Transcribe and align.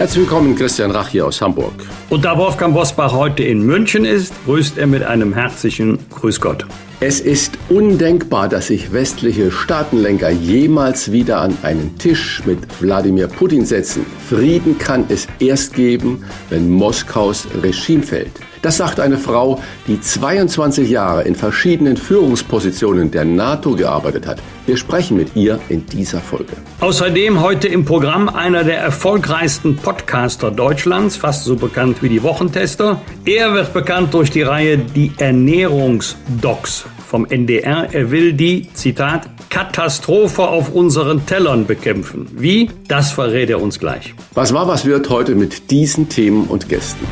Herzlich 0.00 0.22
willkommen, 0.22 0.56
Christian 0.56 0.92
Rach 0.92 1.08
hier 1.08 1.26
aus 1.26 1.42
Hamburg. 1.42 1.74
Und 2.08 2.24
da 2.24 2.38
Wolfgang 2.38 2.72
Bosbach 2.72 3.12
heute 3.12 3.42
in 3.42 3.60
München 3.60 4.06
ist, 4.06 4.32
grüßt 4.46 4.78
er 4.78 4.86
mit 4.86 5.02
einem 5.02 5.34
herzlichen 5.34 5.98
Grüß 6.08 6.40
Gott. 6.40 6.64
Es 7.00 7.20
ist 7.20 7.58
undenkbar, 7.68 8.48
dass 8.48 8.68
sich 8.68 8.94
westliche 8.94 9.50
Staatenlenker 9.50 10.30
jemals 10.30 11.12
wieder 11.12 11.42
an 11.42 11.54
einen 11.62 11.98
Tisch 11.98 12.42
mit 12.46 12.60
Wladimir 12.80 13.28
Putin 13.28 13.66
setzen. 13.66 14.06
Frieden 14.26 14.78
kann 14.78 15.04
es 15.10 15.28
erst 15.38 15.74
geben, 15.74 16.24
wenn 16.48 16.70
Moskaus 16.70 17.46
Regime 17.62 18.02
fällt. 18.02 18.40
Das 18.62 18.76
sagt 18.76 19.00
eine 19.00 19.16
Frau, 19.16 19.60
die 19.86 20.00
22 20.00 20.90
Jahre 20.90 21.22
in 21.22 21.34
verschiedenen 21.34 21.96
Führungspositionen 21.96 23.10
der 23.10 23.24
NATO 23.24 23.74
gearbeitet 23.74 24.26
hat. 24.26 24.42
Wir 24.66 24.76
sprechen 24.76 25.16
mit 25.16 25.34
ihr 25.34 25.58
in 25.70 25.86
dieser 25.86 26.20
Folge. 26.20 26.52
Außerdem 26.80 27.40
heute 27.40 27.68
im 27.68 27.86
Programm 27.86 28.28
einer 28.28 28.62
der 28.62 28.78
erfolgreichsten 28.78 29.76
Podcaster 29.76 30.50
Deutschlands, 30.50 31.16
fast 31.16 31.44
so 31.44 31.56
bekannt 31.56 32.02
wie 32.02 32.10
die 32.10 32.22
Wochentester. 32.22 33.00
Er 33.24 33.54
wird 33.54 33.72
bekannt 33.72 34.12
durch 34.12 34.30
die 34.30 34.42
Reihe 34.42 34.76
Die 34.76 35.12
Ernährungsdocs 35.16 36.84
vom 37.06 37.24
NDR. 37.26 37.88
Er 37.92 38.10
will 38.10 38.34
die, 38.34 38.68
Zitat, 38.74 39.28
Katastrophe 39.48 40.42
auf 40.42 40.72
unseren 40.72 41.26
Tellern 41.26 41.66
bekämpfen. 41.66 42.28
Wie? 42.36 42.70
Das 42.86 43.10
verrät 43.10 43.50
er 43.50 43.60
uns 43.60 43.80
gleich. 43.80 44.14
Was 44.34 44.52
war, 44.52 44.68
was 44.68 44.84
wird 44.84 45.08
heute 45.08 45.34
mit 45.34 45.70
diesen 45.70 46.08
Themen 46.08 46.44
und 46.44 46.68
Gästen? 46.68 47.06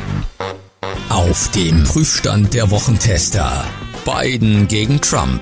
Auf 1.19 1.51
dem 1.51 1.83
Prüfstand 1.83 2.53
der 2.53 2.71
Wochentester. 2.71 3.65
Biden 4.05 4.69
gegen 4.69 5.01
Trump. 5.01 5.41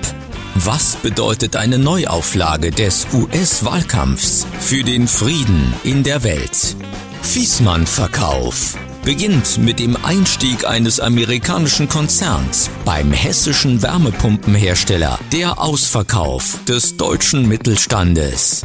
Was 0.56 0.96
bedeutet 0.96 1.54
eine 1.54 1.78
Neuauflage 1.78 2.72
des 2.72 3.06
US-Wahlkampfs 3.12 4.44
für 4.58 4.82
den 4.82 5.06
Frieden 5.06 5.72
in 5.84 6.02
der 6.02 6.24
Welt? 6.24 6.74
Fiesmann-Verkauf 7.22 8.76
beginnt 9.04 9.58
mit 9.58 9.78
dem 9.78 9.96
Einstieg 10.04 10.66
eines 10.66 10.98
amerikanischen 10.98 11.88
Konzerns 11.88 12.70
beim 12.84 13.12
hessischen 13.12 13.80
Wärmepumpenhersteller, 13.80 15.16
der 15.30 15.60
Ausverkauf 15.60 16.58
des 16.66 16.96
deutschen 16.96 17.46
Mittelstandes. 17.46 18.62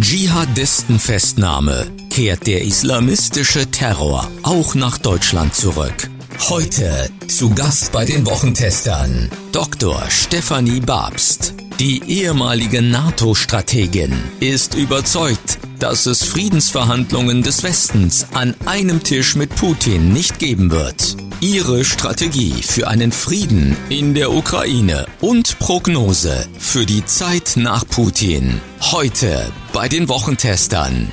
Dschihadistenfestnahme 0.00 1.86
kehrt 2.08 2.46
der 2.46 2.62
islamistische 2.62 3.70
Terror 3.70 4.30
auch 4.42 4.74
nach 4.74 4.96
Deutschland 4.96 5.54
zurück. 5.54 6.08
Heute 6.40 7.10
zu 7.26 7.50
Gast 7.50 7.90
bei 7.90 8.04
den 8.04 8.24
Wochentestern 8.24 9.30
Dr. 9.50 10.00
Stefanie 10.08 10.78
Babst. 10.78 11.54
Die 11.80 12.02
ehemalige 12.06 12.82
NATO-Strategin 12.82 14.12
ist 14.38 14.74
überzeugt, 14.74 15.58
dass 15.80 16.06
es 16.06 16.22
Friedensverhandlungen 16.22 17.42
des 17.42 17.64
Westens 17.64 18.26
an 18.32 18.54
einem 18.64 19.02
Tisch 19.02 19.34
mit 19.34 19.56
Putin 19.56 20.12
nicht 20.12 20.38
geben 20.38 20.70
wird. 20.70 21.16
Ihre 21.40 21.84
Strategie 21.84 22.62
für 22.62 22.86
einen 22.86 23.10
Frieden 23.10 23.76
in 23.88 24.14
der 24.14 24.30
Ukraine 24.30 25.06
und 25.20 25.58
Prognose 25.58 26.46
für 26.58 26.86
die 26.86 27.04
Zeit 27.04 27.54
nach 27.56 27.86
Putin. 27.88 28.60
Heute 28.80 29.50
bei 29.72 29.88
den 29.88 30.08
Wochentestern. 30.08 31.10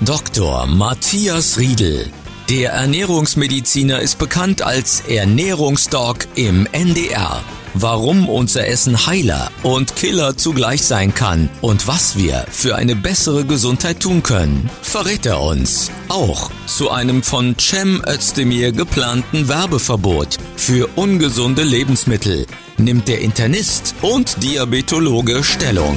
Dr. 0.00 0.66
Matthias 0.66 1.58
Riedel 1.58 2.10
der 2.52 2.72
Ernährungsmediziner 2.72 4.00
ist 4.00 4.18
bekannt 4.18 4.60
als 4.60 5.00
Ernährungsdog 5.08 6.26
im 6.34 6.68
NDR. 6.70 7.42
Warum 7.72 8.28
unser 8.28 8.66
Essen 8.66 9.06
Heiler 9.06 9.50
und 9.62 9.96
Killer 9.96 10.36
zugleich 10.36 10.82
sein 10.82 11.14
kann 11.14 11.48
und 11.62 11.86
was 11.86 12.18
wir 12.18 12.44
für 12.50 12.76
eine 12.76 12.94
bessere 12.94 13.46
Gesundheit 13.46 14.00
tun 14.00 14.22
können, 14.22 14.68
verrät 14.82 15.24
er 15.24 15.40
uns. 15.40 15.90
Auch 16.10 16.50
zu 16.66 16.90
einem 16.90 17.22
von 17.22 17.56
Cem 17.58 18.02
Özdemir 18.06 18.72
geplanten 18.72 19.48
Werbeverbot 19.48 20.36
für 20.54 20.90
ungesunde 20.94 21.62
Lebensmittel 21.62 22.46
nimmt 22.76 23.08
der 23.08 23.22
Internist 23.22 23.94
und 24.02 24.42
Diabetologe 24.42 25.42
Stellung. 25.42 25.96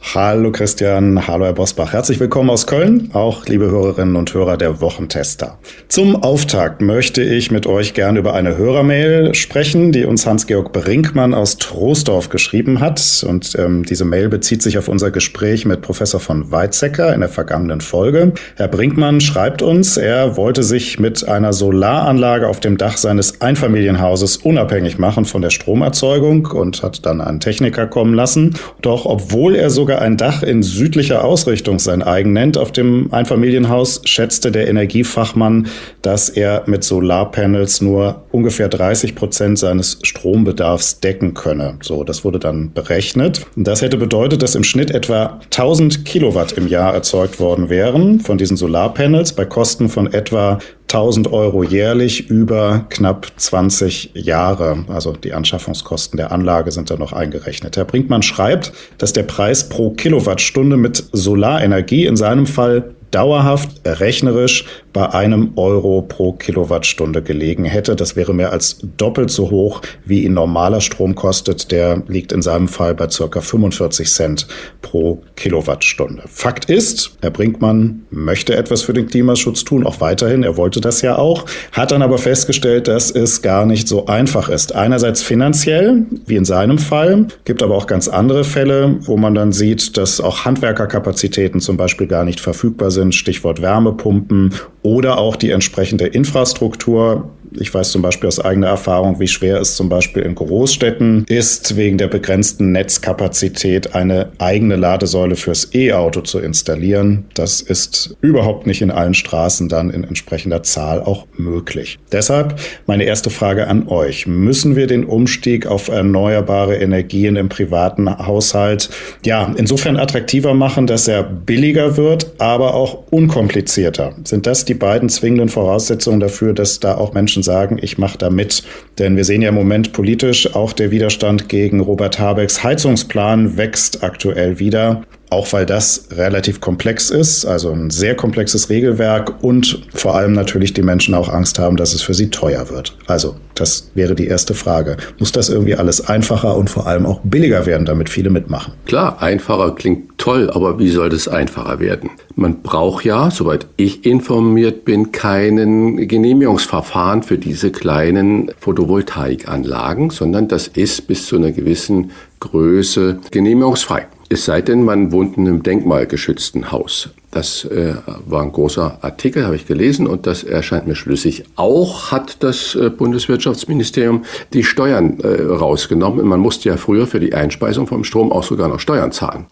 Hallo 0.00 0.52
Christian, 0.52 1.26
hallo 1.26 1.44
Herr 1.44 1.52
Bosbach. 1.52 1.92
Herzlich 1.92 2.20
willkommen 2.20 2.50
aus 2.50 2.66
Köln, 2.66 3.10
auch 3.14 3.44
liebe 3.46 3.68
Hörerinnen 3.70 4.14
und 4.14 4.32
Hörer 4.32 4.56
der 4.56 4.80
Wochentester. 4.80 5.58
Zum 5.88 6.22
Auftakt 6.22 6.80
möchte 6.80 7.22
ich 7.22 7.50
mit 7.50 7.66
euch 7.66 7.94
gerne 7.94 8.20
über 8.20 8.32
eine 8.32 8.56
Hörermail 8.56 9.34
sprechen, 9.34 9.90
die 9.90 10.04
uns 10.04 10.24
Hans-Georg 10.24 10.72
Brinkmann 10.72 11.34
aus 11.34 11.58
Troisdorf 11.58 12.28
geschrieben 12.30 12.80
hat. 12.80 13.24
Und 13.28 13.54
ähm, 13.58 13.84
diese 13.84 14.04
Mail 14.04 14.28
bezieht 14.28 14.62
sich 14.62 14.78
auf 14.78 14.88
unser 14.88 15.10
Gespräch 15.10 15.66
mit 15.66 15.82
Professor 15.82 16.20
von 16.20 16.50
Weizsäcker 16.50 17.12
in 17.12 17.20
der 17.20 17.28
vergangenen 17.28 17.80
Folge. 17.80 18.32
Herr 18.56 18.68
Brinkmann 18.68 19.20
schreibt 19.20 19.62
uns, 19.62 19.96
er 19.96 20.36
wollte 20.36 20.62
sich 20.62 21.00
mit 21.00 21.28
einer 21.28 21.52
Solaranlage 21.52 22.48
auf 22.48 22.60
dem 22.60 22.78
Dach 22.78 22.96
seines 22.96 23.40
Einfamilienhauses 23.40 24.38
unabhängig 24.38 24.98
machen 24.98 25.24
von 25.24 25.42
der 25.42 25.50
Stromerzeugung 25.50 26.46
und 26.46 26.82
hat 26.84 27.04
dann 27.04 27.20
einen 27.20 27.40
Techniker 27.40 27.86
kommen 27.88 28.14
lassen. 28.14 28.54
Doch 28.80 29.04
obwohl 29.04 29.56
er 29.56 29.68
so 29.70 29.87
sogar 29.88 30.02
ein 30.02 30.18
Dach 30.18 30.42
in 30.42 30.62
südlicher 30.62 31.24
Ausrichtung 31.24 31.78
sein 31.78 32.02
eigen 32.02 32.34
nennt 32.34 32.58
auf 32.58 32.72
dem 32.72 33.08
Einfamilienhaus, 33.10 34.02
schätzte 34.04 34.52
der 34.52 34.68
Energiefachmann, 34.68 35.68
dass 36.02 36.28
er 36.28 36.64
mit 36.66 36.84
Solarpanels 36.84 37.80
nur 37.80 38.24
ungefähr 38.30 38.68
30 38.68 39.14
Prozent 39.14 39.58
seines 39.58 39.98
Strombedarfs 40.02 41.00
decken 41.00 41.32
könne. 41.32 41.78
So, 41.80 42.04
das 42.04 42.22
wurde 42.22 42.38
dann 42.38 42.74
berechnet. 42.74 43.46
Das 43.56 43.80
hätte 43.80 43.96
bedeutet, 43.96 44.42
dass 44.42 44.54
im 44.56 44.62
Schnitt 44.62 44.90
etwa 44.90 45.40
1000 45.44 46.04
Kilowatt 46.04 46.52
im 46.52 46.68
Jahr 46.68 46.92
erzeugt 46.92 47.40
worden 47.40 47.70
wären 47.70 48.20
von 48.20 48.36
diesen 48.36 48.58
Solarpanels 48.58 49.32
bei 49.32 49.46
Kosten 49.46 49.88
von 49.88 50.12
etwa 50.12 50.58
1000 50.88 51.30
Euro 51.32 51.62
jährlich 51.62 52.30
über 52.30 52.86
knapp 52.88 53.26
20 53.36 54.12
Jahre. 54.14 54.84
Also 54.88 55.12
die 55.12 55.34
Anschaffungskosten 55.34 56.16
der 56.16 56.32
Anlage 56.32 56.70
sind 56.70 56.90
da 56.90 56.96
noch 56.96 57.12
eingerechnet. 57.12 57.76
Herr 57.76 57.84
Brinkmann 57.84 58.22
schreibt, 58.22 58.72
dass 58.96 59.12
der 59.12 59.24
Preis 59.24 59.68
pro 59.68 59.90
Kilowattstunde 59.90 60.78
mit 60.78 61.04
Solarenergie 61.12 62.06
in 62.06 62.16
seinem 62.16 62.46
Fall 62.46 62.94
dauerhaft 63.10 63.80
rechnerisch 63.86 64.64
bei 64.98 65.14
einem 65.14 65.52
Euro 65.54 66.02
pro 66.02 66.32
Kilowattstunde 66.32 67.22
gelegen 67.22 67.64
hätte. 67.64 67.94
Das 67.94 68.16
wäre 68.16 68.34
mehr 68.34 68.50
als 68.50 68.78
doppelt 68.96 69.30
so 69.30 69.48
hoch, 69.48 69.80
wie 70.04 70.24
ihn 70.24 70.34
normaler 70.34 70.80
Strom 70.80 71.14
kostet. 71.14 71.70
Der 71.70 72.02
liegt 72.08 72.32
in 72.32 72.42
seinem 72.42 72.66
Fall 72.66 72.96
bei 72.96 73.08
circa 73.08 73.40
45 73.40 74.10
Cent 74.10 74.48
pro 74.82 75.22
Kilowattstunde. 75.36 76.24
Fakt 76.26 76.68
ist, 76.68 77.12
Herr 77.20 77.30
Brinkmann 77.30 78.06
möchte 78.10 78.56
etwas 78.56 78.82
für 78.82 78.92
den 78.92 79.06
Klimaschutz 79.06 79.62
tun, 79.62 79.86
auch 79.86 80.00
weiterhin. 80.00 80.42
Er 80.42 80.56
wollte 80.56 80.80
das 80.80 81.00
ja 81.00 81.16
auch, 81.16 81.44
hat 81.70 81.92
dann 81.92 82.02
aber 82.02 82.18
festgestellt, 82.18 82.88
dass 82.88 83.12
es 83.12 83.40
gar 83.40 83.66
nicht 83.66 83.86
so 83.86 84.06
einfach 84.06 84.48
ist. 84.48 84.74
Einerseits 84.74 85.22
finanziell, 85.22 86.06
wie 86.26 86.34
in 86.34 86.44
seinem 86.44 86.78
Fall, 86.78 87.28
gibt 87.44 87.62
aber 87.62 87.76
auch 87.76 87.86
ganz 87.86 88.08
andere 88.08 88.42
Fälle, 88.42 88.96
wo 89.02 89.16
man 89.16 89.36
dann 89.36 89.52
sieht, 89.52 89.96
dass 89.96 90.20
auch 90.20 90.44
Handwerkerkapazitäten 90.44 91.60
zum 91.60 91.76
Beispiel 91.76 92.08
gar 92.08 92.24
nicht 92.24 92.40
verfügbar 92.40 92.90
sind 92.90 93.14
Stichwort 93.14 93.62
Wärmepumpen 93.62 94.54
oder 94.88 95.18
auch 95.18 95.36
die 95.36 95.50
entsprechende 95.50 96.06
Infrastruktur. 96.06 97.30
Ich 97.58 97.72
weiß 97.72 97.92
zum 97.92 98.02
Beispiel 98.02 98.28
aus 98.28 98.40
eigener 98.40 98.68
Erfahrung, 98.68 99.20
wie 99.20 99.28
schwer 99.28 99.60
es 99.60 99.76
zum 99.76 99.88
Beispiel 99.88 100.22
in 100.22 100.34
Großstädten 100.34 101.24
ist, 101.28 101.76
wegen 101.76 101.98
der 101.98 102.08
begrenzten 102.08 102.72
Netzkapazität 102.72 103.94
eine 103.94 104.30
eigene 104.38 104.76
Ladesäule 104.76 105.36
fürs 105.36 105.74
E-Auto 105.74 106.20
zu 106.20 106.38
installieren. 106.38 107.24
Das 107.34 107.60
ist 107.60 108.16
überhaupt 108.20 108.66
nicht 108.66 108.82
in 108.82 108.90
allen 108.90 109.14
Straßen 109.14 109.68
dann 109.68 109.90
in 109.90 110.04
entsprechender 110.04 110.62
Zahl 110.62 111.02
auch 111.02 111.26
möglich. 111.36 111.98
Deshalb 112.12 112.58
meine 112.86 113.04
erste 113.04 113.30
Frage 113.30 113.66
an 113.68 113.88
euch. 113.88 114.26
Müssen 114.26 114.76
wir 114.76 114.86
den 114.86 115.04
Umstieg 115.04 115.66
auf 115.66 115.88
erneuerbare 115.88 116.76
Energien 116.76 117.36
im 117.36 117.48
privaten 117.48 118.08
Haushalt 118.26 118.90
ja 119.24 119.52
insofern 119.56 119.96
attraktiver 119.96 120.54
machen, 120.54 120.86
dass 120.86 121.08
er 121.08 121.22
billiger 121.22 121.96
wird, 121.96 122.32
aber 122.38 122.74
auch 122.74 123.04
unkomplizierter? 123.10 124.14
Sind 124.24 124.46
das 124.46 124.64
die 124.64 124.74
beiden 124.74 125.08
zwingenden 125.08 125.48
Voraussetzungen 125.48 126.20
dafür, 126.20 126.52
dass 126.52 126.80
da 126.80 126.96
auch 126.96 127.14
Menschen 127.14 127.37
sagen, 127.42 127.78
ich 127.80 127.98
mache 127.98 128.18
da 128.18 128.30
mit. 128.30 128.62
Denn 128.98 129.16
wir 129.16 129.24
sehen 129.24 129.42
ja 129.42 129.50
im 129.50 129.54
Moment 129.54 129.92
politisch, 129.92 130.54
auch 130.54 130.72
der 130.72 130.90
Widerstand 130.90 131.48
gegen 131.48 131.80
Robert 131.80 132.18
Habecks 132.18 132.62
Heizungsplan 132.62 133.56
wächst 133.56 134.02
aktuell 134.02 134.58
wieder. 134.58 135.02
Auch 135.30 135.52
weil 135.52 135.66
das 135.66 136.08
relativ 136.12 136.60
komplex 136.60 137.10
ist, 137.10 137.44
also 137.44 137.70
ein 137.70 137.90
sehr 137.90 138.14
komplexes 138.14 138.70
Regelwerk 138.70 139.42
und 139.42 139.82
vor 139.94 140.14
allem 140.14 140.32
natürlich 140.32 140.72
die 140.72 140.82
Menschen 140.82 141.14
auch 141.14 141.28
Angst 141.28 141.58
haben, 141.58 141.76
dass 141.76 141.94
es 141.94 142.02
für 142.02 142.14
sie 142.14 142.30
teuer 142.30 142.70
wird. 142.70 142.96
Also 143.06 143.36
das 143.54 143.90
wäre 143.94 144.14
die 144.14 144.26
erste 144.26 144.54
Frage. 144.54 144.96
Muss 145.18 145.32
das 145.32 145.48
irgendwie 145.48 145.74
alles 145.74 146.08
einfacher 146.08 146.56
und 146.56 146.70
vor 146.70 146.86
allem 146.86 147.06
auch 147.06 147.20
billiger 147.24 147.66
werden, 147.66 147.84
damit 147.86 148.08
viele 148.08 148.30
mitmachen? 148.30 148.74
Klar, 148.86 149.20
einfacher 149.20 149.74
klingt 149.74 150.18
toll, 150.18 150.50
aber 150.50 150.78
wie 150.78 150.90
soll 150.90 151.08
das 151.08 151.28
einfacher 151.28 151.80
werden? 151.80 152.10
Man 152.36 152.62
braucht 152.62 153.04
ja, 153.04 153.30
soweit 153.30 153.66
ich 153.76 154.04
informiert 154.06 154.84
bin, 154.84 155.10
keinen 155.10 156.08
Genehmigungsverfahren 156.08 157.22
für 157.22 157.36
diese 157.36 157.72
kleinen 157.72 158.52
Photovoltaikanlagen, 158.58 160.10
sondern 160.10 160.46
das 160.48 160.68
ist 160.68 161.08
bis 161.08 161.26
zu 161.26 161.36
einer 161.36 161.50
gewissen 161.50 162.12
Größe 162.40 163.18
genehmigungsfrei. 163.30 164.06
Es 164.30 164.44
sei 164.44 164.60
denn, 164.60 164.84
man 164.84 165.10
wohnt 165.10 165.38
in 165.38 165.48
einem 165.48 165.62
denkmalgeschützten 165.62 166.70
Haus. 166.70 167.10
Das 167.30 167.64
äh, 167.64 167.94
war 168.26 168.42
ein 168.42 168.52
großer 168.52 168.98
Artikel, 169.00 169.44
habe 169.44 169.56
ich 169.56 169.66
gelesen, 169.66 170.06
und 170.06 170.26
das 170.26 170.44
erscheint 170.44 170.86
mir 170.86 170.94
schlüssig. 170.94 171.44
Auch 171.56 172.10
hat 172.10 172.42
das 172.42 172.74
äh, 172.74 172.90
Bundeswirtschaftsministerium 172.90 174.24
die 174.52 174.64
Steuern 174.64 175.20
äh, 175.20 175.42
rausgenommen. 175.42 176.26
Man 176.26 176.40
musste 176.40 176.68
ja 176.68 176.76
früher 176.76 177.06
für 177.06 177.20
die 177.20 177.34
Einspeisung 177.34 177.86
vom 177.86 178.04
Strom 178.04 178.32
auch 178.32 178.44
sogar 178.44 178.68
noch 178.68 178.80
Steuern 178.80 179.12
zahlen. 179.12 179.46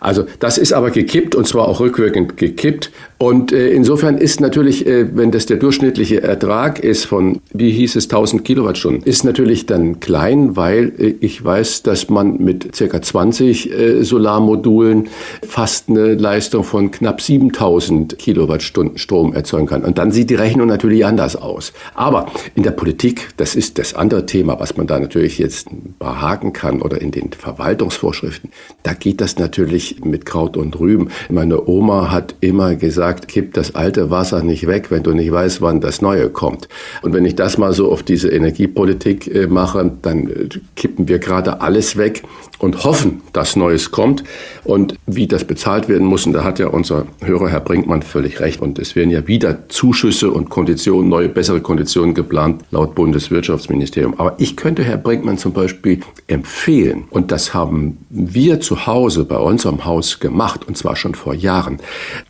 Also 0.00 0.24
das 0.38 0.58
ist 0.58 0.72
aber 0.72 0.90
gekippt 0.90 1.34
und 1.34 1.46
zwar 1.46 1.68
auch 1.68 1.80
rückwirkend 1.80 2.36
gekippt. 2.36 2.90
Und 3.18 3.52
äh, 3.52 3.68
insofern 3.68 4.16
ist 4.16 4.40
natürlich, 4.40 4.86
äh, 4.86 5.14
wenn 5.14 5.30
das 5.30 5.44
der 5.44 5.58
durchschnittliche 5.58 6.22
Ertrag 6.22 6.78
ist 6.78 7.04
von, 7.04 7.40
wie 7.52 7.70
hieß 7.70 7.96
es, 7.96 8.04
1000 8.04 8.46
Kilowattstunden, 8.46 9.02
ist 9.02 9.24
natürlich 9.24 9.66
dann 9.66 10.00
klein, 10.00 10.56
weil 10.56 10.92
äh, 10.98 11.14
ich 11.20 11.44
weiß, 11.44 11.82
dass 11.82 12.08
man 12.08 12.38
mit 12.38 12.74
circa 12.74 13.02
20 13.02 13.70
äh, 13.70 14.02
Solarmodulen 14.04 15.08
fast 15.46 15.90
eine 15.90 16.14
Leistung 16.14 16.64
von 16.64 16.90
knapp 16.90 17.20
7000 17.20 18.16
Kilowattstunden 18.16 18.96
Strom 18.96 19.34
erzeugen 19.34 19.66
kann. 19.66 19.84
Und 19.84 19.98
dann 19.98 20.12
sieht 20.12 20.30
die 20.30 20.36
Rechnung 20.36 20.66
natürlich 20.66 21.04
anders 21.04 21.36
aus. 21.36 21.74
Aber 21.94 22.26
in 22.54 22.62
der 22.62 22.70
Politik, 22.70 23.28
das 23.36 23.54
ist 23.54 23.78
das 23.78 23.92
andere 23.92 24.24
Thema, 24.24 24.58
was 24.60 24.78
man 24.78 24.86
da 24.86 24.98
natürlich 24.98 25.38
jetzt 25.38 25.68
behaken 25.98 26.54
kann 26.54 26.80
oder 26.80 27.02
in 27.02 27.10
den 27.10 27.32
Verwaltungsvorschriften, 27.32 28.50
da 28.82 28.94
geht 28.94 29.20
das 29.20 29.38
natürlich 29.38 29.89
mit 30.04 30.26
Kraut 30.26 30.56
und 30.56 30.78
Rüben. 30.78 31.08
Meine 31.28 31.66
Oma 31.68 32.10
hat 32.10 32.34
immer 32.40 32.74
gesagt, 32.74 33.28
kipp 33.28 33.54
das 33.54 33.74
alte 33.74 34.10
Wasser 34.10 34.42
nicht 34.42 34.66
weg, 34.66 34.90
wenn 34.90 35.02
du 35.02 35.12
nicht 35.12 35.30
weißt, 35.30 35.60
wann 35.62 35.80
das 35.80 36.02
neue 36.02 36.30
kommt. 36.30 36.68
Und 37.02 37.12
wenn 37.12 37.24
ich 37.24 37.36
das 37.36 37.58
mal 37.58 37.72
so 37.72 37.90
auf 37.90 38.02
diese 38.02 38.28
Energiepolitik 38.28 39.32
äh, 39.34 39.46
mache, 39.46 39.90
dann 40.02 40.28
äh, 40.28 40.48
kippen 40.76 41.08
wir 41.08 41.18
gerade 41.18 41.60
alles 41.60 41.96
weg 41.96 42.22
und 42.58 42.84
hoffen, 42.84 43.22
dass 43.32 43.56
Neues 43.56 43.90
kommt. 43.90 44.22
Und 44.64 44.94
wie 45.06 45.26
das 45.26 45.44
bezahlt 45.44 45.88
werden 45.88 46.06
muss, 46.06 46.26
und 46.26 46.34
da 46.34 46.44
hat 46.44 46.58
ja 46.58 46.68
unser 46.68 47.06
Hörer 47.22 47.48
Herr 47.48 47.60
Brinkmann 47.60 48.02
völlig 48.02 48.40
recht. 48.40 48.60
Und 48.60 48.78
es 48.78 48.94
werden 48.94 49.10
ja 49.10 49.26
wieder 49.26 49.68
Zuschüsse 49.68 50.30
und 50.30 50.50
Konditionen, 50.50 51.08
neue, 51.08 51.28
bessere 51.28 51.60
Konditionen 51.60 52.14
geplant, 52.14 52.62
laut 52.70 52.94
Bundeswirtschaftsministerium. 52.94 54.14
Aber 54.18 54.34
ich 54.38 54.56
könnte 54.56 54.84
Herr 54.84 54.98
Brinkmann 54.98 55.38
zum 55.38 55.52
Beispiel 55.52 56.00
empfehlen, 56.26 57.04
und 57.10 57.32
das 57.32 57.54
haben 57.54 57.98
wir 58.10 58.60
zu 58.60 58.86
Hause 58.86 59.24
bei 59.24 59.38
unserem 59.38 59.79
Haus 59.84 60.20
gemacht, 60.20 60.66
und 60.66 60.76
zwar 60.76 60.96
schon 60.96 61.14
vor 61.14 61.34
Jahren, 61.34 61.78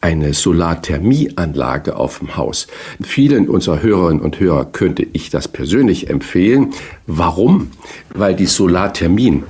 eine 0.01 0.35
Solarthermieanlage 0.35 1.97
auf 1.97 2.19
dem 2.19 2.37
Haus. 2.37 2.67
Vielen 3.03 3.49
unserer 3.49 3.83
Hörerinnen 3.83 4.23
und 4.23 4.41
Hörer 4.41 4.67
könnte 4.67 5.07
ich 5.13 5.31
das 5.31 5.49
persönlich 5.49 6.11
empfehlen. 6.11 6.73
Warum? 7.07 7.71
Weil 8.15 8.35
die 8.35 8.47
Solarthermie 8.47 9.43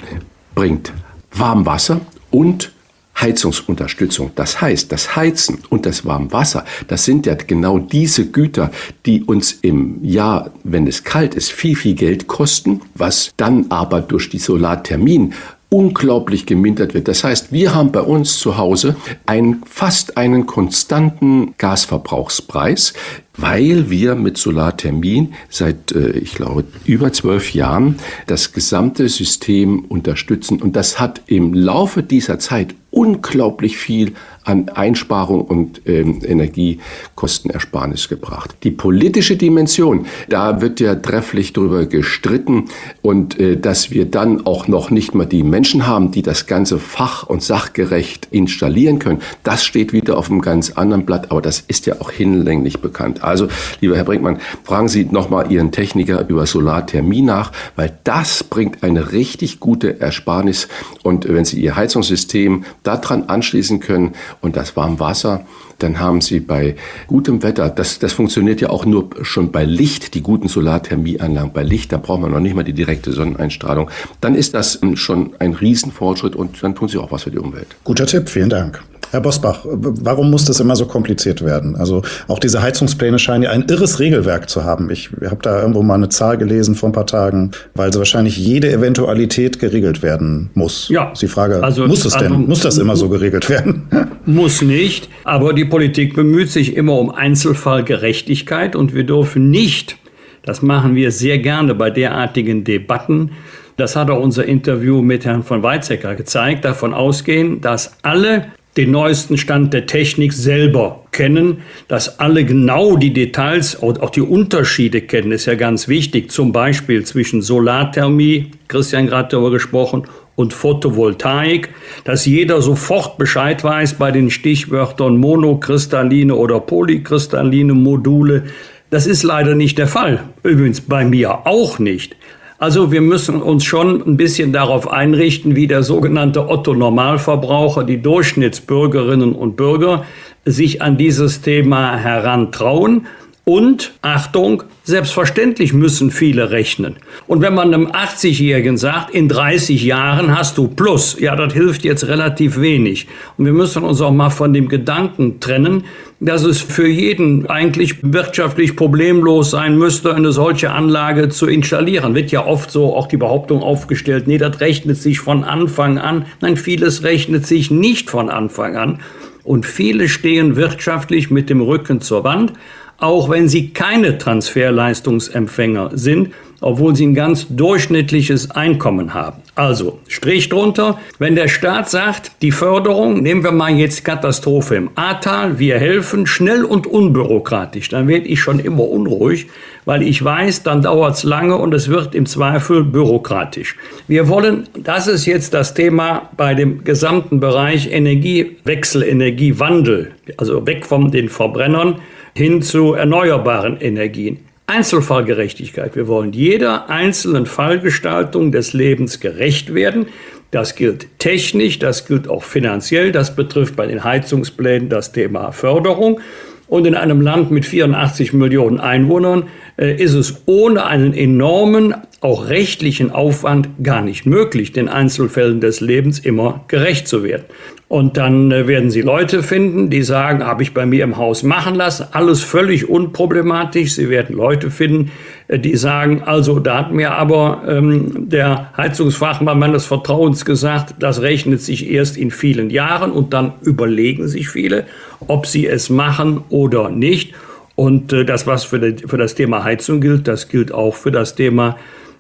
bringt 0.54 0.92
Warmwasser 1.32 2.00
und 2.30 2.72
Heizungsunterstützung. 3.20 4.32
Das 4.34 4.60
heißt, 4.60 4.90
das 4.92 5.14
Heizen 5.16 5.58
und 5.68 5.86
das 5.86 6.04
Warmwasser, 6.04 6.64
das 6.88 7.04
sind 7.04 7.26
ja 7.26 7.34
genau 7.34 7.78
diese 7.78 8.26
Güter, 8.26 8.70
die 9.06 9.22
uns 9.22 9.52
im 9.52 10.02
Jahr, 10.04 10.50
wenn 10.64 10.86
es 10.86 11.04
kalt 11.04 11.34
ist, 11.34 11.52
viel, 11.52 11.76
viel 11.76 11.94
Geld 11.94 12.26
kosten, 12.26 12.80
was 12.94 13.32
dann 13.36 13.66
aber 13.68 14.00
durch 14.00 14.30
die 14.30 14.38
Solarthermien 14.38 15.34
unglaublich 15.70 16.46
gemindert 16.46 16.94
wird. 16.94 17.08
Das 17.08 17.24
heißt, 17.24 17.52
wir 17.52 17.74
haben 17.74 17.92
bei 17.92 18.02
uns 18.02 18.38
zu 18.38 18.58
Hause 18.58 18.96
einen, 19.26 19.62
fast 19.64 20.16
einen 20.16 20.46
konstanten 20.46 21.54
Gasverbrauchspreis, 21.58 22.92
weil 23.36 23.90
wir 23.90 24.14
mit 24.14 24.36
Solarthermin 24.36 25.34
seit, 25.48 25.92
äh, 25.92 26.10
ich 26.10 26.34
glaube, 26.34 26.64
über 26.84 27.12
zwölf 27.12 27.54
Jahren 27.54 27.96
das 28.26 28.52
gesamte 28.52 29.08
System 29.08 29.84
unterstützen. 29.84 30.60
Und 30.60 30.76
das 30.76 31.00
hat 31.00 31.22
im 31.26 31.54
Laufe 31.54 32.02
dieser 32.02 32.38
Zeit 32.38 32.74
unglaublich 32.90 33.76
viel 33.76 34.14
an 34.42 34.68
Einsparung 34.68 35.42
und 35.42 35.82
ähm, 35.86 36.20
Energiekostenersparnis 36.24 38.08
gebracht. 38.08 38.56
Die 38.64 38.70
politische 38.70 39.36
Dimension, 39.36 40.06
da 40.28 40.60
wird 40.60 40.80
ja 40.80 40.96
trefflich 40.96 41.52
darüber 41.52 41.86
gestritten 41.86 42.64
und 43.02 43.38
äh, 43.38 43.56
dass 43.56 43.90
wir 43.90 44.06
dann 44.06 44.46
auch 44.46 44.66
noch 44.66 44.90
nicht 44.90 45.14
mal 45.14 45.26
die 45.26 45.44
Menschen 45.44 45.86
haben, 45.86 46.10
die 46.10 46.22
das 46.22 46.46
ganze 46.46 46.78
fach- 46.78 47.24
und 47.24 47.42
sachgerecht 47.42 48.28
installieren 48.30 48.98
können, 48.98 49.20
das 49.44 49.64
steht 49.64 49.92
wieder 49.92 50.18
auf 50.18 50.30
einem 50.30 50.40
ganz 50.40 50.70
anderen 50.72 51.06
Blatt, 51.06 51.30
aber 51.30 51.42
das 51.42 51.62
ist 51.68 51.86
ja 51.86 52.00
auch 52.00 52.10
hinlänglich 52.10 52.80
bekannt. 52.80 53.19
Also, 53.22 53.48
lieber 53.80 53.96
Herr 53.96 54.04
Brinkmann, 54.04 54.38
fragen 54.64 54.88
Sie 54.88 55.04
nochmal 55.04 55.50
Ihren 55.50 55.72
Techniker 55.72 56.28
über 56.28 56.46
Solarthermie 56.46 57.22
nach, 57.22 57.52
weil 57.76 57.98
das 58.04 58.44
bringt 58.44 58.82
eine 58.82 59.12
richtig 59.12 59.60
gute 59.60 60.00
Ersparnis 60.00 60.68
und 61.02 61.28
wenn 61.28 61.44
Sie 61.44 61.60
Ihr 61.60 61.76
Heizungssystem 61.76 62.64
daran 62.82 63.24
anschließen 63.24 63.80
können 63.80 64.12
und 64.40 64.56
das 64.56 64.76
Warmwasser, 64.76 65.44
dann 65.78 65.98
haben 65.98 66.20
Sie 66.20 66.40
bei 66.40 66.76
gutem 67.06 67.42
Wetter, 67.42 67.68
das, 67.70 67.98
das 67.98 68.12
funktioniert 68.12 68.60
ja 68.60 68.70
auch 68.70 68.84
nur 68.84 69.10
schon 69.22 69.50
bei 69.50 69.64
Licht, 69.64 70.14
die 70.14 70.22
guten 70.22 70.48
Solarthermieanlagen 70.48 71.52
bei 71.52 71.62
Licht, 71.62 71.92
da 71.92 71.96
braucht 71.96 72.20
man 72.20 72.30
noch 72.30 72.40
nicht 72.40 72.54
mal 72.54 72.64
die 72.64 72.72
direkte 72.72 73.12
Sonneneinstrahlung, 73.12 73.90
dann 74.20 74.34
ist 74.34 74.54
das 74.54 74.80
schon 74.94 75.34
ein 75.38 75.54
Riesenfortschritt 75.54 76.36
und 76.36 76.62
dann 76.62 76.74
tun 76.74 76.88
Sie 76.88 76.98
auch 76.98 77.12
was 77.12 77.24
für 77.24 77.30
die 77.30 77.38
Umwelt. 77.38 77.68
Guter 77.84 78.06
Tipp, 78.06 78.28
vielen 78.28 78.50
Dank. 78.50 78.82
Herr 79.10 79.20
Bosbach, 79.20 79.60
warum 79.64 80.30
muss 80.30 80.44
das 80.44 80.60
immer 80.60 80.76
so 80.76 80.86
kompliziert 80.86 81.44
werden? 81.44 81.74
Also 81.74 82.02
auch 82.28 82.38
diese 82.38 82.62
Heizungspläne 82.62 83.18
scheinen 83.18 83.42
ja 83.42 83.50
ein 83.50 83.64
irres 83.68 83.98
Regelwerk 83.98 84.48
zu 84.48 84.64
haben. 84.64 84.88
Ich 84.90 85.10
habe 85.24 85.42
da 85.42 85.60
irgendwo 85.60 85.82
mal 85.82 85.94
eine 85.94 86.10
Zahl 86.10 86.38
gelesen 86.38 86.76
vor 86.76 86.90
ein 86.90 86.92
paar 86.92 87.06
Tagen, 87.06 87.50
weil 87.74 87.92
so 87.92 87.98
wahrscheinlich 87.98 88.36
jede 88.36 88.72
Eventualität 88.72 89.58
geregelt 89.58 90.02
werden 90.02 90.50
muss. 90.54 90.88
Ja. 90.90 91.10
Ist 91.10 91.22
die 91.22 91.28
Frage, 91.28 91.62
also, 91.62 91.86
muss 91.88 92.04
es 92.04 92.12
denn? 92.12 92.32
Also, 92.32 92.38
muss 92.38 92.60
das 92.60 92.78
immer 92.78 92.94
so 92.94 93.08
geregelt 93.08 93.50
werden? 93.50 93.88
muss 94.26 94.62
nicht, 94.62 95.08
aber 95.24 95.54
die 95.54 95.64
Politik 95.64 96.14
bemüht 96.14 96.50
sich 96.50 96.76
immer 96.76 96.96
um 96.98 97.10
Einzelfallgerechtigkeit 97.10 98.76
und 98.76 98.94
wir 98.94 99.04
dürfen 99.04 99.50
nicht, 99.50 99.96
das 100.44 100.62
machen 100.62 100.94
wir 100.94 101.10
sehr 101.10 101.38
gerne 101.38 101.74
bei 101.74 101.90
derartigen 101.90 102.62
Debatten, 102.62 103.32
das 103.76 103.96
hat 103.96 104.10
auch 104.10 104.20
unser 104.20 104.44
Interview 104.44 105.02
mit 105.02 105.24
Herrn 105.24 105.42
von 105.42 105.62
Weizsäcker 105.62 106.14
gezeigt, 106.14 106.64
davon 106.64 106.94
ausgehen, 106.94 107.60
dass 107.60 107.96
alle 108.02 108.46
den 108.76 108.92
neuesten 108.92 109.36
Stand 109.36 109.74
der 109.74 109.86
Technik 109.86 110.32
selber 110.32 111.04
kennen, 111.12 111.58
dass 111.88 112.20
alle 112.20 112.44
genau 112.44 112.96
die 112.96 113.12
Details 113.12 113.74
und 113.74 114.00
auch 114.00 114.10
die 114.10 114.20
Unterschiede 114.20 115.00
kennen, 115.00 115.32
ist 115.32 115.46
ja 115.46 115.54
ganz 115.54 115.88
wichtig. 115.88 116.30
Zum 116.30 116.52
Beispiel 116.52 117.04
zwischen 117.04 117.42
Solarthermie, 117.42 118.52
Christian 118.68 119.06
gerade 119.06 119.28
darüber 119.30 119.50
gesprochen, 119.50 120.04
und 120.36 120.54
Photovoltaik, 120.54 121.68
dass 122.04 122.24
jeder 122.24 122.62
sofort 122.62 123.18
Bescheid 123.18 123.62
weiß 123.62 123.94
bei 123.94 124.10
den 124.10 124.30
Stichwörtern 124.30 125.18
monokristalline 125.18 126.34
oder 126.34 126.60
polykristalline 126.60 127.74
Module. 127.74 128.44
Das 128.88 129.06
ist 129.06 129.22
leider 129.22 129.54
nicht 129.54 129.76
der 129.76 129.86
Fall. 129.86 130.24
Übrigens 130.42 130.80
bei 130.80 131.04
mir 131.04 131.46
auch 131.46 131.78
nicht. 131.78 132.16
Also 132.60 132.92
wir 132.92 133.00
müssen 133.00 133.40
uns 133.40 133.64
schon 133.64 134.06
ein 134.06 134.18
bisschen 134.18 134.52
darauf 134.52 134.86
einrichten, 134.86 135.56
wie 135.56 135.66
der 135.66 135.82
sogenannte 135.82 136.46
Otto-Normalverbraucher, 136.46 137.84
die 137.84 138.02
Durchschnittsbürgerinnen 138.02 139.32
und 139.32 139.56
Bürger 139.56 140.04
sich 140.44 140.82
an 140.82 140.98
dieses 140.98 141.40
Thema 141.40 141.96
herantrauen. 141.96 143.06
Und 143.44 143.94
Achtung, 144.02 144.64
selbstverständlich 144.84 145.72
müssen 145.72 146.10
viele 146.10 146.50
rechnen. 146.50 146.96
Und 147.26 147.40
wenn 147.40 147.54
man 147.54 147.72
einem 147.72 147.86
80-Jährigen 147.86 148.76
sagt, 148.76 149.14
in 149.14 149.30
30 149.30 149.82
Jahren 149.82 150.36
hast 150.36 150.58
du 150.58 150.68
Plus, 150.68 151.18
ja, 151.18 151.36
das 151.36 151.54
hilft 151.54 151.82
jetzt 151.82 152.08
relativ 152.08 152.60
wenig. 152.60 153.06
Und 153.38 153.46
wir 153.46 153.54
müssen 153.54 153.84
uns 153.84 154.02
auch 154.02 154.12
mal 154.12 154.28
von 154.28 154.52
dem 154.52 154.68
Gedanken 154.68 155.40
trennen, 155.40 155.84
dass 156.20 156.44
es 156.44 156.60
für 156.60 156.86
jeden 156.86 157.46
eigentlich 157.46 157.96
wirtschaftlich 158.02 158.76
problemlos 158.76 159.50
sein 159.50 159.76
müsste, 159.78 160.14
eine 160.14 160.32
solche 160.32 160.70
Anlage 160.70 161.30
zu 161.30 161.46
installieren. 161.46 162.14
Wird 162.14 162.30
ja 162.30 162.44
oft 162.44 162.70
so 162.70 162.94
auch 162.94 163.06
die 163.06 163.16
Behauptung 163.16 163.62
aufgestellt, 163.62 164.28
nee, 164.28 164.36
das 164.36 164.60
rechnet 164.60 164.98
sich 164.98 165.18
von 165.18 165.44
Anfang 165.44 165.98
an. 165.98 166.26
Nein, 166.42 166.58
vieles 166.58 167.02
rechnet 167.04 167.46
sich 167.46 167.70
nicht 167.70 168.10
von 168.10 168.28
Anfang 168.28 168.76
an. 168.76 169.00
Und 169.44 169.64
viele 169.64 170.08
stehen 170.10 170.56
wirtschaftlich 170.56 171.30
mit 171.30 171.48
dem 171.48 171.62
Rücken 171.62 172.02
zur 172.02 172.22
Wand, 172.22 172.52
auch 172.98 173.30
wenn 173.30 173.48
sie 173.48 173.70
keine 173.70 174.18
Transferleistungsempfänger 174.18 175.92
sind, 175.94 176.34
obwohl 176.60 176.94
sie 176.94 177.06
ein 177.06 177.14
ganz 177.14 177.46
durchschnittliches 177.48 178.50
Einkommen 178.50 179.14
haben. 179.14 179.42
Also, 179.54 179.98
Strich 180.08 180.48
drunter, 180.48 180.98
wenn 181.18 181.34
der 181.34 181.48
Staat 181.48 181.90
sagt, 181.90 182.32
die 182.42 182.52
Förderung, 182.52 183.22
nehmen 183.22 183.42
wir 183.42 183.52
mal 183.52 183.72
jetzt 183.72 184.04
Katastrophe 184.04 184.76
im 184.76 184.90
Ahrtal, 184.94 185.58
wir 185.58 185.78
helfen 185.78 186.26
schnell 186.26 186.64
und 186.64 186.86
unbürokratisch, 186.86 187.88
dann 187.88 188.08
werde 188.08 188.26
ich 188.26 188.40
schon 188.40 188.58
immer 188.58 188.88
unruhig, 188.88 189.46
weil 189.84 190.02
ich 190.02 190.22
weiß, 190.22 190.62
dann 190.62 190.82
dauert 190.82 191.16
es 191.16 191.24
lange 191.24 191.56
und 191.56 191.74
es 191.74 191.88
wird 191.88 192.14
im 192.14 192.26
Zweifel 192.26 192.84
bürokratisch. 192.84 193.76
Wir 194.08 194.28
wollen, 194.28 194.68
das 194.78 195.06
ist 195.06 195.26
jetzt 195.26 195.54
das 195.54 195.74
Thema 195.74 196.30
bei 196.36 196.54
dem 196.54 196.84
gesamten 196.84 197.40
Bereich 197.40 197.90
Energiewechsel, 197.90 199.02
Energiewandel, 199.02 200.12
also 200.36 200.66
weg 200.66 200.86
von 200.86 201.10
den 201.10 201.28
Verbrennern 201.28 201.96
hin 202.34 202.62
zu 202.62 202.94
erneuerbaren 202.94 203.80
Energien. 203.80 204.38
Einzelfallgerechtigkeit. 204.70 205.96
Wir 205.96 206.06
wollen 206.06 206.32
jeder 206.32 206.88
einzelnen 206.88 207.46
Fallgestaltung 207.46 208.52
des 208.52 208.72
Lebens 208.72 209.18
gerecht 209.18 209.74
werden. 209.74 210.06
Das 210.52 210.76
gilt 210.76 211.18
technisch, 211.18 211.80
das 211.80 212.06
gilt 212.06 212.28
auch 212.28 212.44
finanziell, 212.44 213.10
das 213.10 213.34
betrifft 213.34 213.74
bei 213.74 213.86
den 213.86 214.04
Heizungsplänen 214.04 214.88
das 214.88 215.10
Thema 215.10 215.50
Förderung. 215.50 216.20
Und 216.68 216.86
in 216.86 216.94
einem 216.94 217.20
Land 217.20 217.50
mit 217.50 217.66
84 217.66 218.32
Millionen 218.32 218.78
Einwohnern 218.78 219.48
äh, 219.76 219.92
ist 220.00 220.14
es 220.14 220.42
ohne 220.46 220.86
einen 220.86 221.14
enormen, 221.14 221.94
auch 222.20 222.48
rechtlichen 222.48 223.10
Aufwand 223.10 223.68
gar 223.82 224.02
nicht 224.02 224.24
möglich, 224.24 224.70
den 224.70 224.88
Einzelfällen 224.88 225.60
des 225.60 225.80
Lebens 225.80 226.20
immer 226.20 226.64
gerecht 226.68 227.08
zu 227.08 227.24
werden. 227.24 227.44
Und 227.90 228.16
dann 228.16 228.52
äh, 228.52 228.68
werden 228.68 228.88
Sie 228.92 229.00
Leute 229.00 229.42
finden, 229.42 229.90
die 229.90 230.04
sagen, 230.04 230.46
habe 230.46 230.62
ich 230.62 230.72
bei 230.72 230.86
mir 230.86 231.02
im 231.02 231.16
Haus 231.16 231.42
machen 231.42 231.74
lassen, 231.74 232.06
alles 232.12 232.40
völlig 232.40 232.88
unproblematisch. 232.88 233.94
Sie 233.94 234.08
werden 234.08 234.36
Leute 234.36 234.70
finden, 234.70 235.10
äh, 235.48 235.58
die 235.58 235.74
sagen, 235.74 236.22
also 236.22 236.60
da 236.60 236.78
hat 236.78 236.92
mir 236.92 237.10
aber 237.10 237.64
ähm, 237.66 238.28
der 238.28 238.70
Heizungsfachmann 238.76 239.58
meines 239.58 239.86
Vertrauens 239.86 240.44
gesagt, 240.44 240.94
das 241.00 241.20
rechnet 241.20 241.62
sich 241.62 241.90
erst 241.90 242.16
in 242.16 242.30
vielen 242.30 242.70
Jahren 242.70 243.10
und 243.10 243.32
dann 243.34 243.54
überlegen 243.62 244.28
sich 244.28 244.48
viele, 244.48 244.86
ob 245.26 245.48
sie 245.48 245.66
es 245.66 245.90
machen 245.90 246.44
oder 246.48 246.90
nicht. 246.90 247.34
Und 247.74 248.12
äh, 248.12 248.24
das, 248.24 248.46
was 248.46 248.62
für, 248.62 248.78
die, 248.78 249.04
für 249.04 249.18
das 249.18 249.34
Thema 249.34 249.64
Heizung 249.64 250.00
gilt, 250.00 250.28
das 250.28 250.48
gilt 250.48 250.70
auch 250.70 250.94
für 250.94 251.10
das 251.10 251.34
Thema 251.34 251.76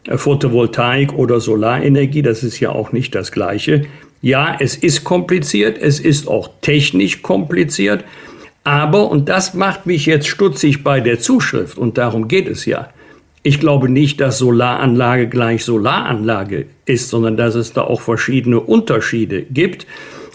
äh, 0.08 0.18
Photovoltaik 0.18 1.12
oder 1.12 1.38
Solarenergie. 1.38 2.22
Das 2.22 2.42
ist 2.42 2.58
ja 2.58 2.70
auch 2.70 2.90
nicht 2.90 3.14
das 3.14 3.30
Gleiche. 3.30 3.82
Ja, 4.22 4.56
es 4.58 4.76
ist 4.76 5.04
kompliziert, 5.04 5.78
es 5.78 5.98
ist 5.98 6.28
auch 6.28 6.50
technisch 6.60 7.22
kompliziert, 7.22 8.04
aber, 8.64 9.10
und 9.10 9.28
das 9.28 9.54
macht 9.54 9.86
mich 9.86 10.04
jetzt 10.06 10.28
stutzig 10.28 10.84
bei 10.84 11.00
der 11.00 11.18
Zuschrift, 11.18 11.78
und 11.78 11.96
darum 11.96 12.28
geht 12.28 12.46
es 12.46 12.66
ja, 12.66 12.90
ich 13.42 13.58
glaube 13.58 13.88
nicht, 13.88 14.20
dass 14.20 14.38
Solaranlage 14.38 15.26
gleich 15.28 15.64
Solaranlage 15.64 16.66
ist, 16.84 17.08
sondern 17.08 17.38
dass 17.38 17.54
es 17.54 17.72
da 17.72 17.82
auch 17.82 18.02
verschiedene 18.02 18.60
Unterschiede 18.60 19.42
gibt. 19.42 19.86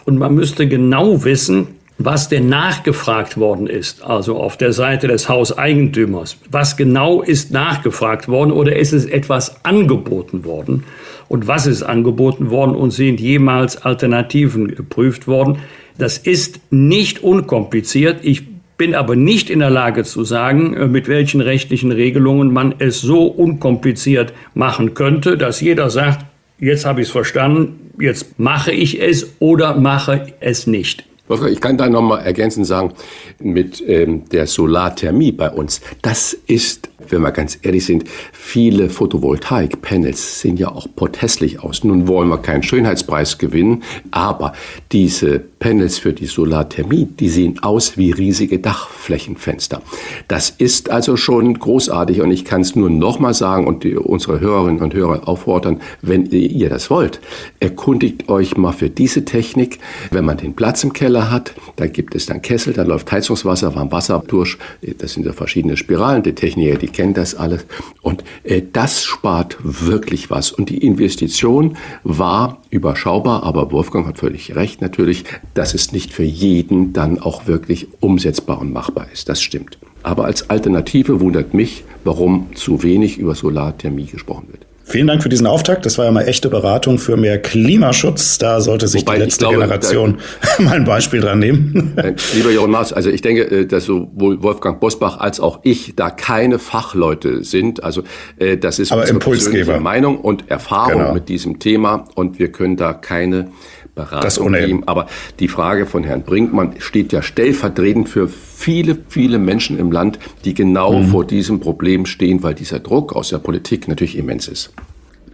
Und 0.06 0.18
man 0.18 0.34
müsste 0.34 0.68
genau 0.68 1.24
wissen, 1.24 1.68
was 1.98 2.30
denn 2.30 2.50
nachgefragt 2.50 3.38
worden 3.38 3.68
ist, 3.68 4.04
also 4.04 4.38
auf 4.38 4.58
der 4.58 4.74
Seite 4.74 5.08
des 5.08 5.30
Hauseigentümers. 5.30 6.38
Was 6.50 6.78
genau 6.78 7.22
ist 7.22 7.52
nachgefragt 7.52 8.28
worden 8.28 8.52
oder 8.52 8.76
ist 8.76 8.92
es 8.92 9.06
etwas 9.06 9.64
angeboten 9.64 10.44
worden? 10.44 10.84
Und 11.28 11.48
was 11.48 11.68
ist 11.68 11.84
angeboten 11.84 12.50
worden 12.50 12.76
und 12.76 12.92
sind 12.92 13.20
jemals 13.20 13.78
Alternativen 13.78 14.76
geprüft 14.76 15.28
worden? 15.28 15.60
Das 15.98 16.18
ist 16.18 16.60
nicht 16.72 17.24
unkompliziert. 17.24 18.20
Ich 18.24 18.44
bin 18.78 18.94
aber 18.94 19.16
nicht 19.16 19.50
in 19.50 19.60
der 19.60 19.70
Lage 19.70 20.04
zu 20.04 20.24
sagen, 20.24 20.76
äh, 20.76 20.88
mit 20.88 21.08
welchen 21.08 21.42
rechtlichen 21.42 21.92
Regelungen 21.92 22.52
man 22.52 22.76
es 22.80 23.02
so 23.02 23.26
unkompliziert 23.28 24.34
machen 24.54 24.94
könnte, 24.94 25.38
dass 25.38 25.62
jeder 25.62 25.90
sagt, 25.90 26.26
jetzt 26.60 26.86
habe 26.86 27.02
ich 27.02 27.08
es 27.08 27.12
verstanden, 27.12 27.92
jetzt 28.00 28.40
mache 28.40 28.72
ich 28.72 29.02
es 29.02 29.36
oder 29.40 29.76
mache 29.76 30.34
es 30.40 30.68
nicht. 30.68 31.06
Ich 31.50 31.60
kann 31.60 31.76
da 31.76 31.90
nochmal 31.90 32.24
ergänzend 32.24 32.68
sagen, 32.68 32.94
mit 33.40 33.84
ähm, 33.88 34.30
der 34.30 34.46
Solarthermie 34.46 35.32
bei 35.32 35.50
uns, 35.50 35.82
das 36.04 36.34
ist 36.46 36.90
wenn 37.10 37.22
wir 37.22 37.32
ganz 37.32 37.60
ehrlich 37.62 37.86
sind, 37.86 38.06
viele 38.32 38.90
Photovoltaik-Panels 38.90 40.42
sehen 40.42 40.58
ja 40.58 40.70
auch 40.70 40.88
potthässlich 40.96 41.60
aus. 41.62 41.84
Nun 41.84 42.08
wollen 42.08 42.30
wir 42.30 42.38
keinen 42.38 42.64
Schönheitspreis 42.64 43.38
gewinnen, 43.38 43.84
aber 44.12 44.54
diese 44.92 45.40
Panels 45.40 45.98
für 45.98 46.14
die 46.14 46.26
Solarthermie, 46.26 47.08
die 47.20 47.30
sehen 47.30 47.60
aus 47.62 47.98
wie 47.98 48.12
riesige 48.12 48.60
Dachflächenfenster. 48.60 49.82
Das 50.28 50.50
ist 50.50 50.90
also 50.90 51.18
schon 51.18 51.58
großartig 51.58 52.22
und 52.22 52.32
ich 52.32 52.46
kann 52.46 52.62
es 52.62 52.76
nur 52.76 52.90
nochmal 52.90 53.34
sagen 53.34 53.68
und 53.68 53.84
die, 53.84 53.96
unsere 53.96 54.40
Hörerinnen 54.40 54.82
und 54.82 54.94
Hörer 54.94 55.28
auffordern, 55.28 55.82
wenn 56.02 56.26
ihr 56.28 56.70
das 56.70 56.90
wollt, 56.90 57.20
erkundigt 57.60 58.30
euch 58.30 58.58
mal 58.58 58.72
für 58.72 58.90
diese 58.90 59.26
Technik. 59.26 59.80
Wenn 60.12 60.26
man 60.26 60.38
den 60.38 60.56
Platz 60.56 60.84
im 60.84 60.94
Keller 60.94 61.32
hat, 61.32 61.54
da 61.76 61.88
gibt 61.88 62.16
es 62.16 62.26
dann 62.26 62.42
Kessel, 62.42 62.74
da 62.74 62.84
läuft 62.84 63.12
Heizungswasser, 63.12 63.76
Warmwasser 63.76 64.24
durch. 64.28 64.58
Das 65.00 65.14
sind 65.14 65.26
ja 65.26 65.34
verschiedene 65.34 65.78
Spiralen. 65.78 66.24
Die 66.24 66.34
Techniker, 66.34 66.78
die 66.86 66.92
kennen 66.92 67.16
das 67.16 67.34
alles. 67.34 67.66
Und 68.04 68.24
äh, 68.44 68.62
das 68.72 69.04
spart 69.04 69.58
wirklich 69.64 70.30
was. 70.30 70.52
Und 70.52 70.70
die 70.70 70.86
Investition 70.86 71.78
war 72.04 72.62
überschaubar, 72.70 73.42
aber 73.44 73.72
Wolfgang 73.72 74.06
hat 74.06 74.20
völlig 74.20 74.56
recht 74.56 74.82
natürlich, 74.82 75.24
dass 75.56 75.74
es 75.74 75.92
nicht 75.92 76.14
für 76.14 76.24
jeden 76.24 76.94
dann 76.94 77.18
auch 77.20 77.48
wirklich 77.48 77.88
umsetzbar 78.02 78.60
und 78.60 78.72
machbar 78.72 79.08
ist. 79.12 79.30
Das 79.30 79.42
stimmt. 79.42 79.80
Aber 80.04 80.26
als 80.26 80.52
Alternative 80.52 81.20
wundert 81.22 81.56
mich, 81.56 81.84
warum 82.04 82.50
zu 82.54 82.84
wenig 82.84 83.18
über 83.18 83.34
Solarthermie 83.34 84.06
gesprochen 84.06 84.50
wird. 84.52 84.68
Vielen 84.88 85.08
Dank 85.08 85.24
für 85.24 85.30
diesen 85.30 85.48
Auftakt. 85.48 85.84
Das 85.88 85.98
war 85.98 86.06
ja 86.06 86.12
mal 86.12 86.28
echte 86.28 86.48
Beratung 86.48 87.00
für 87.00 87.18
mehr 87.18 87.42
Klimaschutz. 87.42 88.38
Da 88.38 88.62
sollte 88.62 88.88
sich 88.88 89.02
Wobei 89.02 89.16
die 89.16 89.24
letzte 89.24 89.40
glaube, 89.40 89.56
Generation 89.56 90.20
da, 90.58 90.64
mal 90.64 90.76
ein 90.76 90.86
Beispiel 90.86 91.22
dran 91.22 91.40
nehmen. 91.40 91.94
Äh, 91.98 92.14
lieber 92.36 92.52
Jochen 92.52 92.70
Maas, 92.70 92.94
also 92.94 93.10
ich 93.10 93.22
denke, 93.22 93.50
äh, 93.50 93.66
dass 93.66 93.86
sowohl 93.86 94.44
Wolfgang 94.44 94.80
Bosbach 94.80 95.18
als 95.18 95.40
auch 95.40 95.60
ich 95.64 95.96
da 95.96 96.12
keine 96.12 96.60
Fachleute 96.60 97.44
sind. 97.44 97.84
Also 97.84 98.04
äh, 98.38 98.58
das 98.58 98.78
ist 98.78 98.92
Aber 98.92 99.06
unsere 99.26 99.80
Meinung 99.80 100.20
und 100.20 100.52
Erfahrung 100.52 101.00
genau. 101.00 101.14
mit 101.14 101.30
diesem 101.30 101.58
Thema 101.58 102.06
und 102.14 102.38
wir 102.38 102.52
können 102.52 102.78
da 102.78 102.94
keine 102.94 103.48
Beratung 103.96 104.54
geben. 104.54 104.84
Aber 104.86 105.08
die 105.40 105.48
Frage 105.48 105.86
von 105.86 106.04
Herrn 106.04 106.24
Brinkmann 106.24 106.76
steht 106.80 107.14
ja 107.14 107.22
stellvertretend 107.22 108.10
für 108.10 108.28
viele, 108.28 108.98
viele 109.08 109.40
Menschen 109.40 109.80
im 109.80 109.92
Land, 109.92 110.20
die 110.44 110.54
genau 110.54 111.00
mhm. 111.00 111.08
vor 111.08 111.26
diesem 111.26 111.60
Problem 111.60 112.06
stehen, 112.06 112.44
weil 112.44 112.54
dieser 112.54 112.80
Druck 112.80 113.16
aus 113.16 113.30
der 113.30 113.40
Politik 113.40 113.88
natürlich 113.88 114.18
immens 114.18 114.48
ist. 114.48 114.72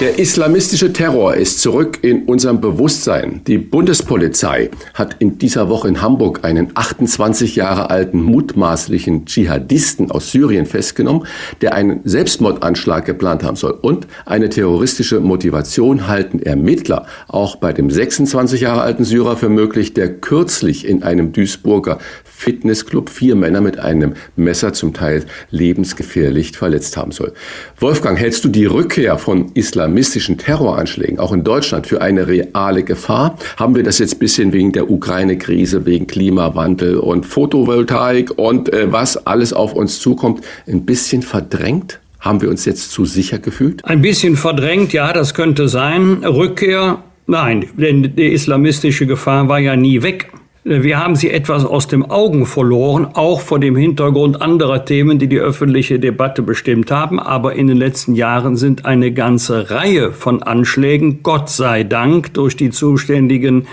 Der 0.00 0.18
islamistische 0.18 0.92
Terror 0.92 1.36
ist 1.36 1.60
zurück 1.60 2.00
in 2.02 2.24
unserem 2.24 2.60
Bewusstsein. 2.60 3.42
Die 3.46 3.58
Bundespolizei 3.58 4.70
hat 4.92 5.14
in 5.20 5.38
dieser 5.38 5.68
Woche 5.68 5.86
in 5.86 6.02
Hamburg 6.02 6.40
einen 6.42 6.72
28 6.74 7.54
Jahre 7.54 7.90
alten 7.90 8.20
mutmaßlichen 8.20 9.24
Dschihadisten 9.24 10.10
aus 10.10 10.32
Syrien 10.32 10.66
festgenommen, 10.66 11.28
der 11.60 11.74
einen 11.74 12.00
Selbstmordanschlag 12.02 13.04
geplant 13.04 13.44
haben 13.44 13.54
soll. 13.54 13.70
Und 13.70 14.08
eine 14.26 14.48
terroristische 14.48 15.20
Motivation 15.20 16.08
halten 16.08 16.40
Ermittler 16.40 17.06
auch 17.28 17.54
bei 17.54 17.72
dem 17.72 17.88
26 17.88 18.62
Jahre 18.62 18.80
alten 18.80 19.04
Syrer 19.04 19.36
für 19.36 19.48
möglich, 19.48 19.94
der 19.94 20.12
kürzlich 20.12 20.88
in 20.88 21.04
einem 21.04 21.30
Duisburger 21.30 21.98
Fitnessclub 22.24 23.10
vier 23.10 23.36
Männer 23.36 23.60
mit 23.60 23.78
einem 23.78 24.14
Messer 24.34 24.72
zum 24.72 24.92
Teil 24.92 25.24
lebensgefährlich 25.50 26.50
verletzt 26.56 26.96
haben 26.96 27.12
soll. 27.12 27.32
Wolfgang, 27.78 28.18
hältst 28.18 28.44
du 28.44 28.48
die 28.48 28.66
Rückkehr 28.66 29.18
von 29.18 29.52
islamistischen 29.84 30.38
Terroranschlägen 30.38 31.18
auch 31.18 31.32
in 31.32 31.44
Deutschland 31.44 31.86
für 31.86 32.00
eine 32.00 32.26
reale 32.26 32.84
Gefahr? 32.84 33.38
Haben 33.58 33.76
wir 33.76 33.82
das 33.82 33.98
jetzt 33.98 34.18
bisschen 34.18 34.52
wegen 34.52 34.72
der 34.72 34.90
Ukraine-Krise, 34.90 35.84
wegen 35.84 36.06
Klimawandel 36.06 36.96
und 36.96 37.26
Photovoltaik 37.26 38.38
und 38.38 38.72
äh, 38.72 38.90
was 38.90 39.26
alles 39.26 39.52
auf 39.52 39.74
uns 39.74 40.00
zukommt, 40.00 40.42
ein 40.66 40.86
bisschen 40.86 41.20
verdrängt? 41.20 42.00
Haben 42.18 42.40
wir 42.40 42.48
uns 42.48 42.64
jetzt 42.64 42.92
zu 42.92 43.04
sicher 43.04 43.38
gefühlt? 43.38 43.84
Ein 43.84 44.00
bisschen 44.00 44.36
verdrängt, 44.36 44.94
ja, 44.94 45.12
das 45.12 45.34
könnte 45.34 45.68
sein. 45.68 46.24
Rückkehr, 46.24 47.02
nein, 47.26 47.66
denn 47.76 48.14
die 48.16 48.32
islamistische 48.32 49.06
Gefahr 49.06 49.48
war 49.48 49.58
ja 49.58 49.76
nie 49.76 50.00
weg. 50.00 50.30
Wir 50.66 50.98
haben 50.98 51.14
sie 51.14 51.30
etwas 51.30 51.66
aus 51.66 51.88
dem 51.88 52.10
Augen 52.10 52.46
verloren, 52.46 53.08
auch 53.12 53.42
vor 53.42 53.58
dem 53.58 53.76
Hintergrund 53.76 54.40
anderer 54.40 54.86
Themen, 54.86 55.18
die 55.18 55.26
die 55.26 55.38
öffentliche 55.38 55.98
Debatte 55.98 56.40
bestimmt 56.40 56.90
haben. 56.90 57.20
Aber 57.20 57.54
in 57.54 57.66
den 57.66 57.76
letzten 57.76 58.14
Jahren 58.14 58.56
sind 58.56 58.86
eine 58.86 59.12
ganze 59.12 59.70
Reihe 59.70 60.10
von 60.12 60.42
Anschlägen, 60.42 61.22
Gott 61.22 61.50
sei 61.50 61.84
Dank, 61.84 62.32
durch 62.32 62.56
die 62.56 62.70
zuständigen 62.70 63.66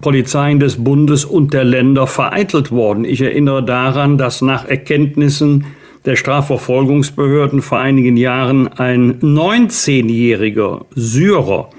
Polizeien 0.00 0.60
des 0.60 0.84
Bundes 0.84 1.24
und 1.24 1.52
der 1.52 1.64
Länder 1.64 2.06
vereitelt 2.06 2.70
worden. 2.70 3.04
Ich 3.04 3.22
erinnere 3.22 3.64
daran, 3.64 4.16
dass 4.16 4.40
nach 4.40 4.68
Erkenntnissen 4.68 5.64
der 6.04 6.14
Strafverfolgungsbehörden 6.14 7.60
vor 7.60 7.80
einigen 7.80 8.16
Jahren 8.16 8.68
ein 8.68 9.18
19-jähriger 9.18 10.84
Syrer 10.94 11.70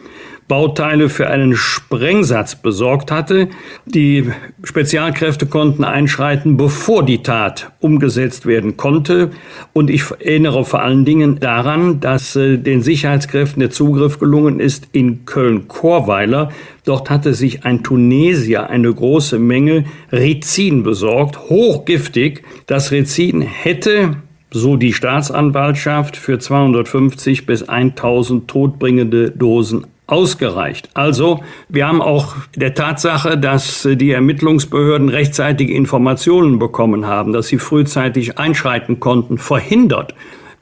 Bauteile 0.48 1.10
für 1.10 1.27
einen 1.27 1.56
Sprengsatz 1.56 2.56
besorgt 2.56 3.12
hatte. 3.12 3.50
Die 3.86 4.32
Spezialkräfte 4.63 5.46
konnten 5.46 5.84
einschreiten, 5.84 6.56
bevor 6.56 7.04
die 7.04 7.22
Tat 7.22 7.72
umgesetzt 7.80 8.46
werden 8.46 8.77
konnte. 8.77 9.32
Und 9.74 9.89
ich 9.89 10.10
erinnere 10.12 10.63
vor 10.63 10.82
allen 10.82 11.04
Dingen 11.04 11.39
daran, 11.39 12.00
dass 12.00 12.36
äh, 12.38 12.58
den 12.58 12.82
Sicherheitskräften 12.82 13.60
der 13.60 13.72
Zugriff 13.72 14.20
gelungen 14.20 14.62
ist 14.62 14.88
in 14.94 15.25
Köln-Chorweiler. 15.25 16.51
Dort 16.86 17.10
hatte 17.10 17.34
sich 17.34 17.66
ein 17.66 17.84
Tunesier 17.84 18.70
eine 18.70 18.94
große 18.94 19.39
Menge 19.39 19.84
Rizin 20.13 20.84
besorgt, 20.84 21.50
hochgiftig. 21.50 22.44
Das 22.68 22.92
Rizin 22.92 23.42
hätte 23.42 24.16
so 24.50 24.77
die 24.77 24.94
Staatsanwaltschaft 24.94 26.16
für 26.16 26.39
250 26.39 27.46
bis 27.46 27.68
1000 27.68 28.48
todbringende 28.48 29.32
Dosen 29.32 29.86
ausgereicht. 30.07 30.89
Also 30.93 31.41
wir 31.69 31.87
haben 31.87 32.01
auch 32.01 32.35
der 32.55 32.73
Tatsache, 32.73 33.37
dass 33.37 33.87
die 33.89 34.11
Ermittlungsbehörden 34.11 35.09
rechtzeitige 35.09 35.73
Informationen 35.73 36.59
bekommen 36.59 37.05
haben, 37.05 37.33
dass 37.33 37.47
sie 37.47 37.59
frühzeitig 37.59 38.39
einschreiten 38.39 38.99
konnten, 38.99 39.37
verhindert, 39.37 40.15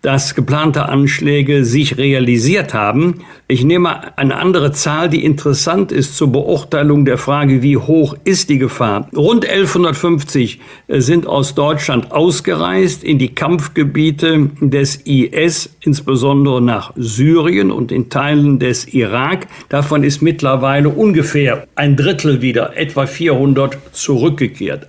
dass 0.06 0.36
geplante 0.36 0.88
Anschläge 0.88 1.66
sich 1.66 1.98
realisiert 1.98 2.76
haben. 2.76 3.22
Ich 3.48 3.64
nehme 3.64 4.16
eine 4.20 4.36
andere 4.38 4.72
Zahl, 4.72 5.10
die 5.10 5.26
interessant 5.26 5.92
ist 5.92 6.16
zur 6.16 6.32
Beurteilung 6.32 7.06
der 7.06 7.18
Frage, 7.18 7.64
wie 7.64 7.76
hoch 7.76 8.16
ist 8.24 8.52
die 8.52 8.60
Gefahr. 8.60 9.10
Rund 9.16 9.50
1150 9.50 10.60
sind 10.90 11.26
aus 11.26 11.56
Deutschland 11.56 12.12
ausgereist 12.12 13.04
in 13.04 13.18
die 13.18 13.34
Kampfgebiete 13.34 14.52
des 14.62 14.98
IS, 15.06 15.76
insbesondere 15.82 16.62
nach 16.62 16.94
Syrien 16.96 17.72
und 17.72 17.92
in 17.92 18.12
Teilen 18.12 18.60
des 18.60 18.88
Irak. 18.94 19.48
Davon 19.70 20.04
ist 20.04 20.22
mittlerweile 20.22 20.90
ungefähr 20.90 21.68
ein 21.74 21.96
Drittel 21.96 22.44
wieder, 22.44 22.78
etwa 22.78 23.08
400, 23.08 23.80
zurückgekehrt. 23.92 24.88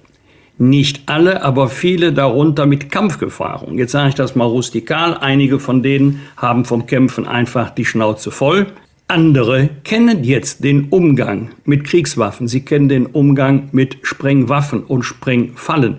Nicht 0.58 1.02
alle, 1.06 1.42
aber 1.42 1.68
viele 1.68 2.14
darunter 2.14 2.64
mit 2.64 2.90
Kampfgefahren. 2.90 3.76
Jetzt 3.76 3.92
sage 3.92 4.08
ich 4.08 4.14
das 4.14 4.34
mal 4.34 4.46
rustikal. 4.46 5.18
Einige 5.18 5.58
von 5.58 5.82
denen 5.82 6.22
haben 6.36 6.64
vom 6.64 6.86
Kämpfen 6.86 7.26
einfach 7.26 7.70
die 7.70 7.84
Schnauze 7.84 8.30
voll. 8.30 8.66
Andere 9.06 9.68
kennen 9.84 10.25
jetzt 10.25 10.64
den 10.64 10.88
Umgang 10.88 11.50
mit 11.64 11.84
Kriegswaffen. 11.84 12.48
Sie 12.48 12.62
kennen 12.62 12.88
den 12.88 13.04
Umgang 13.06 13.68
mit 13.72 13.98
Sprengwaffen 14.02 14.82
und 14.82 15.02
Sprengfallen. 15.02 15.96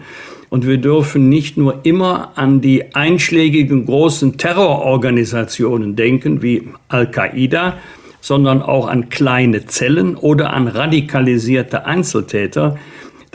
Und 0.50 0.66
wir 0.66 0.78
dürfen 0.78 1.30
nicht 1.30 1.58
nur 1.58 1.82
immer 1.84 2.32
an 2.36 2.60
die 2.60 2.96
einschlägigen 2.96 3.86
großen 3.86 4.38
Terrororganisationen 4.38 5.96
denken, 5.96 6.42
wie 6.42 6.70
Al-Qaida, 6.88 7.78
sondern 8.22 8.62
auch 8.62 8.88
an 8.88 9.10
kleine 9.10 9.66
Zellen 9.68 10.16
oder 10.16 10.52
an 10.54 10.68
radikalisierte 10.68 11.86
Einzeltäter, 11.86 12.78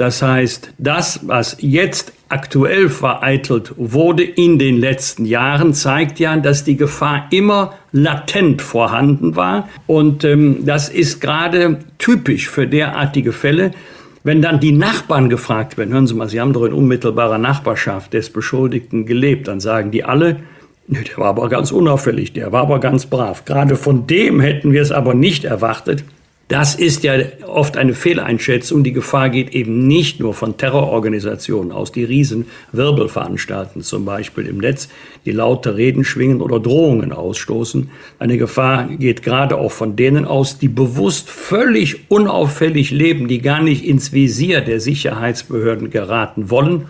das 0.02 0.21
heißt, 0.21 0.73
das, 0.78 1.21
was 1.28 1.59
jetzt 1.61 2.12
aktuell 2.28 2.88
vereitelt 2.88 3.73
wurde 3.76 4.25
in 4.25 4.59
den 4.59 4.76
letzten 4.76 5.25
Jahren, 5.25 5.75
zeigt 5.75 6.18
ja, 6.18 6.37
dass 6.38 6.64
die 6.64 6.76
Gefahr 6.76 7.28
immer 7.30 7.75
latent 7.92 8.62
vorhanden 8.62 9.37
war. 9.37 9.68
Und 9.87 10.25
ähm, 10.25 10.66
das 10.66 10.88
ist 10.88 11.21
gerade 11.21 11.78
typisch 11.99 12.49
für 12.49 12.66
derartige 12.66 13.30
Fälle. 13.30 13.71
Wenn 14.25 14.42
dann 14.42 14.59
die 14.59 14.73
Nachbarn 14.73 15.28
gefragt 15.28 15.78
werden, 15.78 15.94
hören 15.94 16.09
Sie 16.09 16.14
mal, 16.14 16.28
Sie 16.28 16.40
haben 16.40 16.52
doch 16.52 16.64
in 16.64 16.73
unmittelbarer 16.73 17.38
Nachbarschaft 17.38 18.12
des 18.12 18.30
Beschuldigten 18.30 19.06
gelebt, 19.06 19.47
dann 19.47 19.61
sagen 19.61 19.92
die 19.92 20.02
alle, 20.02 20.38
der 20.88 21.16
war 21.16 21.29
aber 21.29 21.48
ganz 21.48 21.70
unauffällig, 21.70 22.33
der 22.33 22.50
war 22.50 22.62
aber 22.62 22.81
ganz 22.81 23.07
brav. 23.07 23.44
Gerade 23.44 23.76
von 23.76 24.09
dem 24.09 24.40
hätten 24.40 24.72
wir 24.72 24.83
es 24.83 24.90
aber 24.90 25.14
nicht 25.14 25.44
erwartet. 25.44 26.03
Das 26.48 26.74
ist 26.74 27.02
ja 27.02 27.14
oft 27.46 27.76
eine 27.76 27.94
Fehleinschätzung. 27.94 28.85
Die 28.85 28.92
Gefahr 28.92 29.31
geht 29.31 29.55
eben 29.55 29.87
nicht 29.87 30.20
nur 30.20 30.35
von 30.35 30.57
Terrororganisationen 30.59 31.72
aus, 31.72 31.92
die 31.92 32.05
Riesenwirbel 32.05 33.09
veranstalten, 33.09 33.83
zum 33.83 34.05
Beispiel 34.05 34.46
im 34.46 34.59
Netz, 34.59 34.88
die 35.24 35.33
laute 35.33 35.76
Reden 35.76 36.05
schwingen 36.05 36.42
oder 36.42 36.61
Drohungen 36.61 37.12
ausstoßen. 37.12 37.90
Eine 38.18 38.37
Gefahr 38.37 38.88
geht 38.88 39.22
gerade 39.22 39.57
auch 39.57 39.72
von 39.72 39.96
denen 39.96 40.26
aus, 40.26 40.59
die 40.59 40.68
bewusst 40.68 41.31
völlig 41.31 42.11
unauffällig 42.11 42.90
leben, 42.90 43.28
die 43.28 43.40
gar 43.40 43.62
nicht 43.62 43.85
ins 43.85 44.12
Visier 44.12 44.61
der 44.61 44.81
Sicherheitsbehörden 44.81 45.90
geraten 45.90 46.50
wollen 46.50 46.87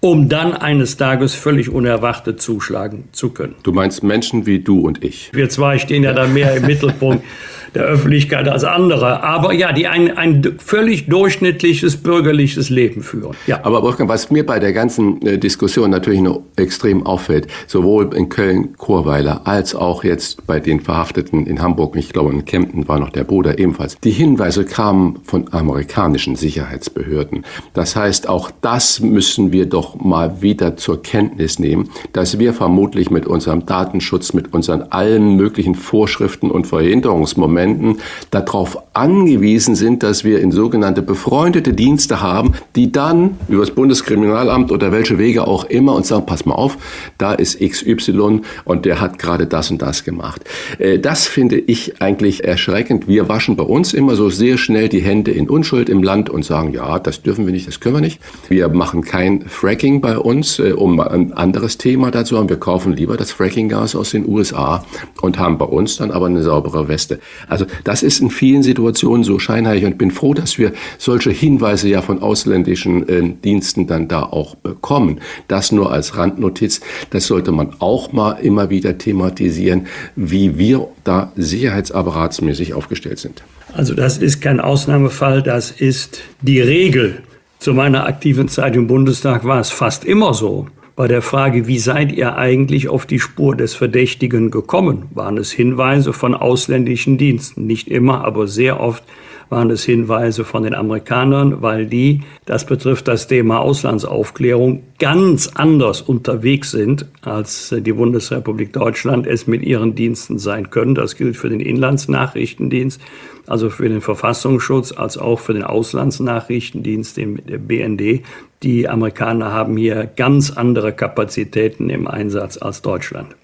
um 0.00 0.28
dann 0.28 0.52
eines 0.52 0.96
Tages 0.96 1.34
völlig 1.34 1.68
unerwartet 1.68 2.40
zuschlagen 2.40 3.08
zu 3.12 3.30
können. 3.30 3.54
Du 3.62 3.72
meinst 3.72 4.02
Menschen 4.02 4.46
wie 4.46 4.60
du 4.60 4.80
und 4.80 5.02
ich? 5.02 5.30
Wir 5.32 5.48
zwei 5.48 5.78
stehen 5.78 6.02
ja 6.02 6.12
da 6.12 6.26
mehr 6.26 6.54
im 6.54 6.66
Mittelpunkt 6.66 7.24
der 7.76 7.84
Öffentlichkeit 7.84 8.48
als 8.48 8.64
andere. 8.64 9.22
Aber 9.22 9.52
ja, 9.52 9.72
die 9.72 9.86
ein, 9.86 10.16
ein 10.16 10.56
völlig 10.58 11.08
durchschnittliches 11.08 11.98
bürgerliches 11.98 12.70
Leben 12.70 13.02
führen. 13.02 13.36
Ja. 13.46 13.60
Aber 13.62 13.82
Wolfgang, 13.82 14.08
was 14.08 14.30
mir 14.30 14.46
bei 14.46 14.58
der 14.58 14.72
ganzen 14.72 15.20
äh, 15.26 15.38
Diskussion 15.38 15.90
natürlich 15.90 16.22
noch 16.22 16.40
extrem 16.56 17.04
auffällt, 17.04 17.48
sowohl 17.66 18.14
in 18.14 18.30
Köln-Chorweiler 18.30 19.42
als 19.44 19.74
auch 19.74 20.04
jetzt 20.04 20.46
bei 20.46 20.58
den 20.58 20.80
Verhafteten 20.80 21.46
in 21.46 21.60
Hamburg, 21.60 21.96
ich 21.96 22.12
glaube 22.12 22.32
in 22.32 22.44
Kempten 22.44 22.88
war 22.88 22.98
noch 22.98 23.10
der 23.10 23.24
Bruder 23.24 23.58
ebenfalls, 23.58 23.98
die 24.02 24.10
Hinweise 24.10 24.64
kamen 24.64 25.18
von 25.24 25.52
amerikanischen 25.52 26.34
Sicherheitsbehörden. 26.34 27.44
Das 27.74 27.94
heißt, 27.94 28.28
auch 28.28 28.50
das 28.62 29.00
müssen 29.00 29.52
wir 29.52 29.66
doch 29.66 29.96
mal 29.96 30.40
wieder 30.40 30.76
zur 30.76 31.02
Kenntnis 31.02 31.58
nehmen, 31.58 31.90
dass 32.14 32.38
wir 32.38 32.54
vermutlich 32.54 33.10
mit 33.10 33.26
unserem 33.26 33.66
Datenschutz, 33.66 34.32
mit 34.32 34.54
unseren 34.54 34.82
allen 34.82 35.36
möglichen 35.36 35.74
Vorschriften 35.74 36.50
und 36.50 36.66
Verhinderungsmomenten 36.66 37.65
Konsumenten 37.66 38.00
darauf 38.30 38.78
angewiesen 38.94 39.74
sind, 39.74 40.02
dass 40.02 40.24
wir 40.24 40.40
in 40.40 40.52
sogenannte 40.52 41.02
befreundete 41.02 41.72
Dienste 41.72 42.22
haben, 42.22 42.54
die 42.74 42.92
dann 42.92 43.36
über 43.48 43.60
das 43.60 43.72
Bundeskriminalamt 43.72 44.72
oder 44.72 44.92
welche 44.92 45.18
Wege 45.18 45.46
auch 45.46 45.64
immer 45.64 45.94
uns 45.94 46.08
sagen, 46.08 46.26
pass 46.26 46.46
mal 46.46 46.54
auf, 46.54 46.78
da 47.18 47.32
ist 47.34 47.60
XY 47.60 48.40
und 48.64 48.84
der 48.84 49.00
hat 49.00 49.18
gerade 49.18 49.46
das 49.46 49.70
und 49.70 49.82
das 49.82 50.04
gemacht. 50.04 50.42
Äh, 50.78 50.98
das 50.98 51.26
finde 51.26 51.58
ich 51.58 52.00
eigentlich 52.00 52.44
erschreckend. 52.44 53.08
Wir 53.08 53.28
waschen 53.28 53.56
bei 53.56 53.64
uns 53.64 53.92
immer 53.92 54.16
so 54.16 54.30
sehr 54.30 54.56
schnell 54.56 54.88
die 54.88 55.00
Hände 55.00 55.30
in 55.30 55.48
Unschuld 55.48 55.88
im 55.88 56.02
Land 56.02 56.30
und 56.30 56.44
sagen, 56.44 56.72
ja, 56.72 56.98
das 56.98 57.22
dürfen 57.22 57.46
wir 57.46 57.52
nicht, 57.52 57.66
das 57.66 57.80
können 57.80 57.96
wir 57.96 58.00
nicht. 58.00 58.20
Wir 58.48 58.68
machen 58.68 59.02
kein 59.02 59.42
Fracking 59.42 60.00
bei 60.00 60.18
uns, 60.18 60.58
äh, 60.58 60.72
um 60.72 61.00
ein 61.00 61.32
anderes 61.34 61.76
Thema 61.76 62.10
dazu 62.10 62.38
haben. 62.38 62.48
Wir 62.48 62.58
kaufen 62.58 62.94
lieber 62.94 63.16
das 63.16 63.32
Frackinggas 63.32 63.94
aus 63.94 64.10
den 64.10 64.26
USA 64.26 64.84
und 65.20 65.38
haben 65.38 65.58
bei 65.58 65.66
uns 65.66 65.96
dann 65.96 66.10
aber 66.10 66.26
eine 66.26 66.42
saubere 66.42 66.88
Weste. 66.88 67.20
Also 67.48 67.66
das 67.84 68.02
ist 68.02 68.20
in 68.20 68.30
vielen 68.30 68.62
Situationen 68.62 69.24
so 69.24 69.38
scheinheilig 69.38 69.84
und 69.84 69.98
bin 69.98 70.10
froh, 70.10 70.34
dass 70.34 70.58
wir 70.58 70.72
solche 70.98 71.30
Hinweise 71.30 71.88
ja 71.88 72.02
von 72.02 72.22
ausländischen 72.22 73.08
äh, 73.08 73.34
Diensten 73.44 73.86
dann 73.86 74.08
da 74.08 74.22
auch 74.22 74.54
bekommen. 74.56 75.20
Das 75.48 75.72
nur 75.72 75.92
als 75.92 76.16
Randnotiz. 76.16 76.80
Das 77.10 77.26
sollte 77.26 77.52
man 77.52 77.76
auch 77.78 78.12
mal 78.12 78.32
immer 78.32 78.70
wieder 78.70 78.98
thematisieren, 78.98 79.86
wie 80.16 80.58
wir 80.58 80.88
da 81.04 81.32
sicherheitsapparatsmäßig 81.36 82.74
aufgestellt 82.74 83.18
sind. 83.18 83.42
Also 83.74 83.94
das 83.94 84.18
ist 84.18 84.40
kein 84.40 84.60
Ausnahmefall, 84.60 85.42
das 85.42 85.70
ist 85.70 86.20
die 86.42 86.60
Regel. 86.60 87.22
Zu 87.58 87.74
meiner 87.74 88.06
aktiven 88.06 88.48
Zeit 88.48 88.76
im 88.76 88.86
Bundestag 88.86 89.44
war 89.44 89.60
es 89.60 89.70
fast 89.70 90.04
immer 90.04 90.34
so 90.34 90.66
bei 90.96 91.06
der 91.06 91.20
Frage, 91.20 91.66
wie 91.66 91.78
seid 91.78 92.10
ihr 92.10 92.36
eigentlich 92.36 92.88
auf 92.88 93.04
die 93.04 93.20
Spur 93.20 93.54
des 93.54 93.74
Verdächtigen 93.74 94.50
gekommen, 94.50 95.04
waren 95.12 95.36
es 95.36 95.52
Hinweise 95.52 96.14
von 96.14 96.34
ausländischen 96.34 97.18
Diensten. 97.18 97.66
Nicht 97.66 97.88
immer, 97.88 98.24
aber 98.24 98.46
sehr 98.46 98.80
oft 98.80 99.04
waren 99.48 99.70
es 99.70 99.84
Hinweise 99.84 100.44
von 100.44 100.62
den 100.64 100.74
Amerikanern, 100.74 101.62
weil 101.62 101.86
die, 101.86 102.22
das 102.44 102.66
betrifft 102.66 103.08
das 103.08 103.26
Thema 103.28 103.60
Auslandsaufklärung, 103.60 104.82
ganz 104.98 105.48
anders 105.54 106.02
unterwegs 106.02 106.70
sind, 106.70 107.06
als 107.22 107.74
die 107.76 107.92
Bundesrepublik 107.92 108.72
Deutschland 108.72 109.26
es 109.26 109.46
mit 109.46 109.62
ihren 109.62 109.94
Diensten 109.94 110.38
sein 110.38 110.70
können. 110.70 110.94
Das 110.94 111.16
gilt 111.16 111.36
für 111.36 111.48
den 111.48 111.60
Inlandsnachrichtendienst, 111.60 113.00
also 113.46 113.70
für 113.70 113.88
den 113.88 114.00
Verfassungsschutz, 114.00 114.92
als 114.92 115.18
auch 115.18 115.38
für 115.38 115.54
den 115.54 115.64
Auslandsnachrichtendienst, 115.64 117.16
den 117.16 117.36
BND. 117.36 118.22
Die 118.62 118.88
Amerikaner 118.88 119.52
haben 119.52 119.76
hier 119.76 120.06
ganz 120.06 120.50
andere 120.50 120.92
Kapazitäten 120.92 121.90
im 121.90 122.08
Einsatz 122.08 122.56
als 122.56 122.82
Deutschland. 122.82 123.36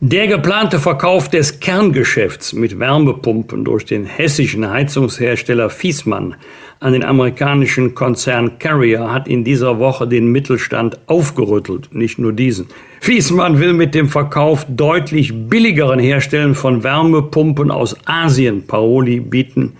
Der 0.00 0.28
geplante 0.28 0.78
Verkauf 0.78 1.28
des 1.28 1.58
Kerngeschäfts 1.58 2.52
mit 2.52 2.78
Wärmepumpen 2.78 3.64
durch 3.64 3.84
den 3.84 4.04
hessischen 4.04 4.70
Heizungshersteller 4.70 5.70
Fiesmann 5.70 6.36
an 6.78 6.92
den 6.92 7.02
amerikanischen 7.02 7.96
Konzern 7.96 8.60
Carrier 8.60 9.12
hat 9.12 9.26
in 9.26 9.42
dieser 9.42 9.80
Woche 9.80 10.06
den 10.06 10.30
Mittelstand 10.30 11.00
aufgerüttelt, 11.08 11.92
nicht 11.92 12.20
nur 12.20 12.32
diesen. 12.32 12.68
Fiesmann 13.00 13.58
will 13.58 13.72
mit 13.72 13.92
dem 13.96 14.08
Verkauf 14.08 14.64
deutlich 14.68 15.32
billigeren 15.34 15.98
Herstellen 15.98 16.54
von 16.54 16.84
Wärmepumpen 16.84 17.72
aus 17.72 17.96
Asien 18.06 18.68
Paroli 18.68 19.18
bieten 19.18 19.72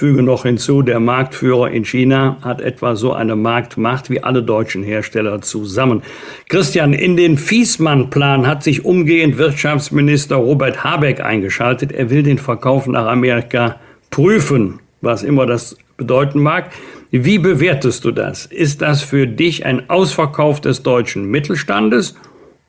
Füge 0.00 0.22
noch 0.22 0.44
hinzu, 0.44 0.80
der 0.80 0.98
Marktführer 0.98 1.70
in 1.72 1.84
China 1.84 2.38
hat 2.40 2.62
etwa 2.62 2.96
so 2.96 3.12
eine 3.12 3.36
Marktmacht 3.36 4.08
wie 4.08 4.22
alle 4.22 4.42
deutschen 4.42 4.82
Hersteller 4.82 5.42
zusammen. 5.42 6.00
Christian, 6.48 6.94
in 6.94 7.18
den 7.18 7.36
Fiesmann-Plan 7.36 8.46
hat 8.46 8.62
sich 8.62 8.86
umgehend 8.86 9.36
Wirtschaftsminister 9.36 10.36
Robert 10.36 10.82
Habeck 10.82 11.20
eingeschaltet. 11.20 11.92
Er 11.92 12.08
will 12.08 12.22
den 12.22 12.38
Verkauf 12.38 12.86
nach 12.86 13.08
Amerika 13.08 13.76
prüfen, 14.08 14.80
was 15.02 15.22
immer 15.22 15.44
das 15.44 15.76
bedeuten 15.98 16.38
mag. 16.38 16.70
Wie 17.10 17.36
bewertest 17.36 18.06
du 18.06 18.10
das? 18.10 18.46
Ist 18.46 18.80
das 18.80 19.02
für 19.02 19.26
dich 19.26 19.66
ein 19.66 19.90
Ausverkauf 19.90 20.62
des 20.62 20.82
deutschen 20.82 21.30
Mittelstandes 21.30 22.14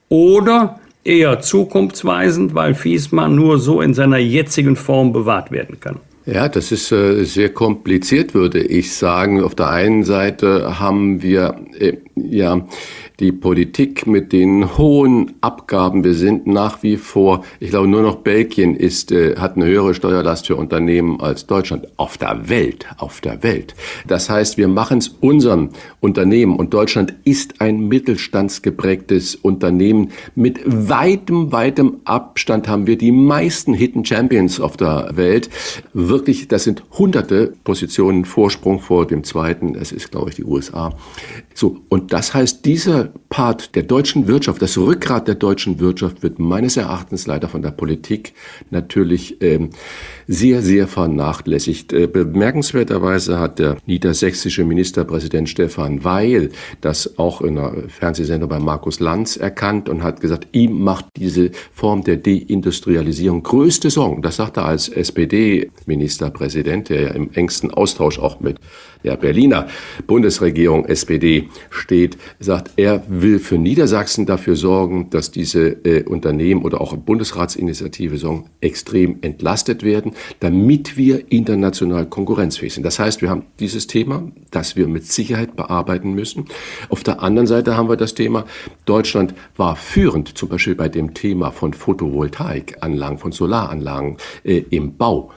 oder 0.10 0.82
eher 1.06 1.40
zukunftsweisend, 1.40 2.56
weil 2.56 2.76
Fiesmann 2.76 3.36
nur 3.36 3.58
so 3.58 3.80
in 3.80 3.94
seiner 3.94 4.18
jetzigen 4.18 4.76
Form 4.76 5.14
bewahrt 5.14 5.50
werden 5.52 5.80
kann? 5.80 6.02
Ja, 6.32 6.48
das 6.48 6.72
ist 6.72 6.94
äh, 6.94 7.26
sehr 7.26 7.50
kompliziert, 7.50 8.34
würde 8.34 8.62
ich 8.62 8.96
sagen. 8.96 9.44
Auf 9.44 9.54
der 9.54 9.70
einen 9.70 10.06
Seite 10.06 10.80
haben 10.80 11.22
wir 11.22 11.60
äh, 11.78 11.98
ja 12.16 12.66
die 13.22 13.32
Politik 13.32 14.08
mit 14.08 14.34
den 14.34 14.78
hohen 14.78 15.34
Abgaben. 15.42 16.04
Wir 16.04 16.16
sind 16.16 16.48
nach 16.48 16.82
wie 16.82 16.98
vor, 16.98 17.46
ich 17.60 17.70
glaube, 17.70 17.88
nur 17.88 18.02
noch 18.02 18.16
Belgien 18.16 18.76
ist, 18.76 19.12
äh, 19.12 19.36
hat 19.38 19.56
eine 19.56 19.66
höhere 19.66 19.94
Steuerlast 19.94 20.48
für 20.48 20.56
Unternehmen 20.56 21.22
als 21.22 21.46
Deutschland 21.46 21.88
auf 21.98 22.18
der 22.18 22.50
Welt, 22.50 22.88
auf 22.98 23.22
der 23.22 23.44
Welt. 23.44 23.76
Das 24.08 24.30
heißt, 24.30 24.58
wir 24.58 24.68
machen 24.68 24.98
es 24.98 25.08
unseren 25.08 25.70
Unternehmen 26.00 26.56
und 26.56 26.74
Deutschland 26.74 27.14
ist 27.24 27.62
ein 27.62 27.88
mittelstandsgeprägtes 27.88 29.36
Unternehmen. 29.36 30.10
Mit 30.34 30.60
weitem, 30.66 31.52
weitem 31.52 31.98
Abstand 32.06 32.68
haben 32.68 32.88
wir 32.88 32.98
die 32.98 33.12
meisten 33.12 33.74
Hidden 33.74 34.04
Champions 34.04 34.60
auf 34.60 34.78
der 34.78 35.12
Welt. 35.14 35.50
Wirklich, 35.94 36.48
das 36.48 36.64
sind 36.64 36.84
hunderte 36.98 37.54
Positionen 37.64 38.26
Vorsprung 38.26 38.80
vor 38.80 39.06
dem 39.06 39.24
zweiten. 39.24 39.76
Es 39.76 39.92
ist, 39.92 40.10
glaube 40.10 40.32
ich, 40.32 40.38
die 40.38 40.44
USA. 40.44 40.96
So. 41.54 41.78
Und 41.90 42.14
das 42.14 42.34
heißt, 42.34 42.66
dieser 42.66 43.11
Part 43.30 43.76
der 43.76 43.84
deutschen 43.84 44.28
Wirtschaft, 44.28 44.62
das 44.62 44.78
Rückgrat 44.78 45.28
der 45.28 45.36
deutschen 45.36 45.80
Wirtschaft 45.80 46.22
wird 46.22 46.40
meines 46.40 46.78
Erachtens 46.78 47.28
leider 47.28 47.48
von 47.48 47.62
der 47.62 47.72
Politik 47.72 48.34
natürlich 48.70 49.42
ähm, 49.42 49.70
sehr, 50.28 50.62
sehr 50.62 50.88
vernachlässigt. 50.88 51.94
Äh, 51.94 52.08
bemerkenswerterweise 52.08 53.40
hat 53.40 53.60
der 53.60 53.78
niedersächsische 53.86 54.66
Ministerpräsident 54.66 55.50
Stefan 55.50 56.04
Weil 56.04 56.50
das 56.82 57.18
auch 57.18 57.42
in 57.42 57.58
einer 57.58 57.88
Fernsehsendung 57.88 58.50
bei 58.50 58.60
Markus 58.60 59.00
Lanz 59.00 59.38
erkannt 59.38 59.90
und 59.90 60.04
hat 60.04 60.22
gesagt, 60.22 60.48
ihm 60.52 60.82
macht 60.82 61.06
diese 61.16 61.52
Form 61.74 62.04
der 62.04 62.18
Deindustrialisierung 62.18 63.44
größte 63.44 63.90
Sorgen. 63.90 64.22
Das 64.22 64.36
sagt 64.36 64.58
er 64.58 64.66
als 64.66 64.90
SPD-Ministerpräsident, 64.90 66.90
der 66.90 67.02
ja 67.02 67.10
im 67.10 67.32
engsten 67.32 67.72
Austausch 67.72 68.20
auch 68.20 68.40
mit 68.40 68.60
der 69.04 69.18
Berliner 69.18 69.68
Bundesregierung 70.08 70.86
SPD 70.86 71.50
steht, 71.70 72.18
sagt, 72.40 72.72
er 72.76 73.04
will 73.08 73.40
für 73.40 73.58
Niedersachsen 73.58 74.26
dafür 74.26 74.56
sorgen, 74.56 75.10
dass 75.10 75.32
diese 75.32 75.70
äh, 75.86 76.04
Unternehmen 76.04 76.64
oder 76.64 76.82
auch 76.82 76.96
Bundesratsinitiative 76.96 78.18
sorgen, 78.18 78.50
extrem 78.62 79.18
entlastet 79.22 79.84
werden, 79.84 80.14
damit 80.40 80.98
wir 80.98 81.32
international 81.32 82.06
konkurrenzfähig 82.06 82.74
sind. 82.74 82.84
Das 82.84 83.00
heißt, 83.00 83.22
wir 83.22 83.30
haben 83.30 83.44
dieses 83.60 83.88
Thema, 83.88 84.32
das 84.52 84.76
wir 84.76 84.88
mit 84.88 85.06
Sicherheit 85.06 85.56
bearbeiten 85.56 86.14
müssen. 86.14 86.46
Auf 86.90 87.04
der 87.04 87.22
anderen 87.22 87.48
Seite 87.48 87.78
haben 87.78 87.90
wir 87.90 87.98
das 87.98 88.14
Thema, 88.14 88.46
Deutschland 88.86 89.34
war 89.56 89.76
führend, 89.76 90.38
zum 90.38 90.50
Beispiel 90.50 90.76
bei 90.76 90.90
dem 90.90 91.14
Thema 91.14 91.52
von 91.52 91.74
Photovoltaikanlagen, 91.74 93.18
von 93.18 93.32
Solaranlagen 93.32 94.18
äh, 94.44 94.64
im 94.70 94.98
Bau 94.98 95.32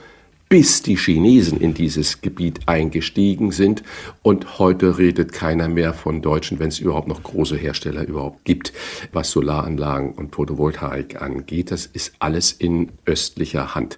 bis 0.49 0.83
die 0.83 0.95
Chinesen 0.95 1.59
in 1.59 1.73
dieses 1.73 2.21
Gebiet 2.21 2.61
eingestiegen 2.67 3.51
sind. 3.51 3.83
Und 4.21 4.59
heute 4.59 4.97
redet 4.97 5.33
keiner 5.33 5.67
mehr 5.67 5.93
von 5.93 6.21
Deutschen, 6.21 6.59
wenn 6.59 6.67
es 6.67 6.79
überhaupt 6.79 7.07
noch 7.07 7.23
große 7.23 7.57
Hersteller 7.57 8.05
überhaupt 8.07 8.45
gibt, 8.45 8.73
was 9.11 9.31
Solaranlagen 9.31 10.11
und 10.11 10.35
Photovoltaik 10.35 11.21
angeht. 11.21 11.71
Das 11.71 11.85
ist 11.85 12.13
alles 12.19 12.51
in 12.51 12.89
östlicher 13.05 13.75
Hand. 13.75 13.97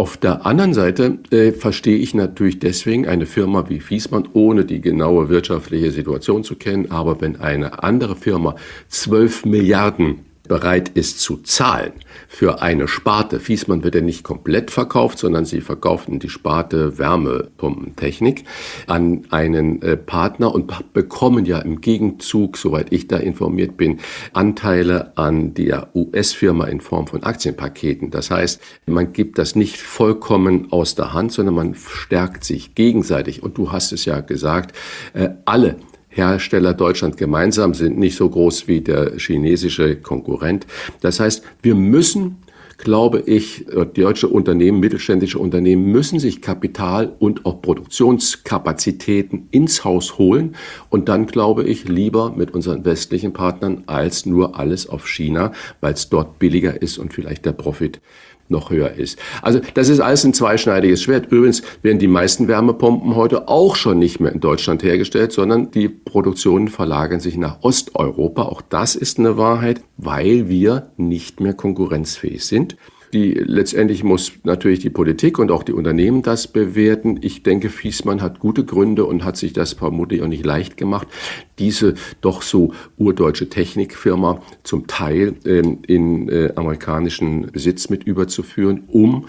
Auf 0.00 0.16
der 0.16 0.46
anderen 0.46 0.74
Seite 0.74 1.18
äh, 1.32 1.50
verstehe 1.50 1.98
ich 1.98 2.14
natürlich 2.14 2.60
deswegen 2.60 3.08
eine 3.08 3.26
Firma 3.26 3.68
wie 3.68 3.80
Fiesmann, 3.80 4.28
ohne 4.32 4.64
die 4.64 4.80
genaue 4.80 5.28
wirtschaftliche 5.28 5.90
Situation 5.90 6.44
zu 6.44 6.54
kennen. 6.54 6.92
Aber 6.92 7.20
wenn 7.20 7.40
eine 7.40 7.82
andere 7.82 8.14
Firma 8.14 8.54
12 8.90 9.44
Milliarden 9.46 10.20
bereit 10.48 10.88
ist 10.88 11.20
zu 11.20 11.36
zahlen 11.38 11.92
für 12.26 12.60
eine 12.62 12.88
Sparte. 12.88 13.40
Fiesmann 13.40 13.84
wird 13.84 13.94
ja 13.94 14.00
nicht 14.00 14.24
komplett 14.24 14.70
verkauft, 14.70 15.18
sondern 15.18 15.44
sie 15.44 15.60
verkauften 15.60 16.18
die 16.18 16.28
Sparte 16.28 16.98
Wärmepumpentechnik 16.98 18.44
an 18.86 19.26
einen 19.30 19.82
äh, 19.82 19.96
Partner 19.96 20.54
und 20.54 20.92
bekommen 20.92 21.44
ja 21.44 21.58
im 21.60 21.80
Gegenzug, 21.80 22.56
soweit 22.56 22.92
ich 22.92 23.08
da 23.08 23.18
informiert 23.18 23.76
bin, 23.76 24.00
Anteile 24.32 25.16
an 25.16 25.54
der 25.54 25.88
US-Firma 25.94 26.66
in 26.66 26.80
Form 26.80 27.06
von 27.06 27.22
Aktienpaketen. 27.22 28.10
Das 28.10 28.30
heißt, 28.30 28.60
man 28.86 29.12
gibt 29.12 29.38
das 29.38 29.54
nicht 29.54 29.78
vollkommen 29.78 30.72
aus 30.72 30.94
der 30.94 31.12
Hand, 31.12 31.32
sondern 31.32 31.54
man 31.54 31.74
stärkt 31.74 32.44
sich 32.44 32.74
gegenseitig. 32.74 33.42
Und 33.42 33.58
du 33.58 33.72
hast 33.72 33.92
es 33.92 34.04
ja 34.04 34.20
gesagt, 34.20 34.76
äh, 35.14 35.30
alle 35.44 35.76
Hersteller 36.08 36.74
Deutschland 36.74 37.16
gemeinsam 37.16 37.74
sind 37.74 37.98
nicht 37.98 38.16
so 38.16 38.28
groß 38.28 38.68
wie 38.68 38.80
der 38.80 39.18
chinesische 39.18 39.96
Konkurrent. 39.96 40.66
Das 41.00 41.20
heißt, 41.20 41.42
wir 41.62 41.74
müssen 41.74 42.38
glaube 42.78 43.24
ich, 43.26 43.66
deutsche 43.94 44.28
Unternehmen, 44.28 44.78
mittelständische 44.78 45.38
Unternehmen 45.38 45.90
müssen 45.90 46.20
sich 46.20 46.40
Kapital 46.40 47.12
und 47.18 47.44
auch 47.44 47.60
Produktionskapazitäten 47.60 49.48
ins 49.50 49.84
Haus 49.84 50.16
holen 50.16 50.54
und 50.88 51.08
dann 51.08 51.26
glaube 51.26 51.64
ich 51.64 51.88
lieber 51.88 52.30
mit 52.30 52.54
unseren 52.54 52.84
westlichen 52.84 53.32
Partnern 53.32 53.82
als 53.86 54.26
nur 54.26 54.58
alles 54.58 54.88
auf 54.88 55.08
China, 55.08 55.52
weil 55.80 55.94
es 55.94 56.08
dort 56.08 56.38
billiger 56.38 56.80
ist 56.80 56.98
und 56.98 57.12
vielleicht 57.12 57.44
der 57.44 57.52
Profit 57.52 58.00
noch 58.48 58.70
höher 58.70 58.92
ist. 58.92 59.18
Also 59.42 59.60
das 59.74 59.88
ist 59.88 60.00
alles 60.00 60.24
ein 60.24 60.34
zweischneidiges 60.34 61.02
Schwert. 61.02 61.30
Übrigens 61.30 61.62
werden 61.82 61.98
die 61.98 62.08
meisten 62.08 62.48
Wärmepumpen 62.48 63.16
heute 63.16 63.48
auch 63.48 63.76
schon 63.76 63.98
nicht 63.98 64.20
mehr 64.20 64.32
in 64.32 64.40
Deutschland 64.40 64.82
hergestellt, 64.82 65.32
sondern 65.32 65.70
die 65.70 65.88
Produktionen 65.88 66.68
verlagern 66.68 67.20
sich 67.20 67.36
nach 67.36 67.62
Osteuropa. 67.62 68.42
Auch 68.42 68.62
das 68.62 68.96
ist 68.96 69.18
eine 69.18 69.36
Wahrheit, 69.36 69.82
weil 69.96 70.48
wir 70.48 70.90
nicht 70.96 71.40
mehr 71.40 71.54
konkurrenzfähig 71.54 72.44
sind. 72.44 72.76
Die, 73.12 73.32
letztendlich 73.32 74.04
muss 74.04 74.32
natürlich 74.44 74.80
die 74.80 74.90
Politik 74.90 75.38
und 75.38 75.50
auch 75.50 75.62
die 75.62 75.72
Unternehmen 75.72 76.22
das 76.22 76.46
bewerten. 76.46 77.18
Ich 77.22 77.42
denke, 77.42 77.70
Fiesmann 77.70 78.20
hat 78.20 78.38
gute 78.38 78.64
Gründe 78.64 79.06
und 79.06 79.24
hat 79.24 79.36
sich 79.36 79.52
das 79.52 79.72
vermutlich 79.72 80.22
auch 80.22 80.28
nicht 80.28 80.44
leicht 80.44 80.76
gemacht, 80.76 81.08
diese 81.58 81.94
doch 82.20 82.42
so 82.42 82.74
urdeutsche 82.98 83.48
Technikfirma 83.48 84.42
zum 84.62 84.86
Teil 84.86 85.34
äh, 85.44 85.62
in 85.86 86.28
äh, 86.28 86.52
amerikanischen 86.54 87.50
Besitz 87.50 87.88
mit 87.88 88.04
überzuführen, 88.04 88.84
um 88.88 89.26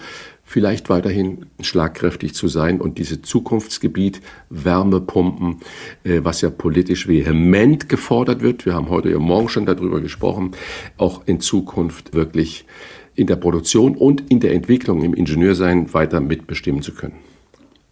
vielleicht 0.50 0.90
weiterhin 0.90 1.46
schlagkräftig 1.60 2.34
zu 2.34 2.48
sein 2.48 2.80
und 2.80 2.98
diese 2.98 3.22
Zukunftsgebiet 3.22 4.20
Wärmepumpen, 4.50 5.60
äh, 6.02 6.20
was 6.24 6.40
ja 6.40 6.50
politisch 6.50 7.06
vehement 7.06 7.88
gefordert 7.88 8.42
wird, 8.42 8.66
wir 8.66 8.74
haben 8.74 8.88
heute 8.88 9.10
ja 9.10 9.20
morgen 9.20 9.48
schon 9.48 9.64
darüber 9.64 10.00
gesprochen, 10.00 10.50
auch 10.96 11.22
in 11.26 11.38
Zukunft 11.38 12.14
wirklich 12.14 12.66
in 13.14 13.26
der 13.26 13.36
Produktion 13.36 13.96
und 13.96 14.30
in 14.30 14.40
der 14.40 14.52
Entwicklung 14.52 15.02
im 15.02 15.14
Ingenieursein 15.14 15.92
weiter 15.92 16.20
mitbestimmen 16.20 16.82
zu 16.82 16.92
können. 16.92 17.14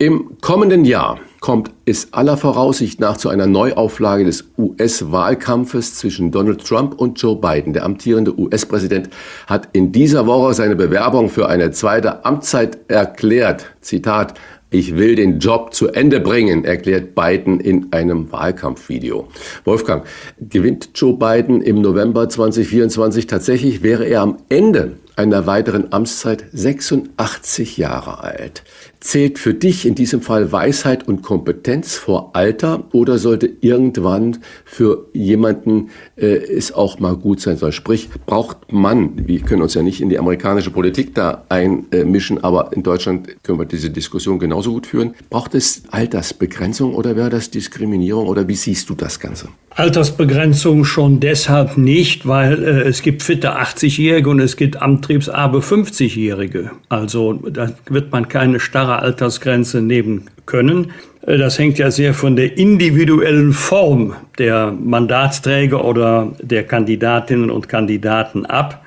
Im 0.00 0.38
kommenden 0.40 0.84
Jahr 0.84 1.18
kommt 1.40 1.72
es 1.84 2.12
aller 2.12 2.36
Voraussicht 2.36 3.00
nach 3.00 3.16
zu 3.16 3.30
einer 3.30 3.48
Neuauflage 3.48 4.24
des 4.24 4.44
US-Wahlkampfes 4.56 5.96
zwischen 5.96 6.30
Donald 6.30 6.64
Trump 6.64 6.94
und 6.94 7.20
Joe 7.20 7.34
Biden. 7.34 7.72
Der 7.72 7.84
amtierende 7.84 8.38
US-Präsident 8.38 9.10
hat 9.48 9.70
in 9.72 9.90
dieser 9.90 10.28
Woche 10.28 10.54
seine 10.54 10.76
Bewerbung 10.76 11.28
für 11.28 11.48
eine 11.48 11.72
zweite 11.72 12.24
Amtszeit 12.24 12.78
erklärt. 12.86 13.66
Zitat, 13.80 14.34
ich 14.70 14.96
will 14.96 15.14
den 15.14 15.38
Job 15.38 15.72
zu 15.72 15.88
Ende 15.88 16.20
bringen, 16.20 16.64
erklärt 16.64 17.14
Biden 17.14 17.60
in 17.60 17.92
einem 17.92 18.30
Wahlkampfvideo. 18.30 19.28
Wolfgang, 19.64 20.04
gewinnt 20.40 20.90
Joe 20.94 21.14
Biden 21.14 21.62
im 21.62 21.80
November 21.80 22.28
2024 22.28 23.26
tatsächlich, 23.26 23.82
wäre 23.82 24.04
er 24.04 24.20
am 24.22 24.38
Ende 24.48 24.96
einer 25.16 25.46
weiteren 25.46 25.92
Amtszeit 25.92 26.44
86 26.52 27.76
Jahre 27.76 28.22
alt. 28.22 28.62
Zählt 29.00 29.38
für 29.38 29.54
dich 29.54 29.86
in 29.86 29.94
diesem 29.94 30.22
Fall 30.22 30.50
Weisheit 30.50 31.06
und 31.06 31.22
Kompetenz 31.22 31.94
vor 31.94 32.30
Alter 32.34 32.84
oder 32.92 33.18
sollte 33.18 33.48
irgendwann 33.60 34.38
für 34.64 35.06
jemanden 35.12 35.90
äh, 36.16 36.26
es 36.26 36.72
auch 36.72 36.98
mal 36.98 37.16
gut 37.16 37.40
sein 37.40 37.56
soll? 37.56 37.70
Sprich, 37.72 38.08
braucht 38.26 38.72
man, 38.72 39.28
wir 39.28 39.40
können 39.40 39.62
uns 39.62 39.74
ja 39.74 39.82
nicht 39.82 40.00
in 40.00 40.08
die 40.08 40.18
amerikanische 40.18 40.70
Politik 40.70 41.14
da 41.14 41.44
einmischen, 41.48 42.42
aber 42.42 42.72
in 42.72 42.82
Deutschland 42.82 43.42
können 43.44 43.60
wir 43.60 43.66
diese 43.66 43.90
Diskussion 43.90 44.40
genauso 44.40 44.72
gut 44.72 44.88
führen. 44.88 45.14
Braucht 45.30 45.54
es 45.54 45.82
Altersbegrenzung 45.90 46.94
oder 46.94 47.14
wäre 47.14 47.30
das 47.30 47.50
Diskriminierung 47.50 48.26
oder 48.26 48.48
wie 48.48 48.56
siehst 48.56 48.90
du 48.90 48.94
das 48.94 49.20
Ganze? 49.20 49.48
Altersbegrenzung 49.70 50.84
schon 50.84 51.20
deshalb 51.20 51.78
nicht, 51.78 52.26
weil 52.26 52.64
äh, 52.64 52.88
es 52.88 53.02
gibt 53.02 53.22
fitte 53.22 53.60
80-Jährige 53.60 54.28
und 54.28 54.40
es 54.40 54.56
gibt 54.56 54.82
antriebsarbe 54.82 55.60
50-Jährige. 55.60 56.72
Also 56.88 57.34
da 57.34 57.70
wird 57.88 58.10
man 58.10 58.26
keine 58.28 58.58
starre 58.58 58.87
Altersgrenze 58.96 59.80
nehmen 59.80 60.28
können. 60.46 60.92
Äh, 61.26 61.38
das 61.38 61.58
hängt 61.58 61.78
ja 61.78 61.90
sehr 61.90 62.14
von 62.14 62.36
der 62.36 62.56
individuellen 62.56 63.52
Form 63.52 64.14
der 64.38 64.72
Mandatsträger 64.72 65.84
oder 65.84 66.32
der 66.40 66.64
Kandidatinnen 66.64 67.50
und 67.50 67.68
Kandidaten 67.68 68.46
ab. 68.46 68.84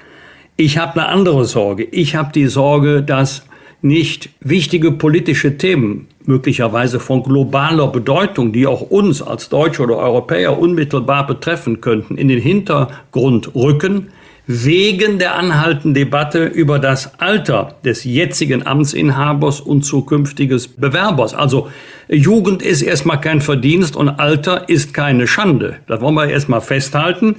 Ich 0.58 0.78
habe 0.78 1.00
eine 1.00 1.10
andere 1.10 1.46
Sorge. 1.46 1.84
Ich 1.84 2.16
habe 2.16 2.32
die 2.34 2.48
Sorge, 2.48 3.02
dass 3.02 3.46
nicht 3.82 4.30
wichtige 4.42 4.92
politische 4.92 5.58
Themen 5.58 6.08
möglicherweise 6.26 7.00
von 7.00 7.24
globaler 7.24 7.88
Bedeutung, 7.88 8.52
die 8.52 8.68
auch 8.68 8.82
uns 8.82 9.22
als 9.22 9.50
Deutsche 9.50 9.82
oder 9.82 9.98
Europäer 9.98 10.60
unmittelbar 10.60 11.26
betreffen 11.26 11.82
könnten, 11.82 12.16
in 12.18 12.28
den 12.28 12.40
Hintergrund 12.40 13.56
rücken, 13.56 14.10
wegen 14.48 15.20
der 15.20 15.36
anhaltenden 15.36 15.94
Debatte 15.94 16.46
über 16.46 16.80
das 16.80 17.20
Alter 17.20 17.76
des 17.86 18.04
jetzigen 18.04 18.66
Amtsinhabers 18.66 19.62
und 19.62 19.84
zukünftiges 19.84 20.68
Bewerbers. 20.68 21.34
Also 21.34 21.70
Jugend 22.08 22.62
ist 22.62 22.82
erstmal 22.82 23.22
kein 23.22 23.42
Verdienst 23.42 23.96
und 23.96 24.10
Alter 24.10 24.68
ist 24.68 24.94
keine 24.94 25.28
Schande. 25.28 25.78
Das 25.88 26.02
wollen 26.02 26.16
wir 26.16 26.28
erstmal 26.28 26.62
festhalten. 26.62 27.38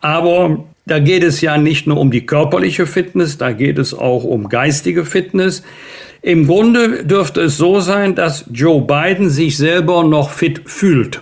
Aber 0.00 0.64
da 0.86 0.98
geht 0.98 1.24
es 1.24 1.40
ja 1.40 1.58
nicht 1.58 1.86
nur 1.86 1.98
um 1.98 2.10
die 2.10 2.26
körperliche 2.26 2.86
Fitness, 2.86 3.38
da 3.38 3.52
geht 3.52 3.78
es 3.78 3.92
auch 3.92 4.24
um 4.24 4.48
geistige 4.48 5.04
Fitness. 5.04 5.62
Im 6.22 6.46
Grunde 6.46 7.04
dürfte 7.04 7.42
es 7.42 7.58
so 7.58 7.80
sein, 7.80 8.14
dass 8.14 8.46
Joe 8.50 8.80
Biden 8.80 9.28
sich 9.28 9.58
selber 9.58 10.04
noch 10.04 10.30
fit 10.30 10.62
fühlt 10.64 11.20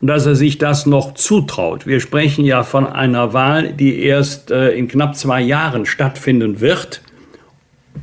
und 0.00 0.06
dass 0.08 0.26
er 0.26 0.34
sich 0.34 0.58
das 0.58 0.86
noch 0.86 1.14
zutraut. 1.14 1.86
Wir 1.86 2.00
sprechen 2.00 2.44
ja 2.44 2.62
von 2.62 2.86
einer 2.86 3.32
Wahl, 3.32 3.72
die 3.72 4.02
erst 4.02 4.50
äh, 4.50 4.70
in 4.72 4.88
knapp 4.88 5.16
zwei 5.16 5.40
Jahren 5.40 5.86
stattfinden 5.86 6.60
wird, 6.60 7.02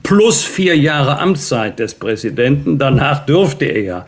plus 0.04 0.44
vier 0.44 0.78
Jahre 0.78 1.20
Amtszeit 1.20 1.80
des 1.80 1.96
Präsidenten. 1.96 2.78
Danach 2.78 3.26
dürfte 3.26 3.66
er 3.66 3.82
ja 3.82 4.06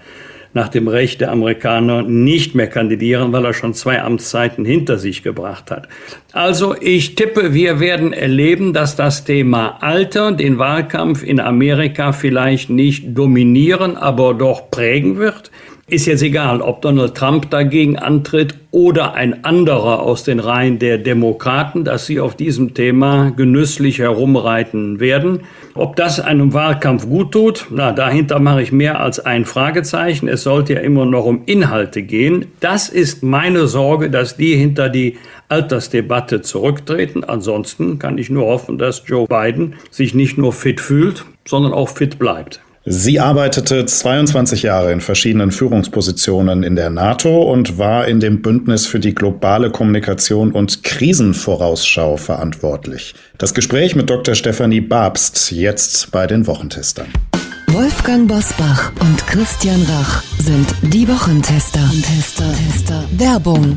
nach 0.53 0.69
dem 0.69 0.87
Recht 0.87 1.21
der 1.21 1.31
Amerikaner 1.31 2.01
nicht 2.01 2.55
mehr 2.55 2.67
kandidieren, 2.67 3.31
weil 3.31 3.45
er 3.45 3.53
schon 3.53 3.75
zwei 3.75 4.01
Amtszeiten 4.01 4.65
hinter 4.65 4.97
sich 4.97 5.21
gebracht 5.21 5.69
hat. 5.69 5.87
Also 6.31 6.75
ich 6.79 7.15
tippe, 7.15 7.53
wir 7.53 7.79
werden 7.79 8.13
erleben, 8.13 8.73
dass 8.73 8.95
das 8.95 9.25
Thema 9.25 9.77
Alter 9.81 10.31
den 10.31 10.57
Wahlkampf 10.57 11.23
in 11.23 11.39
Amerika 11.39 12.13
vielleicht 12.13 12.71
nicht 12.71 13.15
dominieren, 13.15 13.95
aber 13.95 14.33
doch 14.33 14.71
prägen 14.71 15.17
wird. 15.17 15.51
Ist 15.89 16.05
jetzt 16.05 16.21
egal, 16.21 16.61
ob 16.61 16.83
Donald 16.83 17.15
Trump 17.15 17.49
dagegen 17.49 17.97
antritt 17.97 18.53
oder 18.69 19.15
ein 19.15 19.43
anderer 19.43 20.03
aus 20.03 20.23
den 20.23 20.39
Reihen 20.39 20.77
der 20.77 20.99
Demokraten, 20.99 21.83
dass 21.83 22.05
sie 22.05 22.19
auf 22.19 22.35
diesem 22.35 22.75
Thema 22.75 23.31
genüsslich 23.31 23.97
herumreiten 23.97 24.99
werden. 24.99 25.39
Ob 25.73 25.95
das 25.95 26.19
einem 26.19 26.53
Wahlkampf 26.53 27.07
gut 27.09 27.31
tut, 27.31 27.65
na, 27.71 27.91
dahinter 27.91 28.39
mache 28.39 28.61
ich 28.61 28.71
mehr 28.71 28.99
als 28.99 29.19
ein 29.19 29.45
Fragezeichen. 29.45 30.27
Es 30.27 30.43
sollte 30.43 30.73
ja 30.75 30.81
immer 30.81 31.07
noch 31.07 31.25
um 31.25 31.41
Inhalte 31.47 32.03
gehen. 32.03 32.45
Das 32.59 32.89
ist 32.89 33.23
meine 33.23 33.65
Sorge, 33.65 34.11
dass 34.11 34.37
die 34.37 34.55
hinter 34.55 34.89
die 34.89 35.17
Altersdebatte 35.47 36.43
zurücktreten. 36.43 37.23
Ansonsten 37.23 37.97
kann 37.97 38.19
ich 38.19 38.29
nur 38.29 38.45
hoffen, 38.45 38.77
dass 38.77 39.01
Joe 39.07 39.25
Biden 39.27 39.73
sich 39.89 40.13
nicht 40.13 40.37
nur 40.37 40.53
fit 40.53 40.81
fühlt, 40.81 41.25
sondern 41.47 41.73
auch 41.73 41.89
fit 41.89 42.19
bleibt. 42.19 42.61
Sie 42.85 43.19
arbeitete 43.19 43.85
22 43.85 44.63
Jahre 44.63 44.91
in 44.93 45.01
verschiedenen 45.01 45.51
Führungspositionen 45.51 46.63
in 46.63 46.75
der 46.75 46.89
NATO 46.89 47.43
und 47.51 47.77
war 47.77 48.07
in 48.07 48.19
dem 48.19 48.41
Bündnis 48.41 48.87
für 48.87 48.99
die 48.99 49.13
globale 49.13 49.69
Kommunikation 49.69 50.51
und 50.51 50.83
Krisenvorausschau 50.83 52.17
verantwortlich. 52.17 53.15
Das 53.37 53.53
Gespräch 53.53 53.95
mit 53.95 54.09
Dr. 54.09 54.33
Stefanie 54.33 54.81
Babst 54.81 55.51
jetzt 55.51 56.11
bei 56.11 56.25
den 56.25 56.47
Wochentestern. 56.47 57.07
Wolfgang 57.67 58.27
Bosbach 58.27 58.91
und 59.01 59.27
Christian 59.27 59.81
Rach 59.83 60.23
sind 60.39 60.67
die 60.81 61.07
Wochentester. 61.07 61.91
Tester, 62.01 62.51
Tester. 62.53 63.03
Werbung. 63.11 63.75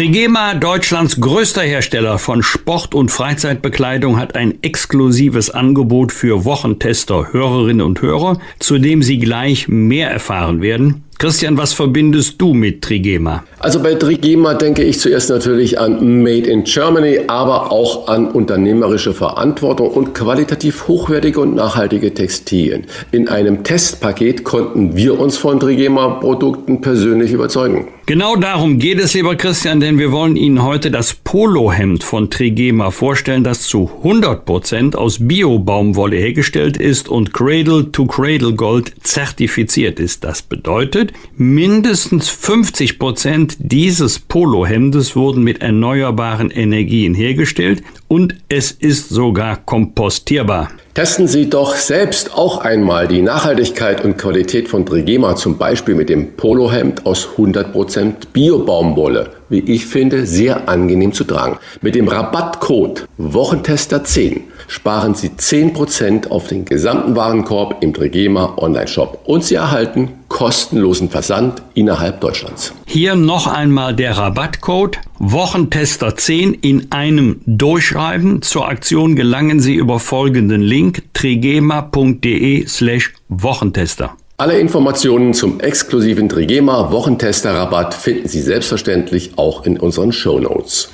Trigema, 0.00 0.54
Deutschlands 0.54 1.20
größter 1.20 1.60
Hersteller 1.60 2.18
von 2.18 2.42
Sport- 2.42 2.94
und 2.94 3.10
Freizeitbekleidung, 3.10 4.18
hat 4.18 4.34
ein 4.34 4.62
exklusives 4.62 5.50
Angebot 5.50 6.10
für 6.10 6.46
Wochentester, 6.46 7.34
Hörerinnen 7.34 7.84
und 7.84 8.00
Hörer, 8.00 8.40
zu 8.60 8.78
dem 8.78 9.02
Sie 9.02 9.18
gleich 9.18 9.68
mehr 9.68 10.10
erfahren 10.10 10.62
werden. 10.62 11.04
Christian, 11.20 11.58
was 11.58 11.74
verbindest 11.74 12.40
du 12.40 12.54
mit 12.54 12.80
Trigema? 12.80 13.44
Also 13.58 13.82
bei 13.82 13.94
Trigema 13.94 14.54
denke 14.54 14.82
ich 14.82 14.98
zuerst 15.00 15.28
natürlich 15.28 15.78
an 15.78 16.22
Made 16.22 16.48
in 16.48 16.64
Germany, 16.64 17.20
aber 17.26 17.70
auch 17.70 18.08
an 18.08 18.28
unternehmerische 18.28 19.12
Verantwortung 19.12 19.90
und 19.90 20.14
qualitativ 20.14 20.88
hochwertige 20.88 21.40
und 21.40 21.54
nachhaltige 21.54 22.14
Textilien. 22.14 22.86
In 23.12 23.28
einem 23.28 23.64
Testpaket 23.64 24.44
konnten 24.44 24.96
wir 24.96 25.20
uns 25.20 25.36
von 25.36 25.60
Trigema-Produkten 25.60 26.80
persönlich 26.80 27.32
überzeugen. 27.32 27.88
Genau 28.10 28.34
darum 28.34 28.80
geht 28.80 28.98
es, 28.98 29.14
lieber 29.14 29.36
Christian, 29.36 29.78
denn 29.78 29.98
wir 29.98 30.10
wollen 30.10 30.34
Ihnen 30.34 30.64
heute 30.64 30.90
das 30.90 31.14
Polohemd 31.14 32.02
von 32.02 32.28
Trigema 32.28 32.90
vorstellen, 32.90 33.44
das 33.44 33.62
zu 33.62 33.88
100% 34.02 34.96
aus 34.96 35.18
Bio-Baumwolle 35.20 36.16
hergestellt 36.16 36.76
ist 36.76 37.08
und 37.08 37.32
Cradle-to-Cradle 37.32 38.54
Gold 38.54 38.94
zertifiziert 39.02 40.00
ist. 40.00 40.24
Das 40.24 40.42
bedeutet, 40.42 41.09
mindestens 41.36 42.30
50% 42.30 43.56
dieses 43.58 44.18
Polohemdes 44.18 45.16
wurden 45.16 45.42
mit 45.42 45.62
erneuerbaren 45.62 46.50
Energien 46.50 47.14
hergestellt 47.14 47.82
und 48.08 48.34
es 48.48 48.72
ist 48.72 49.08
sogar 49.08 49.56
kompostierbar. 49.56 50.70
Testen 50.94 51.28
Sie 51.28 51.48
doch 51.48 51.76
selbst 51.76 52.34
auch 52.36 52.58
einmal 52.58 53.06
die 53.06 53.22
Nachhaltigkeit 53.22 54.04
und 54.04 54.18
Qualität 54.18 54.68
von 54.68 54.84
Trigema, 54.84 55.36
zum 55.36 55.56
Beispiel 55.56 55.94
mit 55.94 56.08
dem 56.08 56.32
Polohemd 56.32 57.06
aus 57.06 57.28
100% 57.36 58.14
Bio-Baumwolle. 58.32 59.30
Wie 59.48 59.60
ich 59.60 59.86
finde, 59.86 60.26
sehr 60.26 60.68
angenehm 60.68 61.12
zu 61.12 61.24
tragen. 61.24 61.58
Mit 61.80 61.94
dem 61.94 62.08
Rabattcode 62.08 63.06
Wochentester10 63.18 64.40
sparen 64.70 65.14
Sie 65.14 65.30
10% 65.30 66.28
auf 66.28 66.46
den 66.46 66.64
gesamten 66.64 67.16
Warenkorb 67.16 67.82
im 67.82 67.92
Trigema 67.92 68.54
Online-Shop 68.56 69.22
und 69.24 69.44
Sie 69.44 69.56
erhalten 69.56 70.12
kostenlosen 70.28 71.10
Versand 71.10 71.60
innerhalb 71.74 72.20
Deutschlands. 72.20 72.72
Hier 72.86 73.16
noch 73.16 73.48
einmal 73.48 73.94
der 73.94 74.16
Rabattcode 74.16 74.98
Wochentester 75.18 76.16
10 76.16 76.54
in 76.54 76.92
einem 76.92 77.40
Durchschreiben. 77.46 78.42
Zur 78.42 78.68
Aktion 78.68 79.16
gelangen 79.16 79.58
Sie 79.58 79.74
über 79.74 79.98
folgenden 79.98 80.62
Link 80.62 81.02
trigema.de 81.14 82.66
slash 82.66 83.12
Wochentester. 83.28 84.14
Alle 84.36 84.58
Informationen 84.58 85.34
zum 85.34 85.60
exklusiven 85.60 86.28
Trigema 86.28 86.92
Wochentester 86.92 87.52
Rabatt 87.54 87.92
finden 87.92 88.28
Sie 88.28 88.40
selbstverständlich 88.40 89.32
auch 89.36 89.66
in 89.66 89.78
unseren 89.78 90.12
Show 90.12 90.38
Notes. 90.38 90.90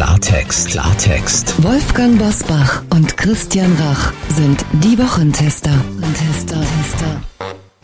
Klartext, 0.00 0.70
Klartext. 0.70 1.62
Wolfgang 1.62 2.18
Bosbach 2.18 2.82
und 2.88 3.18
Christian 3.18 3.70
Rach 3.78 4.14
sind 4.34 4.64
die 4.82 4.98
Wochentester. 4.98 5.72
Tester, 6.14 6.58
Tester. 6.58 7.20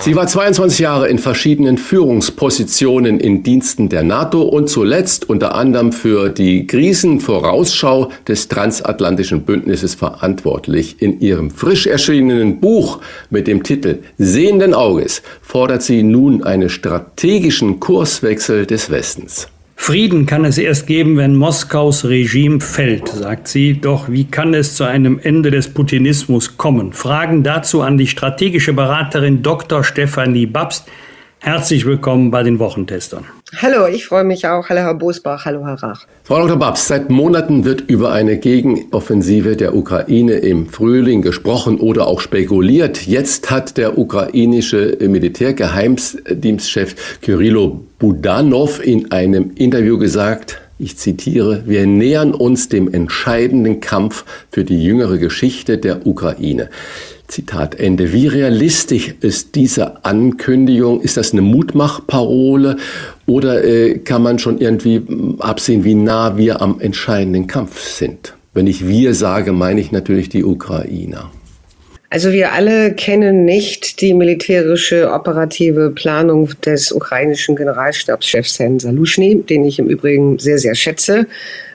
Sie 0.01 0.17
war 0.17 0.27
22 0.27 0.79
Jahre 0.79 1.09
in 1.09 1.19
verschiedenen 1.19 1.77
Führungspositionen 1.77 3.21
in 3.21 3.43
Diensten 3.43 3.91
der 3.91 4.03
NATO 4.03 4.41
und 4.45 4.71
zuletzt 4.71 5.29
unter 5.29 5.55
anderem 5.55 5.93
für 5.93 6.31
die 6.31 6.67
Krisenvorausschau 6.67 8.11
des 8.27 8.49
transatlantischen 8.49 9.43
Bündnisses 9.43 9.95
verantwortlich. 9.95 11.03
In 11.03 11.21
ihrem 11.21 11.51
frisch 11.51 11.87
erschienenen 11.87 12.61
Buch 12.61 13.03
mit 13.29 13.47
dem 13.47 13.63
Titel 13.63 13.99
Sehenden 14.17 14.73
Auges 14.73 15.21
fordert 15.43 15.83
sie 15.83 16.03
nun 16.03 16.43
einen 16.45 16.71
strategischen 16.71 17.79
Kurswechsel 17.79 18.65
des 18.65 18.89
Westens. 18.89 19.49
Frieden 19.77 20.27
kann 20.27 20.45
es 20.45 20.59
erst 20.59 20.89
geben, 20.89 21.17
wenn 21.17 21.37
Moskaus 21.37 22.05
Regime 22.05 22.61
fällt, 22.61 23.07
sagt 23.09 23.47
sie. 23.47 23.81
Doch 23.81 24.09
wie 24.09 24.25
kann 24.25 24.53
es 24.53 24.75
zu 24.75 24.83
einem 24.83 25.21
Ende 25.21 25.53
des 25.53 25.73
Putinismus 25.73 26.57
kommen? 26.57 26.93
Fragen 26.93 27.45
dazu 27.45 27.83
an 27.83 27.97
die 27.97 28.09
strategische 28.09 28.73
Beraterin 28.73 29.43
Dr. 29.45 29.85
Stefanie 29.85 30.47
Babst. 30.47 30.89
Herzlich 31.39 31.85
willkommen 31.85 32.33
bei 32.33 32.43
den 32.43 32.59
Wochentestern. 32.59 33.27
Hallo, 33.59 33.87
ich 33.87 34.05
freue 34.05 34.25
mich 34.25 34.47
auch. 34.47 34.69
Hallo 34.69 34.83
Herr 34.83 34.93
Bosbach, 34.93 35.47
hallo 35.47 35.65
Herr 35.65 35.83
Rach. 35.83 36.05
Frau 36.25 36.41
Dr. 36.41 36.59
Babs, 36.59 36.89
seit 36.89 37.09
Monaten 37.09 37.65
wird 37.65 37.85
über 37.89 38.13
eine 38.13 38.37
Gegenoffensive 38.37 39.57
der 39.57 39.75
Ukraine 39.75 40.35
im 40.35 40.69
Frühling 40.69 41.23
gesprochen 41.23 41.81
oder 41.81 42.07
auch 42.07 42.21
spekuliert. 42.21 43.07
Jetzt 43.07 43.51
hat 43.51 43.79
der 43.79 43.97
ukrainische 43.97 44.99
Militärgeheimdienstchef 45.01 47.21
Kyrillo 47.23 47.81
Budanov 47.99 48.85
in 48.85 49.11
einem 49.11 49.53
Interview 49.55 49.97
gesagt, 49.97 50.61
ich 50.79 50.99
zitiere, 50.99 51.63
wir 51.65 51.87
nähern 51.87 52.35
uns 52.35 52.69
dem 52.69 52.93
entscheidenden 52.93 53.81
Kampf 53.81 54.27
für 54.51 54.65
die 54.65 54.85
jüngere 54.85 55.17
Geschichte 55.17 55.79
der 55.79 56.07
Ukraine. 56.07 56.69
Zitat 57.29 57.75
Ende. 57.75 58.13
Wie 58.13 58.27
realistisch 58.27 59.15
ist 59.21 59.55
diese 59.55 60.05
Ankündigung? 60.05 61.01
Ist 61.01 61.17
das 61.17 61.33
eine 61.33 61.43
Mutmachparole 61.43 62.77
oder 63.27 63.65
äh, 63.65 63.99
kann 63.99 64.23
man 64.23 64.39
schon 64.39 64.59
irgendwie 64.59 65.03
absehen, 65.39 65.85
wie 65.85 65.95
nah 65.95 66.37
wir 66.37 66.63
am 66.63 66.81
entscheidenden 66.81 67.47
Kampf 67.47 67.81
sind? 67.81 68.35
Wenn 68.55 68.67
ich 68.67 68.87
wir 68.87 69.15
sage, 69.15 69.53
meine 69.53 69.81
ich 69.81 69.93
natürlich 69.93 70.29
die 70.29 70.45
Ukrainer. 70.45 71.31
Also 72.09 72.33
wir 72.33 72.53
alle 72.53 72.95
kennen 72.95 73.45
nicht 73.45 74.01
die 74.01 74.15
militärische 74.15 75.11
operative 75.13 75.91
Planung 75.91 76.51
des 76.65 76.93
ukrainischen 76.93 77.57
Generalstabschefs 77.57 78.61
Herrn 78.61 78.79
Saluschny, 78.79 79.43
den 79.43 79.65
ich 79.65 79.81
im 79.81 79.89
Übrigen 79.89 80.39
sehr, 80.39 80.59
sehr 80.59 80.77
schätze, 80.77 81.27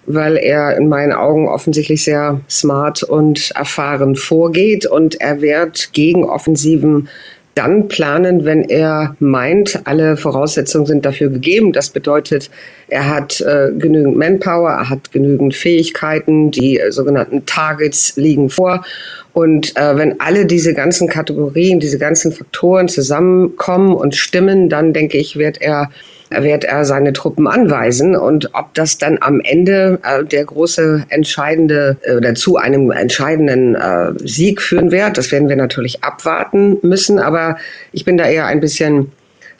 weil 0.05 0.37
er 0.37 0.77
in 0.77 0.89
meinen 0.89 1.13
Augen 1.13 1.47
offensichtlich 1.47 2.03
sehr 2.03 2.41
smart 2.49 3.03
und 3.03 3.51
erfahren 3.55 4.15
vorgeht 4.15 4.85
und 4.85 5.19
er 5.21 5.41
wird 5.41 5.93
gegen 5.93 6.23
Offensiven 6.23 7.09
dann 7.53 7.89
planen, 7.89 8.45
wenn 8.45 8.63
er 8.63 9.17
meint, 9.19 9.81
alle 9.83 10.15
Voraussetzungen 10.15 10.85
sind 10.85 11.05
dafür 11.05 11.29
gegeben. 11.29 11.73
Das 11.73 11.89
bedeutet, 11.89 12.49
er 12.87 13.09
hat 13.09 13.41
äh, 13.41 13.71
genügend 13.77 14.15
Manpower, 14.15 14.69
er 14.69 14.89
hat 14.89 15.11
genügend 15.11 15.53
Fähigkeiten, 15.53 16.51
die 16.51 16.79
äh, 16.79 16.91
sogenannten 16.91 17.45
Targets 17.45 18.15
liegen 18.15 18.49
vor 18.49 18.85
und 19.33 19.75
äh, 19.77 19.95
wenn 19.95 20.19
alle 20.19 20.45
diese 20.45 20.73
ganzen 20.73 21.07
Kategorien, 21.07 21.79
diese 21.79 21.97
ganzen 21.97 22.31
Faktoren 22.31 22.89
zusammenkommen 22.89 23.93
und 23.93 24.15
stimmen, 24.15 24.69
dann 24.69 24.93
denke 24.93 25.17
ich, 25.17 25.37
wird 25.37 25.61
er 25.61 25.89
wird 26.31 26.63
er 26.63 26.85
seine 26.85 27.13
Truppen 27.13 27.47
anweisen 27.47 28.15
und 28.15 28.49
ob 28.53 28.73
das 28.73 28.97
dann 28.97 29.17
am 29.21 29.41
Ende 29.41 29.99
äh, 30.03 30.23
der 30.23 30.45
große 30.45 31.05
entscheidende 31.09 31.97
äh, 32.01 32.15
oder 32.15 32.35
zu 32.35 32.57
einem 32.57 32.91
entscheidenden 32.91 33.75
äh, 33.75 34.13
Sieg 34.23 34.61
führen 34.61 34.91
wird, 34.91 35.17
das 35.17 35.31
werden 35.31 35.49
wir 35.49 35.55
natürlich 35.55 36.03
abwarten 36.03 36.77
müssen. 36.81 37.19
Aber 37.19 37.57
ich 37.91 38.05
bin 38.05 38.17
da 38.17 38.27
eher 38.27 38.45
ein 38.45 38.61
bisschen 38.61 39.11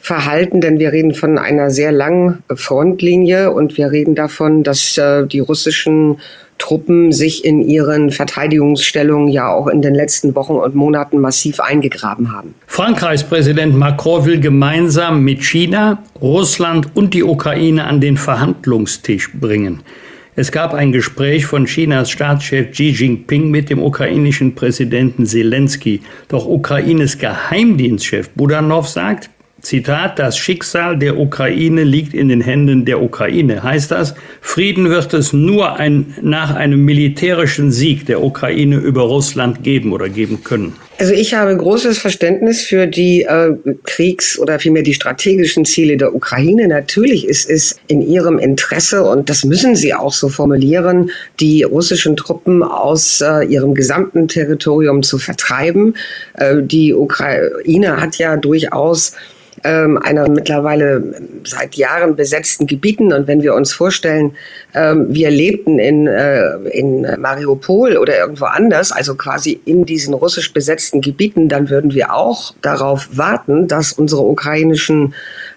verhalten, 0.01 0.61
denn 0.61 0.79
wir 0.79 0.91
reden 0.91 1.13
von 1.13 1.37
einer 1.37 1.69
sehr 1.69 1.91
langen 1.91 2.43
Frontlinie 2.53 3.51
und 3.51 3.77
wir 3.77 3.91
reden 3.91 4.15
davon, 4.15 4.63
dass 4.63 4.97
äh, 4.97 5.25
die 5.27 5.39
russischen 5.39 6.17
Truppen 6.57 7.11
sich 7.11 7.43
in 7.43 7.61
ihren 7.61 8.11
Verteidigungsstellungen 8.11 9.29
ja 9.29 9.51
auch 9.51 9.67
in 9.67 9.81
den 9.81 9.95
letzten 9.95 10.35
Wochen 10.35 10.53
und 10.53 10.75
Monaten 10.75 11.19
massiv 11.19 11.59
eingegraben 11.59 12.31
haben. 12.31 12.53
Frankreichs 12.67 13.23
Präsident 13.23 13.75
Macron 13.75 14.25
will 14.25 14.39
gemeinsam 14.39 15.23
mit 15.23 15.43
China, 15.43 16.03
Russland 16.21 16.95
und 16.95 17.13
die 17.13 17.23
Ukraine 17.23 17.85
an 17.85 17.99
den 17.99 18.17
Verhandlungstisch 18.17 19.31
bringen. 19.33 19.81
Es 20.35 20.51
gab 20.51 20.73
ein 20.73 20.91
Gespräch 20.91 21.45
von 21.45 21.65
Chinas 21.65 22.09
Staatschef 22.09 22.71
Xi 22.71 22.89
Jinping 22.89 23.49
mit 23.49 23.69
dem 23.69 23.83
ukrainischen 23.83 24.55
Präsidenten 24.55 25.25
Zelensky. 25.25 26.01
Doch 26.29 26.45
Ukraines 26.45 27.17
Geheimdienstchef 27.17 28.29
Budanov 28.29 28.87
sagt, 28.87 29.29
Zitat, 29.61 30.17
das 30.17 30.37
Schicksal 30.37 30.97
der 30.97 31.19
Ukraine 31.19 31.83
liegt 31.83 32.15
in 32.15 32.29
den 32.29 32.41
Händen 32.41 32.83
der 32.85 33.01
Ukraine. 33.01 33.61
Heißt 33.61 33.91
das, 33.91 34.15
Frieden 34.41 34.89
wird 34.89 35.13
es 35.13 35.33
nur 35.33 35.75
ein, 35.75 36.15
nach 36.21 36.55
einem 36.55 36.83
militärischen 36.83 37.71
Sieg 37.71 38.07
der 38.07 38.23
Ukraine 38.23 38.77
über 38.77 39.03
Russland 39.03 39.63
geben 39.63 39.93
oder 39.93 40.09
geben 40.09 40.43
können? 40.43 40.73
Also 40.97 41.13
ich 41.13 41.33
habe 41.33 41.55
großes 41.55 41.97
Verständnis 41.97 42.61
für 42.61 42.85
die 42.85 43.23
äh, 43.23 43.55
Kriegs- 43.85 44.37
oder 44.37 44.59
vielmehr 44.59 44.83
die 44.83 44.93
strategischen 44.93 45.65
Ziele 45.65 45.97
der 45.97 46.13
Ukraine. 46.13 46.67
Natürlich 46.67 47.27
ist 47.27 47.49
es 47.49 47.79
in 47.87 48.01
ihrem 48.01 48.39
Interesse, 48.39 49.03
und 49.03 49.29
das 49.29 49.43
müssen 49.43 49.75
sie 49.75 49.93
auch 49.93 50.13
so 50.13 50.29
formulieren, 50.29 51.11
die 51.39 51.63
russischen 51.63 52.15
Truppen 52.15 52.61
aus 52.63 53.21
äh, 53.21 53.45
ihrem 53.45 53.73
gesamten 53.73 54.27
Territorium 54.27 55.01
zu 55.01 55.17
vertreiben. 55.17 55.95
Äh, 56.33 56.57
die 56.61 56.93
Ukraine 56.93 57.97
hat 57.97 58.17
ja 58.17 58.37
durchaus 58.37 59.13
ähm, 59.63 59.97
einer 59.97 60.27
mittlerweile 60.29 61.03
seit 61.43 61.75
Jahren 61.75 62.15
besetzten 62.15 62.67
Gebieten. 62.67 63.13
Und 63.13 63.27
wenn 63.27 63.41
wir 63.41 63.53
uns 63.53 63.73
vorstellen, 63.73 64.33
ähm, 64.73 65.07
wir 65.09 65.29
lebten 65.29 65.79
in, 65.79 66.07
äh, 66.07 66.55
in 66.69 67.01
Mariupol 67.19 67.97
oder 67.97 68.17
irgendwo 68.17 68.45
anders, 68.45 68.91
also 68.91 69.15
quasi 69.15 69.59
in 69.65 69.85
diesen 69.85 70.13
russisch 70.13 70.53
besetzten 70.53 71.01
Gebieten, 71.01 71.49
dann 71.49 71.69
würden 71.69 71.93
wir 71.93 72.13
auch 72.13 72.53
darauf 72.61 73.09
warten, 73.13 73.67
dass 73.67 73.93
unsere 73.93 74.21
ukrainischen 74.21 75.13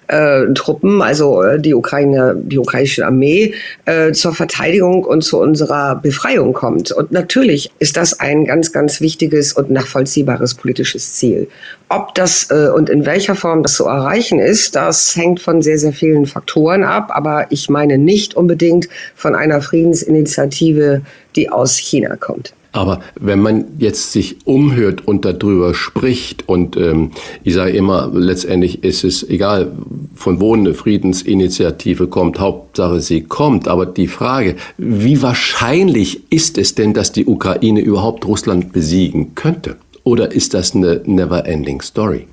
äh, 0.08 0.52
Truppen, 0.54 1.02
also 1.02 1.42
äh, 1.42 1.60
die 1.60 1.74
Ukraine, 1.74 2.36
die 2.36 2.58
ukrainische 2.58 3.06
Armee, 3.06 3.54
äh, 3.84 4.12
zur 4.12 4.34
Verteidigung 4.34 5.04
und 5.04 5.22
zu 5.22 5.40
unserer 5.40 5.96
Befreiung 5.96 6.52
kommt. 6.52 6.92
Und 6.92 7.12
natürlich 7.12 7.70
ist 7.78 7.96
das 7.96 8.20
ein 8.20 8.44
ganz, 8.44 8.72
ganz 8.72 9.00
wichtiges 9.00 9.52
und 9.52 9.70
nachvollziehbares 9.70 10.54
politisches 10.54 11.14
Ziel. 11.14 11.48
Ob 11.88 12.14
das 12.14 12.50
äh, 12.50 12.68
und 12.68 12.90
in 12.90 13.06
welcher 13.06 13.34
Form 13.34 13.62
das 13.62 13.74
zu 13.74 13.84
erreichen 13.84 14.38
ist, 14.38 14.76
das 14.76 15.14
hängt 15.16 15.40
von 15.40 15.62
sehr, 15.62 15.78
sehr 15.78 15.92
vielen 15.92 16.26
Faktoren 16.26 16.84
ab. 16.84 17.10
Aber 17.10 17.46
ich 17.50 17.68
meine 17.68 17.98
nicht 17.98 18.34
unbedingt 18.34 18.88
von 19.14 19.34
einer 19.34 19.60
Friedensinitiative, 19.60 21.02
die 21.36 21.50
aus 21.50 21.76
China 21.76 22.16
kommt. 22.16 22.54
Aber 22.74 23.00
wenn 23.20 23.40
man 23.40 23.66
jetzt 23.78 24.10
sich 24.10 24.44
umhört 24.44 25.06
und 25.06 25.24
darüber 25.24 25.74
spricht 25.74 26.48
und 26.48 26.76
ähm, 26.76 27.12
ich 27.44 27.54
sage 27.54 27.70
immer, 27.70 28.10
letztendlich 28.12 28.82
ist 28.82 29.04
es 29.04 29.22
egal, 29.22 29.70
von 30.16 30.40
wo 30.40 30.54
eine 30.54 30.74
Friedensinitiative 30.74 32.08
kommt, 32.08 32.40
Hauptsache 32.40 33.00
sie 33.00 33.20
kommt. 33.22 33.68
Aber 33.68 33.86
die 33.86 34.08
Frage, 34.08 34.56
wie 34.76 35.22
wahrscheinlich 35.22 36.32
ist 36.32 36.58
es 36.58 36.74
denn, 36.74 36.94
dass 36.94 37.12
die 37.12 37.26
Ukraine 37.26 37.80
überhaupt 37.80 38.26
Russland 38.26 38.72
besiegen 38.72 39.36
könnte? 39.36 39.76
Oder 40.02 40.32
ist 40.32 40.52
das 40.52 40.74
eine 40.74 41.00
never-ending 41.06 41.80
Story? 41.80 42.26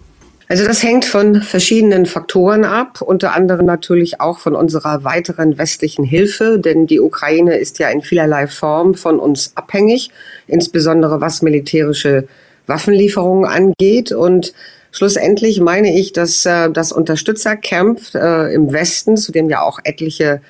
Also 0.52 0.66
das 0.66 0.84
hängt 0.84 1.06
von 1.06 1.42
verschiedenen 1.42 2.06
Faktoren 2.06 2.66
ab, 2.66 3.02
unter 3.02 3.34
anderem 3.34 3.66
natürlich 3.66 4.20
auch 4.20 4.38
von 4.38 4.54
unserer 4.54 5.06
weiteren 5.06 5.58
westlichen 5.58 6.04
Hilfe, 6.04 6.60
denn 6.60 6.88
die 6.88 7.00
Ukraine 7.00 7.56
ist 7.56 7.80
ja 7.80 7.88
in 7.88 8.02
vielerlei 8.02 8.48
Form 8.48 8.94
von 8.94 9.18
uns 9.18 9.54
abhängig, 9.56 10.12
insbesondere 10.48 11.22
was 11.22 11.42
militärische 11.42 12.28
Waffenlieferungen 12.68 13.50
angeht. 13.50 14.12
Und 14.12 14.54
schlussendlich 14.92 15.62
meine 15.62 15.98
ich, 15.98 16.12
dass 16.12 16.46
äh, 16.46 16.70
das 16.70 16.92
Unterstützercamp 16.92 18.14
äh, 18.14 18.54
im 18.54 18.74
Westen, 18.74 19.16
zu 19.16 19.32
dem 19.32 19.50
ja 19.50 19.62
auch 19.62 19.80
etliche 19.86 20.42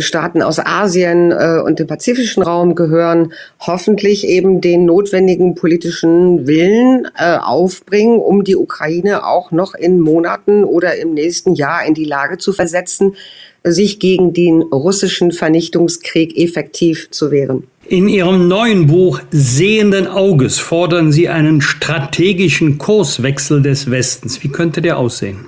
Staaten 0.00 0.42
aus 0.42 0.58
Asien 0.58 1.32
äh, 1.32 1.60
und 1.64 1.78
dem 1.78 1.86
pazifischen 1.86 2.42
Raum 2.42 2.74
gehören, 2.74 3.32
hoffentlich 3.60 4.26
eben 4.26 4.60
den 4.60 4.84
notwendigen 4.84 5.54
politischen 5.54 6.46
Willen 6.46 7.08
äh, 7.16 7.36
aufbringen, 7.38 8.18
um 8.18 8.44
die 8.44 8.56
Ukraine 8.56 9.26
auch 9.26 9.50
noch 9.50 9.74
in 9.74 10.00
Monaten 10.00 10.64
oder 10.64 10.96
im 10.96 11.14
nächsten 11.14 11.54
Jahr 11.54 11.84
in 11.84 11.94
die 11.94 12.04
Lage 12.04 12.38
zu 12.38 12.52
versetzen, 12.52 13.16
sich 13.64 13.98
gegen 13.98 14.32
den 14.32 14.62
russischen 14.62 15.32
Vernichtungskrieg 15.32 16.36
effektiv 16.36 17.10
zu 17.10 17.30
wehren. 17.30 17.64
In 17.86 18.08
Ihrem 18.08 18.48
neuen 18.48 18.86
Buch 18.86 19.20
Sehenden 19.30 20.06
Auges 20.06 20.58
fordern 20.58 21.12
Sie 21.12 21.28
einen 21.28 21.60
strategischen 21.60 22.78
Kurswechsel 22.78 23.62
des 23.62 23.90
Westens. 23.90 24.42
Wie 24.42 24.48
könnte 24.48 24.82
der 24.82 24.98
aussehen? 24.98 25.46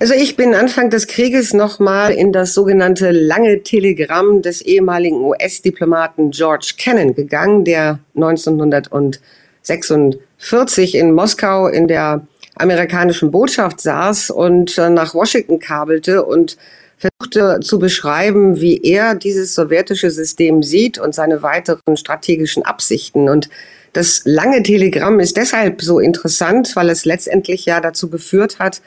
Also 0.00 0.14
ich 0.14 0.36
bin 0.36 0.54
Anfang 0.54 0.90
des 0.90 1.08
Krieges 1.08 1.54
nochmal 1.54 2.12
in 2.12 2.32
das 2.32 2.54
sogenannte 2.54 3.10
lange 3.10 3.64
Telegramm 3.64 4.42
des 4.42 4.62
ehemaligen 4.62 5.20
US-Diplomaten 5.22 6.30
George 6.30 6.74
Kennan 6.78 7.16
gegangen, 7.16 7.64
der 7.64 7.98
1946 8.14 10.94
in 10.94 11.12
Moskau 11.12 11.66
in 11.66 11.88
der 11.88 12.24
amerikanischen 12.54 13.32
Botschaft 13.32 13.80
saß 13.80 14.30
und 14.30 14.78
äh, 14.78 14.88
nach 14.88 15.14
Washington 15.14 15.58
kabelte 15.58 16.24
und 16.24 16.56
versuchte 16.96 17.58
zu 17.60 17.80
beschreiben, 17.80 18.60
wie 18.60 18.80
er 18.80 19.16
dieses 19.16 19.56
sowjetische 19.56 20.12
System 20.12 20.62
sieht 20.62 20.98
und 20.98 21.12
seine 21.12 21.42
weiteren 21.42 21.96
strategischen 21.96 22.64
Absichten. 22.64 23.28
Und 23.28 23.48
das 23.94 24.22
lange 24.24 24.62
Telegramm 24.62 25.18
ist 25.18 25.36
deshalb 25.36 25.82
so 25.82 25.98
interessant, 25.98 26.76
weil 26.76 26.88
es 26.88 27.04
letztendlich 27.04 27.66
ja 27.66 27.80
dazu 27.80 28.08
geführt 28.10 28.60
hat, 28.60 28.80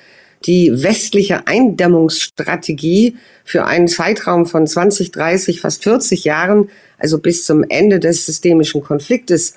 die 0.46 0.84
westliche 0.84 1.48
Eindämmungsstrategie 1.48 3.18
für 3.46 3.66
einen 3.66 3.88
Zeitraum 3.88 4.46
von 4.46 4.66
20, 4.66 5.12
30, 5.12 5.62
fast 5.62 5.84
40 5.84 6.24
Jahren, 6.24 6.70
also 6.98 7.20
bis 7.20 7.46
zum 7.46 7.64
Ende 7.68 8.00
des 8.00 8.26
systemischen 8.26 8.84
Konfliktes, 8.84 9.56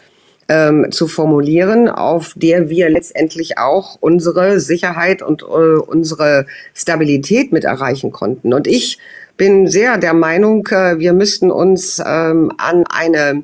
ähm, 0.48 0.88
zu 0.90 1.08
formulieren, 1.08 1.88
auf 1.88 2.34
der 2.36 2.68
wir 2.68 2.90
letztendlich 2.90 3.58
auch 3.58 3.96
unsere 4.00 4.60
Sicherheit 4.60 5.22
und 5.22 5.42
äh, 5.42 5.44
unsere 5.44 6.46
Stabilität 6.74 7.52
mit 7.52 7.64
erreichen 7.64 8.12
konnten. 8.12 8.52
Und 8.52 8.66
ich 8.66 8.98
bin 9.36 9.68
sehr 9.68 9.98
der 9.98 10.14
Meinung, 10.14 10.66
äh, 10.68 10.98
wir 10.98 11.12
müssten 11.12 11.50
uns 11.50 11.98
ähm, 12.04 12.52
an 12.58 12.84
eine 12.88 13.42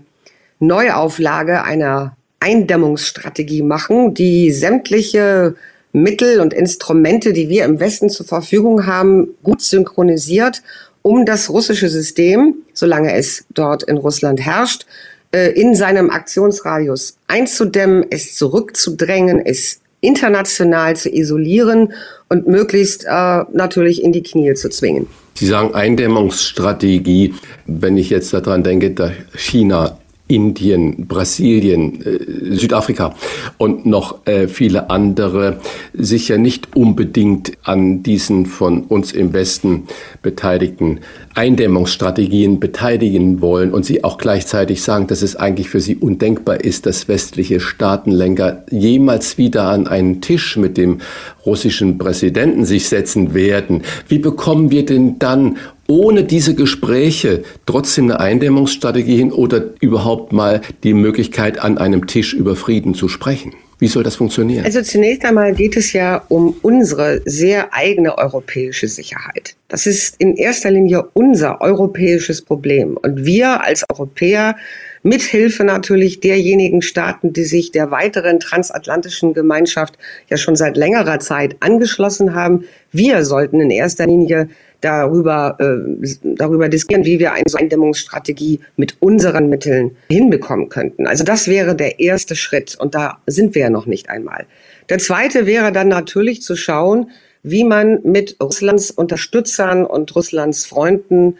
Neuauflage 0.58 1.64
einer 1.64 2.16
Eindämmungsstrategie 2.40 3.62
machen, 3.62 4.14
die 4.14 4.50
sämtliche 4.50 5.54
Mittel 5.92 6.40
und 6.40 6.52
Instrumente, 6.52 7.32
die 7.32 7.48
wir 7.48 7.64
im 7.64 7.80
Westen 7.80 8.10
zur 8.10 8.26
Verfügung 8.26 8.86
haben, 8.86 9.28
gut 9.42 9.60
synchronisiert, 9.60 10.62
um 11.02 11.24
das 11.24 11.50
russische 11.50 11.88
System, 11.88 12.56
solange 12.74 13.14
es 13.14 13.44
dort 13.50 13.82
in 13.82 13.96
Russland 13.96 14.40
herrscht, 14.40 14.86
äh, 15.32 15.52
in 15.52 15.74
seinem 15.74 16.10
Aktionsradius 16.10 17.16
einzudämmen, 17.26 18.04
es 18.10 18.34
zurückzudrängen, 18.34 19.44
es 19.44 19.80
international 20.00 20.96
zu 20.96 21.10
isolieren 21.10 21.92
und 22.28 22.46
möglichst 22.46 23.04
äh, 23.04 23.44
natürlich 23.52 24.02
in 24.02 24.12
die 24.12 24.22
Knie 24.22 24.54
zu 24.54 24.70
zwingen. 24.70 25.06
Sie 25.34 25.46
sagen 25.46 25.74
Eindämmungsstrategie. 25.74 27.34
Wenn 27.66 27.96
ich 27.96 28.10
jetzt 28.10 28.32
daran 28.32 28.62
denke, 28.62 28.90
dass 28.90 29.12
China 29.36 29.98
Indien, 30.30 31.08
Brasilien, 31.08 32.00
äh, 32.02 32.54
Südafrika 32.54 33.14
und 33.58 33.84
noch 33.84 34.26
äh, 34.26 34.46
viele 34.46 34.88
andere 34.88 35.58
sich 35.92 36.28
ja 36.28 36.38
nicht 36.38 36.76
unbedingt 36.76 37.52
an 37.64 38.02
diesen 38.02 38.46
von 38.46 38.84
uns 38.84 39.12
im 39.12 39.32
Westen 39.32 39.84
beteiligten 40.22 41.00
Eindämmungsstrategien 41.34 42.60
beteiligen 42.60 43.40
wollen 43.40 43.72
und 43.72 43.84
sie 43.84 44.04
auch 44.04 44.18
gleichzeitig 44.18 44.82
sagen, 44.82 45.08
dass 45.08 45.22
es 45.22 45.36
eigentlich 45.36 45.68
für 45.68 45.80
sie 45.80 45.96
undenkbar 45.96 46.60
ist, 46.60 46.86
dass 46.86 47.08
westliche 47.08 47.58
Staatenlenker 47.58 48.64
jemals 48.70 49.36
wieder 49.36 49.68
an 49.68 49.86
einen 49.86 50.20
Tisch 50.20 50.56
mit 50.56 50.76
dem 50.76 50.98
russischen 51.46 51.98
Präsidenten 51.98 52.64
sich 52.64 52.88
setzen 52.88 53.34
werden. 53.34 53.82
Wie 54.08 54.18
bekommen 54.18 54.70
wir 54.70 54.84
denn 54.84 55.18
dann 55.18 55.58
ohne 55.88 56.24
diese 56.24 56.54
Gespräche 56.54 57.42
trotzdem 57.66 58.04
eine 58.04 58.20
Eindämmungsstrategie 58.20 59.16
hin 59.16 59.32
oder 59.32 59.64
überhaupt 59.80 60.32
mal 60.32 60.60
die 60.84 60.94
Möglichkeit, 60.94 61.58
an 61.58 61.78
einem 61.78 62.06
Tisch 62.06 62.32
über 62.32 62.54
Frieden 62.56 62.94
zu 62.94 63.08
sprechen? 63.08 63.54
Wie 63.80 63.88
soll 63.88 64.02
das 64.02 64.16
funktionieren? 64.16 64.64
Also 64.66 64.82
zunächst 64.82 65.24
einmal 65.24 65.54
geht 65.54 65.74
es 65.74 65.94
ja 65.94 66.22
um 66.28 66.54
unsere 66.60 67.22
sehr 67.24 67.72
eigene 67.72 68.18
europäische 68.18 68.88
Sicherheit. 68.88 69.56
Das 69.68 69.86
ist 69.86 70.16
in 70.18 70.36
erster 70.36 70.70
Linie 70.70 71.08
unser 71.14 71.62
europäisches 71.62 72.42
Problem. 72.42 72.98
Und 72.98 73.24
wir 73.24 73.62
als 73.64 73.84
Europäer 73.90 74.56
mithilfe 75.02 75.64
natürlich 75.64 76.20
derjenigen 76.20 76.82
Staaten, 76.82 77.32
die 77.32 77.44
sich 77.44 77.72
der 77.72 77.90
weiteren 77.90 78.40
transatlantischen 78.40 79.34
Gemeinschaft 79.34 79.98
ja 80.28 80.36
schon 80.36 80.56
seit 80.56 80.76
längerer 80.76 81.18
Zeit 81.20 81.56
angeschlossen 81.60 82.34
haben, 82.34 82.64
wir 82.92 83.24
sollten 83.24 83.60
in 83.60 83.70
erster 83.70 84.06
Linie 84.06 84.48
darüber, 84.80 85.56
äh, 85.58 86.06
darüber 86.22 86.68
diskutieren, 86.68 87.04
wie 87.04 87.18
wir 87.18 87.32
eine 87.32 87.44
Eindämmungsstrategie 87.54 88.60
mit 88.76 88.96
unseren 89.00 89.48
Mitteln 89.48 89.96
hinbekommen 90.10 90.68
könnten. 90.68 91.06
Also 91.06 91.24
das 91.24 91.48
wäre 91.48 91.74
der 91.74 92.00
erste 92.00 92.36
Schritt 92.36 92.76
und 92.78 92.94
da 92.94 93.18
sind 93.26 93.54
wir 93.54 93.62
ja 93.62 93.70
noch 93.70 93.86
nicht 93.86 94.08
einmal. 94.08 94.46
Der 94.88 94.98
zweite 94.98 95.46
wäre 95.46 95.72
dann 95.72 95.88
natürlich 95.88 96.42
zu 96.42 96.56
schauen, 96.56 97.10
wie 97.42 97.64
man 97.64 98.00
mit 98.02 98.36
Russlands 98.42 98.90
Unterstützern 98.90 99.84
und 99.84 100.14
Russlands 100.14 100.66
Freunden 100.66 101.36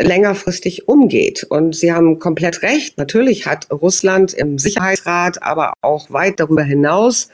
längerfristig 0.00 0.88
umgeht. 0.88 1.44
Und 1.48 1.76
Sie 1.76 1.92
haben 1.92 2.18
komplett 2.18 2.62
recht. 2.62 2.98
Natürlich 2.98 3.46
hat 3.46 3.68
Russland 3.70 4.32
im 4.32 4.58
Sicherheitsrat, 4.58 5.42
aber 5.42 5.72
auch 5.82 6.10
weit 6.10 6.40
darüber 6.40 6.62
hinaus 6.62 7.28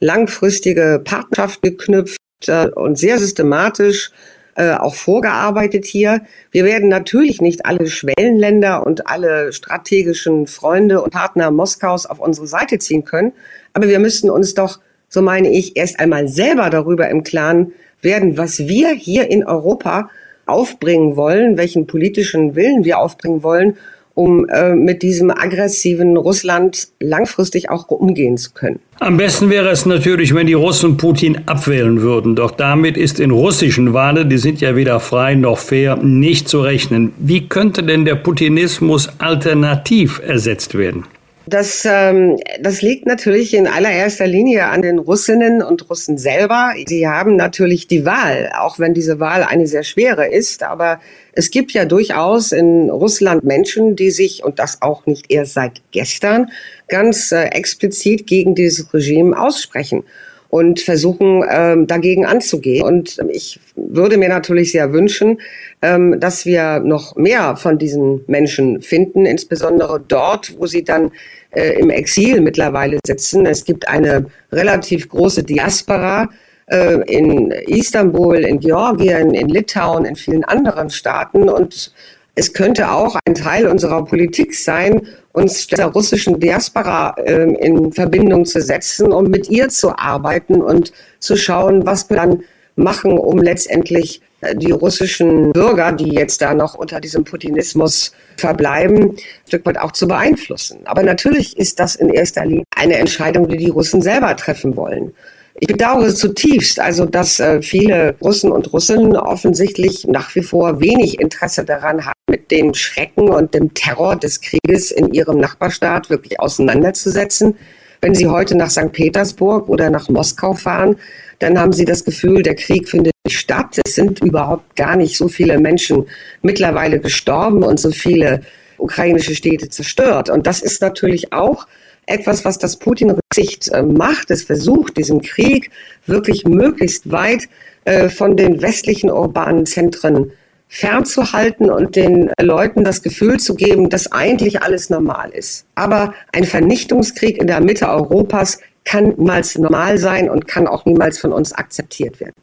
langfristige 0.00 1.00
Partnerschaft 1.04 1.62
geknüpft 1.62 2.18
äh, 2.46 2.68
und 2.68 2.98
sehr 2.98 3.18
systematisch 3.18 4.12
äh, 4.54 4.72
auch 4.72 4.94
vorgearbeitet 4.94 5.86
hier. 5.86 6.22
Wir 6.50 6.64
werden 6.64 6.88
natürlich 6.88 7.40
nicht 7.40 7.64
alle 7.64 7.86
Schwellenländer 7.86 8.86
und 8.86 9.06
alle 9.06 9.52
strategischen 9.52 10.46
Freunde 10.46 11.00
und 11.02 11.12
Partner 11.12 11.50
Moskaus 11.50 12.06
auf 12.06 12.18
unsere 12.18 12.46
Seite 12.46 12.78
ziehen 12.78 13.04
können, 13.04 13.32
aber 13.72 13.88
wir 13.88 13.98
müssten 13.98 14.30
uns 14.30 14.54
doch, 14.54 14.80
so 15.08 15.22
meine 15.22 15.50
ich, 15.50 15.76
erst 15.76 16.00
einmal 16.00 16.28
selber 16.28 16.70
darüber 16.70 17.08
im 17.08 17.22
Klaren 17.22 17.72
werden, 18.02 18.36
was 18.36 18.58
wir 18.58 18.90
hier 18.90 19.30
in 19.30 19.44
Europa 19.44 20.10
aufbringen 20.48 21.16
wollen, 21.16 21.56
welchen 21.56 21.86
politischen 21.86 22.54
Willen 22.54 22.84
wir 22.84 22.98
aufbringen 22.98 23.42
wollen 23.42 23.76
um 24.18 24.48
äh, 24.48 24.74
mit 24.74 25.02
diesem 25.02 25.30
aggressiven 25.30 26.16
Russland 26.16 26.88
langfristig 26.98 27.70
auch 27.70 27.86
umgehen 27.88 28.36
zu 28.36 28.50
können. 28.50 28.80
Am 28.98 29.16
besten 29.16 29.48
wäre 29.48 29.68
es 29.68 29.86
natürlich, 29.86 30.34
wenn 30.34 30.48
die 30.48 30.54
Russen 30.54 30.96
Putin 30.96 31.42
abwählen 31.46 32.02
würden. 32.02 32.34
Doch 32.34 32.50
damit 32.50 32.96
ist 32.96 33.20
in 33.20 33.30
russischen 33.30 33.94
Wahlen, 33.94 34.28
die 34.28 34.38
sind 34.38 34.60
ja 34.60 34.74
weder 34.74 34.98
frei 34.98 35.36
noch 35.36 35.58
fair, 35.58 35.94
nicht 35.94 36.48
zu 36.48 36.62
rechnen. 36.62 37.12
Wie 37.18 37.48
könnte 37.48 37.84
denn 37.84 38.04
der 38.04 38.16
Putinismus 38.16 39.08
alternativ 39.18 40.20
ersetzt 40.26 40.76
werden? 40.76 41.04
Das, 41.48 41.86
ähm, 41.88 42.36
das 42.60 42.82
liegt 42.82 43.06
natürlich 43.06 43.54
in 43.54 43.66
allererster 43.66 44.26
Linie 44.26 44.66
an 44.66 44.82
den 44.82 44.98
Russinnen 44.98 45.62
und 45.62 45.88
Russen 45.88 46.18
selber. 46.18 46.74
Sie 46.86 47.08
haben 47.08 47.36
natürlich 47.36 47.86
die 47.86 48.04
Wahl, 48.04 48.50
auch 48.58 48.78
wenn 48.78 48.92
diese 48.92 49.18
Wahl 49.18 49.42
eine 49.44 49.66
sehr 49.66 49.82
schwere 49.82 50.26
ist. 50.28 50.62
Aber 50.62 51.00
es 51.32 51.50
gibt 51.50 51.72
ja 51.72 51.86
durchaus 51.86 52.52
in 52.52 52.90
Russland 52.90 53.44
Menschen, 53.44 53.96
die 53.96 54.10
sich, 54.10 54.44
und 54.44 54.58
das 54.58 54.82
auch 54.82 55.06
nicht 55.06 55.30
erst 55.30 55.54
seit 55.54 55.80
gestern, 55.90 56.50
ganz 56.88 57.32
äh, 57.32 57.44
explizit 57.44 58.26
gegen 58.26 58.54
dieses 58.54 58.92
Regime 58.92 59.38
aussprechen 59.40 60.04
und 60.50 60.80
versuchen, 60.80 61.44
ähm, 61.48 61.86
dagegen 61.86 62.26
anzugehen. 62.26 62.84
Und 62.84 63.18
ich 63.30 63.60
würde 63.76 64.16
mir 64.16 64.28
natürlich 64.28 64.72
sehr 64.72 64.92
wünschen, 64.92 65.40
ähm, 65.82 66.18
dass 66.20 66.46
wir 66.46 66.80
noch 66.80 67.16
mehr 67.16 67.56
von 67.56 67.78
diesen 67.78 68.24
Menschen 68.26 68.80
finden, 68.82 69.26
insbesondere 69.26 70.02
dort, 70.06 70.58
wo 70.58 70.66
sie 70.66 70.84
dann 70.84 71.12
äh, 71.50 71.78
im 71.80 71.90
Exil 71.90 72.40
mittlerweile 72.40 72.98
sitzen. 73.06 73.46
Es 73.46 73.64
gibt 73.64 73.88
eine 73.88 74.26
relativ 74.52 75.08
große 75.08 75.44
Diaspora 75.44 76.28
äh, 76.66 77.00
in 77.06 77.50
Istanbul, 77.50 78.36
in 78.36 78.60
Georgien, 78.60 79.34
in 79.34 79.48
Litauen, 79.48 80.04
in 80.04 80.16
vielen 80.16 80.44
anderen 80.44 80.90
Staaten 80.90 81.48
und 81.48 81.92
es 82.38 82.52
könnte 82.52 82.92
auch 82.92 83.16
ein 83.24 83.34
Teil 83.34 83.66
unserer 83.66 84.04
Politik 84.04 84.54
sein, 84.54 85.08
uns 85.32 85.66
der 85.66 85.86
russischen 85.86 86.38
Diaspora 86.38 87.16
äh, 87.18 87.52
in 87.54 87.92
Verbindung 87.92 88.44
zu 88.44 88.62
setzen, 88.62 89.12
um 89.12 89.24
mit 89.24 89.50
ihr 89.50 89.68
zu 89.70 89.98
arbeiten 89.98 90.62
und 90.62 90.92
zu 91.18 91.36
schauen, 91.36 91.84
was 91.84 92.08
wir 92.08 92.16
dann 92.16 92.44
machen, 92.78 93.18
um 93.18 93.38
letztendlich 93.38 94.22
äh, 94.40 94.54
die 94.54 94.70
russischen 94.70 95.52
Bürger, 95.52 95.92
die 95.92 96.14
jetzt 96.14 96.40
da 96.40 96.54
noch 96.54 96.74
unter 96.74 97.00
diesem 97.00 97.24
Putinismus 97.24 98.12
verbleiben, 98.36 99.10
ein 99.10 99.16
Stück 99.46 99.66
weit 99.66 99.78
auch 99.78 99.92
zu 99.92 100.08
beeinflussen. 100.08 100.80
Aber 100.84 101.02
natürlich 101.02 101.56
ist 101.58 101.80
das 101.80 101.96
in 101.96 102.08
erster 102.08 102.44
Linie 102.46 102.64
eine 102.74 102.96
Entscheidung, 102.96 103.48
die 103.48 103.56
die 103.56 103.70
Russen 103.70 104.00
selber 104.00 104.36
treffen 104.36 104.76
wollen. 104.76 105.12
Ich 105.60 105.66
bedauere 105.66 106.14
zutiefst, 106.14 106.78
also 106.78 107.04
dass 107.04 107.40
äh, 107.40 107.60
viele 107.62 108.14
Russen 108.22 108.52
und 108.52 108.72
Russen 108.72 109.16
offensichtlich 109.16 110.06
nach 110.06 110.32
wie 110.36 110.42
vor 110.42 110.80
wenig 110.80 111.18
Interesse 111.20 111.64
daran 111.64 112.06
haben, 112.06 112.12
mit 112.30 112.52
dem 112.52 112.74
Schrecken 112.74 113.28
und 113.28 113.54
dem 113.54 113.74
Terror 113.74 114.14
des 114.14 114.40
Krieges 114.40 114.92
in 114.92 115.12
ihrem 115.12 115.38
Nachbarstaat 115.38 116.10
wirklich 116.10 116.38
auseinanderzusetzen. 116.38 117.56
Wenn 118.00 118.14
Sie 118.14 118.28
heute 118.28 118.56
nach 118.56 118.70
St. 118.70 118.92
Petersburg 118.92 119.68
oder 119.68 119.90
nach 119.90 120.08
Moskau 120.08 120.54
fahren, 120.54 120.96
dann 121.38 121.58
haben 121.58 121.72
Sie 121.72 121.84
das 121.84 122.04
Gefühl, 122.04 122.42
der 122.42 122.54
Krieg 122.54 122.88
findet 122.88 123.12
nicht 123.24 123.38
statt. 123.38 123.78
Es 123.84 123.94
sind 123.94 124.20
überhaupt 124.20 124.76
gar 124.76 124.96
nicht 124.96 125.16
so 125.16 125.28
viele 125.28 125.58
Menschen 125.58 126.06
mittlerweile 126.42 126.98
gestorben 126.98 127.62
und 127.62 127.78
so 127.78 127.90
viele 127.90 128.42
ukrainische 128.78 129.34
Städte 129.34 129.68
zerstört. 129.68 130.30
Und 130.30 130.46
das 130.46 130.62
ist 130.62 130.80
natürlich 130.80 131.32
auch 131.32 131.66
etwas, 132.06 132.44
was 132.44 132.58
das 132.58 132.76
Putin-Rücksicht 132.76 133.68
äh, 133.68 133.82
macht. 133.82 134.30
Es 134.30 134.44
versucht, 134.44 134.96
diesen 134.96 135.20
Krieg 135.20 135.70
wirklich 136.06 136.44
möglichst 136.44 137.10
weit 137.10 137.48
äh, 137.84 138.08
von 138.08 138.36
den 138.36 138.62
westlichen 138.62 139.10
urbanen 139.10 139.66
Zentren 139.66 140.32
fernzuhalten 140.68 141.70
und 141.70 141.96
den 141.96 142.30
Leuten 142.40 142.84
das 142.84 143.02
Gefühl 143.02 143.38
zu 143.38 143.54
geben, 143.54 143.88
dass 143.88 144.12
eigentlich 144.12 144.62
alles 144.62 144.90
normal 144.90 145.30
ist. 145.30 145.64
Aber 145.74 146.12
ein 146.32 146.44
Vernichtungskrieg 146.44 147.38
in 147.38 147.46
der 147.46 147.60
Mitte 147.60 147.88
Europas 147.88 148.58
kann 148.84 149.14
niemals 149.16 149.56
normal 149.58 149.98
sein 149.98 150.30
und 150.30 150.48
kann 150.48 150.66
auch 150.66 150.84
niemals 150.84 151.18
von 151.18 151.32
uns 151.32 151.52
akzeptiert 151.52 152.20
werden. 152.20 152.34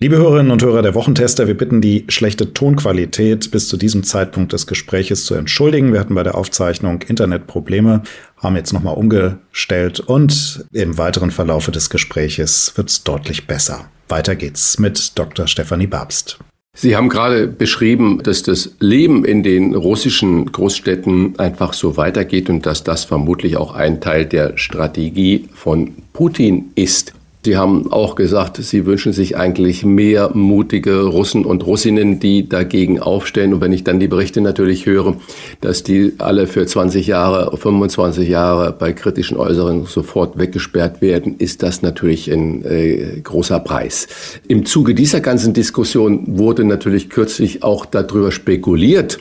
Liebe 0.00 0.16
Hörerinnen 0.16 0.50
und 0.50 0.62
Hörer 0.62 0.82
der 0.82 0.94
Wochentester, 0.94 1.46
wir 1.46 1.56
bitten 1.56 1.80
die 1.80 2.04
schlechte 2.08 2.52
Tonqualität 2.52 3.50
bis 3.52 3.68
zu 3.68 3.76
diesem 3.76 4.02
Zeitpunkt 4.02 4.52
des 4.52 4.66
Gespräches 4.66 5.24
zu 5.24 5.34
entschuldigen. 5.34 5.92
Wir 5.92 6.00
hatten 6.00 6.16
bei 6.16 6.24
der 6.24 6.34
Aufzeichnung 6.34 7.02
Internetprobleme, 7.02 8.02
haben 8.36 8.56
jetzt 8.56 8.72
nochmal 8.72 8.96
umgestellt 8.96 10.00
und 10.00 10.66
im 10.72 10.98
weiteren 10.98 11.30
Verlaufe 11.30 11.70
des 11.70 11.90
Gespräches 11.90 12.72
wird 12.76 12.90
es 12.90 13.04
deutlich 13.04 13.46
besser. 13.46 13.88
Weiter 14.08 14.34
geht's 14.34 14.78
mit 14.78 15.16
Dr. 15.16 15.46
Stefanie 15.46 15.86
Babst. 15.86 16.38
Sie 16.76 16.96
haben 16.96 17.08
gerade 17.08 17.46
beschrieben, 17.46 18.20
dass 18.24 18.42
das 18.42 18.74
Leben 18.80 19.24
in 19.24 19.44
den 19.44 19.76
russischen 19.76 20.50
Großstädten 20.50 21.38
einfach 21.38 21.72
so 21.72 21.96
weitergeht 21.96 22.50
und 22.50 22.66
dass 22.66 22.82
das 22.82 23.04
vermutlich 23.04 23.56
auch 23.56 23.74
ein 23.74 24.00
Teil 24.00 24.26
der 24.26 24.58
Strategie 24.58 25.48
von 25.54 25.94
Putin 26.12 26.72
ist. 26.74 27.14
Sie 27.44 27.58
haben 27.58 27.92
auch 27.92 28.14
gesagt, 28.14 28.56
Sie 28.56 28.86
wünschen 28.86 29.12
sich 29.12 29.36
eigentlich 29.36 29.84
mehr 29.84 30.30
mutige 30.32 31.02
Russen 31.02 31.44
und 31.44 31.66
Russinnen, 31.66 32.18
die 32.18 32.48
dagegen 32.48 33.00
aufstellen. 33.00 33.52
Und 33.52 33.60
wenn 33.60 33.72
ich 33.72 33.84
dann 33.84 34.00
die 34.00 34.08
Berichte 34.08 34.40
natürlich 34.40 34.86
höre, 34.86 35.16
dass 35.60 35.82
die 35.82 36.14
alle 36.18 36.46
für 36.46 36.64
20 36.64 37.06
Jahre, 37.06 37.54
25 37.54 38.30
Jahre 38.30 38.72
bei 38.72 38.94
kritischen 38.94 39.36
Äußerungen 39.36 39.84
sofort 39.84 40.38
weggesperrt 40.38 41.02
werden, 41.02 41.34
ist 41.36 41.62
das 41.62 41.82
natürlich 41.82 42.32
ein 42.32 42.64
äh, 42.64 43.20
großer 43.22 43.60
Preis. 43.60 44.08
Im 44.48 44.64
Zuge 44.64 44.94
dieser 44.94 45.20
ganzen 45.20 45.52
Diskussion 45.52 46.38
wurde 46.38 46.64
natürlich 46.64 47.10
kürzlich 47.10 47.62
auch 47.62 47.84
darüber 47.84 48.32
spekuliert, 48.32 49.18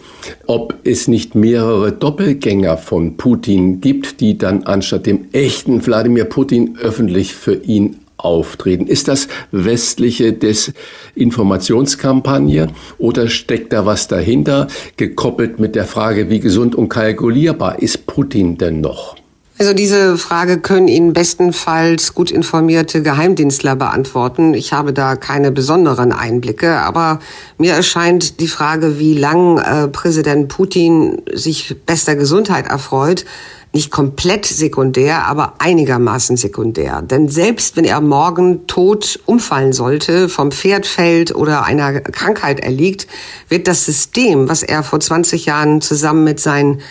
ob 0.47 0.75
es 0.85 1.09
nicht 1.09 1.35
mehrere 1.35 1.91
Doppelgänger 1.91 2.77
von 2.77 3.17
Putin 3.17 3.81
gibt, 3.81 4.21
die 4.21 4.37
dann 4.37 4.63
anstatt 4.63 5.07
dem 5.07 5.25
echten 5.33 5.85
Wladimir 5.85 6.23
Putin 6.23 6.77
öffentlich 6.81 7.33
für 7.33 7.55
ihn 7.55 7.97
auftreten? 8.23 8.87
Ist 8.87 9.07
das 9.07 9.27
westliche 9.51 10.33
Desinformationskampagne 10.33 12.69
oder 12.97 13.27
steckt 13.27 13.73
da 13.73 13.85
was 13.85 14.07
dahinter, 14.07 14.67
gekoppelt 14.97 15.59
mit 15.59 15.75
der 15.75 15.85
Frage, 15.85 16.29
wie 16.29 16.39
gesund 16.39 16.73
und 16.75 16.89
kalkulierbar 16.89 17.81
ist 17.81 18.07
Putin 18.07 18.57
denn 18.57 18.81
noch? 18.81 19.15
Also 19.59 19.73
diese 19.73 20.17
Frage 20.17 20.59
können 20.59 20.87
Ihnen 20.87 21.13
bestenfalls 21.13 22.15
gut 22.15 22.31
informierte 22.31 23.03
Geheimdienstler 23.03 23.75
beantworten. 23.75 24.55
Ich 24.55 24.73
habe 24.73 24.93
da 24.93 25.15
keine 25.15 25.51
besonderen 25.51 26.11
Einblicke, 26.11 26.79
aber 26.79 27.19
mir 27.59 27.73
erscheint 27.73 28.39
die 28.39 28.47
Frage, 28.47 28.97
wie 28.97 29.13
lang 29.13 29.59
äh, 29.59 29.87
Präsident 29.87 30.47
Putin 30.47 31.21
sich 31.31 31.75
bester 31.85 32.15
Gesundheit 32.15 32.67
erfreut, 32.67 33.25
nicht 33.73 33.89
komplett 33.89 34.45
sekundär, 34.45 35.25
aber 35.25 35.55
einigermaßen 35.57 36.37
sekundär. 36.37 37.01
Denn 37.01 37.27
selbst 37.27 37.75
wenn 37.75 37.85
er 37.85 38.01
morgen 38.01 38.67
tot 38.67 39.19
umfallen 39.25 39.73
sollte, 39.73 40.29
vom 40.29 40.51
Pferd 40.51 40.85
fällt 40.85 41.33
oder 41.33 41.65
einer 41.65 41.99
Krankheit 41.99 42.59
erliegt, 42.59 43.07
wird 43.49 43.67
das 43.67 43.85
System, 43.85 44.47
was 44.47 44.61
er 44.61 44.83
vor 44.83 44.99
20 44.99 45.47
Jahren 45.47 45.81
zusammen 45.81 46.23
mit 46.23 46.39
seinen 46.39 46.81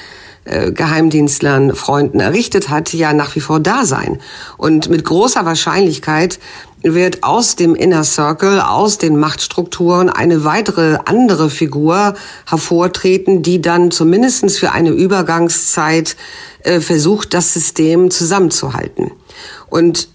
äh, 0.45 0.73
Geheimdienstlern, 0.73 1.73
Freunden 1.77 2.19
errichtet 2.19 2.69
hat, 2.69 2.93
ja 2.93 3.13
nach 3.13 3.37
wie 3.37 3.41
vor 3.41 3.61
da 3.61 3.85
sein. 3.85 4.19
Und 4.57 4.91
mit 4.91 5.05
großer 5.05 5.47
Wahrscheinlichkeit 5.47 6.41
wird 6.83 7.23
aus 7.23 7.55
dem 7.55 7.77
Inner 7.77 8.03
Circle, 8.03 8.61
aus 8.61 8.99
den 8.99 9.21
Machtstrukturen 9.21 10.11
eine 10.11 10.43
weitere 10.43 10.99
andere 11.05 11.49
Figur 11.49 12.15
hervortreten, 12.49 13.43
die 13.43 13.63
dann 13.63 13.93
zumindestens 13.93 14.59
für 14.59 14.73
eine 14.73 14.91
Übergangszeit 14.91 16.17
äh, 16.65 16.81
versucht, 16.81 17.35
das 17.35 17.55
System 17.55 18.11
zusammenzuhalten. 18.11 19.11
Und 19.69 20.09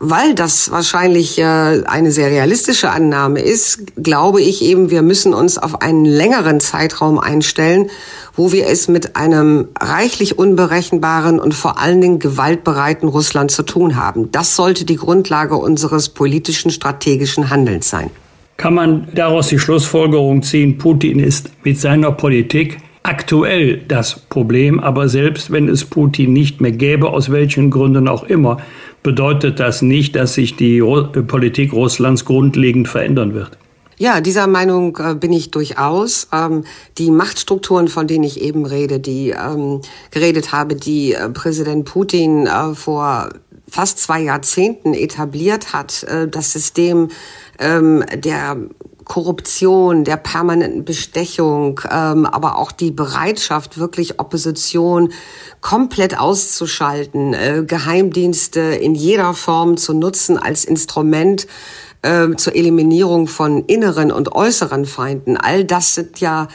weil 0.00 0.34
das 0.34 0.70
wahrscheinlich 0.70 1.38
äh, 1.38 1.42
eine 1.42 2.12
sehr 2.12 2.30
realistische 2.30 2.90
Annahme 2.90 3.40
ist, 3.40 3.96
glaube 3.96 4.40
ich 4.40 4.62
eben, 4.62 4.90
wir 4.90 5.02
müssen 5.02 5.34
uns 5.34 5.58
auf 5.58 5.82
einen 5.82 6.04
längeren 6.04 6.60
Zeitraum 6.60 7.18
einstellen, 7.18 7.90
wo 8.34 8.52
wir 8.52 8.68
es 8.68 8.86
mit 8.86 9.16
einem 9.16 9.68
reichlich 9.80 10.38
unberechenbaren 10.38 11.40
und 11.40 11.54
vor 11.54 11.80
allen 11.80 12.00
Dingen 12.00 12.18
gewaltbereiten 12.18 13.08
Russland 13.08 13.50
zu 13.50 13.64
tun 13.64 13.96
haben. 13.96 14.30
Das 14.30 14.54
sollte 14.54 14.84
die 14.84 14.96
Grundlage 14.96 15.56
unseres 15.56 16.10
politischen, 16.10 16.70
strategischen 16.70 17.50
Handelns 17.50 17.90
sein. 17.90 18.10
Kann 18.56 18.74
man 18.74 19.08
daraus 19.14 19.48
die 19.48 19.58
Schlussfolgerung 19.58 20.42
ziehen, 20.42 20.78
Putin 20.78 21.20
ist 21.20 21.50
mit 21.64 21.78
seiner 21.80 22.12
Politik 22.12 22.78
aktuell 23.08 23.78
das 23.88 24.20
Problem, 24.20 24.80
aber 24.80 25.08
selbst 25.08 25.50
wenn 25.50 25.66
es 25.68 25.86
Putin 25.86 26.34
nicht 26.34 26.60
mehr 26.60 26.72
gäbe, 26.72 27.08
aus 27.08 27.32
welchen 27.32 27.70
Gründen 27.70 28.06
auch 28.06 28.24
immer, 28.24 28.58
bedeutet 29.02 29.58
das 29.60 29.80
nicht, 29.80 30.14
dass 30.14 30.34
sich 30.34 30.56
die 30.56 30.80
Politik 30.80 31.72
Russlands 31.72 32.26
grundlegend 32.26 32.86
verändern 32.86 33.32
wird. 33.32 33.56
Ja, 33.96 34.20
dieser 34.20 34.46
Meinung 34.46 34.96
äh, 34.98 35.14
bin 35.14 35.32
ich 35.32 35.50
durchaus. 35.50 36.28
Ähm, 36.32 36.64
die 36.98 37.10
Machtstrukturen, 37.10 37.88
von 37.88 38.06
denen 38.06 38.24
ich 38.24 38.40
eben 38.40 38.64
rede, 38.64 39.00
die 39.00 39.30
ähm, 39.30 39.80
geredet 40.12 40.52
habe, 40.52 40.76
die 40.76 41.14
äh, 41.14 41.30
Präsident 41.30 41.84
Putin 41.84 42.46
äh, 42.46 42.74
vor 42.74 43.30
fast 43.68 43.98
zwei 43.98 44.20
Jahrzehnten 44.20 44.94
etabliert 44.94 45.72
hat, 45.72 46.04
äh, 46.04 46.28
das 46.28 46.52
System 46.52 47.08
ähm, 47.58 48.04
der 48.14 48.56
Korruption, 49.08 50.04
der 50.04 50.18
permanenten 50.18 50.84
Bestechung, 50.84 51.80
ähm, 51.90 52.26
aber 52.26 52.58
auch 52.58 52.70
die 52.70 52.90
Bereitschaft, 52.90 53.78
wirklich 53.78 54.20
Opposition 54.20 55.12
komplett 55.60 56.18
auszuschalten, 56.18 57.34
äh, 57.34 57.64
Geheimdienste 57.66 58.60
in 58.60 58.94
jeder 58.94 59.34
Form 59.34 59.76
zu 59.76 59.94
nutzen 59.94 60.38
als 60.38 60.64
Instrument 60.64 61.46
äh, 62.02 62.28
zur 62.36 62.54
Eliminierung 62.54 63.26
von 63.26 63.64
inneren 63.64 64.12
und 64.12 64.32
äußeren 64.32 64.84
Feinden. 64.84 65.36
All 65.36 65.64
das 65.64 65.94
sind 65.94 66.20
ja 66.20 66.48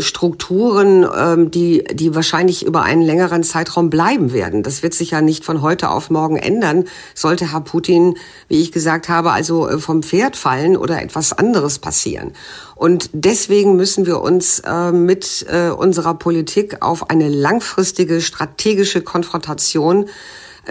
Strukturen, 0.00 1.06
ähm, 1.16 1.50
die, 1.50 1.84
die 1.92 2.14
wahrscheinlich 2.14 2.66
über 2.66 2.82
einen 2.82 3.02
längeren 3.02 3.44
Zeitraum 3.44 3.88
bleiben 3.88 4.32
werden. 4.32 4.64
Das 4.64 4.82
wird 4.82 4.94
sich 4.94 5.12
ja 5.12 5.20
nicht 5.20 5.44
von 5.44 5.62
heute 5.62 5.90
auf 5.90 6.10
morgen 6.10 6.36
ändern, 6.36 6.86
sollte 7.14 7.52
Herr 7.52 7.60
Putin, 7.60 8.16
wie 8.48 8.60
ich 8.60 8.72
gesagt 8.72 9.08
habe, 9.08 9.30
also 9.30 9.68
äh, 9.68 9.78
vom 9.78 10.02
Pferd 10.02 10.36
fallen 10.36 10.76
oder 10.76 11.00
etwas 11.00 11.32
anderes 11.32 11.78
passieren. 11.78 12.32
Und 12.74 13.10
deswegen 13.12 13.76
müssen 13.76 14.06
wir 14.06 14.22
uns 14.22 14.60
äh, 14.60 14.90
mit 14.90 15.46
unserer 15.76 16.14
Politik 16.14 16.78
auf 16.80 17.10
eine 17.10 17.28
langfristige 17.28 18.20
strategische 18.20 19.02
Konfrontation 19.02 20.06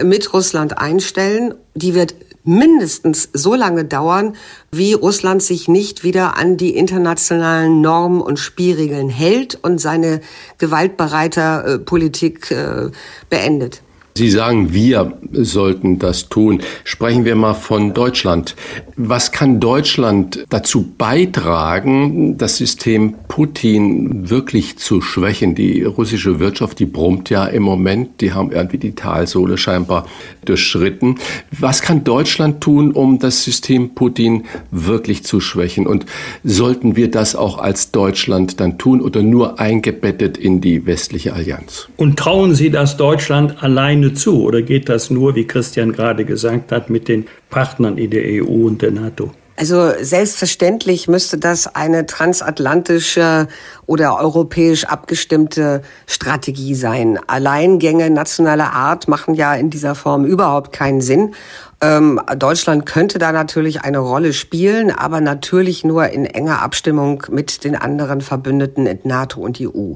mit 0.02 0.32
Russland 0.32 0.78
einstellen. 0.78 1.54
Die 1.74 1.94
wird 1.94 2.14
mindestens 2.44 3.28
so 3.32 3.54
lange 3.54 3.84
dauern, 3.84 4.36
wie 4.70 4.92
Russland 4.92 5.42
sich 5.42 5.68
nicht 5.68 6.04
wieder 6.04 6.36
an 6.36 6.56
die 6.56 6.76
internationalen 6.76 7.80
Normen 7.80 8.20
und 8.20 8.38
Spielregeln 8.38 9.10
hält 9.10 9.58
und 9.62 9.78
seine 9.78 10.20
gewaltbereite 10.58 11.40
äh, 11.40 11.78
Politik 11.78 12.50
äh, 12.50 12.90
beendet. 13.28 13.82
Sie 14.20 14.28
sagen, 14.28 14.74
wir 14.74 15.14
sollten 15.32 15.98
das 15.98 16.28
tun. 16.28 16.60
Sprechen 16.84 17.24
wir 17.24 17.36
mal 17.36 17.54
von 17.54 17.94
Deutschland. 17.94 18.54
Was 18.96 19.32
kann 19.32 19.60
Deutschland 19.60 20.44
dazu 20.50 20.92
beitragen, 20.98 22.36
das 22.36 22.58
System 22.58 23.14
Putin 23.28 24.28
wirklich 24.28 24.76
zu 24.76 25.00
schwächen? 25.00 25.54
Die 25.54 25.84
russische 25.84 26.38
Wirtschaft, 26.38 26.80
die 26.80 26.84
brummt 26.84 27.30
ja 27.30 27.46
im 27.46 27.62
Moment. 27.62 28.20
Die 28.20 28.34
haben 28.34 28.52
irgendwie 28.52 28.76
die 28.76 28.94
Talsohle 28.94 29.56
scheinbar 29.56 30.06
durchschritten. 30.44 31.14
Was 31.58 31.80
kann 31.80 32.04
Deutschland 32.04 32.60
tun, 32.60 32.92
um 32.92 33.20
das 33.20 33.42
System 33.42 33.94
Putin 33.94 34.44
wirklich 34.70 35.24
zu 35.24 35.40
schwächen? 35.40 35.86
Und 35.86 36.04
sollten 36.44 36.94
wir 36.94 37.10
das 37.10 37.34
auch 37.34 37.56
als 37.56 37.90
Deutschland 37.90 38.60
dann 38.60 38.76
tun 38.76 39.00
oder 39.00 39.22
nur 39.22 39.58
eingebettet 39.58 40.36
in 40.36 40.60
die 40.60 40.84
westliche 40.84 41.32
Allianz? 41.32 41.88
Und 41.96 42.18
trauen 42.18 42.54
Sie 42.54 42.68
das 42.68 42.98
Deutschland 42.98 43.62
alleine 43.62 44.09
zu? 44.14 44.42
Oder 44.42 44.62
geht 44.62 44.88
das 44.88 45.10
nur, 45.10 45.34
wie 45.34 45.46
Christian 45.46 45.92
gerade 45.92 46.24
gesagt 46.24 46.72
hat, 46.72 46.90
mit 46.90 47.08
den 47.08 47.26
Partnern 47.50 47.98
in 47.98 48.10
der 48.10 48.22
EU 48.24 48.66
und 48.66 48.82
der 48.82 48.90
NATO? 48.90 49.32
Also 49.60 49.92
selbstverständlich 50.00 51.06
müsste 51.06 51.36
das 51.36 51.74
eine 51.74 52.06
transatlantische 52.06 53.46
oder 53.84 54.18
europäisch 54.18 54.86
abgestimmte 54.86 55.82
Strategie 56.06 56.74
sein. 56.74 57.18
Alleingänge 57.26 58.08
nationaler 58.08 58.72
Art 58.72 59.06
machen 59.06 59.34
ja 59.34 59.52
in 59.54 59.68
dieser 59.68 59.94
Form 59.94 60.24
überhaupt 60.24 60.72
keinen 60.72 61.02
Sinn. 61.02 61.34
Ähm, 61.82 62.20
Deutschland 62.36 62.84
könnte 62.84 63.18
da 63.18 63.32
natürlich 63.32 63.80
eine 63.80 64.00
Rolle 64.00 64.34
spielen, 64.34 64.90
aber 64.90 65.22
natürlich 65.22 65.82
nur 65.82 66.08
in 66.08 66.26
enger 66.26 66.60
Abstimmung 66.60 67.22
mit 67.30 67.64
den 67.64 67.74
anderen 67.74 68.20
Verbündeten 68.20 68.86
in 68.86 68.98
NATO 69.04 69.40
und 69.40 69.58
EU. 69.62 69.94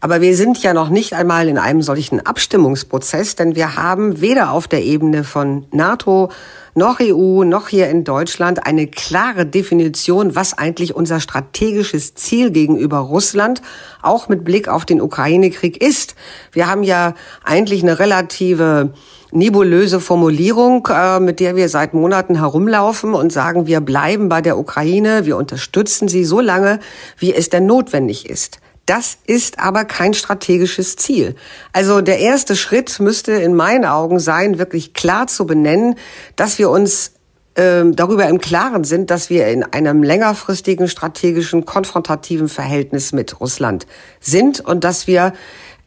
Aber 0.00 0.20
wir 0.20 0.36
sind 0.36 0.62
ja 0.62 0.74
noch 0.74 0.90
nicht 0.90 1.14
einmal 1.14 1.48
in 1.48 1.56
einem 1.56 1.80
solchen 1.80 2.20
Abstimmungsprozess, 2.20 3.34
denn 3.34 3.56
wir 3.56 3.76
haben 3.76 4.20
weder 4.20 4.52
auf 4.52 4.68
der 4.68 4.82
Ebene 4.82 5.24
von 5.24 5.64
NATO 5.70 6.30
noch 6.74 7.00
EU 7.00 7.44
noch 7.44 7.68
hier 7.68 7.88
in 7.88 8.04
Deutschland 8.04 8.66
eine 8.66 8.86
klare 8.86 9.46
Definition, 9.46 10.34
was 10.34 10.56
eigentlich 10.56 10.94
unser 10.94 11.20
strategisches 11.20 12.14
Ziel 12.14 12.50
gegenüber 12.50 12.98
Russland, 12.98 13.62
auch 14.02 14.28
mit 14.28 14.44
Blick 14.44 14.68
auf 14.68 14.84
den 14.84 15.00
Ukraine-Krieg 15.00 15.82
ist. 15.82 16.14
Wir 16.50 16.66
haben 16.66 16.82
ja 16.82 17.14
eigentlich 17.44 17.82
eine 17.82 17.98
relative 17.98 18.92
nebulöse 19.32 20.00
Formulierung, 20.00 20.86
äh, 20.90 21.18
mit 21.18 21.40
der 21.40 21.56
wir 21.56 21.68
seit 21.68 21.94
Monaten 21.94 22.38
herumlaufen 22.38 23.14
und 23.14 23.32
sagen, 23.32 23.66
wir 23.66 23.80
bleiben 23.80 24.28
bei 24.28 24.40
der 24.40 24.58
Ukraine, 24.58 25.26
wir 25.26 25.36
unterstützen 25.36 26.08
sie 26.08 26.24
so 26.24 26.40
lange, 26.40 26.78
wie 27.18 27.34
es 27.34 27.50
denn 27.50 27.66
notwendig 27.66 28.28
ist. 28.28 28.60
Das 28.86 29.18
ist 29.26 29.58
aber 29.58 29.84
kein 29.84 30.12
strategisches 30.12 30.96
Ziel. 30.96 31.36
Also 31.72 32.00
der 32.00 32.18
erste 32.18 32.56
Schritt 32.56 32.98
müsste 33.00 33.32
in 33.32 33.54
meinen 33.54 33.84
Augen 33.84 34.18
sein, 34.18 34.58
wirklich 34.58 34.92
klar 34.92 35.28
zu 35.28 35.46
benennen, 35.46 35.94
dass 36.34 36.58
wir 36.58 36.68
uns 36.68 37.12
ähm, 37.54 37.94
darüber 37.94 38.26
im 38.28 38.40
Klaren 38.40 38.82
sind, 38.82 39.10
dass 39.10 39.30
wir 39.30 39.46
in 39.48 39.62
einem 39.62 40.02
längerfristigen 40.02 40.88
strategischen 40.88 41.64
konfrontativen 41.64 42.48
Verhältnis 42.48 43.12
mit 43.12 43.40
Russland 43.40 43.86
sind 44.20 44.60
und 44.60 44.84
dass 44.84 45.06
wir 45.06 45.32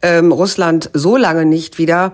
ähm, 0.02 0.32
Russland 0.32 0.90
so 0.92 1.16
lange 1.16 1.44
nicht 1.44 1.78
wieder 1.78 2.12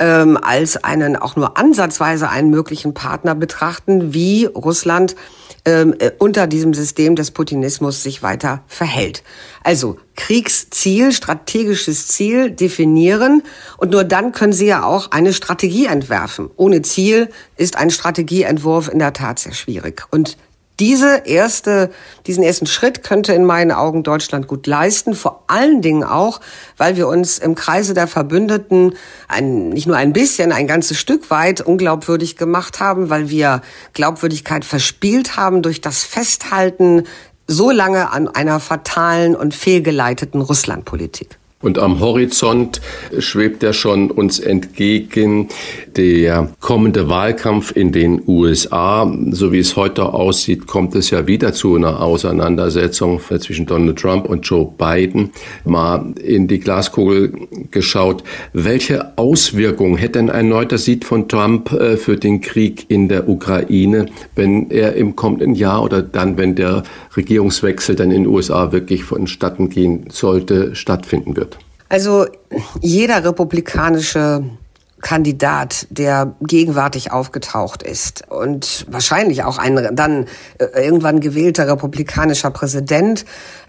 ähm, 0.00 0.36
als 0.40 0.82
einen 0.82 1.14
auch 1.14 1.36
nur 1.36 1.56
ansatzweise 1.56 2.28
einen 2.28 2.50
möglichen 2.50 2.94
Partner 2.94 3.36
betrachten, 3.36 4.12
wie 4.12 4.46
Russland 4.46 5.14
ähm, 5.66 5.94
äh, 5.98 6.10
unter 6.18 6.46
diesem 6.46 6.72
System 6.74 7.16
des 7.16 7.30
Putinismus 7.30 8.02
sich 8.02 8.22
weiter 8.22 8.62
verhält. 8.66 9.22
Also 9.62 9.98
Kriegsziel, 10.16 11.12
strategisches 11.12 12.08
Ziel 12.08 12.50
definieren 12.50 13.42
und 13.76 13.90
nur 13.90 14.04
dann 14.04 14.32
können 14.32 14.54
Sie 14.54 14.66
ja 14.66 14.84
auch 14.84 15.10
eine 15.10 15.32
Strategie 15.34 15.86
entwerfen. 15.86 16.50
Ohne 16.56 16.82
Ziel 16.82 17.28
ist 17.56 17.76
ein 17.76 17.90
Strategieentwurf 17.90 18.88
in 18.88 18.98
der 18.98 19.12
Tat 19.12 19.38
sehr 19.38 19.52
schwierig. 19.52 20.04
Und 20.10 20.38
diese 20.80 21.22
erste, 21.26 21.90
diesen 22.26 22.42
ersten 22.42 22.66
Schritt 22.66 23.04
könnte 23.04 23.34
in 23.34 23.44
meinen 23.44 23.70
Augen 23.70 24.02
Deutschland 24.02 24.48
gut 24.48 24.66
leisten. 24.66 25.14
Vor 25.14 25.44
allen 25.46 25.82
Dingen 25.82 26.02
auch, 26.02 26.40
weil 26.78 26.96
wir 26.96 27.06
uns 27.06 27.38
im 27.38 27.54
Kreise 27.54 27.92
der 27.92 28.06
Verbündeten 28.06 28.94
ein, 29.28 29.68
nicht 29.68 29.86
nur 29.86 29.96
ein 29.96 30.14
bisschen, 30.14 30.52
ein 30.52 30.66
ganzes 30.66 30.98
Stück 30.98 31.30
weit 31.30 31.60
unglaubwürdig 31.60 32.36
gemacht 32.36 32.80
haben, 32.80 33.10
weil 33.10 33.28
wir 33.28 33.60
Glaubwürdigkeit 33.92 34.64
verspielt 34.64 35.36
haben 35.36 35.60
durch 35.60 35.82
das 35.82 36.02
Festhalten 36.02 37.04
so 37.46 37.70
lange 37.70 38.10
an 38.10 38.28
einer 38.28 38.58
fatalen 38.58 39.36
und 39.36 39.54
fehlgeleiteten 39.54 40.40
Russlandpolitik. 40.40 41.39
Und 41.62 41.78
am 41.78 42.00
Horizont 42.00 42.80
schwebt 43.18 43.62
ja 43.62 43.74
schon 43.74 44.10
uns 44.10 44.38
entgegen 44.38 45.48
der 45.94 46.48
kommende 46.58 47.10
Wahlkampf 47.10 47.76
in 47.76 47.92
den 47.92 48.22
USA. 48.26 49.12
So 49.32 49.52
wie 49.52 49.58
es 49.58 49.76
heute 49.76 50.14
aussieht, 50.14 50.66
kommt 50.66 50.94
es 50.94 51.10
ja 51.10 51.26
wieder 51.26 51.52
zu 51.52 51.74
einer 51.74 52.00
Auseinandersetzung 52.00 53.20
zwischen 53.20 53.66
Donald 53.66 53.98
Trump 53.98 54.26
und 54.26 54.46
Joe 54.46 54.72
Biden. 54.78 55.32
Mal 55.66 56.14
in 56.24 56.48
die 56.48 56.60
Glaskugel 56.60 57.32
geschaut. 57.70 58.24
Welche 58.54 59.18
Auswirkungen 59.18 59.96
hätte 59.98 60.18
ein 60.18 60.30
erneuter 60.30 60.78
Sieg 60.78 61.04
von 61.04 61.28
Trump 61.28 61.72
äh, 61.72 61.98
für 61.98 62.16
den 62.16 62.40
Krieg 62.40 62.86
in 62.88 63.08
der 63.10 63.28
Ukraine, 63.28 64.06
wenn 64.34 64.70
er 64.70 64.94
im 64.94 65.14
kommenden 65.14 65.54
Jahr 65.54 65.82
oder 65.82 66.00
dann, 66.00 66.38
wenn 66.38 66.54
der 66.54 66.84
Regierungswechsel 67.14 67.96
dann 67.96 68.10
in 68.10 68.24
den 68.24 68.32
USA 68.32 68.72
wirklich 68.72 69.04
vonstatten 69.04 69.68
gehen 69.68 70.06
sollte, 70.10 70.74
stattfinden 70.74 71.36
wird? 71.36 71.49
Also 71.90 72.26
jeder 72.80 73.24
republikanische 73.24 74.44
Kandidat, 75.00 75.88
der 75.90 76.34
gegenwärtig 76.40 77.10
aufgetaucht 77.10 77.82
ist 77.82 78.30
und 78.30 78.86
wahrscheinlich 78.88 79.42
auch 79.42 79.58
ein 79.58 79.96
dann 79.96 80.26
äh, 80.58 80.84
irgendwann 80.84 81.18
gewählter 81.18 81.66
republikanischer 81.66 82.50
Präsident, 82.52 83.24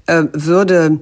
äh, 0.06 0.26
würde 0.34 1.00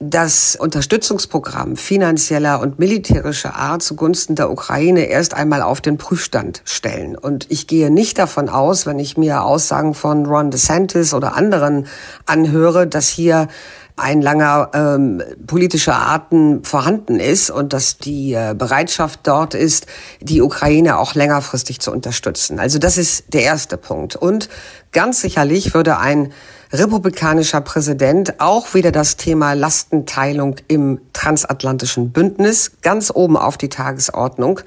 das 0.00 0.56
Unterstützungsprogramm 0.56 1.76
finanzieller 1.76 2.60
und 2.60 2.80
militärischer 2.80 3.54
Art 3.54 3.84
zugunsten 3.84 4.34
der 4.34 4.50
Ukraine 4.50 5.04
erst 5.04 5.34
einmal 5.34 5.62
auf 5.62 5.80
den 5.80 5.96
Prüfstand 5.96 6.62
stellen. 6.64 7.16
Und 7.16 7.46
ich 7.50 7.68
gehe 7.68 7.88
nicht 7.88 8.18
davon 8.18 8.48
aus, 8.48 8.84
wenn 8.84 8.98
ich 8.98 9.16
mir 9.16 9.44
Aussagen 9.44 9.94
von 9.94 10.26
Ron 10.26 10.50
DeSantis 10.50 11.14
oder 11.14 11.36
anderen 11.36 11.86
anhöre, 12.26 12.88
dass 12.88 13.08
hier 13.08 13.46
ein 13.96 14.22
langer 14.22 14.70
ähm, 14.74 15.22
politischer 15.46 15.96
Arten 15.96 16.64
vorhanden 16.64 17.20
ist 17.20 17.50
und 17.50 17.72
dass 17.72 17.98
die 17.98 18.32
äh, 18.32 18.54
Bereitschaft 18.56 19.20
dort 19.24 19.54
ist, 19.54 19.86
die 20.20 20.40
Ukraine 20.40 20.98
auch 20.98 21.14
längerfristig 21.14 21.80
zu 21.80 21.92
unterstützen. 21.92 22.58
Also 22.58 22.78
das 22.78 22.98
ist 22.98 23.32
der 23.34 23.42
erste 23.42 23.76
Punkt. 23.76 24.16
Und 24.16 24.48
ganz 24.92 25.20
sicherlich 25.20 25.74
würde 25.74 25.98
ein 25.98 26.32
republikanischer 26.72 27.60
Präsident 27.60 28.40
auch 28.40 28.72
wieder 28.72 28.92
das 28.92 29.16
Thema 29.16 29.52
Lastenteilung 29.52 30.56
im 30.68 31.00
transatlantischen 31.12 32.12
Bündnis 32.12 32.72
ganz 32.80 33.10
oben 33.14 33.36
auf 33.36 33.58
die 33.58 33.68
Tagesordnung 33.68 34.60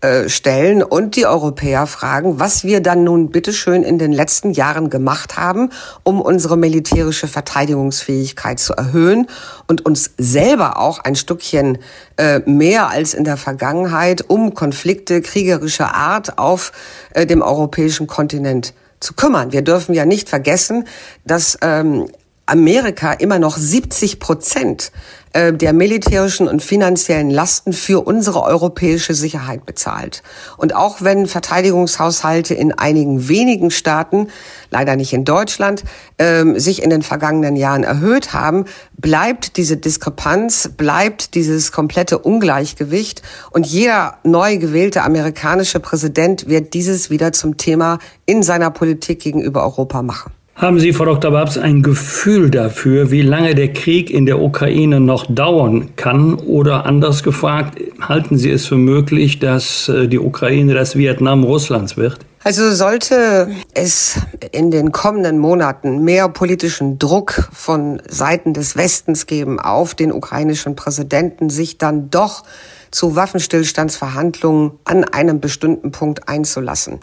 äh, 0.00 0.28
stellen 0.28 0.84
und 0.84 1.16
die 1.16 1.26
Europäer 1.26 1.88
fragen, 1.88 2.38
was 2.38 2.62
wir 2.62 2.80
dann 2.80 3.02
nun 3.02 3.30
bitteschön 3.30 3.82
in 3.82 3.98
den 3.98 4.12
letzten 4.12 4.52
Jahren 4.52 4.90
gemacht 4.90 5.36
haben, 5.36 5.70
um 6.04 6.20
unsere 6.20 6.56
militärische 6.56 7.26
Verteidigungsfähigkeit 7.26 8.60
zu 8.60 8.74
erhöhen 8.74 9.26
und 9.66 9.84
uns 9.84 10.12
selber 10.16 10.78
auch 10.78 11.00
ein 11.00 11.16
Stückchen 11.16 11.78
äh, 12.16 12.38
mehr 12.46 12.90
als 12.90 13.12
in 13.12 13.24
der 13.24 13.36
Vergangenheit 13.36 14.24
um 14.28 14.54
Konflikte 14.54 15.20
kriegerischer 15.20 15.92
Art 15.92 16.38
auf 16.38 16.70
äh, 17.14 17.26
dem 17.26 17.42
europäischen 17.42 18.06
Kontinent 18.06 18.74
zu 19.00 19.14
kümmern. 19.14 19.50
Wir 19.50 19.62
dürfen 19.62 19.96
ja 19.96 20.04
nicht 20.04 20.28
vergessen, 20.28 20.86
dass 21.24 21.58
ähm, 21.60 22.08
Amerika 22.48 23.12
immer 23.12 23.38
noch 23.38 23.56
70 23.56 24.20
Prozent 24.20 24.90
äh, 25.32 25.52
der 25.52 25.72
militärischen 25.72 26.48
und 26.48 26.62
finanziellen 26.62 27.30
Lasten 27.30 27.72
für 27.72 28.06
unsere 28.06 28.42
europäische 28.42 29.14
Sicherheit 29.14 29.66
bezahlt. 29.66 30.22
Und 30.56 30.74
auch 30.74 31.02
wenn 31.02 31.26
Verteidigungshaushalte 31.26 32.54
in 32.54 32.72
einigen 32.72 33.28
wenigen 33.28 33.70
Staaten, 33.70 34.28
leider 34.70 34.96
nicht 34.96 35.12
in 35.12 35.24
Deutschland, 35.24 35.84
ähm, 36.18 36.58
sich 36.58 36.82
in 36.82 36.90
den 36.90 37.02
vergangenen 37.02 37.56
Jahren 37.56 37.84
erhöht 37.84 38.32
haben, 38.32 38.64
bleibt 38.96 39.56
diese 39.58 39.76
Diskrepanz, 39.76 40.70
bleibt 40.76 41.34
dieses 41.34 41.72
komplette 41.72 42.18
Ungleichgewicht. 42.18 43.22
Und 43.50 43.66
jeder 43.66 44.18
neu 44.24 44.56
gewählte 44.56 45.02
amerikanische 45.02 45.80
Präsident 45.80 46.48
wird 46.48 46.72
dieses 46.72 47.10
wieder 47.10 47.32
zum 47.32 47.58
Thema 47.58 47.98
in 48.24 48.42
seiner 48.42 48.70
Politik 48.70 49.20
gegenüber 49.20 49.62
Europa 49.62 50.02
machen. 50.02 50.37
Haben 50.58 50.80
Sie, 50.80 50.92
Frau 50.92 51.04
Dr. 51.04 51.30
Babs, 51.30 51.56
ein 51.56 51.84
Gefühl 51.84 52.50
dafür, 52.50 53.12
wie 53.12 53.22
lange 53.22 53.54
der 53.54 53.72
Krieg 53.72 54.10
in 54.10 54.26
der 54.26 54.40
Ukraine 54.40 54.98
noch 54.98 55.24
dauern 55.32 55.94
kann? 55.94 56.34
Oder 56.34 56.84
anders 56.84 57.22
gefragt, 57.22 57.80
halten 58.00 58.36
Sie 58.36 58.50
es 58.50 58.66
für 58.66 58.76
möglich, 58.76 59.38
dass 59.38 59.88
äh, 59.88 60.08
die 60.08 60.18
Ukraine 60.18 60.74
das 60.74 60.96
Vietnam 60.96 61.44
Russlands 61.44 61.96
wird? 61.96 62.18
Also 62.42 62.72
sollte 62.72 63.50
es 63.74 64.18
in 64.50 64.72
den 64.72 64.90
kommenden 64.90 65.38
Monaten 65.38 66.02
mehr 66.02 66.28
politischen 66.28 66.98
Druck 66.98 67.50
von 67.52 68.02
Seiten 68.08 68.52
des 68.52 68.74
Westens 68.74 69.26
geben 69.26 69.60
auf 69.60 69.94
den 69.94 70.10
ukrainischen 70.10 70.74
Präsidenten, 70.74 71.50
sich 71.50 71.78
dann 71.78 72.10
doch 72.10 72.42
zu 72.90 73.16
Waffenstillstandsverhandlungen 73.16 74.72
an 74.84 75.04
einem 75.04 75.40
bestimmten 75.40 75.92
Punkt 75.92 76.28
einzulassen. 76.28 77.00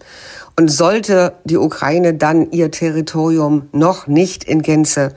Und 0.58 0.70
sollte 0.70 1.34
die 1.44 1.58
Ukraine 1.58 2.14
dann 2.14 2.52
ihr 2.52 2.72
Territorium 2.72 3.70
noch 3.72 4.08
nicht 4.08 4.44
in 4.44 4.62
Gänze 4.62 5.16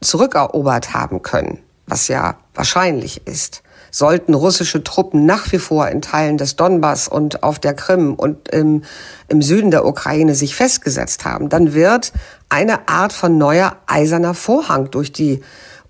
zurückerobert 0.00 0.94
haben 0.94 1.22
können, 1.22 1.58
was 1.86 2.08
ja 2.08 2.36
wahrscheinlich 2.54 3.26
ist, 3.26 3.62
sollten 3.94 4.34
russische 4.34 4.82
Truppen 4.82 5.24
nach 5.24 5.52
wie 5.52 5.58
vor 5.58 5.88
in 5.88 6.02
Teilen 6.02 6.36
des 6.36 6.56
Donbass 6.56 7.06
und 7.06 7.44
auf 7.44 7.60
der 7.60 7.74
Krim 7.74 8.14
und 8.14 8.48
im, 8.48 8.82
im 9.28 9.40
Süden 9.40 9.70
der 9.70 9.86
Ukraine 9.86 10.34
sich 10.34 10.56
festgesetzt 10.56 11.24
haben, 11.24 11.48
dann 11.48 11.74
wird 11.74 12.12
eine 12.48 12.88
Art 12.88 13.12
von 13.12 13.38
neuer 13.38 13.76
eiserner 13.86 14.34
Vorhang 14.34 14.90
durch 14.90 15.12
die 15.12 15.42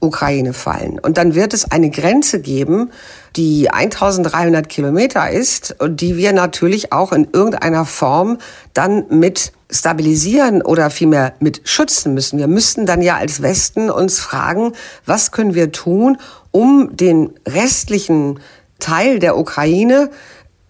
Ukraine 0.04 0.52
fallen. 0.52 0.98
Und 0.98 1.18
dann 1.18 1.34
wird 1.34 1.54
es 1.54 1.70
eine 1.70 1.90
Grenze 1.90 2.40
geben, 2.40 2.90
die 3.36 3.70
1300 3.70 4.68
Kilometer 4.68 5.30
ist 5.30 5.74
und 5.80 6.00
die 6.00 6.16
wir 6.16 6.32
natürlich 6.32 6.92
auch 6.92 7.12
in 7.12 7.28
irgendeiner 7.32 7.84
Form 7.84 8.38
dann 8.72 9.06
mit 9.10 9.52
stabilisieren 9.70 10.62
oder 10.62 10.90
vielmehr 10.90 11.34
mit 11.40 11.62
schützen 11.64 12.14
müssen. 12.14 12.38
Wir 12.38 12.46
müssten 12.46 12.86
dann 12.86 13.02
ja 13.02 13.16
als 13.16 13.42
Westen 13.42 13.90
uns 13.90 14.20
fragen, 14.20 14.72
was 15.04 15.32
können 15.32 15.54
wir 15.54 15.72
tun, 15.72 16.18
um 16.52 16.96
den 16.96 17.30
restlichen 17.48 18.38
Teil 18.78 19.18
der 19.18 19.36
Ukraine 19.36 20.10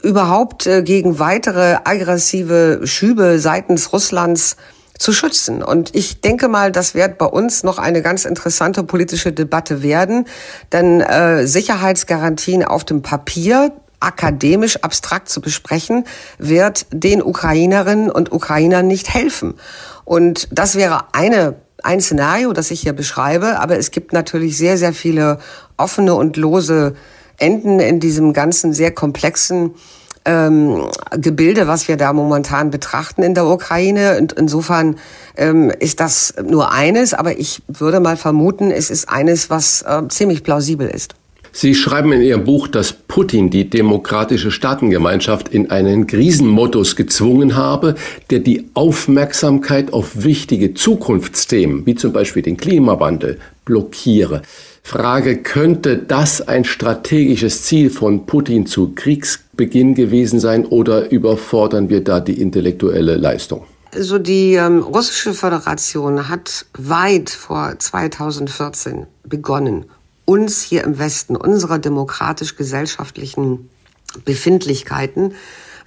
überhaupt 0.02 0.66
äh, 0.66 0.82
gegen 0.82 1.18
weitere 1.18 1.78
aggressive 1.84 2.80
Schübe 2.84 3.38
seitens 3.38 3.92
Russlands 3.92 4.56
zu 4.98 5.12
schützen. 5.12 5.62
Und 5.62 5.94
ich 5.94 6.20
denke 6.20 6.48
mal, 6.48 6.72
das 6.72 6.94
wird 6.94 7.18
bei 7.18 7.26
uns 7.26 7.62
noch 7.62 7.78
eine 7.78 8.02
ganz 8.02 8.24
interessante 8.24 8.84
politische 8.84 9.32
Debatte 9.32 9.82
werden, 9.82 10.26
denn 10.72 11.00
äh, 11.00 11.46
Sicherheitsgarantien 11.46 12.64
auf 12.64 12.84
dem 12.84 13.02
Papier 13.02 13.72
akademisch 14.00 14.76
abstrakt 14.82 15.28
zu 15.28 15.40
besprechen, 15.40 16.04
wird 16.38 16.86
den 16.92 17.22
Ukrainerinnen 17.22 18.10
und 18.10 18.32
Ukrainern 18.32 18.86
nicht 18.86 19.12
helfen. 19.12 19.54
Und 20.04 20.48
das 20.52 20.76
wäre 20.76 21.06
eine 21.12 21.56
ein 21.82 22.00
Szenario, 22.00 22.54
das 22.54 22.70
ich 22.70 22.80
hier 22.80 22.94
beschreibe, 22.94 23.60
aber 23.60 23.76
es 23.76 23.90
gibt 23.90 24.14
natürlich 24.14 24.56
sehr, 24.56 24.78
sehr 24.78 24.94
viele 24.94 25.38
offene 25.76 26.14
und 26.14 26.38
lose 26.38 26.94
Enden 27.36 27.78
in 27.78 28.00
diesem 28.00 28.32
ganzen 28.32 28.72
sehr 28.72 28.90
komplexen 28.90 29.74
ähm, 30.24 30.88
Gebilde, 31.18 31.66
was 31.66 31.88
wir 31.88 31.96
da 31.96 32.12
momentan 32.12 32.70
betrachten 32.70 33.22
in 33.22 33.34
der 33.34 33.46
Ukraine. 33.46 34.18
Und 34.18 34.32
insofern 34.32 34.96
ähm, 35.36 35.70
ist 35.78 36.00
das 36.00 36.34
nur 36.42 36.72
eines, 36.72 37.14
aber 37.14 37.38
ich 37.38 37.62
würde 37.68 38.00
mal 38.00 38.16
vermuten, 38.16 38.70
es 38.70 38.90
ist 38.90 39.08
eines, 39.08 39.50
was 39.50 39.82
äh, 39.82 40.02
ziemlich 40.08 40.42
plausibel 40.42 40.88
ist. 40.88 41.14
Sie 41.56 41.76
schreiben 41.76 42.10
in 42.10 42.20
Ihrem 42.20 42.42
Buch, 42.42 42.66
dass 42.66 42.92
Putin 42.92 43.48
die 43.48 43.70
demokratische 43.70 44.50
Staatengemeinschaft 44.50 45.48
in 45.48 45.70
einen 45.70 46.08
Krisenmodus 46.08 46.96
gezwungen 46.96 47.54
habe, 47.54 47.94
der 48.30 48.40
die 48.40 48.70
Aufmerksamkeit 48.74 49.92
auf 49.92 50.24
wichtige 50.24 50.74
Zukunftsthemen, 50.74 51.86
wie 51.86 51.94
zum 51.94 52.12
Beispiel 52.12 52.42
den 52.42 52.56
Klimawandel, 52.56 53.38
blockiere. 53.64 54.42
Frage, 54.82 55.36
könnte 55.36 55.96
das 55.96 56.46
ein 56.46 56.64
strategisches 56.64 57.62
Ziel 57.62 57.88
von 57.88 58.26
Putin 58.26 58.66
zu 58.66 58.88
Kriegsbeginn 59.56 59.94
gewesen 59.94 60.40
sein 60.40 60.66
oder 60.66 61.10
überfordern 61.10 61.88
wir 61.88 62.02
da 62.02 62.20
die 62.20 62.40
intellektuelle 62.40 63.16
Leistung? 63.16 63.64
Also 63.94 64.18
die 64.18 64.54
ähm, 64.54 64.80
russische 64.80 65.34
Föderation 65.34 66.28
hat 66.28 66.66
weit 66.76 67.30
vor 67.30 67.74
2014 67.78 69.06
begonnen, 69.24 69.84
uns 70.24 70.62
hier 70.62 70.82
im 70.84 70.98
Westen, 70.98 71.36
unserer 71.36 71.78
demokratisch-gesellschaftlichen 71.78 73.70
Befindlichkeiten 74.24 75.34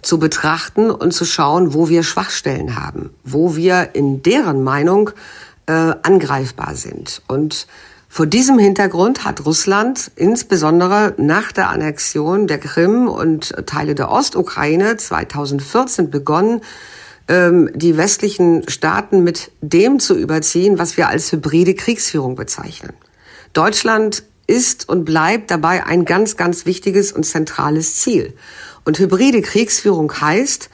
zu 0.01 0.19
betrachten 0.19 0.89
und 0.89 1.13
zu 1.13 1.25
schauen, 1.25 1.73
wo 1.73 1.89
wir 1.89 2.03
Schwachstellen 2.03 2.79
haben, 2.79 3.09
wo 3.23 3.55
wir 3.55 3.89
in 3.93 4.21
deren 4.23 4.63
Meinung 4.63 5.09
äh, 5.65 5.71
angreifbar 5.73 6.75
sind. 6.75 7.21
Und 7.27 7.67
vor 8.09 8.25
diesem 8.25 8.57
Hintergrund 8.57 9.25
hat 9.25 9.45
Russland 9.45 10.11
insbesondere 10.15 11.13
nach 11.17 11.51
der 11.51 11.69
Annexion 11.69 12.47
der 12.47 12.57
Krim 12.57 13.07
und 13.07 13.53
Teile 13.65 13.95
der 13.95 14.09
Ostukraine 14.09 14.97
2014 14.97 16.09
begonnen, 16.09 16.61
ähm, 17.27 17.69
die 17.73 17.97
westlichen 17.97 18.67
Staaten 18.69 19.23
mit 19.23 19.51
dem 19.61 19.99
zu 19.99 20.17
überziehen, 20.17 20.79
was 20.79 20.97
wir 20.97 21.09
als 21.09 21.31
hybride 21.31 21.75
Kriegsführung 21.75 22.35
bezeichnen. 22.35 22.93
Deutschland 23.53 24.23
ist 24.47 24.87
und 24.87 25.03
bleibt 25.03 25.51
dabei 25.51 25.85
ein 25.85 26.05
ganz, 26.05 26.37
ganz 26.37 26.65
wichtiges 26.65 27.11
und 27.11 27.25
zentrales 27.25 27.97
Ziel. 27.97 28.33
Und 28.85 28.97
hybride 28.97 29.41
Kriegsführung 29.41 30.11
heißt, 30.21 30.69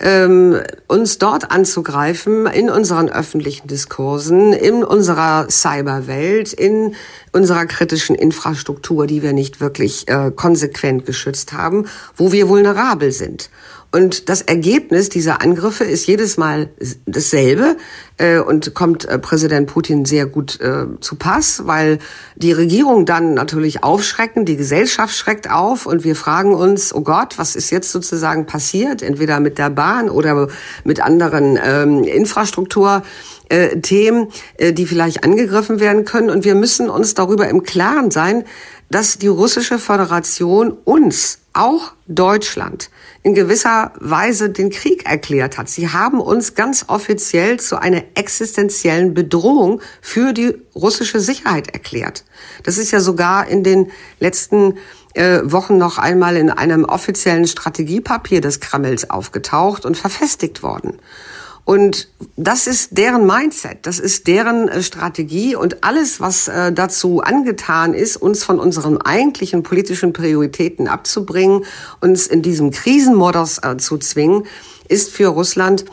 ähm, 0.00 0.60
uns 0.88 1.18
dort 1.18 1.50
anzugreifen 1.50 2.46
in 2.46 2.70
unseren 2.70 3.08
öffentlichen 3.08 3.66
Diskursen, 3.66 4.52
in 4.52 4.84
unserer 4.84 5.48
Cyberwelt, 5.50 6.52
in 6.52 6.94
unserer 7.32 7.66
kritischen 7.66 8.14
Infrastruktur, 8.14 9.06
die 9.06 9.22
wir 9.22 9.32
nicht 9.32 9.60
wirklich 9.60 10.08
äh, 10.08 10.30
konsequent 10.34 11.06
geschützt 11.06 11.52
haben, 11.52 11.86
wo 12.16 12.32
wir 12.32 12.48
vulnerabel 12.48 13.12
sind. 13.12 13.50
Und 13.92 14.28
das 14.28 14.42
Ergebnis 14.42 15.08
dieser 15.08 15.40
Angriffe 15.42 15.84
ist 15.84 16.06
jedes 16.06 16.36
Mal 16.36 16.68
dasselbe 17.06 17.76
äh, 18.18 18.38
und 18.38 18.74
kommt 18.74 19.04
äh, 19.06 19.18
Präsident 19.18 19.68
Putin 19.68 20.04
sehr 20.04 20.26
gut 20.26 20.60
äh, 20.60 20.86
zu 21.00 21.16
Pass, 21.16 21.62
weil 21.66 21.98
die 22.34 22.52
Regierung 22.52 23.06
dann 23.06 23.34
natürlich 23.34 23.82
aufschrecken, 23.82 24.44
die 24.44 24.56
Gesellschaft 24.56 25.14
schreckt 25.14 25.50
auf 25.50 25.86
und 25.86 26.04
wir 26.04 26.16
fragen 26.16 26.54
uns, 26.54 26.94
oh 26.94 27.00
Gott, 27.00 27.38
was 27.38 27.56
ist 27.56 27.70
jetzt 27.70 27.92
sozusagen 27.92 28.46
passiert, 28.46 29.02
entweder 29.02 29.40
mit 29.40 29.58
der 29.58 29.70
Bahn 29.70 30.10
oder 30.10 30.48
mit 30.84 31.00
anderen 31.00 31.58
ähm, 31.62 32.04
Infrastruktur. 32.04 33.02
Äh, 33.48 33.76
äh, 34.56 34.72
die 34.72 34.86
vielleicht 34.86 35.22
angegriffen 35.22 35.78
werden 35.78 36.04
können. 36.04 36.30
Und 36.30 36.44
wir 36.44 36.56
müssen 36.56 36.90
uns 36.90 37.14
darüber 37.14 37.48
im 37.48 37.62
Klaren 37.62 38.10
sein, 38.10 38.42
dass 38.90 39.18
die 39.18 39.28
russische 39.28 39.78
Föderation 39.78 40.76
uns, 40.84 41.38
auch 41.56 41.92
Deutschland, 42.06 42.90
in 43.22 43.34
gewisser 43.34 43.92
Weise 43.98 44.50
den 44.50 44.70
Krieg 44.70 45.08
erklärt 45.08 45.58
hat. 45.58 45.68
Sie 45.68 45.88
haben 45.88 46.20
uns 46.20 46.54
ganz 46.54 46.84
offiziell 46.88 47.58
zu 47.58 47.80
einer 47.80 48.02
existenziellen 48.14 49.14
Bedrohung 49.14 49.80
für 50.00 50.32
die 50.32 50.54
russische 50.74 51.20
Sicherheit 51.20 51.68
erklärt. 51.72 52.24
Das 52.62 52.78
ist 52.78 52.90
ja 52.90 53.00
sogar 53.00 53.48
in 53.48 53.64
den 53.64 53.90
letzten 54.20 54.78
äh, 55.14 55.40
Wochen 55.44 55.78
noch 55.78 55.98
einmal 55.98 56.36
in 56.36 56.50
einem 56.50 56.84
offiziellen 56.84 57.46
Strategiepapier 57.46 58.40
des 58.40 58.60
Kremls 58.60 59.08
aufgetaucht 59.10 59.84
und 59.84 59.96
verfestigt 59.96 60.62
worden. 60.62 60.98
Und 61.66 62.08
das 62.36 62.68
ist 62.68 62.96
deren 62.96 63.26
Mindset, 63.26 63.78
das 63.82 63.98
ist 63.98 64.28
deren 64.28 64.68
äh, 64.68 64.84
Strategie. 64.84 65.56
Und 65.56 65.82
alles, 65.82 66.20
was 66.20 66.46
äh, 66.46 66.72
dazu 66.72 67.20
angetan 67.20 67.92
ist, 67.92 68.16
uns 68.16 68.44
von 68.44 68.60
unseren 68.60 68.98
eigentlichen 68.98 69.64
politischen 69.64 70.12
Prioritäten 70.12 70.86
abzubringen, 70.86 71.64
uns 72.00 72.28
in 72.28 72.40
diesem 72.40 72.70
Krisenmodus 72.70 73.58
äh, 73.58 73.78
zu 73.78 73.98
zwingen, 73.98 74.44
ist 74.88 75.10
für 75.10 75.26
Russland 75.26 75.86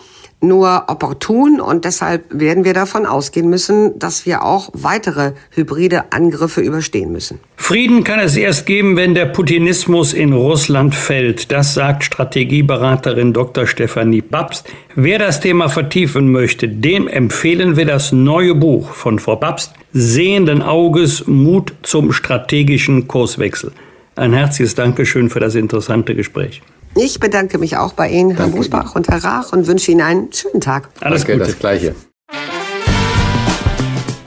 nur 0.43 0.83
opportun 0.87 1.59
und 1.59 1.85
deshalb 1.85 2.25
werden 2.29 2.63
wir 2.65 2.73
davon 2.73 3.05
ausgehen 3.05 3.49
müssen, 3.49 3.97
dass 3.97 4.25
wir 4.25 4.43
auch 4.43 4.69
weitere 4.73 5.31
hybride 5.51 6.11
Angriffe 6.11 6.61
überstehen 6.61 7.11
müssen. 7.11 7.39
Frieden 7.55 8.03
kann 8.03 8.19
es 8.19 8.35
erst 8.35 8.65
geben, 8.65 8.97
wenn 8.97 9.15
der 9.15 9.25
Putinismus 9.25 10.13
in 10.13 10.33
Russland 10.33 10.93
fällt. 10.93 11.51
Das 11.51 11.73
sagt 11.73 12.03
Strategieberaterin 12.03 13.33
Dr. 13.33 13.65
Stefanie 13.65 14.21
Babst. 14.21 14.67
Wer 14.95 15.17
das 15.17 15.39
Thema 15.39 15.69
vertiefen 15.69 16.31
möchte, 16.31 16.67
dem 16.67 17.07
empfehlen 17.07 17.77
wir 17.77 17.85
das 17.85 18.11
neue 18.11 18.53
Buch 18.53 18.93
von 18.93 19.19
Frau 19.19 19.37
Babst, 19.37 19.73
Sehenden 19.93 20.61
Auges, 20.61 21.25
Mut 21.27 21.73
zum 21.83 22.11
strategischen 22.11 23.07
Kurswechsel. 23.07 23.71
Ein 24.15 24.33
herzliches 24.33 24.75
Dankeschön 24.75 25.29
für 25.29 25.39
das 25.39 25.55
interessante 25.55 26.15
Gespräch. 26.15 26.61
Ich 26.95 27.19
bedanke 27.19 27.57
mich 27.57 27.77
auch 27.77 27.93
bei 27.93 28.09
Ihnen, 28.09 28.37
Herr 28.37 28.47
Busbach 28.47 28.95
und 28.95 29.07
Herr 29.07 29.23
Rach, 29.23 29.51
und 29.51 29.65
wünsche 29.67 29.91
Ihnen 29.91 30.01
einen 30.01 30.33
schönen 30.33 30.61
Tag. 30.61 30.89
Alles 31.01 31.21
Danke, 31.21 31.39
Gute. 31.39 31.45
das 31.51 31.59
Gleiche. 31.59 31.95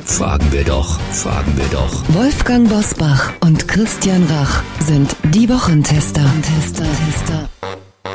Fragen 0.05 0.47
wir 0.51 0.65
doch, 0.65 0.99
fragen 1.13 1.53
wir 1.57 1.67
doch. 1.71 2.03
Wolfgang 2.15 2.69
Bosbach 2.69 3.33
und 3.41 3.69
Christian 3.69 4.25
Rach 4.25 4.63
sind 4.81 5.15
die 5.33 5.49
Wochentester. 5.49 6.25
Tester, 6.43 6.85
Tester. 6.85 7.49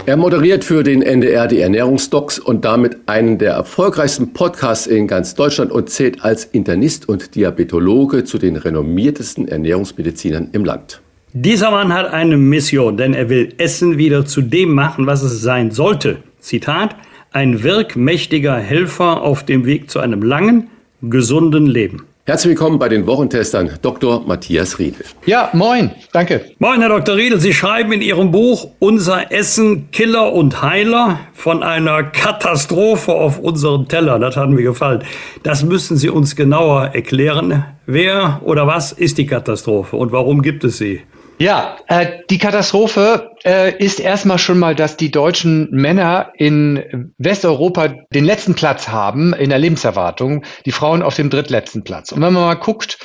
Er 0.06 0.18
moderiert 0.18 0.64
für 0.64 0.84
den 0.84 1.02
NDR 1.02 1.48
die 1.48 1.60
Ernährungsdocs 1.60 2.40
und 2.40 2.66
damit 2.66 2.98
einen 3.08 3.38
der 3.38 3.54
erfolgreichsten 3.54 4.34
Podcasts 4.34 4.88
in 4.88 5.08
ganz 5.08 5.36
Deutschland 5.36 5.72
und 5.72 5.90
zählt 5.90 6.24
als 6.24 6.46
Internist 6.46 7.08
und 7.08 7.36
Diabetologe 7.36 8.24
zu 8.24 8.38
den 8.38 8.56
renommiertesten 8.56 9.48
Ernährungsmedizinern 9.48 10.50
im 10.54 10.66
Land. 10.66 11.02
Dieser 11.34 11.72
Mann 11.72 11.94
hat 11.94 12.12
eine 12.12 12.36
Mission, 12.36 12.98
denn 12.98 13.14
er 13.14 13.30
will 13.30 13.54
Essen 13.58 13.98
wieder 13.98 14.26
zu 14.26 14.42
dem 14.42 14.74
machen, 14.74 15.08
was 15.08 15.24
es 15.24 15.42
sein 15.42 15.72
sollte. 15.72 16.18
Zitat, 16.42 16.94
ein 17.32 17.64
wirkmächtiger 17.64 18.58
Helfer 18.58 19.22
auf 19.22 19.46
dem 19.46 19.66
Weg 19.66 19.90
zu 19.90 20.00
einem 20.00 20.24
langen, 20.24 20.68
gesunden 21.02 21.68
Leben. 21.68 22.04
Herzlich 22.26 22.50
willkommen 22.50 22.80
bei 22.80 22.90
den 22.90 23.08
Wochentestern 23.08 23.72
Dr. 23.82 24.28
Matthias 24.28 24.78
Riedel. 24.78 25.06
Ja, 25.26 25.50
moin, 25.54 25.92
danke. 26.12 26.42
Moin, 26.60 26.82
Herr 26.82 26.90
Dr. 26.90 27.16
Riedel. 27.16 27.40
Sie 27.40 27.54
schreiben 27.54 27.94
in 27.94 28.02
Ihrem 28.02 28.32
Buch 28.32 28.68
Unser 28.80 29.32
Essen 29.32 29.90
Killer 29.92 30.34
und 30.34 30.62
Heiler 30.62 31.22
von 31.32 31.64
einer 31.64 32.04
Katastrophe 32.04 33.14
auf 33.14 33.40
unseren 33.40 33.88
Teller. 33.88 34.20
Das 34.20 34.36
hat 34.36 34.50
mir 34.50 34.64
gefallen. 34.64 35.04
Das 35.44 35.64
müssen 35.64 35.96
Sie 35.96 36.10
uns 36.10 36.36
genauer 36.36 36.88
erklären. 36.94 37.64
Wer 37.86 38.42
oder 38.44 38.68
was 38.68 38.92
ist 38.92 39.18
die 39.18 39.26
Katastrophe 39.26 39.96
und 39.96 40.12
warum 40.12 40.42
gibt 40.42 40.66
es 40.66 40.78
sie? 40.78 41.02
Ja, 41.42 41.78
äh, 41.88 42.20
die 42.30 42.38
Katastrophe 42.38 43.32
äh, 43.44 43.76
ist 43.76 44.00
erstmal 44.00 44.38
schon 44.38 44.60
mal, 44.60 44.76
dass 44.76 44.96
die 44.96 45.10
deutschen 45.10 45.72
Männer 45.72 46.34
in 46.36 47.14
Westeuropa 47.18 47.88
den 48.14 48.26
letzten 48.26 48.54
Platz 48.54 48.90
haben 48.90 49.34
in 49.34 49.50
der 49.50 49.58
Lebenserwartung, 49.58 50.44
die 50.68 50.72
Frauen 50.72 51.02
auf 51.02 51.16
dem 51.16 51.32
drittletzten 51.32 51.84
Platz. 51.84 52.12
Und 52.12 52.22
wenn 52.22 52.32
man 52.32 52.44
mal 52.44 52.54
guckt, 52.54 53.00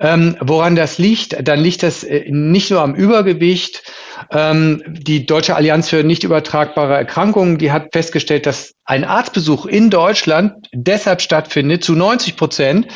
ähm, 0.00 0.38
woran 0.40 0.74
das 0.74 0.96
liegt, 0.96 1.46
dann 1.46 1.60
liegt 1.60 1.82
das 1.82 2.02
äh, 2.02 2.24
nicht 2.30 2.70
nur 2.70 2.80
am 2.80 2.94
Übergewicht, 2.94 3.82
ähm, 4.30 4.82
die 4.86 5.26
Deutsche 5.26 5.56
Allianz 5.56 5.88
für 5.88 6.04
nicht 6.04 6.24
übertragbare 6.24 6.94
Erkrankungen, 6.94 7.58
die 7.58 7.72
hat 7.72 7.88
festgestellt, 7.92 8.46
dass 8.46 8.74
ein 8.84 9.04
Arztbesuch 9.04 9.64
in 9.66 9.90
Deutschland 9.90 10.68
deshalb 10.72 11.22
stattfindet 11.22 11.84
zu 11.84 11.94
90 11.94 12.36
Prozent, 12.36 12.88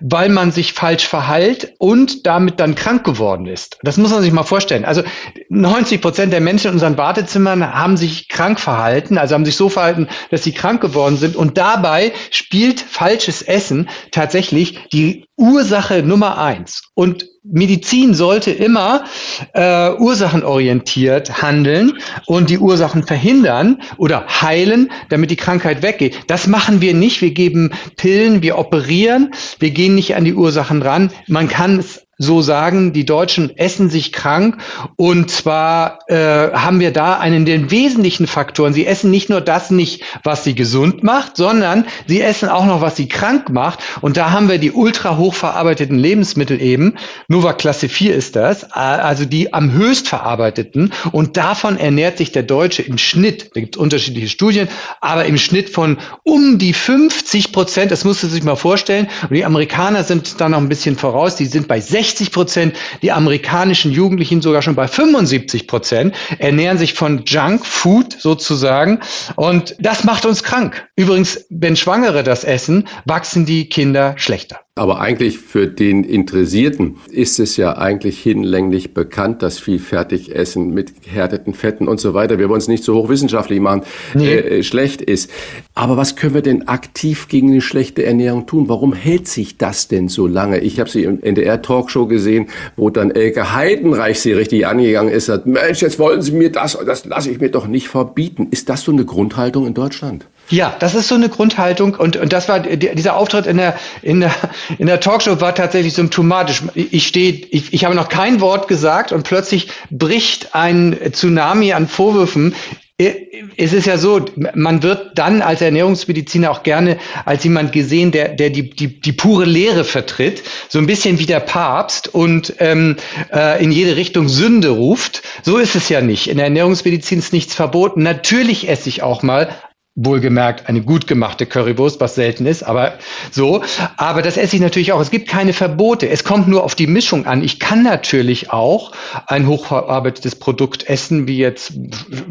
weil 0.00 0.30
man 0.30 0.52
sich 0.52 0.72
falsch 0.72 1.06
verhält 1.06 1.74
und 1.78 2.26
damit 2.26 2.60
dann 2.60 2.74
krank 2.74 3.04
geworden 3.04 3.46
ist. 3.46 3.78
Das 3.82 3.98
muss 3.98 4.10
man 4.10 4.22
sich 4.22 4.32
mal 4.32 4.42
vorstellen. 4.42 4.84
Also 4.84 5.02
90 5.50 6.00
Prozent 6.00 6.32
der 6.32 6.40
Menschen 6.40 6.68
in 6.68 6.74
unseren 6.74 6.96
Wartezimmern 6.96 7.74
haben 7.74 7.96
sich 7.98 8.28
krank 8.28 8.58
verhalten, 8.58 9.18
also 9.18 9.34
haben 9.34 9.44
sich 9.44 9.56
so 9.56 9.68
verhalten, 9.68 10.08
dass 10.30 10.42
sie 10.42 10.52
krank 10.52 10.80
geworden 10.80 11.18
sind. 11.18 11.36
Und 11.36 11.58
dabei 11.58 12.12
spielt 12.30 12.80
falsches 12.80 13.42
Essen 13.42 13.88
tatsächlich 14.10 14.88
die 14.92 15.26
Ursache 15.36 16.02
Nummer 16.02 16.38
eins. 16.38 16.82
Und 16.94 17.26
Medizin 17.42 18.14
sollte 18.14 18.50
immer 18.50 19.04
äh, 19.52 19.92
ursachenorientiert 19.92 21.42
handeln 21.42 21.98
und 22.26 22.50
die 22.50 22.58
Ursachen 22.58 23.02
verhindern 23.06 23.82
oder 23.98 24.26
heilen, 24.40 24.90
damit 25.10 25.30
die 25.30 25.36
Krankheit 25.36 25.82
weggeht. 25.82 26.18
Das 26.28 26.46
machen 26.46 26.80
wir 26.80 26.94
nicht. 26.94 27.20
Wir 27.20 27.32
geben 27.32 27.72
Pillen, 27.96 28.42
wir 28.42 28.58
operieren, 28.58 29.34
wir 29.58 29.70
gehen 29.70 29.94
nicht 29.94 30.16
an 30.16 30.24
die 30.24 30.34
Ursachen 30.34 30.82
ran. 30.82 31.10
Man 31.26 31.48
kann 31.48 31.78
es 31.80 32.06
so 32.18 32.42
sagen, 32.42 32.92
die 32.92 33.04
Deutschen 33.04 33.56
essen 33.56 33.90
sich 33.90 34.12
krank. 34.12 34.58
Und 34.96 35.30
zwar 35.30 35.98
äh, 36.08 36.52
haben 36.52 36.80
wir 36.80 36.92
da 36.92 37.18
einen 37.18 37.44
der 37.44 37.70
wesentlichen 37.70 38.26
Faktoren. 38.26 38.72
Sie 38.72 38.86
essen 38.86 39.10
nicht 39.10 39.30
nur 39.30 39.40
das 39.40 39.70
nicht, 39.70 40.02
was 40.22 40.44
sie 40.44 40.54
gesund 40.54 41.02
macht, 41.02 41.36
sondern 41.36 41.86
sie 42.06 42.20
essen 42.20 42.48
auch 42.48 42.66
noch, 42.66 42.80
was 42.80 42.96
sie 42.96 43.08
krank 43.08 43.50
macht. 43.50 43.80
Und 44.00 44.16
da 44.16 44.30
haben 44.30 44.48
wir 44.48 44.58
die 44.58 44.72
ultra 44.72 45.16
hochverarbeiteten 45.16 45.98
Lebensmittel 45.98 46.60
eben. 46.60 46.94
Nova 47.28 47.52
Klasse 47.52 47.88
4 47.88 48.14
ist 48.14 48.36
das, 48.36 48.64
also 48.72 49.24
die 49.24 49.52
am 49.52 49.72
höchst 49.72 50.08
verarbeiteten. 50.08 50.92
Und 51.12 51.36
davon 51.36 51.76
ernährt 51.76 52.18
sich 52.18 52.32
der 52.32 52.42
Deutsche 52.42 52.82
im 52.82 52.98
Schnitt, 52.98 53.50
da 53.54 53.60
gibt 53.60 53.76
es 53.76 53.80
unterschiedliche 53.80 54.28
Studien, 54.28 54.68
aber 55.00 55.24
im 55.24 55.38
Schnitt 55.38 55.70
von 55.70 55.98
um 56.22 56.58
die 56.58 56.72
50 56.72 57.52
Prozent, 57.52 57.90
das 57.90 58.04
musst 58.04 58.22
du 58.22 58.28
sich 58.28 58.44
mal 58.44 58.56
vorstellen. 58.56 59.08
Und 59.22 59.34
die 59.34 59.44
Amerikaner 59.44 60.04
sind 60.04 60.40
da 60.40 60.48
noch 60.48 60.58
ein 60.58 60.68
bisschen 60.68 60.96
voraus, 60.96 61.36
die 61.36 61.46
sind 61.46 61.68
bei 61.68 61.80
60 61.80 62.03
60 62.04 62.32
Prozent, 62.32 62.76
die 63.00 63.12
amerikanischen 63.12 63.90
Jugendlichen 63.90 64.42
sogar 64.42 64.60
schon 64.60 64.74
bei 64.74 64.86
75 64.86 65.66
Prozent, 65.66 66.14
ernähren 66.38 66.76
sich 66.76 66.92
von 66.92 67.24
Junk 67.24 67.64
Food 67.64 68.16
sozusagen. 68.18 69.00
Und 69.36 69.74
das 69.78 70.04
macht 70.04 70.26
uns 70.26 70.42
krank. 70.42 70.86
Übrigens, 70.96 71.46
wenn 71.48 71.76
Schwangere 71.76 72.22
das 72.22 72.44
essen, 72.44 72.88
wachsen 73.06 73.46
die 73.46 73.70
Kinder 73.70 74.14
schlechter. 74.18 74.60
Aber 74.76 74.98
eigentlich 74.98 75.38
für 75.38 75.68
den 75.68 76.02
Interessierten 76.02 76.96
ist 77.08 77.38
es 77.38 77.56
ja 77.56 77.78
eigentlich 77.78 78.20
hinlänglich 78.20 78.92
bekannt, 78.92 79.40
dass 79.40 79.60
viel 79.60 79.78
Fertigessen 79.78 80.74
mit 80.74 81.00
gehärteten 81.00 81.54
Fetten 81.54 81.86
und 81.86 82.00
so 82.00 82.12
weiter, 82.12 82.40
wir 82.40 82.48
wollen 82.48 82.58
es 82.58 82.66
nicht 82.66 82.82
so 82.82 82.96
hochwissenschaftlich 82.96 83.60
machen, 83.60 83.82
nee. 84.14 84.34
äh, 84.34 84.62
schlecht 84.64 85.00
ist. 85.00 85.30
Aber 85.74 85.96
was 85.96 86.16
können 86.16 86.34
wir 86.34 86.42
denn 86.42 86.66
aktiv 86.66 87.28
gegen 87.28 87.52
eine 87.52 87.60
schlechte 87.60 88.04
Ernährung 88.04 88.46
tun? 88.46 88.68
Warum 88.68 88.94
hält 88.94 89.28
sich 89.28 89.58
das 89.58 89.86
denn 89.86 90.08
so 90.08 90.26
lange? 90.26 90.58
Ich 90.58 90.80
habe 90.80 90.90
sie 90.90 91.04
im 91.04 91.22
NDR-Talkshow 91.22 92.08
gesehen, 92.08 92.48
wo 92.74 92.90
dann 92.90 93.12
Elke 93.12 93.54
Heidenreich 93.54 94.18
sie 94.18 94.32
richtig 94.32 94.66
angegangen 94.66 95.14
ist, 95.14 95.26
sagt, 95.26 95.46
Mensch, 95.46 95.82
jetzt 95.82 96.00
wollen 96.00 96.20
Sie 96.20 96.32
mir 96.32 96.50
das, 96.50 96.76
das 96.84 97.04
lasse 97.04 97.30
ich 97.30 97.38
mir 97.38 97.52
doch 97.52 97.68
nicht 97.68 97.86
verbieten. 97.86 98.48
Ist 98.50 98.68
das 98.68 98.82
so 98.82 98.90
eine 98.90 99.04
Grundhaltung 99.04 99.68
in 99.68 99.74
Deutschland? 99.74 100.26
Ja, 100.50 100.76
das 100.78 100.94
ist 100.94 101.08
so 101.08 101.14
eine 101.14 101.28
Grundhaltung 101.28 101.94
und, 101.94 102.16
und 102.16 102.32
das 102.32 102.48
war 102.48 102.60
dieser 102.60 103.16
Auftritt 103.16 103.46
in 103.46 103.56
der, 103.56 103.78
in 104.02 104.20
der, 104.20 104.34
in 104.78 104.86
der 104.86 105.00
Talkshow 105.00 105.40
war 105.40 105.54
tatsächlich 105.54 105.94
symptomatisch. 105.94 106.62
Ich 106.74 107.06
stehe, 107.06 107.32
ich, 107.32 107.72
ich 107.72 107.84
habe 107.84 107.94
noch 107.94 108.08
kein 108.08 108.40
Wort 108.40 108.68
gesagt 108.68 109.12
und 109.12 109.22
plötzlich 109.22 109.68
bricht 109.90 110.54
ein 110.54 110.98
Tsunami 111.12 111.72
an 111.72 111.88
Vorwürfen 111.88 112.54
es 112.96 113.72
ist 113.72 113.86
ja 113.86 113.98
so, 113.98 114.24
man 114.54 114.84
wird 114.84 115.18
dann 115.18 115.42
als 115.42 115.60
Ernährungsmediziner 115.60 116.48
auch 116.48 116.62
gerne 116.62 116.98
als 117.24 117.42
jemand 117.42 117.72
gesehen, 117.72 118.12
der, 118.12 118.28
der 118.28 118.50
die, 118.50 118.70
die, 118.70 119.00
die 119.00 119.12
pure 119.12 119.44
Lehre 119.44 119.82
vertritt, 119.82 120.44
so 120.68 120.78
ein 120.78 120.86
bisschen 120.86 121.18
wie 121.18 121.26
der 121.26 121.40
Papst 121.40 122.06
und 122.06 122.54
ähm, 122.60 122.96
äh, 123.32 123.62
in 123.62 123.72
jede 123.72 123.96
Richtung 123.96 124.28
Sünde 124.28 124.68
ruft. 124.68 125.22
So 125.42 125.58
ist 125.58 125.74
es 125.74 125.88
ja 125.88 126.02
nicht. 126.02 126.28
In 126.28 126.36
der 126.36 126.46
Ernährungsmedizin 126.46 127.18
ist 127.18 127.32
nichts 127.32 127.54
verboten. 127.54 128.04
Natürlich 128.04 128.68
esse 128.68 128.88
ich 128.88 129.02
auch 129.02 129.24
mal 129.24 129.48
Wohlgemerkt 129.96 130.68
eine 130.68 130.82
gut 130.82 131.06
gemachte 131.06 131.46
Currywurst, 131.46 132.00
was 132.00 132.16
selten 132.16 132.46
ist, 132.46 132.64
aber 132.64 132.94
so. 133.30 133.62
Aber 133.96 134.22
das 134.22 134.36
esse 134.36 134.56
ich 134.56 134.62
natürlich 134.62 134.92
auch. 134.92 135.00
Es 135.00 135.12
gibt 135.12 135.28
keine 135.28 135.52
Verbote. 135.52 136.08
Es 136.08 136.24
kommt 136.24 136.48
nur 136.48 136.64
auf 136.64 136.74
die 136.74 136.88
Mischung 136.88 137.26
an. 137.26 137.44
Ich 137.44 137.60
kann 137.60 137.84
natürlich 137.84 138.50
auch 138.50 138.90
ein 139.28 139.46
hochverarbeitetes 139.46 140.34
Produkt 140.34 140.88
essen, 140.88 141.28
wie 141.28 141.38
jetzt 141.38 141.74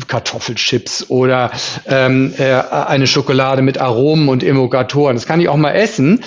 Kartoffelchips 0.10 1.10
oder 1.10 1.52
ähm, 1.88 2.34
äh, 2.38 2.54
eine 2.54 3.08
Schokolade 3.08 3.62
mit 3.62 3.78
Aromen 3.78 4.28
und 4.28 4.44
Emulgatoren. 4.44 5.16
Das 5.16 5.26
kann 5.26 5.40
ich 5.40 5.48
auch 5.48 5.56
mal 5.56 5.72
essen. 5.72 6.22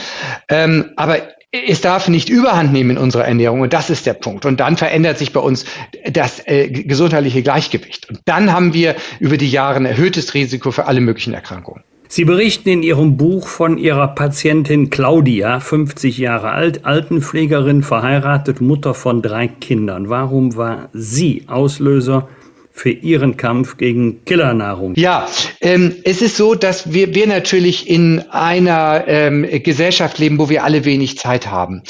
Ähm, 0.49 0.93
aber 0.97 1.19
es 1.53 1.81
darf 1.81 2.09
nicht 2.09 2.29
überhand 2.29 2.73
nehmen 2.73 2.91
in 2.91 2.99
unserer 2.99 3.25
Ernährung 3.25 3.61
und 3.61 3.73
das 3.73 3.91
ist 3.91 4.07
der 4.07 4.15
Punkt. 4.15 4.45
Und 4.47 4.61
dann 4.61 4.77
verändert 4.77 5.19
sich 5.19 5.33
bei 5.33 5.41
uns 5.41 5.65
das 6.11 6.47
äh, 6.47 6.69
gesundheitliche 6.69 7.43
Gleichgewicht. 7.43 8.09
Und 8.11 8.21
dann 8.25 8.53
haben 8.53 8.75
wir 8.75 8.97
über 9.21 9.37
die 9.37 9.51
Jahre 9.51 9.77
ein 9.77 9.87
erhöhtes 9.87 10.35
Risiko 10.35 10.71
für 10.71 10.87
alle 10.87 11.01
möglichen 11.01 11.35
Erkrankungen. 11.35 11.83
Sie 12.09 12.25
berichten 12.25 12.69
in 12.69 12.83
Ihrem 12.85 13.17
Buch 13.17 13.49
von 13.49 13.79
Ihrer 13.79 14.09
Patientin 14.09 14.91
Claudia, 14.91 15.59
50 15.59 16.19
Jahre 16.19 16.51
alt, 16.51 16.85
Altenpflegerin, 16.85 17.83
verheiratet, 17.83 18.61
Mutter 18.61 18.95
von 18.95 19.23
drei 19.23 19.49
Kindern. 19.49 20.09
Warum 20.09 20.57
war 20.57 20.89
sie 20.93 21.45
Auslöser 21.49 22.29
für 22.77 22.91
Ihren 22.91 23.39
Kampf 23.39 23.79
gegen 23.79 24.23
Killernahrung? 24.27 24.95
Ja, 24.97 25.27
ähm, 25.63 25.97
es 26.05 26.21
ist 26.21 26.37
so, 26.37 26.55
dass 26.55 26.93
wir, 26.93 27.15
wir 27.15 27.27
natürlich 27.27 27.89
in 27.89 28.23
einer 28.31 29.05
ähm, 29.07 29.47
Gesellschaft 29.63 30.19
leben, 30.19 30.39
wo 30.39 30.51
wir 30.51 30.63
alle 30.63 30.85
wenig 30.85 31.17
Zeit 31.17 31.51
haben 31.51 31.83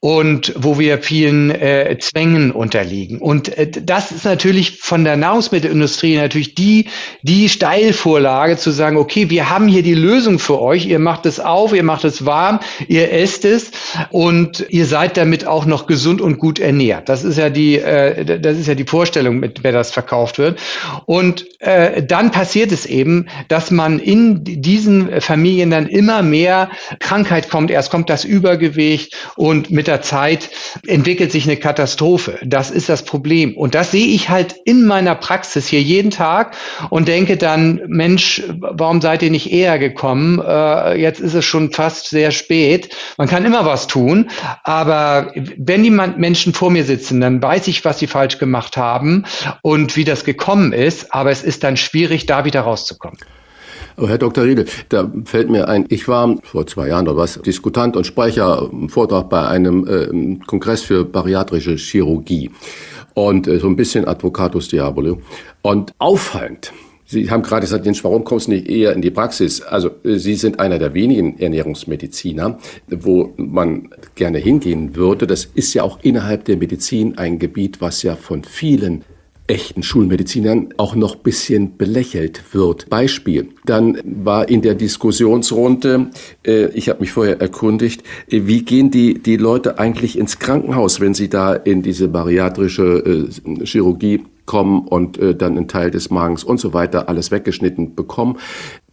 und 0.00 0.52
wo 0.54 0.78
wir 0.78 0.98
vielen 0.98 1.50
äh, 1.50 1.96
Zwängen 1.98 2.50
unterliegen. 2.50 3.18
Und 3.18 3.56
äh, 3.56 3.70
das 3.70 4.12
ist 4.12 4.26
natürlich 4.26 4.78
von 4.78 5.04
der 5.04 5.16
Nahrungsmittelindustrie 5.16 6.16
natürlich 6.16 6.54
die, 6.54 6.88
die 7.22 7.48
Steilvorlage 7.48 8.58
zu 8.58 8.72
sagen, 8.72 8.98
okay, 8.98 9.30
wir 9.30 9.48
haben 9.48 9.68
hier 9.68 9.82
die 9.82 9.94
Lösung 9.94 10.38
für 10.38 10.60
euch, 10.60 10.84
ihr 10.84 10.98
macht 10.98 11.24
es 11.24 11.40
auf, 11.40 11.72
ihr 11.72 11.82
macht 11.82 12.04
es 12.04 12.26
warm, 12.26 12.60
ihr 12.88 13.10
esst 13.10 13.46
es 13.46 13.70
und 14.10 14.66
ihr 14.68 14.84
seid 14.84 15.16
damit 15.16 15.46
auch 15.46 15.64
noch 15.64 15.86
gesund 15.86 16.20
und 16.20 16.36
gut 16.36 16.58
ernährt. 16.58 17.08
Das 17.08 17.24
ist 17.24 17.38
ja 17.38 17.48
die, 17.48 17.78
äh, 17.78 18.38
das 18.38 18.58
ist 18.58 18.66
ja 18.66 18.74
die 18.74 18.84
Vorstellung, 18.84 19.38
mit 19.38 19.64
wer 19.64 19.72
das 19.72 19.92
verkauft 19.92 20.25
verkauft 20.26 20.38
wird. 20.38 20.60
Und 21.06 21.46
äh, 21.60 22.02
dann 22.02 22.30
passiert 22.30 22.72
es 22.72 22.86
eben, 22.86 23.26
dass 23.48 23.70
man 23.70 23.98
in 23.98 24.44
diesen 24.44 25.20
Familien 25.20 25.70
dann 25.70 25.86
immer 25.86 26.22
mehr 26.22 26.70
Krankheit 26.98 27.48
kommt. 27.48 27.70
Erst 27.70 27.90
kommt 27.90 28.10
das 28.10 28.24
Übergewicht 28.24 29.16
und 29.36 29.70
mit 29.70 29.86
der 29.86 30.02
Zeit 30.02 30.50
entwickelt 30.86 31.32
sich 31.32 31.44
eine 31.44 31.56
Katastrophe. 31.56 32.38
Das 32.44 32.70
ist 32.70 32.88
das 32.88 33.04
Problem. 33.04 33.56
Und 33.56 33.74
das 33.74 33.90
sehe 33.90 34.06
ich 34.06 34.28
halt 34.28 34.54
in 34.64 34.86
meiner 34.86 35.14
Praxis 35.14 35.68
hier 35.68 35.80
jeden 35.80 36.10
Tag 36.10 36.56
und 36.90 37.08
denke 37.08 37.36
dann, 37.36 37.82
Mensch, 37.86 38.42
warum 38.48 39.00
seid 39.00 39.22
ihr 39.22 39.30
nicht 39.30 39.52
eher 39.52 39.78
gekommen? 39.78 40.40
Äh, 40.40 41.00
jetzt 41.00 41.20
ist 41.20 41.34
es 41.34 41.44
schon 41.44 41.72
fast 41.72 42.08
sehr 42.08 42.30
spät. 42.30 42.94
Man 43.16 43.28
kann 43.28 43.44
immer 43.44 43.64
was 43.64 43.86
tun, 43.86 44.30
aber 44.64 45.32
wenn 45.56 45.82
die 45.82 45.90
Menschen 45.90 46.52
vor 46.52 46.70
mir 46.70 46.84
sitzen, 46.84 47.20
dann 47.20 47.42
weiß 47.42 47.68
ich, 47.68 47.84
was 47.84 47.98
sie 47.98 48.06
falsch 48.06 48.38
gemacht 48.38 48.76
haben 48.76 49.24
und 49.62 49.96
wie 49.96 50.04
das 50.04 50.15
das 50.16 50.24
gekommen 50.24 50.72
ist, 50.72 51.12
aber 51.12 51.30
es 51.30 51.42
ist 51.42 51.62
dann 51.62 51.76
schwierig, 51.76 52.26
da 52.26 52.44
wieder 52.44 52.62
rauszukommen. 52.62 53.18
Aber 53.96 54.08
Herr 54.08 54.18
Dr. 54.18 54.44
Riedel, 54.44 54.66
da 54.88 55.10
fällt 55.24 55.48
mir 55.50 55.68
ein, 55.68 55.86
ich 55.88 56.06
war 56.08 56.36
vor 56.42 56.66
zwei 56.66 56.88
Jahren 56.88 57.08
oder 57.08 57.16
was 57.16 57.40
Diskutant 57.40 57.96
und 57.96 58.06
Sprecher 58.06 58.68
im 58.70 58.88
Vortrag 58.88 59.28
bei 59.30 59.46
einem 59.46 59.86
äh, 59.86 60.44
Kongress 60.46 60.82
für 60.82 61.04
bariatrische 61.04 61.76
Chirurgie 61.76 62.50
und 63.14 63.46
äh, 63.46 63.58
so 63.58 63.68
ein 63.68 63.76
bisschen 63.76 64.06
Advocatus 64.06 64.68
Diabolo. 64.68 65.20
Und 65.62 65.92
auffallend, 65.98 66.72
Sie 67.08 67.30
haben 67.30 67.42
gerade 67.42 67.60
gesagt, 67.60 67.86
Jens, 67.86 68.02
warum 68.02 68.24
kommst 68.24 68.48
du 68.48 68.50
nicht 68.50 68.68
eher 68.68 68.92
in 68.92 69.00
die 69.00 69.12
Praxis? 69.12 69.62
Also 69.62 69.90
äh, 70.02 70.16
Sie 70.16 70.34
sind 70.34 70.60
einer 70.60 70.78
der 70.78 70.92
wenigen 70.92 71.38
Ernährungsmediziner, 71.38 72.58
wo 72.88 73.32
man 73.36 73.90
gerne 74.14 74.38
hingehen 74.38 74.96
würde. 74.96 75.26
Das 75.26 75.44
ist 75.44 75.72
ja 75.72 75.84
auch 75.84 76.00
innerhalb 76.02 76.44
der 76.46 76.56
Medizin 76.56 77.16
ein 77.16 77.38
Gebiet, 77.38 77.80
was 77.80 78.02
ja 78.02 78.16
von 78.16 78.44
vielen 78.44 79.04
echten 79.46 79.82
Schulmedizinern 79.82 80.74
auch 80.76 80.94
noch 80.94 81.16
bisschen 81.16 81.76
belächelt 81.76 82.42
wird. 82.52 82.88
Beispiel. 82.88 83.48
Dann 83.64 83.98
war 84.04 84.48
in 84.48 84.62
der 84.62 84.74
Diskussionsrunde, 84.74 86.10
äh, 86.46 86.66
ich 86.70 86.88
habe 86.88 87.00
mich 87.00 87.12
vorher 87.12 87.40
erkundigt, 87.40 88.02
äh, 88.30 88.42
wie 88.46 88.62
gehen 88.64 88.90
die, 88.90 89.22
die 89.22 89.36
Leute 89.36 89.78
eigentlich 89.78 90.18
ins 90.18 90.38
Krankenhaus, 90.38 91.00
wenn 91.00 91.14
sie 91.14 91.28
da 91.28 91.54
in 91.54 91.82
diese 91.82 92.08
bariatrische 92.08 93.28
äh, 93.44 93.64
Chirurgie 93.64 94.24
kommen 94.46 94.86
und 94.86 95.18
äh, 95.18 95.34
dann 95.34 95.56
einen 95.56 95.68
Teil 95.68 95.90
des 95.90 96.10
Magens 96.10 96.44
und 96.44 96.58
so 96.58 96.72
weiter 96.72 97.08
alles 97.08 97.30
weggeschnitten 97.30 97.94
bekommen 97.94 98.38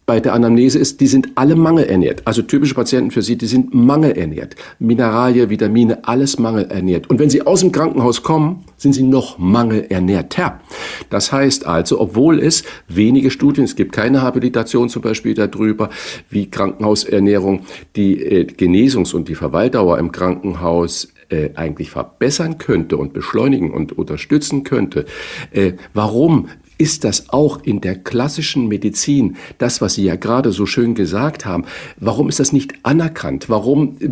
bei 0.06 0.20
der 0.20 0.34
Anamnese 0.34 0.78
ist, 0.78 1.00
die 1.00 1.06
sind 1.06 1.28
alle 1.34 1.56
mangelernährt. 1.56 2.26
Also 2.26 2.42
typische 2.42 2.74
Patienten 2.74 3.10
für 3.10 3.22
Sie, 3.22 3.36
die 3.36 3.46
sind 3.46 3.72
mangelernährt. 3.72 4.54
Mineralien, 4.78 5.48
Vitamine, 5.48 6.06
alles 6.06 6.38
mangelernährt. 6.38 7.08
Und 7.08 7.18
wenn 7.18 7.30
Sie 7.30 7.42
aus 7.46 7.60
dem 7.60 7.72
Krankenhaus 7.72 8.22
kommen, 8.22 8.64
sind 8.76 8.92
Sie 8.92 9.02
noch 9.02 9.38
mangelernährter. 9.38 10.60
Das 11.08 11.32
heißt 11.32 11.66
also, 11.66 12.00
obwohl 12.00 12.38
es 12.38 12.64
wenige 12.86 13.30
Studien, 13.30 13.64
es 13.64 13.76
gibt 13.76 13.92
keine 13.92 14.20
Habilitation 14.20 14.90
zum 14.90 15.00
Beispiel 15.00 15.34
darüber, 15.34 15.88
wie 16.28 16.50
Krankenhausernährung 16.50 17.60
die 17.96 18.22
äh, 18.22 18.44
Genesungs- 18.44 19.14
und 19.14 19.28
die 19.28 19.34
Verweildauer 19.34 19.98
im 19.98 20.12
Krankenhaus 20.12 21.08
äh, 21.30 21.50
eigentlich 21.54 21.90
verbessern 21.90 22.58
könnte 22.58 22.96
und 22.98 23.12
beschleunigen 23.12 23.70
und 23.70 23.96
unterstützen 23.96 24.64
könnte. 24.64 25.06
Äh, 25.50 25.72
warum 25.94 26.48
ist 26.78 27.04
das 27.04 27.30
auch 27.30 27.62
in 27.62 27.80
der 27.80 27.96
klassischen 27.96 28.68
Medizin, 28.68 29.36
das, 29.58 29.80
was 29.80 29.94
Sie 29.94 30.04
ja 30.04 30.16
gerade 30.16 30.52
so 30.52 30.66
schön 30.66 30.94
gesagt 30.94 31.44
haben, 31.44 31.64
warum 31.98 32.28
ist 32.28 32.40
das 32.40 32.52
nicht 32.52 32.74
anerkannt? 32.82 33.48
Warum 33.48 33.96
äh, 34.00 34.08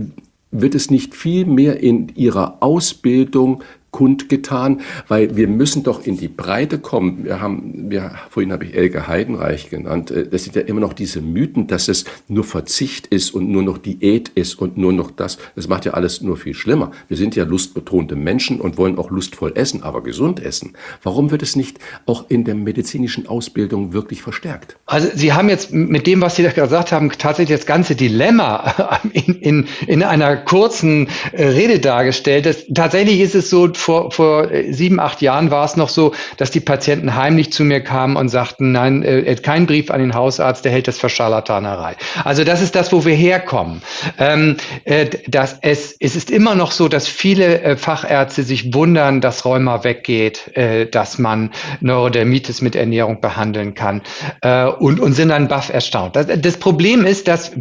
wird 0.50 0.74
es 0.74 0.90
nicht 0.90 1.14
viel 1.14 1.46
mehr 1.46 1.80
in 1.80 2.10
Ihrer 2.14 2.62
Ausbildung 2.62 3.62
kundgetan, 3.92 4.80
weil 5.06 5.36
wir 5.36 5.46
müssen 5.46 5.84
doch 5.84 6.04
in 6.04 6.16
die 6.16 6.28
Breite 6.28 6.78
kommen. 6.78 7.24
Wir 7.24 7.40
haben, 7.40 7.90
wir, 7.90 8.12
vorhin 8.30 8.50
habe 8.50 8.64
ich 8.64 8.74
Elke 8.74 9.06
Heidenreich 9.06 9.70
genannt. 9.70 10.10
Äh, 10.10 10.26
das 10.26 10.44
sind 10.44 10.56
ja 10.56 10.62
immer 10.62 10.80
noch 10.80 10.94
diese 10.94 11.20
Mythen, 11.20 11.66
dass 11.68 11.88
es 11.88 12.06
nur 12.26 12.42
Verzicht 12.42 13.06
ist 13.08 13.32
und 13.34 13.50
nur 13.50 13.62
noch 13.62 13.78
Diät 13.78 14.30
ist 14.30 14.54
und 14.54 14.78
nur 14.78 14.92
noch 14.92 15.10
das. 15.10 15.38
Das 15.54 15.68
macht 15.68 15.84
ja 15.84 15.92
alles 15.92 16.22
nur 16.22 16.38
viel 16.38 16.54
schlimmer. 16.54 16.90
Wir 17.08 17.18
sind 17.18 17.36
ja 17.36 17.44
lustbetonte 17.44 18.16
Menschen 18.16 18.60
und 18.60 18.78
wollen 18.78 18.98
auch 18.98 19.10
lustvoll 19.10 19.52
essen, 19.54 19.82
aber 19.82 20.02
gesund 20.02 20.40
essen. 20.40 20.72
Warum 21.02 21.30
wird 21.30 21.42
es 21.42 21.54
nicht 21.54 21.78
auch 22.06 22.30
in 22.30 22.44
der 22.44 22.54
medizinischen 22.54 23.26
Ausbildung 23.26 23.92
wirklich 23.92 24.22
verstärkt? 24.22 24.76
Also 24.86 25.08
Sie 25.14 25.34
haben 25.34 25.50
jetzt 25.50 25.70
mit 25.70 26.06
dem, 26.06 26.22
was 26.22 26.36
Sie 26.36 26.42
da 26.42 26.50
gesagt 26.50 26.92
haben, 26.92 27.10
tatsächlich 27.10 27.58
das 27.58 27.66
ganze 27.66 27.94
Dilemma 27.94 29.00
in, 29.12 29.34
in, 29.34 29.66
in 29.86 30.02
einer 30.02 30.38
kurzen 30.38 31.08
äh, 31.32 31.44
Rede 31.44 31.78
dargestellt. 31.78 32.46
Das, 32.46 32.64
tatsächlich 32.72 33.20
ist 33.20 33.34
es 33.34 33.50
so, 33.50 33.68
vor, 33.82 34.10
vor 34.10 34.48
sieben, 34.70 35.00
acht 35.00 35.20
Jahren 35.20 35.50
war 35.50 35.64
es 35.64 35.76
noch 35.76 35.88
so, 35.88 36.12
dass 36.36 36.50
die 36.50 36.60
Patienten 36.60 37.16
heimlich 37.16 37.52
zu 37.52 37.64
mir 37.64 37.80
kamen 37.80 38.16
und 38.16 38.28
sagten, 38.28 38.72
nein, 38.72 39.02
äh, 39.02 39.34
kein 39.42 39.66
Brief 39.66 39.90
an 39.90 40.00
den 40.00 40.14
Hausarzt, 40.14 40.64
der 40.64 40.72
hält 40.72 40.88
das 40.88 40.98
für 40.98 41.08
Scharlatanerei. 41.08 41.96
Also 42.24 42.44
das 42.44 42.62
ist 42.62 42.74
das, 42.74 42.92
wo 42.92 43.04
wir 43.04 43.14
herkommen. 43.14 43.82
Ähm, 44.18 44.56
äh, 44.84 45.06
dass 45.26 45.58
es, 45.62 45.96
es 45.98 46.16
ist 46.16 46.30
immer 46.30 46.54
noch 46.54 46.70
so, 46.70 46.88
dass 46.88 47.08
viele 47.08 47.60
äh, 47.62 47.76
Fachärzte 47.76 48.44
sich 48.44 48.72
wundern, 48.72 49.20
dass 49.20 49.44
Rheuma 49.44 49.84
weggeht, 49.84 50.56
äh, 50.56 50.86
dass 50.86 51.18
man 51.18 51.50
Neurodermitis 51.80 52.62
mit 52.62 52.76
Ernährung 52.76 53.20
behandeln 53.20 53.74
kann 53.74 54.02
äh, 54.42 54.66
und, 54.66 55.00
und 55.00 55.14
sind 55.14 55.30
dann 55.30 55.48
baff 55.48 55.70
erstaunt. 55.70 56.14
Das, 56.14 56.26
das 56.26 56.56
Problem 56.56 57.04
ist, 57.04 57.26
dass 57.26 57.52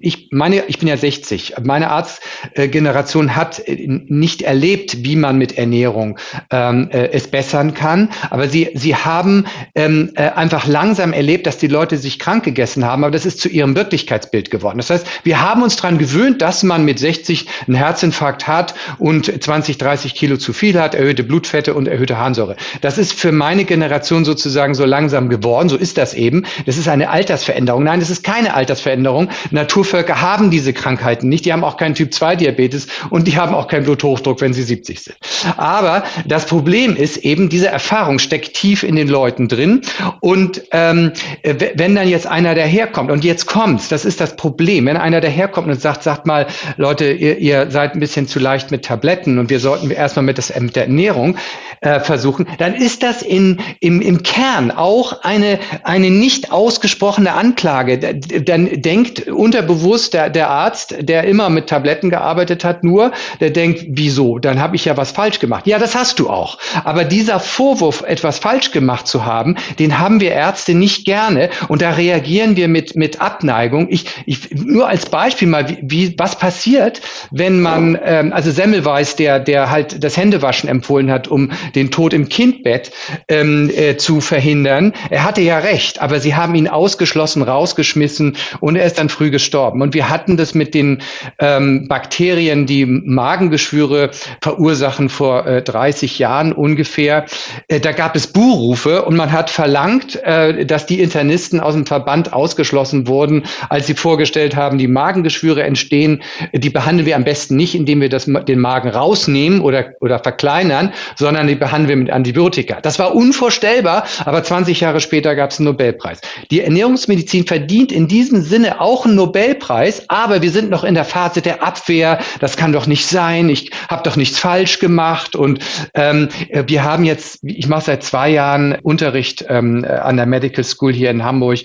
ich 0.00 0.28
meine, 0.30 0.64
ich 0.68 0.78
bin 0.78 0.88
ja 0.88 0.96
60, 0.96 1.54
meine 1.64 1.90
Arztgeneration 1.90 3.34
hat 3.34 3.62
nicht 3.66 4.42
erlebt, 4.42 5.04
wie 5.04 5.16
man 5.16 5.36
mit 5.36 5.58
Ernährung 5.64 6.18
ähm, 6.50 6.88
äh, 6.90 7.08
es 7.12 7.28
bessern 7.28 7.74
kann, 7.74 8.10
aber 8.30 8.48
sie, 8.48 8.70
sie 8.74 8.94
haben 8.94 9.46
ähm, 9.74 10.10
äh, 10.14 10.30
einfach 10.30 10.66
langsam 10.66 11.12
erlebt, 11.12 11.46
dass 11.46 11.58
die 11.58 11.68
Leute 11.68 11.96
sich 11.96 12.18
krank 12.18 12.44
gegessen 12.44 12.84
haben, 12.84 13.02
aber 13.02 13.10
das 13.10 13.26
ist 13.26 13.40
zu 13.40 13.48
ihrem 13.48 13.74
Wirklichkeitsbild 13.74 14.50
geworden. 14.50 14.78
Das 14.78 14.90
heißt, 14.90 15.06
wir 15.24 15.40
haben 15.40 15.62
uns 15.62 15.76
daran 15.76 15.98
gewöhnt, 15.98 16.42
dass 16.42 16.62
man 16.62 16.84
mit 16.84 16.98
60 16.98 17.46
einen 17.66 17.76
Herzinfarkt 17.76 18.46
hat 18.46 18.74
und 18.98 19.42
20, 19.42 19.78
30 19.78 20.14
Kilo 20.14 20.36
zu 20.36 20.52
viel 20.52 20.78
hat, 20.78 20.94
erhöhte 20.94 21.24
Blutfette 21.24 21.74
und 21.74 21.88
erhöhte 21.88 22.18
Harnsäure. 22.18 22.56
Das 22.80 22.98
ist 22.98 23.14
für 23.14 23.32
meine 23.32 23.64
Generation 23.64 24.24
sozusagen 24.24 24.74
so 24.74 24.84
langsam 24.84 25.28
geworden. 25.28 25.68
So 25.68 25.76
ist 25.76 25.96
das 25.98 26.14
eben. 26.14 26.44
Das 26.66 26.76
ist 26.76 26.88
eine 26.88 27.10
Altersveränderung. 27.10 27.84
Nein, 27.84 28.00
das 28.00 28.10
ist 28.10 28.22
keine 28.22 28.54
Altersveränderung. 28.54 29.30
Naturvölker 29.50 30.20
haben 30.20 30.50
diese 30.50 30.72
Krankheiten 30.72 31.28
nicht. 31.28 31.46
Die 31.46 31.52
haben 31.52 31.64
auch 31.64 31.76
keinen 31.76 31.94
Typ-2-Diabetes 31.94 32.88
und 33.10 33.26
die 33.26 33.36
haben 33.36 33.54
auch 33.54 33.68
keinen 33.68 33.84
Bluthochdruck, 33.84 34.40
wenn 34.40 34.52
sie 34.52 34.62
70 34.62 35.02
sind. 35.02 35.16
Aber 35.58 36.04
das 36.26 36.46
Problem 36.46 36.96
ist 36.96 37.18
eben, 37.18 37.48
diese 37.48 37.68
Erfahrung 37.68 38.18
steckt 38.18 38.54
tief 38.54 38.82
in 38.82 38.96
den 38.96 39.08
Leuten 39.08 39.48
drin. 39.48 39.82
Und 40.20 40.62
ähm, 40.70 41.12
wenn 41.42 41.94
dann 41.94 42.08
jetzt 42.08 42.26
einer 42.26 42.54
daherkommt, 42.54 43.10
und 43.10 43.24
jetzt 43.24 43.46
kommt's, 43.46 43.88
das 43.88 44.04
ist 44.04 44.20
das 44.20 44.36
Problem, 44.36 44.86
wenn 44.86 44.96
einer 44.96 45.20
daherkommt 45.20 45.68
und 45.68 45.80
sagt, 45.80 46.02
sagt 46.02 46.26
mal, 46.26 46.46
Leute, 46.76 47.12
ihr, 47.12 47.38
ihr 47.38 47.70
seid 47.70 47.94
ein 47.94 48.00
bisschen 48.00 48.26
zu 48.26 48.38
leicht 48.38 48.70
mit 48.70 48.84
Tabletten 48.84 49.38
und 49.38 49.50
wir 49.50 49.60
sollten 49.60 49.90
erstmal 49.90 50.24
mit, 50.24 50.38
das, 50.38 50.58
mit 50.58 50.76
der 50.76 50.84
Ernährung 50.84 51.36
äh, 51.80 52.00
versuchen, 52.00 52.46
dann 52.58 52.74
ist 52.74 53.02
das 53.02 53.22
in, 53.22 53.60
im, 53.80 54.00
im 54.00 54.22
Kern 54.22 54.70
auch 54.70 55.22
eine, 55.22 55.58
eine 55.82 56.10
nicht 56.10 56.52
ausgesprochene 56.52 57.32
Anklage. 57.32 57.98
Dann 57.98 58.82
denkt 58.82 59.28
unterbewusst 59.28 60.14
der, 60.14 60.30
der 60.30 60.50
Arzt, 60.50 60.94
der 61.00 61.24
immer 61.24 61.50
mit 61.50 61.68
Tabletten 61.68 62.10
gearbeitet 62.10 62.64
hat, 62.64 62.84
nur, 62.84 63.12
der 63.40 63.50
denkt, 63.50 63.84
wieso? 63.88 64.38
Dann 64.38 64.60
habe 64.60 64.76
ich 64.76 64.84
ja 64.84 64.96
was 64.96 65.12
falsch 65.12 65.38
gemacht. 65.44 65.66
Ja, 65.66 65.78
das 65.78 65.94
hast 65.94 66.18
du 66.18 66.30
auch. 66.30 66.58
Aber 66.84 67.04
dieser 67.04 67.38
Vorwurf, 67.38 68.02
etwas 68.02 68.38
falsch 68.38 68.70
gemacht 68.70 69.06
zu 69.06 69.26
haben, 69.26 69.56
den 69.78 69.98
haben 69.98 70.20
wir 70.20 70.32
Ärzte 70.32 70.74
nicht 70.74 71.04
gerne 71.04 71.50
und 71.68 71.82
da 71.82 71.90
reagieren 71.90 72.56
wir 72.56 72.68
mit, 72.68 72.96
mit 72.96 73.20
Abneigung. 73.20 73.88
Ich, 73.90 74.06
ich, 74.24 74.50
nur 74.52 74.88
als 74.88 75.06
Beispiel 75.06 75.48
mal, 75.48 75.68
wie, 75.68 75.78
wie 75.82 76.14
was 76.18 76.38
passiert, 76.38 77.02
wenn 77.30 77.60
man, 77.60 77.98
ähm, 78.02 78.32
also 78.32 78.50
Semmelweis, 78.50 79.16
der, 79.16 79.38
der 79.38 79.70
halt 79.70 80.02
das 80.02 80.16
Händewaschen 80.16 80.68
empfohlen 80.68 81.10
hat, 81.10 81.28
um 81.28 81.50
den 81.74 81.90
Tod 81.90 82.14
im 82.14 82.28
Kindbett 82.28 82.90
ähm, 83.28 83.70
äh, 83.74 83.96
zu 83.96 84.22
verhindern. 84.22 84.94
Er 85.10 85.24
hatte 85.24 85.42
ja 85.42 85.58
recht, 85.58 86.00
aber 86.00 86.20
sie 86.20 86.34
haben 86.34 86.54
ihn 86.54 86.68
ausgeschlossen, 86.68 87.42
rausgeschmissen 87.42 88.36
und 88.60 88.76
er 88.76 88.86
ist 88.86 88.98
dann 88.98 89.10
früh 89.10 89.30
gestorben. 89.30 89.82
Und 89.82 89.92
wir 89.92 90.08
hatten 90.08 90.36
das 90.36 90.54
mit 90.54 90.74
den 90.74 91.02
ähm, 91.38 91.86
Bakterien, 91.88 92.64
die 92.64 92.86
Magengeschwüre 92.86 94.10
verursachen 94.40 95.08
vor 95.08 95.23
äh, 95.32 95.62
30 95.62 96.18
Jahren 96.18 96.52
ungefähr. 96.52 97.26
Äh, 97.68 97.80
da 97.80 97.92
gab 97.92 98.16
es 98.16 98.26
Buhrufe 98.26 99.04
und 99.04 99.16
man 99.16 99.32
hat 99.32 99.50
verlangt, 99.50 100.22
äh, 100.22 100.64
dass 100.66 100.86
die 100.86 101.00
Internisten 101.00 101.60
aus 101.60 101.74
dem 101.74 101.86
Verband 101.86 102.32
ausgeschlossen 102.32 103.06
wurden, 103.06 103.44
als 103.68 103.86
sie 103.86 103.94
vorgestellt 103.94 104.56
haben, 104.56 104.78
die 104.78 104.88
Magengeschwüre 104.88 105.62
entstehen. 105.62 106.22
Die 106.52 106.70
behandeln 106.70 107.06
wir 107.06 107.16
am 107.16 107.24
besten 107.24 107.56
nicht, 107.56 107.74
indem 107.74 108.00
wir 108.00 108.08
das, 108.08 108.26
den 108.26 108.58
Magen 108.58 108.90
rausnehmen 108.90 109.60
oder, 109.60 109.92
oder 110.00 110.18
verkleinern, 110.18 110.92
sondern 111.16 111.46
die 111.46 111.54
behandeln 111.54 111.88
wir 111.88 111.96
mit 111.96 112.10
Antibiotika. 112.10 112.80
Das 112.80 112.98
war 112.98 113.14
unvorstellbar, 113.14 114.04
aber 114.24 114.42
20 114.42 114.80
Jahre 114.80 115.00
später 115.00 115.34
gab 115.34 115.50
es 115.50 115.58
einen 115.58 115.66
Nobelpreis. 115.66 116.20
Die 116.50 116.60
Ernährungsmedizin 116.60 117.46
verdient 117.46 117.92
in 117.92 118.08
diesem 118.08 118.42
Sinne 118.42 118.80
auch 118.80 119.04
einen 119.04 119.14
Nobelpreis, 119.14 120.04
aber 120.08 120.42
wir 120.42 120.50
sind 120.50 120.70
noch 120.70 120.84
in 120.84 120.94
der 120.94 121.04
Phase 121.04 121.42
der 121.42 121.62
Abwehr. 121.62 122.18
Das 122.40 122.56
kann 122.56 122.72
doch 122.72 122.86
nicht 122.86 123.06
sein. 123.06 123.48
Ich 123.48 123.70
habe 123.88 124.02
doch 124.02 124.16
nichts 124.16 124.38
falsch 124.38 124.78
gemacht. 124.78 125.13
Und 125.36 125.60
ähm, 125.94 126.28
wir 126.66 126.84
haben 126.84 127.04
jetzt, 127.04 127.38
ich 127.42 127.68
mache 127.68 127.84
seit 127.84 128.02
zwei 128.02 128.30
Jahren 128.30 128.76
Unterricht 128.82 129.44
ähm, 129.48 129.84
an 129.84 130.16
der 130.16 130.26
Medical 130.26 130.64
School 130.64 130.92
hier 130.92 131.10
in 131.10 131.24
Hamburg. 131.24 131.60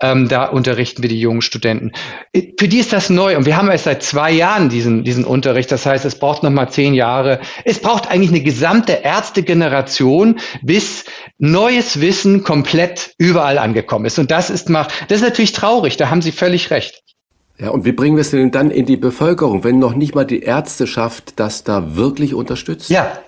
Ähm, 0.00 0.28
da 0.28 0.46
unterrichten 0.46 1.02
wir 1.02 1.08
die 1.08 1.20
jungen 1.20 1.42
Studenten. 1.42 1.92
Für 2.58 2.68
die 2.68 2.78
ist 2.78 2.92
das 2.92 3.10
neu 3.10 3.36
und 3.36 3.46
wir 3.46 3.56
haben 3.56 3.70
erst 3.70 3.84
seit 3.84 4.02
zwei 4.02 4.32
Jahren 4.32 4.68
diesen, 4.68 5.04
diesen 5.04 5.24
Unterricht. 5.24 5.70
Das 5.70 5.86
heißt, 5.86 6.04
es 6.04 6.18
braucht 6.18 6.42
noch 6.42 6.50
mal 6.50 6.68
zehn 6.68 6.94
Jahre. 6.94 7.40
Es 7.64 7.80
braucht 7.80 8.10
eigentlich 8.10 8.30
eine 8.30 8.42
gesamte 8.42 8.92
Ärztegeneration, 8.92 10.40
bis 10.62 11.04
neues 11.38 12.00
Wissen 12.00 12.42
komplett 12.42 13.14
überall 13.18 13.58
angekommen 13.58 14.06
ist. 14.06 14.18
Und 14.18 14.30
das 14.30 14.50
ist 14.50 14.68
mal, 14.70 14.86
das 15.08 15.18
ist 15.18 15.24
natürlich 15.24 15.52
traurig. 15.52 15.96
Da 15.96 16.10
haben 16.10 16.22
Sie 16.22 16.32
völlig 16.32 16.70
recht. 16.70 17.03
Ja, 17.58 17.70
und 17.70 17.84
wie 17.84 17.92
bringen 17.92 18.16
wir 18.16 18.22
es 18.22 18.30
denn 18.30 18.50
dann 18.50 18.70
in 18.70 18.84
die 18.86 18.96
Bevölkerung, 18.96 19.62
wenn 19.62 19.78
noch 19.78 19.94
nicht 19.94 20.14
mal 20.14 20.24
die 20.24 20.40
Ärzteschaft 20.40 21.34
das 21.36 21.62
da 21.62 21.94
wirklich 21.96 22.34
unterstützt? 22.34 22.90
Ja, 22.90 23.18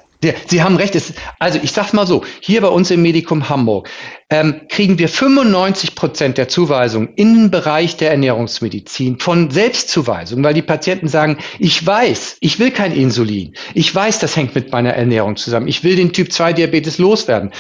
Sie 0.47 0.62
haben 0.62 0.77
recht. 0.77 0.97
Also 1.39 1.61
ich 1.62 1.72
sage 1.72 1.95
mal 1.95 2.07
so, 2.07 2.24
hier 2.41 2.61
bei 2.61 2.68
uns 2.68 2.91
im 2.91 3.03
Medikum 3.03 3.49
Hamburg 3.49 3.89
ähm, 4.31 4.62
kriegen 4.68 4.99
wir 4.99 5.09
95 5.09 5.95
Prozent 5.95 6.39
der 6.39 6.49
Zuweisungen 6.49 7.11
in 7.16 7.35
den 7.35 7.51
Bereich 7.51 7.97
der 7.97 8.11
Ernährungsmedizin 8.11 9.18
von 9.20 9.51
Selbstzuweisung, 9.51 10.43
weil 10.43 10.55
die 10.55 10.62
Patienten 10.62 11.09
sagen, 11.09 11.39
ich 11.59 11.85
weiß, 11.85 12.39
ich 12.41 12.59
will 12.59 12.70
kein 12.70 12.93
Insulin. 12.93 13.55
Ich 13.74 13.95
weiß, 13.95 14.18
das 14.18 14.37
hängt 14.37 14.55
mit 14.55 14.72
meiner 14.72 14.95
Ernährung 14.95 15.37
zusammen. 15.37 15.68
Ich 15.68 15.85
will 15.85 15.97
den 15.97 16.12
Typ-2-Diabetes 16.12 16.99
loswerden. 16.99 17.53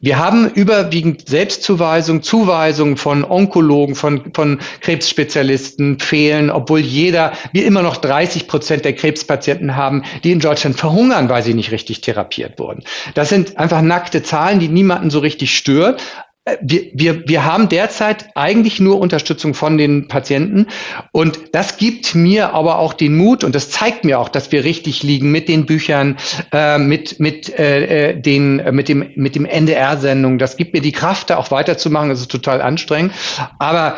Wir 0.00 0.16
haben 0.16 0.48
überwiegend 0.48 1.28
Selbstzuweisung, 1.28 2.22
Zuweisung 2.22 2.96
von 2.96 3.24
Onkologen, 3.24 3.96
von, 3.96 4.32
von 4.32 4.60
Krebsspezialisten 4.80 5.98
fehlen, 5.98 6.50
obwohl 6.50 6.78
jeder, 6.78 7.32
wir 7.52 7.66
immer 7.66 7.82
noch 7.82 7.96
30 7.96 8.46
Prozent 8.46 8.84
der 8.84 8.92
Krebspatienten 8.92 9.74
haben, 9.74 10.04
die 10.22 10.30
in 10.30 10.38
Deutschland 10.38 10.76
verhungern, 10.76 11.28
weil 11.28 11.42
sie 11.42 11.52
nicht 11.52 11.72
richtig 11.72 12.00
therapiert 12.00 12.60
wurden. 12.60 12.84
Das 13.14 13.28
sind 13.28 13.58
einfach 13.58 13.82
nackte 13.82 14.22
Zahlen, 14.22 14.60
die 14.60 14.68
niemanden 14.68 15.10
so 15.10 15.18
richtig 15.18 15.56
stört 15.56 16.00
wir, 16.60 16.86
wir, 16.92 17.28
wir 17.28 17.44
haben 17.44 17.68
derzeit 17.68 18.30
eigentlich 18.34 18.80
nur 18.80 18.98
Unterstützung 18.98 19.54
von 19.54 19.78
den 19.78 20.08
Patienten 20.08 20.66
und 21.12 21.38
das 21.52 21.76
gibt 21.76 22.14
mir 22.14 22.54
aber 22.54 22.78
auch 22.78 22.92
den 22.92 23.16
Mut 23.16 23.44
und 23.44 23.54
das 23.54 23.70
zeigt 23.70 24.04
mir 24.04 24.18
auch, 24.18 24.28
dass 24.28 24.52
wir 24.52 24.64
richtig 24.64 25.02
liegen 25.02 25.30
mit 25.30 25.48
den 25.48 25.66
Büchern, 25.66 26.16
äh, 26.52 26.78
mit, 26.78 27.20
mit, 27.20 27.48
äh, 27.58 28.10
äh 28.10 28.20
den, 28.20 28.60
äh, 28.60 28.72
mit 28.72 28.88
dem, 28.88 29.10
mit 29.16 29.34
dem 29.34 29.44
NDR-Sendung. 29.44 30.38
Das 30.38 30.56
gibt 30.56 30.74
mir 30.74 30.80
die 30.80 30.92
Kraft, 30.92 31.30
da 31.30 31.36
auch 31.36 31.50
weiterzumachen. 31.50 32.08
Das 32.08 32.20
ist 32.20 32.30
total 32.30 32.60
anstrengend. 32.60 33.12
Aber 33.58 33.96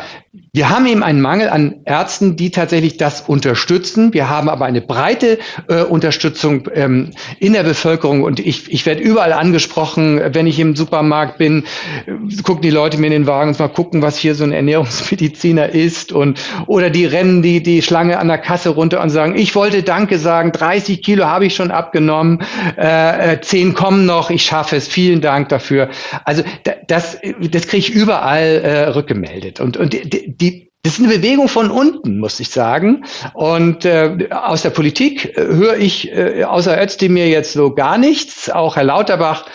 wir 0.53 0.69
haben 0.69 0.85
eben 0.85 1.01
einen 1.01 1.21
Mangel 1.21 1.47
an 1.47 1.79
Ärzten, 1.85 2.35
die 2.35 2.51
tatsächlich 2.51 2.97
das 2.97 3.21
unterstützen. 3.21 4.13
Wir 4.13 4.27
haben 4.27 4.49
aber 4.49 4.65
eine 4.65 4.81
breite 4.81 5.39
äh, 5.69 5.83
Unterstützung 5.83 6.67
ähm, 6.73 7.11
in 7.39 7.53
der 7.53 7.63
Bevölkerung 7.63 8.23
und 8.23 8.41
ich, 8.41 8.69
ich 8.69 8.85
werde 8.85 9.01
überall 9.01 9.31
angesprochen, 9.31 10.19
wenn 10.33 10.47
ich 10.47 10.59
im 10.59 10.75
Supermarkt 10.75 11.37
bin, 11.37 11.63
äh, 12.05 12.41
gucken 12.43 12.63
die 12.63 12.69
Leute 12.69 12.97
mir 12.97 13.07
in 13.07 13.13
den 13.13 13.27
Wagen 13.27 13.51
und 13.51 13.59
mal 13.59 13.69
gucken, 13.69 14.01
was 14.01 14.17
hier 14.17 14.35
so 14.35 14.43
ein 14.43 14.51
Ernährungsmediziner 14.51 15.69
ist 15.69 16.11
und 16.11 16.41
oder 16.67 16.89
die 16.89 17.05
rennen 17.05 17.41
die 17.41 17.63
die 17.63 17.81
Schlange 17.81 18.19
an 18.19 18.27
der 18.27 18.37
Kasse 18.37 18.71
runter 18.71 19.01
und 19.01 19.09
sagen, 19.09 19.37
ich 19.37 19.55
wollte 19.55 19.83
Danke 19.83 20.17
sagen, 20.17 20.51
30 20.51 21.01
Kilo 21.01 21.27
habe 21.27 21.45
ich 21.45 21.55
schon 21.55 21.71
abgenommen, 21.71 22.43
äh, 22.75 23.39
10 23.39 23.69
äh, 23.69 23.73
kommen 23.73 24.05
noch, 24.05 24.29
ich 24.29 24.43
schaffe 24.43 24.75
es, 24.75 24.89
vielen 24.89 25.21
Dank 25.21 25.47
dafür. 25.47 25.87
Also 26.25 26.43
das, 26.87 27.19
das 27.39 27.67
kriege 27.67 27.77
ich 27.77 27.89
überall 27.89 28.61
äh, 28.65 28.89
rückgemeldet 28.89 29.61
und 29.61 29.77
und 29.77 29.95
Das 30.83 30.93
ist 30.93 31.05
eine 31.05 31.13
Bewegung 31.13 31.47
von 31.47 31.69
unten, 31.69 32.17
muss 32.17 32.39
ich 32.39 32.49
sagen. 32.49 33.05
Und 33.33 33.85
äh, 33.85 34.29
aus 34.31 34.63
der 34.63 34.71
Politik 34.71 35.37
äh, 35.37 35.45
höre 35.45 35.77
ich 35.77 36.11
äh, 36.11 36.43
außer 36.43 36.81
Özdemir 36.81 37.27
jetzt 37.27 37.53
so 37.53 37.75
gar 37.75 37.99
nichts. 37.99 38.49
Auch 38.49 38.77
Herr 38.77 38.85
Lauterbach, 38.85 39.45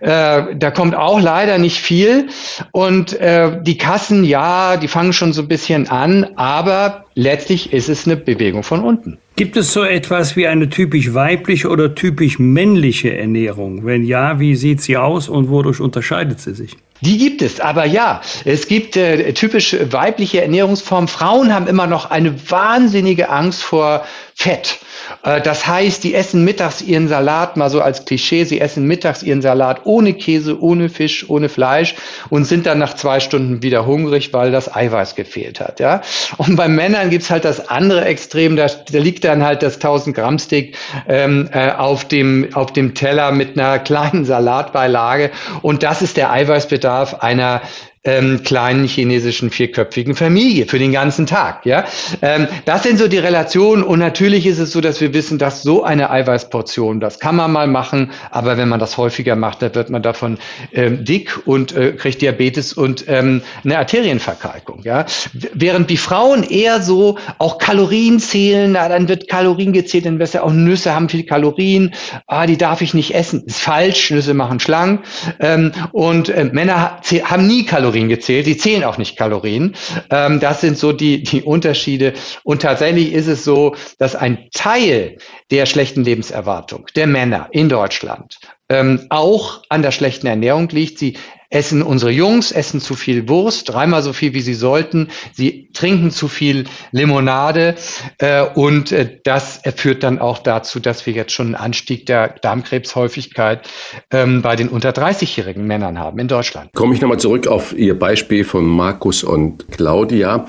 äh, 0.00 0.56
da 0.56 0.70
kommt 0.72 0.96
auch 0.96 1.20
leider 1.20 1.58
nicht 1.58 1.80
viel. 1.80 2.26
Und 2.72 3.12
äh, 3.12 3.62
die 3.62 3.78
Kassen, 3.78 4.24
ja, 4.24 4.76
die 4.76 4.88
fangen 4.88 5.12
schon 5.12 5.32
so 5.32 5.42
ein 5.42 5.48
bisschen 5.48 5.88
an, 5.88 6.32
aber 6.34 7.04
letztlich 7.14 7.72
ist 7.72 7.88
es 7.88 8.06
eine 8.06 8.16
Bewegung 8.16 8.62
von 8.62 8.84
unten. 8.84 9.18
Gibt 9.36 9.56
es 9.56 9.72
so 9.72 9.82
etwas 9.82 10.36
wie 10.36 10.46
eine 10.46 10.68
typisch 10.68 11.12
weibliche 11.14 11.68
oder 11.68 11.94
typisch 11.94 12.38
männliche 12.38 13.16
Ernährung? 13.16 13.84
Wenn 13.84 14.04
ja, 14.04 14.38
wie 14.38 14.54
sieht 14.54 14.80
sie 14.80 14.96
aus 14.96 15.28
und 15.28 15.48
wodurch 15.48 15.80
unterscheidet 15.80 16.40
sie 16.40 16.54
sich? 16.54 16.76
Die 17.00 17.18
gibt 17.18 17.42
es, 17.42 17.60
aber 17.60 17.84
ja, 17.84 18.22
es 18.44 18.68
gibt 18.68 18.96
äh, 18.96 19.32
typisch 19.34 19.76
weibliche 19.90 20.40
Ernährungsformen. 20.40 21.08
Frauen 21.08 21.52
haben 21.52 21.66
immer 21.66 21.86
noch 21.86 22.10
eine 22.10 22.34
wahnsinnige 22.50 23.28
Angst 23.28 23.62
vor 23.62 24.06
Fett. 24.36 24.80
Äh, 25.22 25.40
das 25.40 25.66
heißt, 25.66 26.02
die 26.02 26.14
essen 26.14 26.44
mittags 26.44 26.82
ihren 26.82 27.08
Salat, 27.08 27.56
mal 27.56 27.70
so 27.70 27.80
als 27.80 28.04
Klischee, 28.04 28.44
sie 28.44 28.60
essen 28.60 28.84
mittags 28.84 29.22
ihren 29.22 29.42
Salat 29.42 29.82
ohne 29.84 30.14
Käse, 30.14 30.60
ohne 30.60 30.88
Fisch, 30.88 31.28
ohne 31.30 31.48
Fleisch 31.48 31.94
und 32.30 32.44
sind 32.44 32.66
dann 32.66 32.78
nach 32.78 32.94
zwei 32.94 33.20
Stunden 33.20 33.62
wieder 33.62 33.86
hungrig, 33.86 34.32
weil 34.32 34.50
das 34.50 34.74
Eiweiß 34.74 35.14
gefehlt 35.14 35.60
hat. 35.60 35.78
Ja? 35.78 36.02
Und 36.36 36.56
bei 36.56 36.68
Männern 36.68 37.10
gibt's 37.10 37.30
halt 37.30 37.44
das 37.44 37.68
andere 37.68 38.04
Extrem, 38.04 38.56
da, 38.56 38.66
da 38.66 38.98
liegt 38.98 39.24
dann 39.24 39.44
halt 39.44 39.62
das 39.62 39.74
1000 39.74 40.16
Gramm 40.16 40.38
Steak 40.38 40.76
ähm, 41.08 41.48
äh, 41.52 41.70
auf, 41.70 42.04
dem, 42.04 42.48
auf 42.54 42.72
dem 42.72 42.94
Teller 42.94 43.30
mit 43.30 43.56
einer 43.56 43.78
kleinen 43.94 44.24
Salatbeilage 44.24 45.30
und 45.62 45.82
das 45.84 46.02
ist 46.02 46.16
der 46.16 46.32
Eiweißbedarf 46.32 47.14
einer 47.14 47.62
ähm, 48.04 48.42
kleinen 48.44 48.86
chinesischen 48.86 49.50
vierköpfigen 49.50 50.14
Familie 50.14 50.66
für 50.66 50.78
den 50.78 50.92
ganzen 50.92 51.26
Tag. 51.26 51.64
Ja, 51.64 51.84
ähm, 52.20 52.46
das 52.66 52.82
sind 52.82 52.98
so 52.98 53.08
die 53.08 53.18
Relationen 53.18 53.82
und 53.82 53.98
natürlich 53.98 54.46
ist 54.46 54.58
es 54.58 54.72
so, 54.72 54.80
dass 54.80 55.00
wir 55.00 55.14
wissen, 55.14 55.38
dass 55.38 55.62
so 55.62 55.82
eine 55.82 56.10
Eiweißportion, 56.10 57.00
das 57.00 57.18
kann 57.18 57.36
man 57.36 57.50
mal 57.50 57.66
machen, 57.66 58.12
aber 58.30 58.58
wenn 58.58 58.68
man 58.68 58.78
das 58.78 58.98
häufiger 58.98 59.36
macht, 59.36 59.62
dann 59.62 59.74
wird 59.74 59.88
man 59.88 60.02
davon 60.02 60.38
ähm, 60.72 61.04
dick 61.04 61.46
und 61.46 61.74
äh, 61.74 61.92
kriegt 61.92 62.20
Diabetes 62.20 62.74
und 62.74 63.04
ähm, 63.08 63.42
eine 63.64 63.78
Arterienverkalkung. 63.78 64.82
Ja, 64.84 65.06
während 65.54 65.88
die 65.88 65.96
Frauen 65.96 66.42
eher 66.42 66.82
so 66.82 67.18
auch 67.38 67.56
Kalorien 67.56 68.20
zählen, 68.20 68.72
na, 68.72 68.88
dann 68.88 69.08
wird 69.08 69.28
Kalorien 69.28 69.72
gezählt, 69.72 70.04
dann 70.04 70.18
besser 70.18 70.44
auch 70.44 70.52
Nüsse 70.52 70.94
haben 70.94 71.08
viel 71.08 71.24
Kalorien, 71.24 71.94
ah, 72.26 72.46
die 72.46 72.58
darf 72.58 72.82
ich 72.82 72.92
nicht 72.92 73.14
essen, 73.14 73.44
ist 73.46 73.60
falsch, 73.60 74.10
Nüsse 74.10 74.34
machen 74.34 74.60
schlank 74.60 75.04
ähm, 75.40 75.72
und 75.92 76.28
äh, 76.28 76.44
Männer 76.44 77.00
haben 77.24 77.46
nie 77.46 77.64
Kalorien 77.64 77.93
Kalorien 77.94 78.08
gezählt. 78.08 78.44
Sie 78.46 78.56
zählen 78.56 78.82
auch 78.82 78.98
nicht 78.98 79.16
Kalorien. 79.16 79.76
Ähm, 80.10 80.40
das 80.40 80.60
sind 80.60 80.76
so 80.76 80.92
die, 80.92 81.22
die 81.22 81.42
Unterschiede. 81.42 82.14
Und 82.42 82.62
tatsächlich 82.62 83.12
ist 83.12 83.28
es 83.28 83.44
so, 83.44 83.76
dass 83.98 84.16
ein 84.16 84.48
Teil 84.52 85.18
der 85.52 85.66
schlechten 85.66 86.02
Lebenserwartung 86.02 86.86
der 86.96 87.06
Männer 87.06 87.48
in 87.52 87.68
Deutschland 87.68 88.38
ähm, 88.68 89.06
auch 89.10 89.62
an 89.68 89.82
der 89.82 89.92
schlechten 89.92 90.26
Ernährung 90.26 90.68
liegt. 90.70 90.98
Sie 90.98 91.16
essen 91.54 91.82
unsere 91.82 92.10
Jungs, 92.10 92.50
essen 92.50 92.80
zu 92.80 92.94
viel 92.94 93.28
Wurst, 93.28 93.68
dreimal 93.68 94.02
so 94.02 94.12
viel, 94.12 94.34
wie 94.34 94.40
sie 94.40 94.54
sollten. 94.54 95.08
Sie 95.32 95.68
trinken 95.72 96.10
zu 96.10 96.26
viel 96.28 96.64
Limonade 96.90 97.76
äh, 98.18 98.42
und 98.42 98.90
äh, 98.92 99.20
das 99.22 99.60
führt 99.76 100.02
dann 100.02 100.18
auch 100.18 100.38
dazu, 100.38 100.80
dass 100.80 101.06
wir 101.06 101.12
jetzt 101.12 101.32
schon 101.32 101.46
einen 101.46 101.54
Anstieg 101.54 102.06
der 102.06 102.28
Darmkrebshäufigkeit 102.28 103.68
ähm, 104.10 104.42
bei 104.42 104.56
den 104.56 104.68
unter 104.68 104.90
30-jährigen 104.90 105.64
Männern 105.66 105.98
haben 105.98 106.18
in 106.18 106.28
Deutschland. 106.28 106.72
Komme 106.74 106.94
ich 106.94 107.00
nochmal 107.00 107.20
zurück 107.20 107.46
auf 107.46 107.72
Ihr 107.76 107.96
Beispiel 107.98 108.44
von 108.44 108.64
Markus 108.66 109.22
und 109.22 109.70
Claudia. 109.70 110.46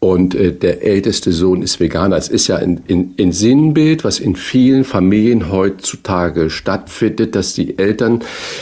Und 0.00 0.34
äh, 0.36 0.52
der 0.52 0.82
älteste 0.84 1.32
Sohn 1.32 1.60
ist 1.60 1.80
Veganer. 1.80 2.16
Es 2.16 2.28
ist 2.28 2.46
ja 2.46 2.56
ein, 2.56 3.32
Sinnbild, 3.32 4.04
was 4.04 4.20
in 4.20 4.36
vielen 4.36 4.84
Familien 4.84 5.50
heutzutage 5.50 6.50
stattfindet, 6.50 7.34
dass 7.34 7.54
die 7.54 7.78
Eltern 7.78 8.20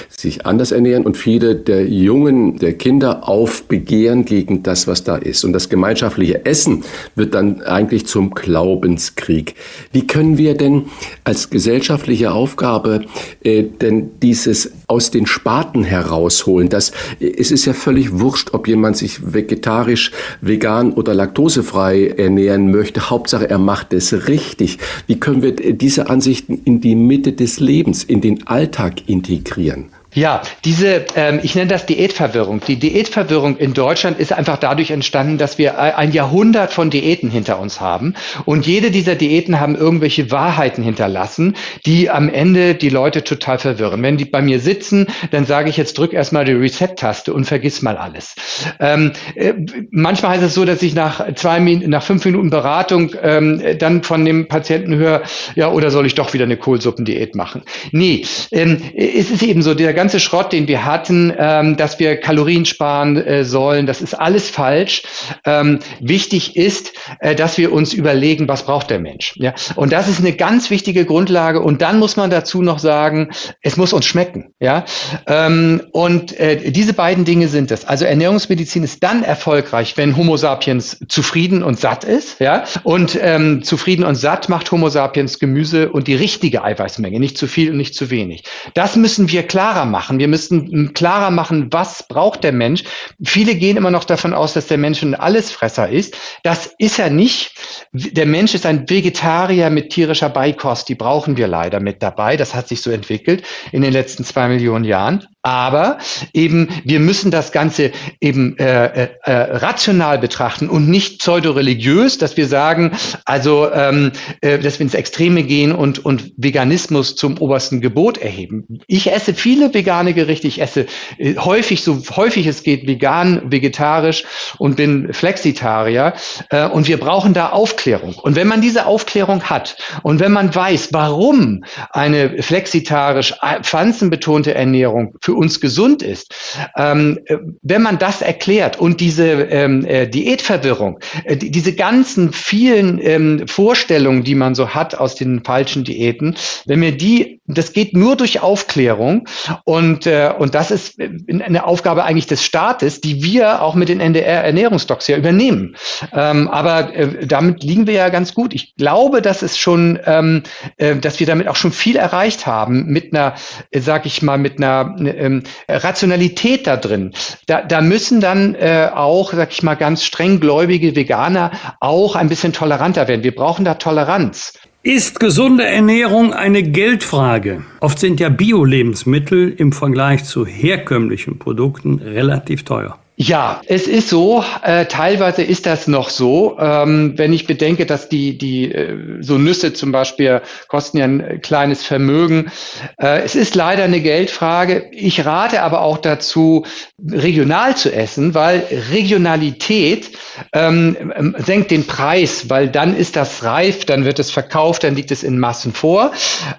sich 0.08 0.46
anders 0.46 0.72
ernähren 0.72 1.04
und 1.04 1.16
viele 1.16 1.54
der 1.54 1.75
Jungen, 1.82 2.58
der 2.58 2.74
Kinder 2.74 3.28
aufbegehren 3.28 4.24
gegen 4.24 4.62
das, 4.62 4.86
was 4.86 5.04
da 5.04 5.16
ist. 5.16 5.44
Und 5.44 5.52
das 5.52 5.68
gemeinschaftliche 5.68 6.44
Essen 6.44 6.84
wird 7.14 7.34
dann 7.34 7.62
eigentlich 7.62 8.06
zum 8.06 8.30
Glaubenskrieg. 8.30 9.54
Wie 9.92 10.06
können 10.06 10.38
wir 10.38 10.56
denn 10.56 10.86
als 11.24 11.50
gesellschaftliche 11.50 12.32
Aufgabe 12.32 13.04
äh, 13.42 13.64
denn 13.64 14.10
dieses 14.22 14.72
aus 14.86 15.10
den 15.10 15.26
Spaten 15.26 15.84
herausholen? 15.84 16.68
Das, 16.68 16.92
es 17.20 17.50
ist 17.50 17.64
ja 17.64 17.72
völlig 17.72 18.20
wurscht, 18.20 18.50
ob 18.52 18.68
jemand 18.68 18.96
sich 18.96 19.32
vegetarisch, 19.32 20.12
vegan 20.40 20.92
oder 20.92 21.14
laktosefrei 21.14 22.08
ernähren 22.08 22.70
möchte. 22.70 23.10
Hauptsache, 23.10 23.48
er 23.48 23.58
macht 23.58 23.92
es 23.92 24.28
richtig. 24.28 24.78
Wie 25.06 25.18
können 25.18 25.42
wir 25.42 25.52
diese 25.52 26.08
Ansichten 26.08 26.60
in 26.64 26.80
die 26.80 26.94
Mitte 26.94 27.32
des 27.32 27.60
Lebens, 27.60 28.04
in 28.04 28.20
den 28.20 28.46
Alltag 28.46 29.08
integrieren? 29.08 29.95
Ja, 30.16 30.40
diese, 30.64 31.04
ähm, 31.14 31.40
ich 31.42 31.54
nenne 31.54 31.68
das 31.68 31.84
Diätverwirrung. 31.84 32.62
Die 32.66 32.76
Diätverwirrung 32.76 33.58
in 33.58 33.74
Deutschland 33.74 34.18
ist 34.18 34.32
einfach 34.32 34.56
dadurch 34.56 34.90
entstanden, 34.90 35.36
dass 35.36 35.58
wir 35.58 35.78
ein 35.78 36.10
Jahrhundert 36.10 36.72
von 36.72 36.88
Diäten 36.88 37.30
hinter 37.30 37.58
uns 37.60 37.82
haben. 37.82 38.14
Und 38.46 38.66
jede 38.66 38.90
dieser 38.90 39.14
Diäten 39.14 39.60
haben 39.60 39.76
irgendwelche 39.76 40.30
Wahrheiten 40.30 40.82
hinterlassen, 40.82 41.54
die 41.84 42.08
am 42.08 42.30
Ende 42.30 42.74
die 42.74 42.88
Leute 42.88 43.24
total 43.24 43.58
verwirren. 43.58 44.02
Wenn 44.02 44.16
die 44.16 44.24
bei 44.24 44.40
mir 44.40 44.58
sitzen, 44.58 45.06
dann 45.32 45.44
sage 45.44 45.68
ich 45.68 45.76
jetzt 45.76 45.98
drück 45.98 46.14
erstmal 46.14 46.46
die 46.46 46.52
Reset-Taste 46.52 47.34
und 47.34 47.44
vergiss 47.44 47.82
mal 47.82 47.98
alles. 47.98 48.36
Ähm, 48.80 49.12
äh, 49.34 49.52
manchmal 49.90 50.30
heißt 50.30 50.44
es 50.44 50.54
so, 50.54 50.64
dass 50.64 50.80
ich 50.80 50.94
nach 50.94 51.34
zwei 51.34 51.60
nach 51.60 52.02
fünf 52.02 52.24
Minuten 52.24 52.48
Beratung 52.48 53.10
ähm, 53.22 53.60
dann 53.78 54.02
von 54.02 54.24
dem 54.24 54.48
Patienten 54.48 54.94
höre, 54.94 55.24
ja, 55.56 55.70
oder 55.70 55.90
soll 55.90 56.06
ich 56.06 56.14
doch 56.14 56.32
wieder 56.32 56.44
eine 56.44 56.56
Kohlsuppendiät 56.56 57.34
machen? 57.34 57.64
Nee, 57.92 58.24
ähm, 58.50 58.78
es 58.94 59.30
ist 59.30 59.42
eben 59.42 59.60
so, 59.60 59.74
der 59.74 59.92
ganze 59.92 60.05
ganze 60.06 60.20
Schrott, 60.20 60.52
den 60.52 60.68
wir 60.68 60.84
hatten, 60.84 61.34
ähm, 61.36 61.76
dass 61.76 61.98
wir 61.98 62.16
Kalorien 62.16 62.64
sparen 62.64 63.16
äh, 63.16 63.44
sollen, 63.44 63.86
das 63.86 64.00
ist 64.00 64.14
alles 64.14 64.48
falsch. 64.48 65.02
Ähm, 65.44 65.80
wichtig 65.98 66.54
ist, 66.54 66.92
äh, 67.18 67.34
dass 67.34 67.58
wir 67.58 67.72
uns 67.72 67.92
überlegen, 67.92 68.46
was 68.46 68.66
braucht 68.66 68.90
der 68.90 69.00
Mensch. 69.00 69.34
Ja? 69.34 69.52
Und 69.74 69.92
das 69.92 70.06
ist 70.06 70.20
eine 70.20 70.32
ganz 70.32 70.70
wichtige 70.70 71.06
Grundlage. 71.06 71.60
Und 71.60 71.82
dann 71.82 71.98
muss 71.98 72.16
man 72.16 72.30
dazu 72.30 72.62
noch 72.62 72.78
sagen, 72.78 73.30
es 73.62 73.76
muss 73.76 73.92
uns 73.92 74.06
schmecken. 74.06 74.54
Ja? 74.60 74.84
Ähm, 75.26 75.82
und 75.90 76.38
äh, 76.38 76.70
diese 76.70 76.92
beiden 76.92 77.24
Dinge 77.24 77.48
sind 77.48 77.72
es. 77.72 77.84
Also 77.84 78.04
Ernährungsmedizin 78.04 78.84
ist 78.84 79.02
dann 79.02 79.24
erfolgreich, 79.24 79.96
wenn 79.96 80.16
Homo 80.16 80.36
sapiens 80.36 81.00
zufrieden 81.08 81.64
und 81.64 81.80
satt 81.80 82.04
ist. 82.04 82.38
Ja? 82.38 82.62
Und 82.84 83.18
ähm, 83.20 83.64
zufrieden 83.64 84.04
und 84.04 84.14
satt 84.14 84.48
macht 84.48 84.70
Homo 84.70 84.88
sapiens 84.88 85.40
Gemüse 85.40 85.90
und 85.90 86.06
die 86.06 86.14
richtige 86.14 86.62
Eiweißmenge, 86.62 87.18
nicht 87.18 87.36
zu 87.36 87.48
viel 87.48 87.72
und 87.72 87.76
nicht 87.76 87.96
zu 87.96 88.08
wenig. 88.10 88.44
Das 88.74 88.94
müssen 88.94 89.32
wir 89.32 89.42
klarer 89.42 89.84
machen 89.84 89.95
machen. 89.96 90.18
Wir 90.18 90.28
müssen 90.28 90.92
klarer 90.92 91.30
machen, 91.30 91.68
was 91.72 92.06
braucht 92.06 92.44
der 92.44 92.52
Mensch. 92.52 92.84
Viele 93.24 93.54
gehen 93.54 93.78
immer 93.78 93.90
noch 93.90 94.04
davon 94.04 94.34
aus, 94.34 94.52
dass 94.52 94.66
der 94.66 94.76
Mensch 94.76 95.02
ein 95.02 95.14
Allesfresser 95.14 95.88
ist. 95.88 96.18
Das 96.42 96.74
ist 96.76 96.98
er 96.98 97.08
nicht. 97.08 97.52
Der 97.92 98.26
Mensch 98.26 98.52
ist 98.52 98.66
ein 98.66 98.90
Vegetarier 98.90 99.70
mit 99.70 99.88
tierischer 99.88 100.28
Beikost. 100.28 100.90
Die 100.90 100.96
brauchen 100.96 101.38
wir 101.38 101.48
leider 101.48 101.80
mit 101.80 102.02
dabei. 102.02 102.36
Das 102.36 102.54
hat 102.54 102.68
sich 102.68 102.82
so 102.82 102.90
entwickelt 102.90 103.42
in 103.72 103.80
den 103.80 103.94
letzten 103.94 104.22
zwei 104.22 104.48
Millionen 104.48 104.84
Jahren. 104.84 105.26
Aber 105.46 105.98
eben, 106.32 106.70
wir 106.82 106.98
müssen 106.98 107.30
das 107.30 107.52
Ganze 107.52 107.92
eben 108.20 108.58
äh, 108.58 109.04
äh, 109.04 109.08
äh, 109.22 109.32
rational 109.32 110.18
betrachten 110.18 110.68
und 110.68 110.88
nicht 110.88 111.20
pseudoreligiös, 111.20 112.18
dass 112.18 112.36
wir 112.36 112.48
sagen, 112.48 112.96
also, 113.24 113.70
ähm, 113.72 114.10
äh, 114.40 114.58
dass 114.58 114.80
wir 114.80 114.84
ins 114.84 114.94
Extreme 114.94 115.44
gehen 115.44 115.70
und, 115.70 116.04
und 116.04 116.32
Veganismus 116.36 117.14
zum 117.14 117.38
obersten 117.38 117.80
Gebot 117.80 118.18
erheben. 118.18 118.80
Ich 118.88 119.12
esse 119.12 119.34
viele 119.34 119.72
vegane 119.72 120.14
Gerichte, 120.14 120.48
ich 120.48 120.60
esse 120.60 120.86
äh, 121.16 121.36
häufig, 121.36 121.84
so 121.84 122.02
häufig 122.16 122.48
es 122.48 122.64
geht, 122.64 122.88
vegan, 122.88 123.52
vegetarisch 123.52 124.24
und 124.58 124.74
bin 124.74 125.12
Flexitarier. 125.12 126.14
Äh, 126.50 126.66
und 126.66 126.88
wir 126.88 126.98
brauchen 126.98 127.34
da 127.34 127.50
Aufklärung. 127.50 128.16
Und 128.16 128.34
wenn 128.34 128.48
man 128.48 128.62
diese 128.62 128.86
Aufklärung 128.86 129.44
hat 129.44 129.76
und 130.02 130.18
wenn 130.18 130.32
man 130.32 130.52
weiß, 130.52 130.88
warum 130.90 131.62
eine 131.90 132.42
flexitarisch 132.42 133.34
äh, 133.42 133.62
pflanzenbetonte 133.62 134.52
Ernährung 134.52 135.14
für 135.20 135.35
uns 135.36 135.60
gesund 135.60 136.02
ist, 136.02 136.34
ähm, 136.76 137.18
wenn 137.62 137.82
man 137.82 137.98
das 137.98 138.22
erklärt 138.22 138.78
und 138.78 139.00
diese 139.00 139.26
ähm, 139.26 139.84
äh, 139.84 140.08
Diätverwirrung, 140.08 140.98
äh, 141.24 141.36
die, 141.36 141.50
diese 141.50 141.74
ganzen 141.74 142.32
vielen 142.32 142.98
ähm, 143.02 143.46
Vorstellungen, 143.46 144.24
die 144.24 144.34
man 144.34 144.54
so 144.54 144.70
hat 144.70 144.94
aus 144.94 145.14
den 145.14 145.44
falschen 145.44 145.84
Diäten, 145.84 146.36
wenn 146.64 146.80
wir 146.80 146.96
die 146.96 147.40
das 147.46 147.72
geht 147.72 147.94
nur 147.94 148.16
durch 148.16 148.40
Aufklärung 148.40 149.28
und, 149.64 150.06
äh, 150.06 150.32
und 150.36 150.54
das 150.54 150.70
ist 150.70 151.00
eine 151.00 151.64
Aufgabe 151.64 152.04
eigentlich 152.04 152.26
des 152.26 152.44
Staates, 152.44 153.00
die 153.00 153.22
wir 153.22 153.62
auch 153.62 153.74
mit 153.74 153.88
den 153.88 154.00
NDR-Ernährungsdocs 154.00 155.06
ja 155.08 155.16
übernehmen. 155.16 155.76
Ähm, 156.12 156.48
aber 156.48 156.94
äh, 156.94 157.26
damit 157.26 157.62
liegen 157.62 157.86
wir 157.86 157.94
ja 157.94 158.08
ganz 158.08 158.34
gut. 158.34 158.54
Ich 158.54 158.74
glaube, 158.76 159.22
dass 159.22 159.42
es 159.42 159.58
schon, 159.58 159.98
ähm, 160.04 160.42
äh, 160.76 160.96
dass 160.96 161.20
wir 161.20 161.26
damit 161.26 161.48
auch 161.48 161.56
schon 161.56 161.72
viel 161.72 161.96
erreicht 161.96 162.46
haben 162.46 162.86
mit 162.86 163.14
einer, 163.14 163.34
äh, 163.70 163.80
sag 163.80 164.06
ich 164.06 164.22
mal, 164.22 164.38
mit 164.38 164.58
einer 164.58 164.96
äh, 164.98 165.40
Rationalität 165.68 166.66
da 166.66 166.76
drin. 166.76 167.12
Da, 167.46 167.62
da 167.62 167.80
müssen 167.80 168.20
dann 168.20 168.54
äh, 168.54 168.90
auch, 168.92 169.32
sag 169.32 169.52
ich 169.52 169.62
mal, 169.62 169.74
ganz 169.74 170.04
strenggläubige 170.04 170.96
Veganer 170.96 171.52
auch 171.80 172.16
ein 172.16 172.28
bisschen 172.28 172.52
toleranter 172.52 173.08
werden. 173.08 173.22
Wir 173.22 173.34
brauchen 173.34 173.64
da 173.64 173.74
Toleranz. 173.74 174.54
Ist 174.86 175.18
gesunde 175.18 175.64
Ernährung 175.64 176.32
eine 176.32 176.62
Geldfrage? 176.62 177.64
Oft 177.80 177.98
sind 177.98 178.20
ja 178.20 178.28
Bio-Lebensmittel 178.28 179.50
im 179.50 179.72
Vergleich 179.72 180.22
zu 180.22 180.46
herkömmlichen 180.46 181.40
Produkten 181.40 181.98
relativ 181.98 182.62
teuer. 182.62 182.96
Ja, 183.18 183.62
es 183.66 183.86
ist 183.86 184.10
so. 184.10 184.44
Äh, 184.62 184.84
teilweise 184.86 185.42
ist 185.42 185.64
das 185.64 185.88
noch 185.88 186.10
so. 186.10 186.58
Ähm, 186.60 187.14
wenn 187.16 187.32
ich 187.32 187.46
bedenke, 187.46 187.86
dass 187.86 188.10
die 188.10 188.36
die 188.36 188.70
äh, 188.70 189.22
so 189.22 189.38
Nüsse 189.38 189.72
zum 189.72 189.90
Beispiel 189.90 190.42
kosten 190.68 190.98
ja 190.98 191.06
ein 191.06 191.40
kleines 191.40 191.82
Vermögen. 191.82 192.52
Äh, 192.98 193.22
es 193.22 193.34
ist 193.34 193.54
leider 193.54 193.84
eine 193.84 194.02
Geldfrage. 194.02 194.90
Ich 194.92 195.24
rate 195.24 195.62
aber 195.62 195.80
auch 195.80 195.96
dazu, 195.96 196.66
regional 197.10 197.74
zu 197.74 197.90
essen, 197.90 198.34
weil 198.34 198.64
Regionalität 198.92 200.10
ähm, 200.52 201.12
ähm, 201.16 201.36
senkt 201.38 201.70
den 201.70 201.86
Preis, 201.86 202.50
weil 202.50 202.68
dann 202.68 202.94
ist 202.94 203.16
das 203.16 203.42
reif, 203.42 203.86
dann 203.86 204.04
wird 204.04 204.18
es 204.18 204.30
verkauft, 204.30 204.84
dann 204.84 204.94
liegt 204.94 205.10
es 205.10 205.22
in 205.22 205.38
Massen 205.38 205.72
vor. 205.72 206.12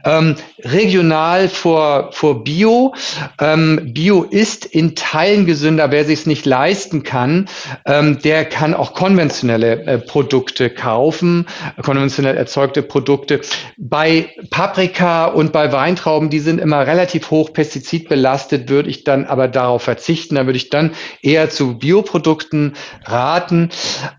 Ähm, 0.03 0.35
regional 0.63 1.49
vor 1.49 2.09
vor 2.13 2.43
Bio. 2.43 2.95
Ähm, 3.39 3.93
Bio 3.93 4.23
ist 4.23 4.65
in 4.65 4.95
Teilen 4.95 5.45
gesünder. 5.45 5.91
Wer 5.91 6.03
sich 6.03 6.21
es 6.21 6.25
nicht 6.25 6.46
leisten 6.47 7.03
kann, 7.03 7.47
ähm, 7.85 8.19
der 8.23 8.45
kann 8.45 8.73
auch 8.73 8.93
konventionelle 8.93 9.83
äh, 9.83 9.97
Produkte 9.99 10.69
kaufen, 10.69 11.45
konventionell 11.83 12.37
erzeugte 12.37 12.81
Produkte. 12.81 13.41
Bei 13.77 14.29
Paprika 14.49 15.25
und 15.25 15.51
bei 15.51 15.71
Weintrauben, 15.71 16.29
die 16.29 16.39
sind 16.39 16.59
immer 16.59 16.87
relativ 16.87 17.29
hoch 17.29 17.53
pestizidbelastet, 17.53 18.69
würde 18.69 18.89
ich 18.89 19.03
dann 19.03 19.25
aber 19.25 19.47
darauf 19.47 19.83
verzichten. 19.83 20.35
Da 20.35 20.45
würde 20.45 20.57
ich 20.57 20.69
dann 20.69 20.91
eher 21.21 21.49
zu 21.49 21.77
Bioprodukten 21.77 22.73
raten. 23.05 23.69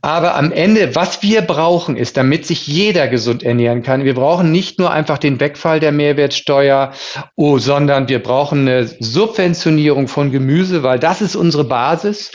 Aber 0.03 0.37
am 0.37 0.53
Ende, 0.53 0.95
was 0.95 1.23
wir 1.23 1.43
brauchen, 1.43 1.97
ist, 1.97 2.17
damit 2.17 2.47
sich 2.47 2.67
jeder 2.67 3.09
gesund 3.09 3.43
ernähren 3.43 3.83
kann, 3.83 4.05
wir 4.05 4.15
brauchen 4.15 4.53
nicht 4.53 4.79
nur 4.79 4.91
einfach 4.91 5.19
den 5.19 5.41
Wegfall 5.41 5.81
der 5.81 5.93
Mehrwertsteuer, 5.93 6.93
oh, 7.37 7.59
sondern 7.59 8.09
wir 8.09 8.23
brauchen 8.23 8.61
eine 8.61 8.87
Subventionierung 9.01 10.09
von 10.09 10.31
Gemüse, 10.31 10.83
weil 10.83 10.99
das 10.99 11.23
ist 11.23 11.37
unsere 11.37 11.65
Basis. 11.65 12.18
Gemüse. 12.19 12.31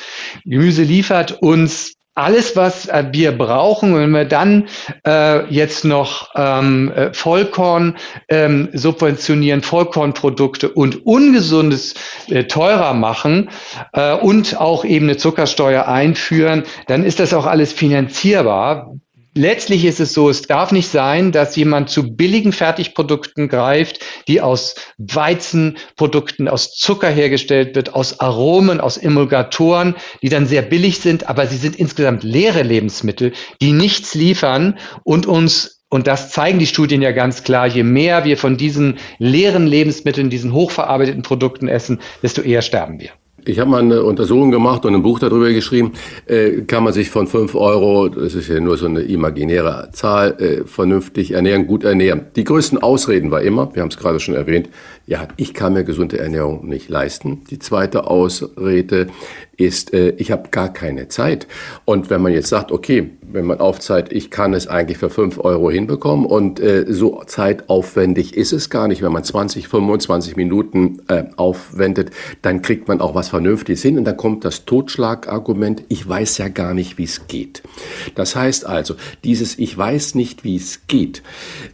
Gemüse 0.46 0.84
liefert 0.84 1.42
uns 1.42 1.94
alles, 2.16 2.56
was 2.56 2.88
äh, 2.88 3.06
wir 3.12 3.36
brauchen, 3.36 3.96
wenn 3.96 4.12
wir 4.12 4.26
dann 4.26 4.68
äh, 5.06 5.48
jetzt 5.52 5.84
noch 5.84 6.30
ähm, 6.36 6.92
äh, 6.92 7.12
Vollkorn 7.12 7.98
ähm, 8.30 8.70
subventionieren, 8.72 9.64
Vollkornprodukte 9.64 10.70
und 10.70 11.08
Ungesundes 11.08 11.96
äh, 12.30 12.44
teurer 12.44 12.94
machen 12.94 13.50
äh, 13.94 14.14
und 14.14 14.60
auch 14.62 14.86
eben 14.86 15.08
eine 15.08 15.18
Zuckersteuer 15.18 15.88
einführen, 15.88 16.64
dann 16.86 17.04
ist 17.04 17.20
das 17.20 17.34
auch 17.34 17.48
alles 17.48 17.74
finanzierbar. 17.74 18.94
Letztlich 19.36 19.84
ist 19.86 20.00
es 20.00 20.14
so, 20.14 20.30
es 20.30 20.44
darf 20.44 20.72
nicht 20.72 20.88
sein, 20.88 21.32
dass 21.32 21.56
jemand 21.56 21.90
zu 21.90 22.16
billigen 22.16 22.52
Fertigprodukten 22.52 23.50
greift, 23.50 24.00
die 24.28 24.42
aus 24.42 24.76
Weizenprodukten, 25.00 26.48
aus 26.48 26.76
Zucker 26.76 27.10
hergestellt 27.10 27.76
wird, 27.76 27.96
aus 27.96 28.20
Aromen, 28.20 28.80
aus 28.80 28.98
Emulgatoren, 28.98 29.96
die 30.22 30.30
dann 30.30 30.46
sehr 30.46 30.62
billig 30.62 31.00
sind, 31.00 31.30
aber 31.30 31.48
sie 31.48 31.58
sind 31.58 31.76
insgesamt 31.76 32.24
leere 32.24 32.62
Lebensmittel, 32.62 33.34
die 33.60 33.72
nichts 33.72 34.14
liefern 34.14 34.78
und 35.04 35.26
uns 35.26 35.80
und 35.90 36.08
das 36.08 36.32
zeigen 36.32 36.58
die 36.58 36.66
Studien 36.66 37.04
ja 37.04 37.12
ganz 37.12 37.44
klar. 37.44 37.68
Je 37.68 37.84
mehr 37.84 38.26
wir 38.26 38.36
von 38.36 38.58
diesen 38.58 38.98
leeren 39.20 39.68
Lebensmitteln, 39.68 40.32
diesen 40.32 40.52
hochverarbeiteten 40.52 41.22
Produkten 41.22 41.68
essen, 41.68 42.02
desto 42.24 42.42
eher 42.42 42.64
sterben 42.64 43.00
wir. 43.00 43.12
Ich 43.46 43.60
habe 43.60 43.70
mal 43.70 43.82
eine 43.82 44.04
Untersuchung 44.04 44.52
gemacht 44.52 44.86
und 44.86 44.96
ein 44.96 45.04
Buch 45.04 45.20
darüber 45.20 45.52
geschrieben, 45.52 45.92
äh, 46.28 46.62
kann 46.62 46.84
man 46.84 46.94
sich 46.94 47.10
von 47.10 47.28
fünf 47.28 47.56
Euro, 47.56 48.08
das 48.08 48.36
ist 48.36 48.48
ja 48.48 48.60
nur 48.62 48.78
so 48.78 48.86
eine 48.86 49.02
imaginäre 49.02 49.90
Zahl, 49.92 50.32
äh, 50.40 50.66
vernünftig 50.66 51.32
ernähren, 51.32 51.68
gut 51.68 51.84
ernähren. 51.84 52.28
Die 52.38 52.46
größten 52.46 52.78
Ausreden 52.78 53.32
war 53.32 53.42
immer, 53.42 53.76
wir 53.76 53.82
haben 53.82 53.90
es 53.90 53.98
gerade 53.98 54.22
schon 54.22 54.36
erwähnt, 54.36 54.70
ja, 55.06 55.28
ich 55.36 55.54
kann 55.54 55.74
mir 55.74 55.84
gesunde 55.84 56.18
Ernährung 56.18 56.66
nicht 56.68 56.90
leisten. 56.90 57.44
Die 57.50 57.60
zweite 57.60 58.08
Ausrede 58.08 59.08
ist, 59.58 59.94
äh, 59.94 60.12
ich 60.18 60.32
habe 60.32 60.50
gar 60.50 60.72
keine 60.72 61.10
Zeit. 61.10 61.48
Und 61.86 62.10
wenn 62.10 62.22
man 62.22 62.32
jetzt 62.32 62.50
sagt, 62.50 62.72
okay, 62.72 63.12
wenn 63.22 63.46
man 63.46 63.60
aufzeigt, 63.60 64.14
ich 64.14 64.32
kann 64.32 64.54
es 64.54 64.68
eigentlich 64.68 64.98
für 64.98 65.10
fünf 65.10 65.40
Euro 65.40 65.70
hinbekommen 65.70 66.26
und 66.26 66.60
äh, 66.60 66.86
so 66.88 67.22
zeitaufwendig 67.26 68.36
ist 68.36 68.54
es 68.54 68.70
gar 68.70 68.88
nicht, 68.88 69.02
wenn 69.02 69.12
man 69.12 69.24
20, 69.24 69.68
25 69.68 70.36
Minuten 70.36 71.02
äh, 71.08 71.24
aufwendet, 71.36 72.12
dann 72.42 72.62
kriegt 72.62 72.88
man 72.88 73.02
auch 73.02 73.16
was 73.16 73.30
Vernünftiges 73.30 73.82
hin 73.82 73.98
und 73.98 74.06
dann 74.06 74.18
kommt 74.18 74.46
das 74.46 74.66
Totschlagargument, 74.66 75.84
ich 75.90 76.08
weiß 76.08 76.38
ja 76.38 76.48
gar 76.48 76.74
nicht, 76.74 76.98
wie 76.98 77.04
es 77.04 77.28
geht. 77.28 77.64
Das 78.16 78.36
heißt 78.36 78.66
also, 78.66 78.96
dieses 79.24 79.58
Ich 79.60 79.78
weiß 79.78 80.16
nicht, 80.16 80.44
wie 80.44 80.56
es 80.56 80.88
geht, 80.88 81.24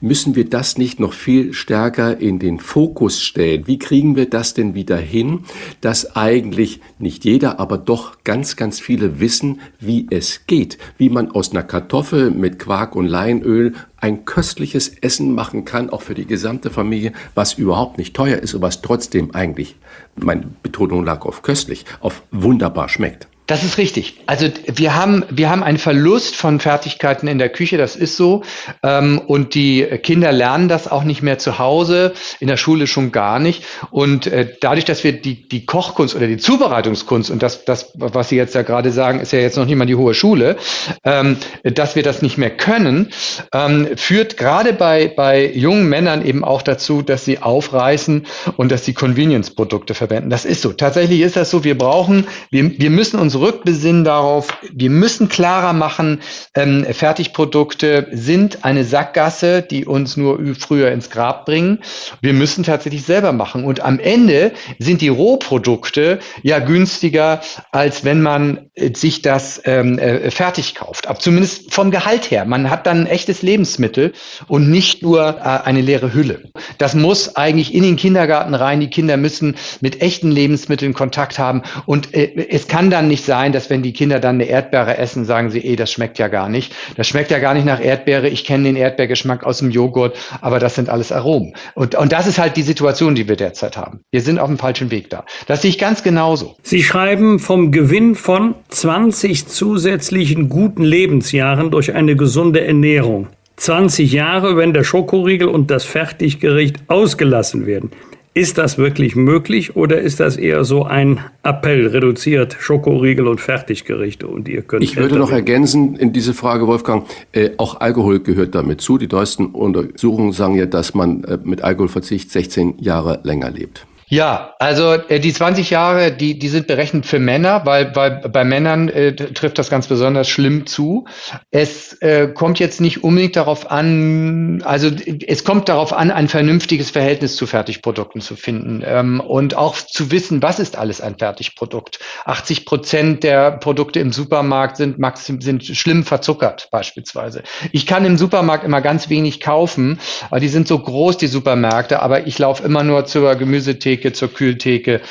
müssen 0.02 0.36
wir 0.36 0.50
das 0.50 0.78
nicht 0.78 1.00
noch 1.00 1.14
viel 1.14 1.54
stärker 1.54 2.20
in 2.20 2.40
den 2.40 2.60
Fokus 2.60 3.19
stellen. 3.22 3.68
Wie 3.68 3.80
kriegen 3.80 4.16
wir 4.16 4.30
das 4.30 4.54
denn 4.54 4.74
wieder 4.74 4.98
hin, 4.98 5.46
dass 5.82 6.16
eigentlich 6.16 6.82
nicht 6.98 7.26
jeder, 7.26 7.60
aber 7.60 7.78
doch 7.78 8.24
ganz, 8.24 8.56
ganz 8.56 8.80
viele 8.80 9.20
wissen, 9.20 9.62
wie 9.80 10.08
es 10.10 10.46
geht, 10.48 10.78
wie 10.98 11.10
man 11.10 11.32
aus 11.32 11.52
einer 11.52 11.64
Kartoffel 11.64 12.32
mit 12.32 12.60
Quark 12.60 12.96
und 12.96 13.08
Leinöl 13.08 13.74
ein 13.98 14.26
köstliches 14.26 14.90
Essen 14.90 15.34
machen 15.34 15.66
kann, 15.66 15.90
auch 15.90 16.02
für 16.02 16.16
die 16.16 16.26
gesamte 16.26 16.70
Familie, 16.70 17.14
was 17.36 17.54
überhaupt 17.54 17.98
nicht 17.98 18.16
teuer 18.16 18.38
ist 18.38 18.54
und 18.54 18.62
was 18.62 18.82
trotzdem 18.82 19.34
eigentlich, 19.36 19.76
meine 20.16 20.46
Betonung 20.64 21.04
lag 21.04 21.26
auf 21.26 21.42
köstlich, 21.42 21.86
auf 22.00 22.24
wunderbar 22.32 22.90
schmeckt. 22.90 23.28
Das 23.50 23.64
ist 23.64 23.80
richtig. 23.80 24.14
Also 24.28 24.46
wir 24.68 24.94
haben, 24.94 25.26
wir 25.32 25.50
haben 25.50 25.64
einen 25.64 25.80
Verlust 25.80 26.36
von 26.36 26.60
Fertigkeiten 26.60 27.28
in 27.28 27.40
der 27.40 27.50
Küche, 27.50 27.78
das 27.78 27.96
ist 27.96 28.16
so. 28.16 28.44
Ähm, 28.84 29.20
und 29.26 29.56
die 29.56 29.84
Kinder 30.04 30.32
lernen 30.32 30.68
das 30.68 30.88
auch 30.88 31.04
nicht 31.04 31.24
mehr 31.24 31.40
zu 31.40 31.58
Hause, 31.58 32.14
in 32.40 32.48
der 32.48 32.58
Schule 32.58 32.86
schon 32.86 33.12
gar 33.12 33.40
nicht. 33.40 33.64
Und 33.90 34.28
äh, 34.28 34.54
dadurch, 34.62 34.86
dass 34.86 35.04
wir 35.04 35.14
die, 35.14 35.50
die 35.50 35.66
Kochkunst 35.66 36.16
oder 36.16 36.28
die 36.28 36.38
Zubereitungskunst, 36.38 37.32
und 37.32 37.42
das, 37.42 37.66
das, 37.66 37.92
was 37.96 38.30
Sie 38.30 38.36
jetzt 38.36 38.54
ja 38.54 38.62
gerade 38.62 38.92
sagen, 38.92 39.20
ist 39.20 39.34
ja 39.34 39.40
jetzt 39.40 39.58
noch 39.58 39.66
nicht 39.66 39.78
mal 39.78 39.88
die 39.88 39.96
hohe 39.96 40.14
Schule, 40.14 40.58
ähm, 41.04 41.36
dass 41.64 41.96
wir 41.96 42.04
das 42.04 42.22
nicht 42.22 42.38
mehr 42.38 42.52
können, 42.52 43.10
ähm, 43.52 43.88
führt 43.96 44.38
gerade 44.38 44.74
bei, 44.74 45.08
bei 45.08 45.52
jungen 45.52 45.90
Männern 45.90 46.24
eben 46.24 46.44
auch 46.44 46.62
dazu, 46.62 47.02
dass 47.02 47.26
sie 47.26 47.40
aufreißen 47.40 48.28
und 48.58 48.72
dass 48.72 48.86
sie 48.86 48.94
Convenience-Produkte 48.94 49.96
verwenden. 49.96 50.30
Das 50.30 50.46
ist 50.46 50.62
so. 50.62 50.72
Tatsächlich 50.72 51.22
ist 51.22 51.36
das 51.36 51.50
so. 51.50 51.64
Wir 51.64 51.76
brauchen, 51.76 52.28
wir, 52.52 52.80
wir 52.80 52.92
müssen 52.92 53.20
unsere 53.20 53.39
zurückbesinnen 53.40 54.04
darauf, 54.04 54.58
wir 54.70 54.90
müssen 54.90 55.30
klarer 55.30 55.72
machen, 55.72 56.20
ähm, 56.56 56.86
Fertigprodukte 56.92 58.08
sind 58.12 58.66
eine 58.66 58.84
Sackgasse, 58.84 59.62
die 59.62 59.86
uns 59.86 60.18
nur 60.18 60.40
früher 60.56 60.92
ins 60.92 61.10
Grab 61.10 61.46
bringen. 61.46 61.80
Wir 62.22 62.34
müssen 62.34 62.66
tatsächlich 62.66 63.04
selber 63.04 63.32
machen. 63.32 63.64
Und 63.64 63.80
am 63.80 63.98
Ende 63.98 64.52
sind 64.78 65.00
die 65.00 65.08
Rohprodukte 65.08 66.20
ja 66.44 66.60
günstiger, 66.60 67.40
als 67.72 68.04
wenn 68.04 68.22
man 68.22 68.70
äh, 68.76 68.94
sich 68.94 69.22
das 69.22 69.62
ähm, 69.64 69.98
äh, 70.00 70.32
fertig 70.32 70.76
kauft. 70.76 71.08
Aber 71.08 71.20
zumindest 71.20 71.74
vom 71.74 71.92
Gehalt 71.92 72.32
her. 72.32 72.44
Man 72.44 72.70
hat 72.70 72.88
dann 72.88 73.02
ein 73.02 73.08
echtes 73.08 73.42
Lebensmittel 73.42 74.12
und 74.50 74.70
nicht 74.70 75.02
nur 75.02 75.38
äh, 75.38 75.42
eine 75.42 75.80
leere 75.80 76.14
Hülle. 76.14 76.44
Das 76.78 76.94
muss 76.94 77.38
eigentlich 77.38 77.74
in 77.74 77.84
den 77.84 77.96
Kindergarten 77.96 78.54
rein. 78.54 78.82
Die 78.82 78.90
Kinder 78.90 79.16
müssen 79.16 79.56
mit 79.80 80.02
echten 80.02 80.30
Lebensmitteln 80.30 80.94
Kontakt 80.94 81.40
haben. 81.40 81.62
Und 81.86 82.14
äh, 82.14 82.48
es 82.50 82.68
kann 82.68 82.90
dann 82.90 83.08
nicht 83.08 83.29
sein, 83.30 83.52
dass 83.52 83.70
wenn 83.70 83.84
die 83.84 83.94
Kinder 83.94 84.20
dann 84.20 84.38
eine 84.38 84.46
Erdbeere 84.46 84.98
essen, 84.98 85.24
sagen 85.24 85.52
sie, 85.52 85.60
eh, 85.60 85.76
das 85.76 85.92
schmeckt 85.92 86.18
ja 86.18 86.30
gar 86.30 86.50
nicht. 86.50 86.74
Das 86.98 87.08
schmeckt 87.08 87.30
ja 87.30 87.38
gar 87.38 87.54
nicht 87.54 87.64
nach 87.64 87.80
Erdbeere. 87.80 88.28
Ich 88.28 88.44
kenne 88.44 88.64
den 88.64 88.76
Erdbeergeschmack 88.76 89.44
aus 89.44 89.60
dem 89.60 89.70
Joghurt, 89.70 90.18
aber 90.42 90.58
das 90.58 90.74
sind 90.74 90.90
alles 90.90 91.12
Aromen. 91.12 91.54
Und, 91.76 91.94
und 91.94 92.12
das 92.12 92.26
ist 92.26 92.40
halt 92.40 92.58
die 92.58 92.64
Situation, 92.64 93.14
die 93.14 93.28
wir 93.30 93.36
derzeit 93.36 93.78
haben. 93.78 94.00
Wir 94.10 94.22
sind 94.22 94.40
auf 94.40 94.48
dem 94.48 94.58
falschen 94.58 94.90
Weg 94.90 95.12
da. 95.12 95.26
Das 95.46 95.62
sehe 95.62 95.70
ich 95.70 95.78
ganz 95.78 96.02
genauso. 96.02 96.56
Sie 96.64 96.82
schreiben 96.82 97.38
vom 97.38 97.72
Gewinn 97.72 98.16
von 98.16 98.56
20 98.70 99.48
zusätzlichen 99.48 100.50
guten 100.50 100.82
Lebensjahren 100.82 101.70
durch 101.70 101.94
eine 101.94 102.16
gesunde 102.16 102.66
Ernährung. 102.66 103.28
20 103.58 104.12
Jahre, 104.12 104.58
wenn 104.58 104.74
der 104.74 104.84
Schokoriegel 104.84 105.50
und 105.50 105.70
das 105.70 105.84
Fertiggericht 105.84 106.78
ausgelassen 106.88 107.68
werden. 107.68 107.92
Ist 108.36 108.60
das 108.60 108.78
wirklich 108.78 109.16
möglich 109.16 109.76
oder 109.76 110.00
ist 110.00 110.20
das 110.20 110.38
eher 110.38 110.64
so 110.64 110.86
ein 110.86 111.20
Appell, 111.44 111.88
reduziert 111.88 112.56
Schokoriegel 112.60 113.28
und 113.28 113.42
Fertiggerichte 113.42 114.28
und 114.28 114.48
ihr 114.48 114.62
könnt. 114.62 114.84
Ich 114.84 114.98
würde 114.98 115.18
noch 115.18 115.32
ergänzen 115.32 115.96
in 115.96 116.14
diese 116.14 116.36
Frage, 116.36 116.68
Wolfgang, 116.68 117.06
äh, 117.32 117.52
auch 117.58 117.82
Alkohol 117.82 118.20
gehört 118.20 118.54
damit 118.54 118.82
zu. 118.82 119.00
Die 119.00 119.08
neuesten 119.08 119.48
Untersuchungen 119.48 120.32
sagen 120.32 120.56
ja, 120.56 120.68
dass 120.68 120.94
man 120.94 121.24
äh, 121.24 121.40
mit 121.44 121.64
Alkoholverzicht 121.64 122.32
16 122.32 122.76
Jahre 122.78 123.20
länger 123.24 123.50
lebt. 123.50 123.88
Ja, 124.12 124.56
also 124.58 124.94
äh, 124.94 125.20
die 125.20 125.32
20 125.32 125.70
Jahre, 125.70 126.12
die, 126.12 126.40
die 126.40 126.48
sind 126.48 126.66
berechnet 126.66 127.06
für 127.06 127.20
Männer, 127.20 127.62
weil, 127.66 127.96
weil 127.96 128.28
bei 128.28 128.44
Männern 128.44 128.90
äh, 128.90 129.14
trifft 129.14 129.60
das 129.60 129.70
ganz 129.70 129.86
besonders 129.86 130.28
schlimm 130.28 130.66
zu. 130.66 131.06
Es 131.52 131.94
äh, 132.02 132.28
kommt 132.28 132.58
jetzt 132.58 132.82
nicht 132.82 133.04
unbedingt 133.04 133.36
darauf 133.36 133.70
an, 133.70 134.64
also 134.66 134.90
es 135.28 135.44
kommt 135.44 135.70
darauf 135.70 135.94
an, 135.94 136.10
ein 136.10 136.28
vernünftiges 136.28 136.90
Verhältnis 136.90 137.36
zu 137.36 137.46
Fertigprodukten 137.46 138.20
zu 138.20 138.36
finden 138.36 138.82
ähm, 138.84 139.20
und 139.20 139.56
auch 139.56 139.76
zu 139.78 140.10
wissen, 140.10 140.42
was 140.42 140.58
ist 140.58 140.76
alles 140.76 141.02
ein 141.02 141.20
Fertigprodukt. 141.20 142.00
80 142.26 142.66
Prozent 142.66 143.24
der 143.24 143.52
Produkte 143.52 144.00
im 144.00 144.12
Supermarkt 144.12 144.78
sind, 144.78 144.98
maxim, 144.98 145.40
sind 145.40 145.64
schlimm 145.64 146.04
verzuckert 146.04 146.70
beispielsweise. 146.72 147.44
Ich 147.72 147.86
kann 147.86 148.06
im 148.06 148.18
Supermarkt 148.18 148.64
immer 148.64 148.82
ganz 148.82 149.10
wenig 149.10 149.40
kaufen, 149.40 150.00
weil 150.32 150.40
die 150.40 150.48
sind 150.48 150.68
so 150.68 150.80
groß, 150.80 151.18
die 151.18 151.28
Supermärkte, 151.28 152.02
aber 152.02 152.26
ich 152.26 152.40
laufe 152.40 152.64
immer 152.64 152.84
nur 152.84 153.06
zur 153.06 153.36
Gemüsetheke 153.36 153.99
Theke, 154.00 154.14
zur 154.14 154.34
Kühltheke 154.34 155.02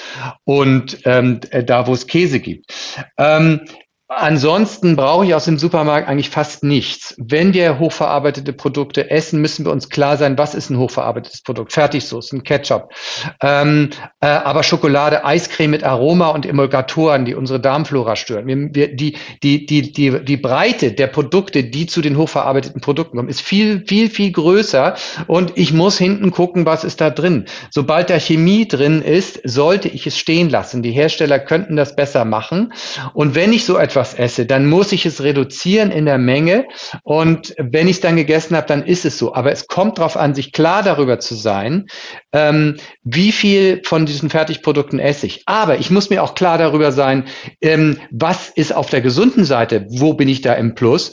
und 0.44 0.98
ähm, 1.04 1.40
da, 1.66 1.86
wo 1.86 1.92
es 1.92 2.06
Käse 2.06 2.40
gibt. 2.40 2.72
Ähm, 3.18 3.60
Ansonsten 4.10 4.96
brauche 4.96 5.26
ich 5.26 5.34
aus 5.34 5.44
dem 5.44 5.58
Supermarkt 5.58 6.08
eigentlich 6.08 6.30
fast 6.30 6.64
nichts. 6.64 7.14
Wenn 7.18 7.52
wir 7.52 7.78
hochverarbeitete 7.78 8.54
Produkte 8.54 9.10
essen, 9.10 9.42
müssen 9.42 9.66
wir 9.66 9.70
uns 9.70 9.90
klar 9.90 10.16
sein, 10.16 10.38
was 10.38 10.54
ist 10.54 10.70
ein 10.70 10.78
hochverarbeitetes 10.78 11.42
Produkt? 11.42 11.74
Fertigsoßen, 11.74 12.42
Ketchup. 12.42 12.88
Ähm, 13.42 13.90
äh, 14.20 14.26
aber 14.28 14.62
Schokolade, 14.62 15.26
Eiscreme 15.26 15.72
mit 15.72 15.84
Aroma 15.84 16.28
und 16.28 16.46
Emulgatoren, 16.46 17.26
die 17.26 17.34
unsere 17.34 17.60
Darmflora 17.60 18.16
stören. 18.16 18.46
Wir, 18.46 18.56
wir, 18.74 18.96
die, 18.96 19.18
die, 19.42 19.66
die, 19.66 19.92
die, 19.92 20.24
die 20.24 20.36
Breite 20.38 20.92
der 20.92 21.08
Produkte, 21.08 21.64
die 21.64 21.86
zu 21.86 22.00
den 22.00 22.16
hochverarbeiteten 22.16 22.80
Produkten 22.80 23.18
kommen, 23.18 23.28
ist 23.28 23.42
viel, 23.42 23.84
viel, 23.86 24.08
viel 24.08 24.32
größer. 24.32 24.94
Und 25.26 25.52
ich 25.56 25.74
muss 25.74 25.98
hinten 25.98 26.30
gucken, 26.30 26.64
was 26.64 26.82
ist 26.82 27.02
da 27.02 27.10
drin. 27.10 27.44
Sobald 27.70 28.08
da 28.08 28.18
Chemie 28.18 28.66
drin 28.66 29.02
ist, 29.02 29.38
sollte 29.44 29.88
ich 29.88 30.06
es 30.06 30.18
stehen 30.18 30.48
lassen. 30.48 30.82
Die 30.82 30.92
Hersteller 30.92 31.38
könnten 31.38 31.76
das 31.76 31.94
besser 31.94 32.24
machen. 32.24 32.72
Und 33.12 33.34
wenn 33.34 33.52
ich 33.52 33.66
so 33.66 33.76
etwas 33.76 33.97
etwas 33.98 34.14
esse, 34.14 34.46
dann 34.46 34.66
muss 34.66 34.92
ich 34.92 35.06
es 35.06 35.22
reduzieren 35.22 35.90
in 35.90 36.04
der 36.04 36.18
Menge. 36.18 36.66
Und 37.02 37.54
wenn 37.58 37.88
ich 37.88 37.96
es 37.96 38.00
dann 38.00 38.16
gegessen 38.16 38.56
habe, 38.56 38.66
dann 38.66 38.84
ist 38.84 39.04
es 39.04 39.18
so. 39.18 39.34
Aber 39.34 39.50
es 39.50 39.66
kommt 39.66 39.98
darauf 39.98 40.16
an, 40.16 40.34
sich 40.34 40.52
klar 40.52 40.84
darüber 40.84 41.18
zu 41.18 41.34
sein, 41.34 41.86
ähm, 42.32 42.76
wie 43.02 43.32
viel 43.32 43.82
von 43.84 44.06
diesen 44.06 44.30
Fertigprodukten 44.30 45.00
esse 45.00 45.26
ich. 45.26 45.42
Aber 45.46 45.78
ich 45.78 45.90
muss 45.90 46.10
mir 46.10 46.22
auch 46.22 46.34
klar 46.34 46.58
darüber 46.58 46.92
sein, 46.92 47.24
ähm, 47.60 47.98
was 48.12 48.48
ist 48.48 48.72
auf 48.72 48.88
der 48.88 49.00
gesunden 49.00 49.44
Seite, 49.44 49.86
wo 49.88 50.14
bin 50.14 50.28
ich 50.28 50.42
da 50.42 50.54
im 50.54 50.74
Plus. 50.74 51.12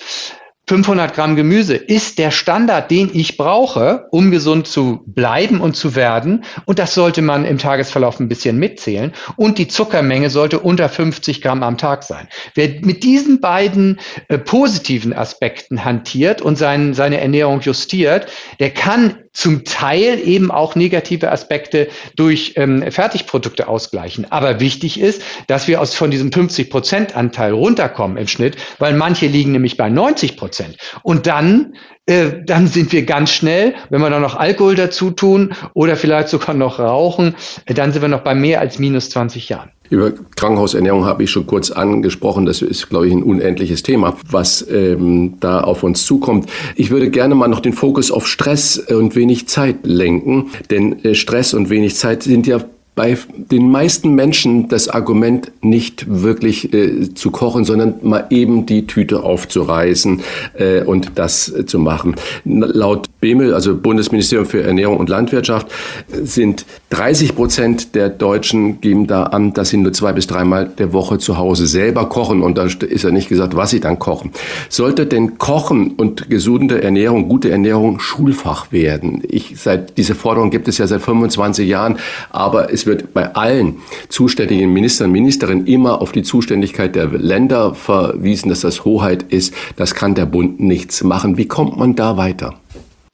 500 0.67 1.13
Gramm 1.13 1.35
Gemüse 1.35 1.75
ist 1.75 2.17
der 2.17 2.31
Standard, 2.31 2.89
den 2.89 3.11
ich 3.13 3.37
brauche, 3.37 4.07
um 4.11 4.31
gesund 4.31 4.67
zu 4.67 5.03
bleiben 5.05 5.61
und 5.61 5.75
zu 5.75 5.95
werden. 5.95 6.43
Und 6.65 6.79
das 6.79 6.95
sollte 6.95 7.21
man 7.21 7.45
im 7.45 7.59
Tagesverlauf 7.59 8.19
ein 8.19 8.29
bisschen 8.29 8.57
mitzählen. 8.57 9.13
Und 9.35 9.59
die 9.59 9.67
Zuckermenge 9.67 10.31
sollte 10.31 10.59
unter 10.59 10.89
50 10.89 11.43
Gramm 11.43 11.61
am 11.61 11.77
Tag 11.77 12.03
sein. 12.03 12.27
Wer 12.55 12.81
mit 12.81 13.03
diesen 13.03 13.41
beiden 13.41 13.99
äh, 14.27 14.39
positiven 14.39 15.13
Aspekten 15.13 15.85
hantiert 15.85 16.41
und 16.41 16.57
sein, 16.57 16.95
seine 16.95 17.21
Ernährung 17.21 17.61
justiert, 17.61 18.27
der 18.59 18.71
kann 18.71 19.24
zum 19.35 19.65
Teil 19.65 20.19
eben 20.25 20.49
auch 20.49 20.75
negative 20.75 21.31
Aspekte 21.31 21.89
durch 22.15 22.53
ähm, 22.55 22.91
Fertigprodukte 22.91 23.67
ausgleichen. 23.67 24.31
Aber 24.31 24.59
wichtig 24.59 24.99
ist, 24.99 25.21
dass 25.47 25.67
wir 25.67 25.81
aus 25.81 25.93
von 25.93 26.09
diesem 26.09 26.31
50 26.31 26.69
Prozent 26.69 27.15
Anteil 27.15 27.51
runterkommen 27.51 28.17
im 28.17 28.27
Schnitt, 28.27 28.55
weil 28.79 28.95
manche 28.95 29.27
liegen 29.27 29.51
nämlich 29.51 29.77
bei 29.77 29.89
90 29.89 30.37
Prozent. 30.37 30.77
Und 31.03 31.27
dann 31.27 31.75
äh, 32.07 32.43
dann 32.45 32.67
sind 32.67 32.91
wir 32.91 33.03
ganz 33.03 33.31
schnell, 33.31 33.73
wenn 33.89 34.01
wir 34.01 34.09
dann 34.09 34.21
noch 34.21 34.35
Alkohol 34.35 34.75
dazu 34.75 35.11
tun 35.11 35.55
oder 35.73 35.95
vielleicht 35.95 36.29
sogar 36.29 36.53
noch 36.53 36.79
rauchen, 36.79 37.35
dann 37.65 37.91
sind 37.91 38.01
wir 38.01 38.09
noch 38.09 38.21
bei 38.21 38.35
mehr 38.35 38.59
als 38.59 38.79
minus 38.79 39.09
20 39.09 39.49
Jahren. 39.49 39.71
Über 39.89 40.11
Krankenhausernährung 40.35 41.05
habe 41.05 41.23
ich 41.23 41.31
schon 41.31 41.45
kurz 41.45 41.71
angesprochen. 41.71 42.45
Das 42.45 42.61
ist, 42.61 42.89
glaube 42.89 43.07
ich, 43.07 43.13
ein 43.13 43.23
unendliches 43.23 43.83
Thema, 43.83 44.15
was 44.29 44.65
ähm, 44.69 45.35
da 45.39 45.61
auf 45.61 45.83
uns 45.83 46.05
zukommt. 46.05 46.49
Ich 46.75 46.89
würde 46.89 47.09
gerne 47.09 47.35
mal 47.35 47.47
noch 47.47 47.59
den 47.59 47.73
Fokus 47.73 48.11
auf 48.11 48.27
Stress 48.27 48.77
und 48.77 49.15
wenig 49.15 49.47
Zeit 49.47 49.77
lenken, 49.83 50.49
denn 50.69 51.03
äh, 51.03 51.15
Stress 51.15 51.53
und 51.53 51.69
wenig 51.69 51.95
Zeit 51.95 52.23
sind 52.23 52.47
ja 52.47 52.59
bei 52.95 53.17
den 53.35 53.69
meisten 53.69 54.15
Menschen 54.15 54.69
das 54.69 54.87
Argument 54.87 55.51
nicht 55.61 56.05
wirklich 56.07 56.73
äh, 56.73 57.13
zu 57.13 57.29
kochen, 57.29 57.65
sondern 57.65 57.95
mal 58.01 58.27
eben 58.29 58.65
die 58.65 58.87
Tüte 58.87 59.23
aufzureißen 59.23 60.21
äh, 60.57 60.81
und 60.81 61.11
das 61.15 61.49
äh, 61.49 61.65
zu 61.65 61.77
machen. 61.77 62.15
Laut 62.45 63.09
BEMEL, 63.19 63.53
also 63.53 63.75
Bundesministerium 63.75 64.47
für 64.47 64.63
Ernährung 64.63 64.97
und 64.97 65.09
Landwirtschaft, 65.09 65.67
sind 66.07 66.65
30 66.91 67.35
Prozent 67.35 67.95
der 67.95 68.09
Deutschen 68.09 68.79
geben 68.79 69.07
da 69.07 69.23
an, 69.23 69.53
dass 69.53 69.69
sie 69.69 69.77
nur 69.77 69.91
zwei 69.91 70.13
bis 70.13 70.27
dreimal 70.27 70.67
der 70.67 70.93
Woche 70.93 71.17
zu 71.17 71.37
Hause 71.37 71.65
selber 71.65 72.07
kochen. 72.09 72.43
Und 72.43 72.57
da 72.57 72.65
ist 72.65 73.03
ja 73.03 73.11
nicht 73.11 73.27
gesagt, 73.27 73.55
was 73.55 73.71
sie 73.71 73.79
dann 73.79 73.97
kochen. 73.97 74.31
Sollte 74.69 75.07
denn 75.07 75.37
Kochen 75.39 75.91
und 75.91 76.29
gesunde 76.29 76.83
Ernährung, 76.83 77.27
gute 77.27 77.49
Ernährung 77.49 77.99
Schulfach 77.99 78.71
werden? 78.71 79.23
Ich, 79.27 79.55
seit, 79.59 79.97
diese 79.97 80.13
Forderung 80.13 80.51
gibt 80.51 80.67
es 80.67 80.77
ja 80.77 80.85
seit 80.85 81.01
25 81.01 81.67
Jahren, 81.67 81.97
aber 82.29 82.71
es 82.71 82.85
wird 82.85 83.13
bei 83.13 83.33
allen 83.33 83.77
zuständigen 84.09 84.71
Ministern, 84.71 85.11
Ministerinnen 85.11 85.65
immer 85.65 86.01
auf 86.01 86.11
die 86.11 86.23
Zuständigkeit 86.23 86.95
der 86.95 87.07
Länder 87.07 87.73
verwiesen, 87.73 88.49
dass 88.49 88.61
das 88.61 88.85
Hoheit 88.85 89.23
ist. 89.23 89.53
Das 89.75 89.95
kann 89.95 90.13
der 90.13 90.27
Bund 90.27 90.59
nichts 90.59 91.03
machen. 91.03 91.37
Wie 91.37 91.47
kommt 91.47 91.77
man 91.77 91.95
da 91.95 92.15
weiter? 92.15 92.55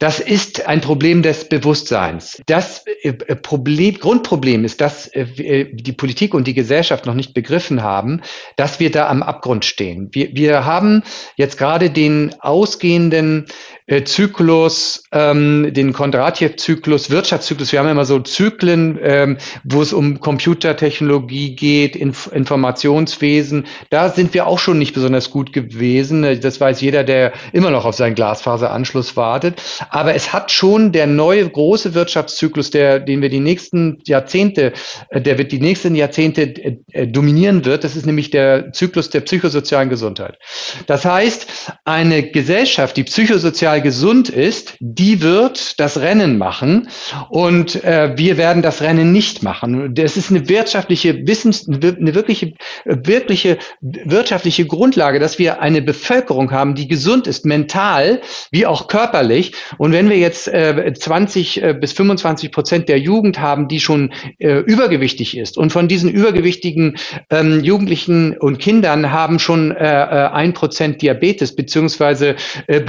Das 0.02 0.18
ist 0.18 0.66
ein 0.66 0.80
Problem 0.80 1.22
des 1.22 1.48
Bewusstseins. 1.48 2.42
Das 2.46 2.84
äh, 3.04 3.12
Problem, 3.36 4.00
Grundproblem 4.00 4.64
ist, 4.64 4.80
dass 4.80 5.06
äh, 5.06 5.66
die 5.72 5.92
Politik 5.92 6.34
und 6.34 6.48
die 6.48 6.54
Gesellschaft 6.54 7.06
noch 7.06 7.14
nicht 7.14 7.34
begriffen 7.34 7.84
haben, 7.84 8.20
dass 8.56 8.80
wir 8.80 8.90
da 8.90 9.08
am 9.08 9.22
Abgrund 9.22 9.64
stehen. 9.64 10.08
Wir, 10.10 10.34
wir 10.34 10.64
haben 10.64 11.04
jetzt 11.36 11.56
gerade 11.56 11.88
den 11.88 12.34
ausgehenden 12.40 13.44
äh, 13.44 13.48
Zyklus, 14.04 15.02
ähm, 15.12 15.72
den 15.72 15.92
Kondratjew-Zyklus, 15.92 17.10
Wirtschaftszyklus. 17.10 17.72
Wir 17.72 17.80
haben 17.80 17.88
immer 17.88 18.04
so 18.04 18.20
Zyklen, 18.20 18.98
ähm, 19.02 19.38
wo 19.64 19.82
es 19.82 19.92
um 19.92 20.20
Computertechnologie 20.20 21.56
geht, 21.56 21.96
Inf 21.96 22.30
Informationswesen. 22.32 23.66
Da 23.90 24.08
sind 24.08 24.34
wir 24.34 24.46
auch 24.46 24.58
schon 24.58 24.78
nicht 24.78 24.94
besonders 24.94 25.30
gut 25.30 25.52
gewesen. 25.52 26.40
Das 26.40 26.60
weiß 26.60 26.80
jeder, 26.80 27.02
der 27.02 27.32
immer 27.52 27.70
noch 27.70 27.84
auf 27.84 27.96
seinen 27.96 28.14
Glasfaseranschluss 28.14 29.16
wartet. 29.16 29.60
Aber 29.90 30.14
es 30.14 30.32
hat 30.32 30.52
schon 30.52 30.92
der 30.92 31.06
neue 31.06 31.48
große 31.48 31.94
Wirtschaftszyklus, 31.94 32.70
der, 32.70 33.00
den 33.00 33.20
wir 33.20 33.28
die 33.28 33.40
nächsten 33.40 33.98
Jahrzehnte, 34.06 34.72
äh, 35.10 35.20
der 35.20 35.38
wird 35.38 35.50
die 35.50 35.60
nächsten 35.60 35.94
Jahrzehnte 35.94 36.42
äh, 36.42 36.76
äh, 36.92 37.06
dominieren 37.06 37.64
wird. 37.64 37.84
Das 37.84 37.96
ist 37.96 38.06
nämlich 38.06 38.30
der 38.30 38.72
Zyklus 38.72 39.10
der 39.10 39.20
psychosozialen 39.20 39.88
Gesundheit. 39.88 40.38
Das 40.86 41.04
heißt, 41.04 41.46
eine 41.84 42.30
Gesellschaft, 42.30 42.96
die 42.96 43.04
psychosozial 43.04 43.71
gesund 43.80 44.28
ist, 44.28 44.74
die 44.80 45.22
wird 45.22 45.78
das 45.80 46.00
Rennen 46.00 46.38
machen 46.38 46.88
und 47.30 47.82
äh, 47.84 48.12
wir 48.16 48.36
werden 48.36 48.62
das 48.62 48.82
Rennen 48.82 49.12
nicht 49.12 49.42
machen. 49.42 49.94
Das 49.94 50.16
ist 50.16 50.30
eine 50.30 50.48
wirtschaftliche 50.48 51.26
Wissens, 51.26 51.68
eine 51.68 52.14
wirkliche, 52.14 52.54
wirkliche 52.84 53.58
wirtschaftliche 53.80 54.66
Grundlage, 54.66 55.18
dass 55.18 55.38
wir 55.38 55.60
eine 55.60 55.82
Bevölkerung 55.82 56.50
haben, 56.50 56.74
die 56.74 56.88
gesund 56.88 57.26
ist, 57.26 57.46
mental 57.46 58.20
wie 58.50 58.66
auch 58.66 58.88
körperlich. 58.88 59.52
Und 59.78 59.92
wenn 59.92 60.08
wir 60.08 60.18
jetzt 60.18 60.48
äh, 60.48 60.92
20 60.92 61.62
äh, 61.62 61.74
bis 61.74 61.92
25 61.92 62.52
Prozent 62.52 62.88
der 62.88 62.98
Jugend 62.98 63.40
haben, 63.40 63.68
die 63.68 63.80
schon 63.80 64.12
äh, 64.38 64.58
übergewichtig 64.58 65.36
ist 65.36 65.56
und 65.58 65.72
von 65.72 65.88
diesen 65.88 66.10
übergewichtigen 66.10 66.96
ähm, 67.30 67.62
Jugendlichen 67.62 68.36
und 68.36 68.58
Kindern 68.58 69.12
haben 69.12 69.38
schon 69.38 69.70
äh, 69.72 69.84
äh 69.84 70.32
ein 70.32 70.54
Prozent 70.54 71.02
Diabetes 71.02 71.54
beziehungsweise 71.54 72.36
äh, 72.66 72.80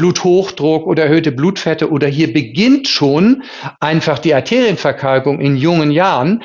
Bluthochdruck 0.73 0.87
oder 0.87 1.03
erhöhte 1.03 1.31
Blutfette 1.31 1.89
oder 1.89 2.07
hier 2.07 2.33
beginnt 2.33 2.87
schon 2.87 3.43
einfach 3.79 4.19
die 4.19 4.33
Arterienverkalkung 4.33 5.39
in 5.39 5.55
jungen 5.55 5.91
Jahren 5.91 6.43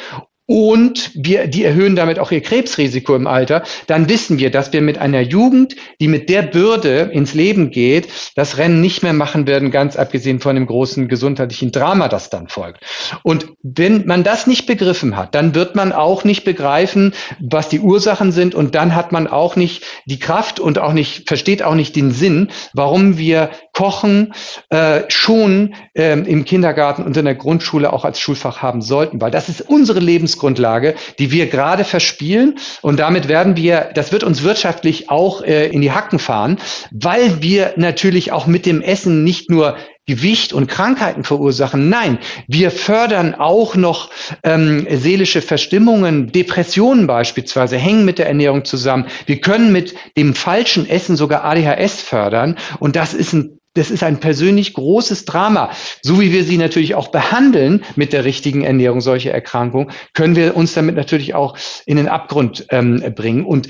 und 0.51 1.11
wir, 1.15 1.47
die 1.47 1.63
erhöhen 1.63 1.95
damit 1.95 2.19
auch 2.19 2.33
ihr 2.33 2.41
Krebsrisiko 2.41 3.15
im 3.15 3.27
Alter, 3.27 3.65
dann 3.87 4.09
wissen 4.09 4.39
wir, 4.39 4.51
dass 4.51 4.73
wir 4.73 4.81
mit 4.81 4.97
einer 4.97 5.21
Jugend, 5.21 5.77
die 6.01 6.09
mit 6.09 6.31
der 6.31 6.41
Bürde 6.41 7.11
ins 7.13 7.35
Leben 7.35 7.71
geht, 7.71 8.09
das 8.35 8.57
Rennen 8.57 8.81
nicht 8.81 9.03
mehr 9.03 9.13
machen 9.13 9.47
werden, 9.47 9.71
ganz 9.71 9.97
abgesehen 9.97 10.41
von 10.41 10.55
dem 10.55 10.65
großen 10.65 11.07
gesundheitlichen 11.07 11.71
Drama, 11.71 12.09
das 12.09 12.31
dann 12.31 12.49
folgt. 12.49 12.83
Und 13.23 13.49
wenn 13.63 14.07
man 14.07 14.25
das 14.25 14.47
nicht 14.47 14.65
begriffen 14.65 15.19
hat, 15.19 15.35
dann 15.35 15.55
wird 15.55 15.77
man 15.77 15.93
auch 15.93 16.25
nicht 16.25 16.45
begreifen, 16.45 17.13
was 17.39 17.69
die 17.69 17.81
Ursachen 17.81 18.33
sind 18.33 18.55
und 18.55 18.75
dann 18.75 18.95
hat 18.95 19.13
man 19.13 19.27
auch 19.27 19.55
nicht 19.55 19.85
die 20.07 20.19
Kraft 20.19 20.61
und 20.61 20.79
auch 20.79 20.95
nicht, 20.95 21.29
versteht 21.29 21.63
auch 21.63 21.75
nicht 21.75 21.95
den 21.95 22.11
Sinn, 22.11 22.49
warum 22.73 23.19
wir 23.19 23.51
Kochen 23.75 24.33
äh, 24.71 25.03
schon 25.09 25.75
äh, 25.95 26.19
im 26.19 26.45
Kindergarten 26.47 27.03
und 27.05 27.17
in 27.17 27.27
der 27.27 27.35
Grundschule 27.35 27.93
auch 27.93 28.07
als 28.07 28.19
Schulfach 28.19 28.63
haben 28.63 28.81
sollten, 28.81 29.21
weil 29.21 29.31
das 29.31 29.51
ist 29.51 29.61
unsere 29.61 30.01
Lebensgrundlage, 30.39 30.95
die 31.19 31.31
wir 31.31 31.47
gerade 31.47 31.85
verspielen 31.85 32.59
und 32.83 32.99
damit 33.01 33.29
werden 33.29 33.57
wir, 33.57 33.91
das 33.95 34.13
wird 34.13 34.25
uns 34.25 34.43
wirtschaftlich 34.43 35.11
auch 35.11 35.43
äh, 35.43 35.69
in 35.69 35.81
die 35.81 35.93
Hacken 35.93 36.19
fahren, 36.19 36.59
weil 36.91 37.43
wir 37.43 37.75
natürlich 37.77 38.33
auch 38.33 38.47
mit 38.47 38.67
dem 38.67 38.81
Essen 38.81 39.25
nicht 39.25 39.51
nur 39.51 39.77
Gewicht 40.07 40.55
und 40.55 40.69
Krankheiten 40.69 41.23
verursachen. 41.23 41.91
Nein, 41.91 42.19
wir 42.47 42.71
fördern 42.71 43.35
auch 43.35 43.77
noch 43.77 44.09
ähm, 44.43 44.87
seelische 44.91 45.43
Verstimmungen, 45.43 46.33
Depressionen 46.33 47.07
beispielsweise, 47.07 47.77
hängen 47.77 48.07
mit 48.07 48.19
der 48.19 48.27
Ernährung 48.27 48.65
zusammen. 48.65 49.07
Wir 49.27 49.41
können 49.43 49.71
mit 49.71 49.95
dem 50.17 50.35
falschen 50.35 50.89
Essen 50.89 51.17
sogar 51.17 51.45
ADHS 51.45 52.01
fördern 52.01 52.57
und 52.79 52.97
das 52.97 53.13
ist 53.13 53.35
ein 53.35 53.58
das 53.75 53.91
ist 53.91 54.03
ein 54.03 54.19
persönlich 54.19 54.75
großes 54.75 55.25
Drama. 55.25 55.71
So 56.03 56.21
wie 56.21 56.33
wir 56.33 56.45
sie 56.45 56.59
natürlich 56.59 56.95
auch 56.95 57.09
behandeln 57.09 57.85
mit 57.97 58.13
der 58.13 58.25
richtigen 58.25 58.65
Ernährung, 58.65 59.01
solche 59.01 59.31
Erkrankungen, 59.31 59.91
können 60.15 60.37
wir 60.37 60.57
uns 60.57 60.75
damit 60.75 60.97
natürlich 60.97 61.35
auch 61.35 61.57
in 61.87 61.97
den 61.97 62.09
Abgrund 62.09 62.67
ähm, 62.71 63.03
bringen. 63.15 63.45
Und 63.45 63.69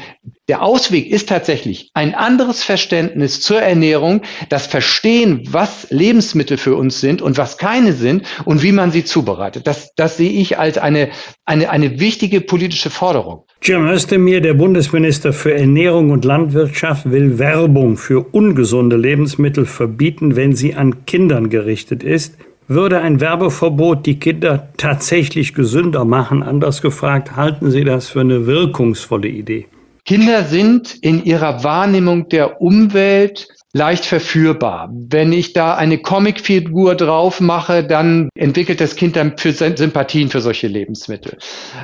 der 0.49 0.63
Ausweg 0.63 1.09
ist 1.09 1.29
tatsächlich 1.29 1.91
ein 1.93 2.15
anderes 2.15 2.63
Verständnis 2.63 3.41
zur 3.41 3.61
Ernährung, 3.61 4.23
das 4.49 4.67
Verstehen, 4.67 5.43
was 5.51 5.89
Lebensmittel 5.91 6.57
für 6.57 6.75
uns 6.75 7.01
sind 7.01 7.21
und 7.21 7.37
was 7.37 7.59
keine 7.59 7.93
sind 7.93 8.27
und 8.47 8.63
wie 8.63 8.73
man 8.73 8.91
sie 8.91 9.05
zubereitet. 9.05 9.67
Das, 9.67 9.95
das 9.95 10.17
sehe 10.17 10.31
ich 10.31 10.59
als 10.59 10.79
eine, 10.79 11.11
eine, 11.49 11.71
eine 11.71 11.99
wichtige 11.99 12.41
politische 12.43 12.91
Forderung. 12.91 13.45
Jim 13.63 13.89
Özdemir, 13.89 14.41
der 14.41 14.55
Bundesminister 14.55 15.33
für 15.33 15.55
Ernährung 15.55 16.11
und 16.11 16.25
Landwirtschaft, 16.25 17.11
will 17.11 17.39
Werbung 17.39 17.97
für 17.97 18.21
ungesunde 18.21 18.97
Lebensmittel 18.97 19.65
verbieten, 19.65 20.37
wenn 20.37 20.55
sie 20.55 20.75
an 20.75 21.07
Kindern 21.07 21.49
gerichtet 21.49 22.03
ist. 22.03 22.37
Würde 22.69 23.01
ein 23.01 23.21
Werbeverbot 23.21 24.05
die 24.05 24.21
Kinder 24.21 24.69
tatsächlich 24.77 25.55
gesünder 25.55 26.05
machen? 26.05 26.43
Anders 26.43 26.83
gefragt, 26.83 27.35
halten 27.35 27.71
Sie 27.71 27.83
das 27.83 28.09
für 28.09 28.21
eine 28.21 28.47
wirkungsvolle 28.47 29.29
Idee? 29.29 29.67
Kinder 30.05 30.45
sind 30.45 30.97
in 31.01 31.25
ihrer 31.25 31.65
Wahrnehmung 31.65 32.29
der 32.29 32.61
Umwelt 32.61 33.49
leicht 33.79 34.05
verführbar. 34.05 34.91
Wenn 34.93 35.33
ich 35.33 35.53
da 35.53 35.77
eine 35.77 35.99
Comicfigur 35.99 36.97
drauf 36.97 37.41
mache, 37.41 37.85
dann 37.85 38.29
entwickelt 38.35 38.81
das 38.81 38.97
Kind 38.97 39.17
dann 39.17 39.39
für 39.39 39.53
Sympathien 39.53 40.29
für 40.29 40.41
solche 40.41 40.67
Lebensmittel. 40.67 41.39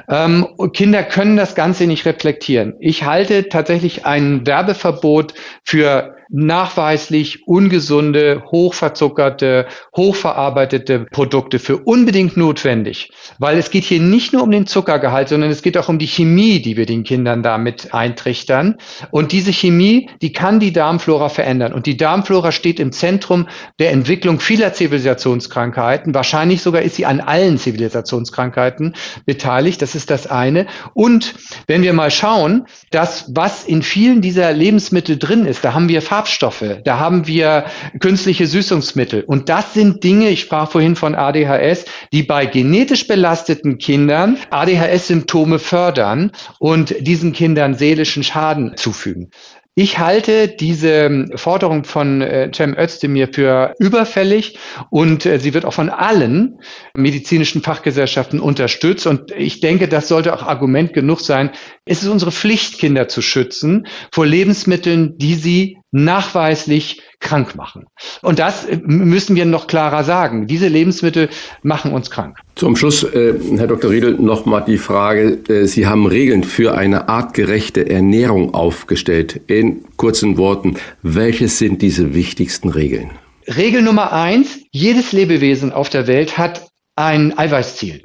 Ähm, 0.08 0.46
Kinder 0.72 1.04
können 1.04 1.36
das 1.36 1.54
Ganze 1.54 1.86
nicht 1.86 2.04
reflektieren. 2.04 2.74
Ich 2.80 3.04
halte 3.04 3.48
tatsächlich 3.48 4.04
ein 4.04 4.44
Werbeverbot 4.44 5.34
für 5.62 6.16
nachweislich 6.34 7.46
ungesunde, 7.46 8.42
hochverzuckerte, 8.50 9.66
hochverarbeitete 9.94 11.06
Produkte 11.12 11.60
für 11.60 11.78
unbedingt 11.78 12.36
notwendig. 12.36 13.12
Weil 13.38 13.56
es 13.56 13.70
geht 13.70 13.84
hier 13.84 14.00
nicht 14.00 14.32
nur 14.32 14.42
um 14.42 14.50
den 14.50 14.66
Zuckergehalt, 14.66 15.28
sondern 15.28 15.50
es 15.50 15.62
geht 15.62 15.78
auch 15.78 15.88
um 15.88 15.98
die 15.98 16.08
Chemie, 16.08 16.60
die 16.60 16.76
wir 16.76 16.86
den 16.86 17.04
Kindern 17.04 17.44
damit 17.44 17.94
eintrichtern. 17.94 18.78
Und 19.12 19.30
diese 19.30 19.52
Chemie, 19.52 20.10
die 20.22 20.32
kann 20.32 20.58
die 20.58 20.72
Darmflora 20.72 21.28
verändern. 21.28 21.72
Und 21.72 21.86
die 21.86 21.96
Darmflora 21.96 22.50
steht 22.50 22.80
im 22.80 22.90
Zentrum 22.90 23.46
der 23.78 23.92
Entwicklung 23.92 24.40
vieler 24.40 24.72
Zivilisationskrankheiten. 24.72 26.14
Wahrscheinlich 26.14 26.62
sogar 26.62 26.82
ist 26.82 26.96
sie 26.96 27.06
an 27.06 27.20
allen 27.20 27.58
Zivilisationskrankheiten 27.58 28.96
beteiligt. 29.24 29.80
Das 29.82 29.94
ist 29.94 30.10
das 30.10 30.26
eine. 30.26 30.66
Und 30.94 31.34
wenn 31.68 31.82
wir 31.82 31.92
mal 31.92 32.10
schauen, 32.10 32.66
das, 32.90 33.30
was 33.32 33.64
in 33.64 33.82
vielen 33.82 34.20
dieser 34.20 34.52
Lebensmittel 34.52 35.16
drin 35.16 35.46
ist, 35.46 35.64
da 35.64 35.74
haben 35.74 35.88
wir 35.88 36.02
Farbstoffe, 36.24 36.80
da 36.84 36.98
haben 36.98 37.26
wir 37.26 37.66
künstliche 38.00 38.46
Süßungsmittel. 38.46 39.24
Und 39.24 39.50
das 39.50 39.74
sind 39.74 40.02
Dinge, 40.02 40.30
ich 40.30 40.40
sprach 40.40 40.70
vorhin 40.70 40.96
von 40.96 41.14
ADHS, 41.14 41.84
die 42.14 42.22
bei 42.22 42.46
genetisch 42.46 43.06
belasteten 43.06 43.76
Kindern 43.76 44.38
ADHS-Symptome 44.48 45.58
fördern 45.58 46.32
und 46.58 46.94
diesen 47.00 47.34
Kindern 47.34 47.74
seelischen 47.74 48.22
Schaden 48.22 48.74
zufügen. 48.76 49.30
Ich 49.76 49.98
halte 49.98 50.46
diese 50.46 51.26
Forderung 51.34 51.82
von 51.82 52.22
äh, 52.22 52.48
Cem 52.54 52.78
Özdemir 52.78 53.28
für 53.32 53.74
überfällig 53.80 54.56
und 54.90 55.26
äh, 55.26 55.40
sie 55.40 55.52
wird 55.52 55.64
auch 55.64 55.72
von 55.72 55.90
allen 55.90 56.60
medizinischen 56.96 57.60
Fachgesellschaften 57.60 58.38
unterstützt. 58.38 59.08
Und 59.08 59.32
ich 59.32 59.58
denke, 59.58 59.88
das 59.88 60.06
sollte 60.06 60.32
auch 60.32 60.44
Argument 60.44 60.92
genug 60.92 61.20
sein. 61.20 61.50
Es 61.84 62.04
ist 62.04 62.08
unsere 62.08 62.30
Pflicht, 62.30 62.78
Kinder 62.78 63.08
zu 63.08 63.20
schützen 63.20 63.88
vor 64.12 64.26
Lebensmitteln, 64.26 65.18
die 65.18 65.34
sie 65.34 65.78
nachweislich 65.94 67.00
krank 67.20 67.54
machen. 67.54 67.86
Und 68.20 68.40
das 68.40 68.64
äh, 68.64 68.78
müssen 68.82 69.36
wir 69.36 69.44
noch 69.44 69.68
klarer 69.68 70.02
sagen. 70.02 70.48
Diese 70.48 70.66
Lebensmittel 70.66 71.28
machen 71.62 71.92
uns 71.92 72.10
krank. 72.10 72.36
Zum 72.56 72.74
Schluss, 72.74 73.04
äh, 73.04 73.34
Herr 73.56 73.68
Dr. 73.68 73.92
Riedel, 73.92 74.14
nochmal 74.14 74.64
die 74.66 74.76
Frage. 74.76 75.38
Äh, 75.48 75.66
Sie 75.66 75.86
haben 75.86 76.06
Regeln 76.06 76.42
für 76.42 76.74
eine 76.74 77.08
artgerechte 77.08 77.88
Ernährung 77.88 78.54
aufgestellt. 78.54 79.40
In 79.46 79.84
kurzen 79.96 80.36
Worten, 80.36 80.74
welches 81.02 81.58
sind 81.58 81.80
diese 81.80 82.12
wichtigsten 82.12 82.70
Regeln? 82.70 83.12
Regel 83.46 83.82
Nummer 83.82 84.12
eins, 84.12 84.58
jedes 84.72 85.12
Lebewesen 85.12 85.72
auf 85.72 85.90
der 85.90 86.08
Welt 86.08 86.38
hat 86.38 86.66
ein 86.96 87.38
Eiweißziel. 87.38 88.02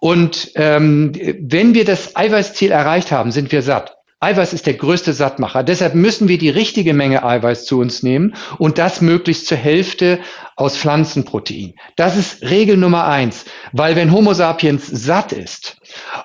Und 0.00 0.52
ähm, 0.54 1.12
wenn 1.40 1.74
wir 1.74 1.84
das 1.84 2.14
Eiweißziel 2.14 2.70
erreicht 2.70 3.10
haben, 3.10 3.32
sind 3.32 3.50
wir 3.50 3.62
satt. 3.62 3.96
Eiweiß 4.20 4.52
ist 4.54 4.66
der 4.66 4.74
größte 4.74 5.12
Sattmacher. 5.12 5.62
Deshalb 5.62 5.94
müssen 5.94 6.28
wir 6.28 6.38
die 6.38 6.48
richtige 6.48 6.94
Menge 6.94 7.24
Eiweiß 7.24 7.66
zu 7.66 7.78
uns 7.78 8.02
nehmen 8.02 8.34
und 8.58 8.78
das 8.78 9.00
möglichst 9.00 9.46
zur 9.46 9.58
Hälfte 9.58 10.20
aus 10.56 10.76
Pflanzenprotein. 10.76 11.74
Das 11.96 12.16
ist 12.16 12.42
Regel 12.42 12.76
Nummer 12.76 13.06
eins, 13.06 13.44
weil 13.72 13.96
wenn 13.96 14.12
Homo 14.12 14.32
sapiens 14.32 14.86
satt 14.86 15.32
ist 15.32 15.76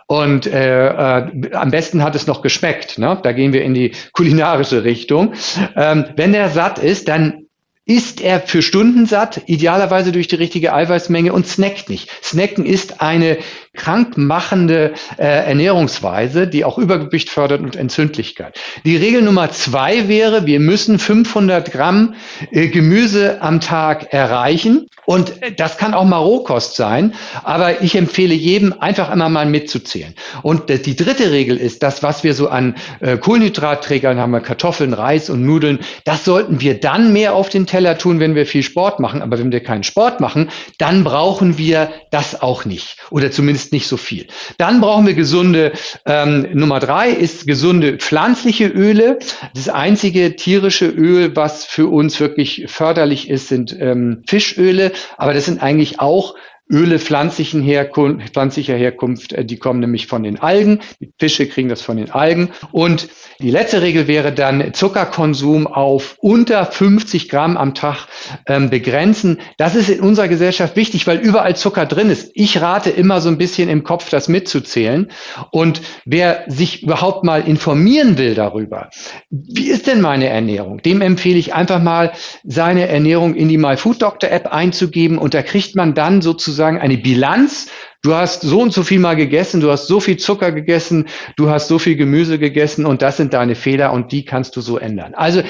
und 0.08 0.48
äh, 0.48 0.88
äh, 0.88 1.54
am 1.54 1.72
besten 1.72 2.04
hat 2.04 2.16
es 2.16 2.28
noch 2.28 2.42
geschmeckt, 2.42 3.00
ne? 3.00 3.20
da 3.22 3.32
gehen 3.34 3.54
wir 3.54 3.64
in 3.64 3.74
die 3.74 3.92
kulinarische 4.14 4.84
Richtung, 4.84 5.34
ähm, 5.76 6.06
wenn 6.16 6.34
er 6.34 6.50
satt 6.50 6.80
ist, 6.80 7.08
dann 7.08 7.49
ist 7.90 8.22
er 8.22 8.40
für 8.40 8.62
Stunden 8.62 9.08
satt, 9.08 9.42
idealerweise 9.48 10.12
durch 10.12 10.28
die 10.28 10.36
richtige 10.36 10.74
Eiweißmenge 10.74 11.34
und 11.34 11.48
snackt 11.48 11.90
nicht. 11.90 12.08
Snacken 12.24 12.64
ist 12.64 13.02
eine 13.02 13.40
krankmachende 13.74 14.94
äh, 15.18 15.24
Ernährungsweise, 15.24 16.48
die 16.48 16.66
auch 16.66 16.78
Übergewicht 16.78 17.30
fördert 17.30 17.62
und 17.62 17.76
Entzündlichkeit. 17.76 18.60
Die 18.86 18.98
Regel 18.98 19.22
Nummer 19.22 19.52
zwei 19.52 20.08
wäre, 20.08 20.46
wir 20.46 20.60
müssen 20.60 21.00
500 21.00 21.72
Gramm 21.72 22.16
äh, 22.52 22.68
Gemüse 22.68 23.42
am 23.42 23.60
Tag 23.60 24.14
erreichen. 24.14 24.86
Und 25.06 25.34
das 25.58 25.78
kann 25.78 25.96
auch 25.96 26.06
mal 26.06 26.18
Rohkost 26.18 26.76
sein, 26.76 27.16
aber 27.44 27.82
ich 27.82 27.96
empfehle 27.96 28.36
jedem, 28.36 28.74
einfach 28.80 29.12
immer 29.12 29.30
mal 29.30 29.48
mitzuzählen. 29.48 30.14
Und 30.44 30.70
die 30.70 30.96
dritte 30.96 31.32
Regel 31.32 31.58
ist, 31.58 31.82
das, 31.82 32.04
was 32.04 32.24
wir 32.24 32.36
so 32.36 32.50
an 32.50 32.76
äh, 33.00 33.18
Kohlenhydratträgern 33.18 34.20
haben, 34.20 34.40
Kartoffeln, 34.44 34.94
Reis 34.94 35.32
und 35.32 35.44
Nudeln, 35.44 35.80
das 36.04 36.26
sollten 36.26 36.62
wir 36.62 36.80
dann 36.80 37.12
mehr 37.12 37.34
auf 37.34 37.50
den 37.50 37.66
Teller 37.66 37.79
tun, 37.98 38.20
wenn 38.20 38.36
wir 38.36 38.46
viel 38.46 38.64
Sport 38.64 39.00
machen. 39.00 39.22
Aber 39.22 39.40
wenn 39.40 39.52
wir 39.52 39.62
keinen 39.62 39.84
Sport 39.84 40.20
machen, 40.20 40.50
dann 40.78 41.04
brauchen 41.04 41.58
wir 41.58 41.92
das 42.12 42.42
auch 42.42 42.66
nicht. 42.66 42.98
Oder 43.10 43.32
zumindest 43.32 43.74
nicht 43.74 43.88
so 43.88 43.98
viel. 43.98 44.28
Dann 44.58 44.82
brauchen 44.82 45.08
wir 45.08 45.14
gesunde, 45.14 45.74
ähm, 46.06 46.48
Nummer 46.54 46.80
drei 46.80 47.10
ist 47.10 47.48
gesunde 47.48 47.98
pflanzliche 47.98 48.68
Öle. 48.68 49.20
Das 49.54 49.70
einzige 49.70 50.36
tierische 50.36 50.88
Öl, 50.88 51.36
was 51.36 51.66
für 51.66 51.88
uns 51.88 52.20
wirklich 52.20 52.66
förderlich 52.68 53.30
ist, 53.30 53.48
sind 53.48 53.76
ähm, 53.80 54.24
Fischöle. 54.28 54.92
Aber 55.18 55.34
das 55.34 55.46
sind 55.46 55.62
eigentlich 55.62 56.00
auch 56.00 56.36
Öle 56.72 57.00
pflanzlichen 57.00 57.64
Herkunft, 57.64 58.30
pflanzlicher 58.30 58.76
Herkunft, 58.76 59.34
äh, 59.34 59.44
die 59.44 59.58
kommen 59.58 59.80
nämlich 59.80 60.06
von 60.06 60.22
den 60.22 60.40
Algen. 60.40 60.82
Die 61.00 61.12
Fische 61.18 61.48
kriegen 61.48 61.68
das 61.68 61.82
von 61.82 61.98
den 61.98 62.12
Algen. 62.12 62.50
Und 62.72 63.10
die 63.40 63.50
letzte 63.50 63.82
Regel 63.82 64.08
wäre 64.08 64.32
dann 64.32 64.74
Zuckerkonsum 64.74 65.66
auf 65.66 66.18
unter 66.20 66.68
50 66.68 67.28
Gramm 67.28 67.58
am 67.58 67.74
Tag 67.74 68.08
ähm, 68.46 68.70
begrenzen. 68.70 69.40
Das 69.58 69.76
ist 69.76 69.90
in 69.90 70.02
unserer 70.02 70.28
Gesellschaft 70.28 70.76
wichtig, 70.76 71.08
weil 71.08 71.18
überall 71.18 71.56
Zucker 71.56 71.88
drin 71.88 72.12
ist. 72.12 72.32
Ich 72.36 72.62
rate 72.62 72.92
immer 72.92 73.20
so 73.20 73.30
ein 73.30 73.40
bisschen 73.40 73.68
im 73.68 73.84
Kopf, 73.84 74.12
das 74.12 74.28
mitzuzählen. 74.28 75.10
Und 75.50 75.82
wer 76.06 76.44
sich 76.48 76.84
überhaupt 76.84 77.24
mal 77.24 77.48
informieren 77.48 78.20
will 78.20 78.36
darüber, 78.36 78.92
wie 79.32 79.70
ist 79.70 79.88
denn 79.88 80.02
meine 80.02 80.28
Ernährung, 80.28 80.84
dem 80.84 81.02
empfehle 81.02 81.40
ich 81.40 81.56
einfach 81.56 81.82
mal, 81.82 82.12
seine 82.44 82.88
Ernährung 82.88 83.34
in 83.34 83.50
die 83.50 83.58
My 83.58 83.76
Food 83.76 84.04
Doctor 84.04 84.30
App 84.30 84.54
einzugeben 84.54 85.18
und 85.18 85.34
da 85.34 85.42
kriegt 85.42 85.76
man 85.76 85.96
dann 85.96 86.22
sozusagen 86.22 86.59
sozusagen 86.60 86.80
eine 86.80 86.98
Bilanz. 86.98 87.72
Du 88.02 88.16
hast 88.16 88.42
so 88.42 88.62
und 88.62 88.74
so 88.74 88.84
viel 88.84 89.00
mal 89.00 89.16
gegessen, 89.16 89.62
du 89.62 89.72
hast 89.72 89.88
so 89.88 90.00
viel 90.00 90.18
Zucker 90.18 90.52
gegessen, 90.52 91.08
du 91.38 91.50
hast 91.50 91.68
so 91.70 91.80
viel 91.80 91.96
Gemüse 91.96 92.38
gegessen 92.38 92.86
und 92.86 93.02
das 93.02 93.18
sind 93.18 93.34
deine 93.34 93.56
Fehler 93.56 93.94
und 93.94 94.12
die 94.12 94.26
kannst 94.26 94.56
du 94.56 94.62
so 94.62 94.78
ändern. 94.78 95.16
Also 95.16 95.42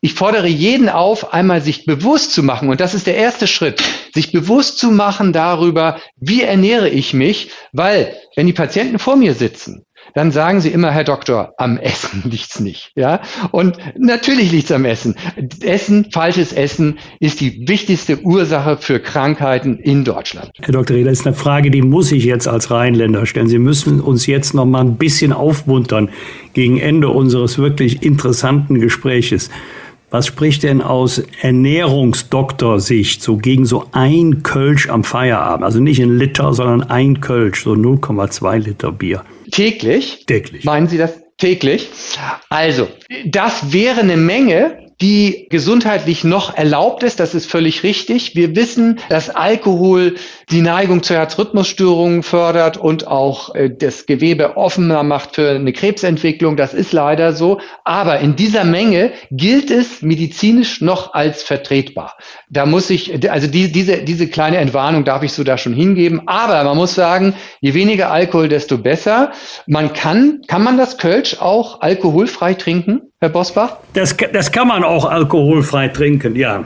ich 0.00 0.14
fordere 0.14 0.46
jeden 0.46 0.88
auf, 0.88 1.32
einmal 1.32 1.62
sich 1.62 1.84
bewusst 1.84 2.32
zu 2.32 2.42
machen, 2.42 2.68
und 2.68 2.80
das 2.80 2.94
ist 2.94 3.06
der 3.06 3.16
erste 3.16 3.46
Schritt, 3.46 3.82
sich 4.14 4.30
bewusst 4.30 4.78
zu 4.78 4.90
machen 4.90 5.32
darüber, 5.32 5.98
wie 6.16 6.42
ernähre 6.42 6.88
ich 6.88 7.14
mich, 7.14 7.50
weil 7.72 8.16
wenn 8.36 8.46
die 8.46 8.52
Patienten 8.52 8.98
vor 8.98 9.16
mir 9.16 9.34
sitzen, 9.34 9.85
dann 10.14 10.30
sagen 10.30 10.60
sie 10.60 10.70
immer, 10.70 10.90
Herr 10.90 11.04
Doktor, 11.04 11.54
am 11.58 11.76
Essen 11.78 12.22
liegt's 12.30 12.60
nicht. 12.60 12.92
Ja? 12.94 13.20
Und 13.50 13.76
natürlich 13.98 14.52
liegt's 14.52 14.72
am 14.72 14.84
Essen. 14.84 15.14
Essen, 15.60 16.08
falsches 16.12 16.52
Essen 16.52 16.98
ist 17.20 17.40
die 17.40 17.68
wichtigste 17.68 18.20
Ursache 18.22 18.76
für 18.78 19.00
Krankheiten 19.00 19.78
in 19.78 20.04
Deutschland. 20.04 20.50
Herr 20.60 20.72
Dr. 20.72 20.96
Das 21.04 21.20
ist 21.20 21.26
eine 21.26 21.36
Frage, 21.36 21.70
die 21.70 21.82
muss 21.82 22.12
ich 22.12 22.24
jetzt 22.24 22.48
als 22.48 22.70
Rheinländer 22.70 23.26
stellen. 23.26 23.48
Sie 23.48 23.58
müssen 23.58 24.00
uns 24.00 24.26
jetzt 24.26 24.54
noch 24.54 24.66
mal 24.66 24.80
ein 24.80 24.96
bisschen 24.96 25.32
aufmuntern 25.32 26.10
gegen 26.54 26.78
Ende 26.78 27.08
unseres 27.08 27.58
wirklich 27.58 28.02
interessanten 28.02 28.80
Gespräches. 28.80 29.50
Was 30.08 30.28
spricht 30.28 30.62
denn 30.62 30.82
aus 30.82 31.22
Ernährungsdoktorsicht 31.42 33.20
so 33.20 33.36
gegen 33.36 33.66
so 33.66 33.86
ein 33.90 34.44
Kölsch 34.44 34.88
am 34.88 35.02
Feierabend? 35.02 35.64
Also 35.64 35.80
nicht 35.80 36.00
ein 36.00 36.16
Liter, 36.16 36.54
sondern 36.54 36.84
ein 36.84 37.20
Kölsch, 37.20 37.64
so 37.64 37.72
0,2 37.72 38.58
Liter 38.58 38.92
Bier. 38.92 39.22
Täglich? 39.50 40.24
Täglich. 40.26 40.64
Meinen 40.64 40.88
Sie 40.88 40.98
das 40.98 41.20
täglich? 41.38 41.88
Also, 42.48 42.88
das 43.24 43.72
wäre 43.72 44.00
eine 44.00 44.16
Menge, 44.16 44.86
die 45.00 45.46
gesundheitlich 45.50 46.24
noch 46.24 46.56
erlaubt 46.56 47.02
ist. 47.02 47.20
Das 47.20 47.34
ist 47.34 47.50
völlig 47.50 47.82
richtig. 47.82 48.34
Wir 48.34 48.56
wissen, 48.56 48.98
dass 49.08 49.28
Alkohol 49.28 50.16
die 50.50 50.62
Neigung 50.62 51.02
zu 51.02 51.14
Herzrhythmusstörungen 51.14 52.22
fördert 52.22 52.76
und 52.76 53.08
auch 53.08 53.54
äh, 53.56 53.68
das 53.68 54.06
Gewebe 54.06 54.56
offener 54.56 55.02
macht 55.02 55.34
für 55.34 55.50
eine 55.50 55.72
Krebsentwicklung. 55.72 56.56
Das 56.56 56.72
ist 56.72 56.92
leider 56.92 57.32
so. 57.32 57.60
Aber 57.82 58.20
in 58.20 58.36
dieser 58.36 58.64
Menge 58.64 59.10
gilt 59.32 59.72
es 59.72 60.02
medizinisch 60.02 60.80
noch 60.80 61.14
als 61.14 61.42
vertretbar. 61.42 62.16
Da 62.48 62.64
muss 62.64 62.90
ich, 62.90 63.28
also 63.28 63.48
die, 63.48 63.72
diese, 63.72 64.04
diese 64.04 64.28
kleine 64.28 64.58
Entwarnung 64.58 65.04
darf 65.04 65.24
ich 65.24 65.32
so 65.32 65.42
da 65.42 65.58
schon 65.58 65.74
hingeben. 65.74 66.22
Aber 66.26 66.62
man 66.62 66.76
muss 66.76 66.94
sagen, 66.94 67.34
je 67.60 67.74
weniger 67.74 68.12
Alkohol, 68.12 68.48
desto 68.48 68.78
besser. 68.78 69.32
Man 69.66 69.94
kann, 69.94 70.42
kann 70.46 70.62
man 70.62 70.78
das 70.78 70.96
Kölsch 70.96 71.40
auch 71.40 71.80
alkoholfrei 71.80 72.54
trinken? 72.54 73.00
Herr 73.18 73.30
Bosbach? 73.30 73.78
Das, 73.94 74.16
das 74.32 74.52
kann 74.52 74.68
man 74.68 74.84
auch 74.84 75.06
alkoholfrei 75.06 75.88
trinken, 75.88 76.36
ja. 76.36 76.64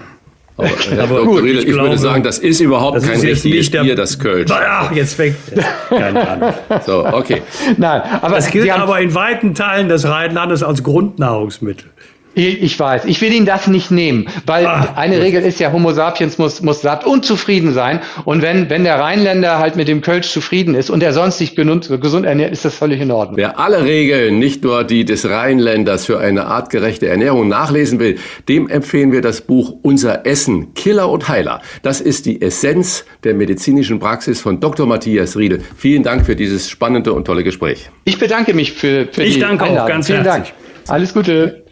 Aber, 0.60 0.68
Herr 0.68 1.02
aber 1.04 1.16
Dr. 1.16 1.42
Riedel, 1.42 1.58
ich 1.58 1.66
glaube, 1.66 1.88
würde 1.90 1.98
sagen, 1.98 2.22
das 2.22 2.38
ist 2.38 2.60
überhaupt 2.60 2.96
das 2.96 3.04
kein 3.04 3.14
ist 3.16 3.24
richtiges 3.24 3.70
Bier, 3.70 3.94
das 3.94 4.18
Kölsch. 4.18 4.50
Ach, 4.52 4.92
jetzt 4.92 5.14
fängt 5.14 5.36
keine 5.88 6.28
Ahnung. 6.28 6.54
So, 6.84 7.06
okay. 7.06 7.42
Nein, 7.76 8.02
aber 8.20 8.36
das 8.36 8.50
gilt 8.50 8.70
aber 8.70 9.00
in 9.00 9.14
weiten 9.14 9.54
Teilen 9.54 9.88
des 9.88 10.06
Rheinlandes 10.06 10.62
als 10.62 10.82
Grundnahrungsmittel. 10.82 11.90
Ich 12.32 12.78
weiß, 12.78 13.06
ich 13.06 13.20
will 13.20 13.32
Ihnen 13.32 13.44
das 13.44 13.66
nicht 13.66 13.90
nehmen, 13.90 14.28
weil 14.46 14.64
ah, 14.64 14.92
eine 14.94 15.16
gut. 15.16 15.24
Regel 15.24 15.42
ist 15.42 15.58
ja, 15.58 15.72
Homo 15.72 15.90
sapiens 15.92 16.38
muss, 16.38 16.62
muss 16.62 16.80
satt 16.80 17.04
und 17.04 17.24
zufrieden 17.24 17.72
sein. 17.72 18.00
Und 18.24 18.40
wenn, 18.40 18.70
wenn 18.70 18.84
der 18.84 19.00
Rheinländer 19.00 19.58
halt 19.58 19.74
mit 19.74 19.88
dem 19.88 20.00
Kölsch 20.00 20.30
zufrieden 20.30 20.76
ist 20.76 20.90
und 20.90 21.02
er 21.02 21.12
sonst 21.12 21.38
sich 21.38 21.56
gesund, 21.56 21.90
gesund 22.00 22.26
ernährt, 22.26 22.52
ist 22.52 22.64
das 22.64 22.76
völlig 22.76 23.00
in 23.00 23.10
Ordnung. 23.10 23.36
Wer 23.36 23.58
alle 23.58 23.82
Regeln, 23.82 24.38
nicht 24.38 24.62
nur 24.62 24.84
die 24.84 25.04
des 25.04 25.28
Rheinländers 25.28 26.06
für 26.06 26.20
eine 26.20 26.46
artgerechte 26.46 27.08
Ernährung 27.08 27.48
nachlesen 27.48 27.98
will, 27.98 28.18
dem 28.48 28.68
empfehlen 28.68 29.10
wir 29.10 29.22
das 29.22 29.40
Buch 29.40 29.74
Unser 29.82 30.24
Essen, 30.24 30.72
Killer 30.74 31.10
und 31.10 31.28
Heiler. 31.28 31.60
Das 31.82 32.00
ist 32.00 32.26
die 32.26 32.40
Essenz 32.40 33.04
der 33.24 33.34
medizinischen 33.34 33.98
Praxis 33.98 34.40
von 34.40 34.60
Dr. 34.60 34.86
Matthias 34.86 35.36
Riedel. 35.36 35.62
Vielen 35.76 36.04
Dank 36.04 36.24
für 36.26 36.36
dieses 36.36 36.70
spannende 36.70 37.12
und 37.12 37.24
tolle 37.24 37.42
Gespräch. 37.42 37.90
Ich 38.04 38.20
bedanke 38.20 38.54
mich 38.54 38.70
für, 38.72 39.08
für 39.10 39.24
ich 39.24 39.34
die 39.34 39.38
Ich 39.40 39.40
danke 39.40 39.64
Einladung. 39.64 39.84
auch 39.84 39.88
ganz 39.88 40.06
Vielen 40.06 40.22
herzlich. 40.22 40.54
Dank. 40.54 40.88
Alles 40.88 41.12
Gute. 41.12 41.64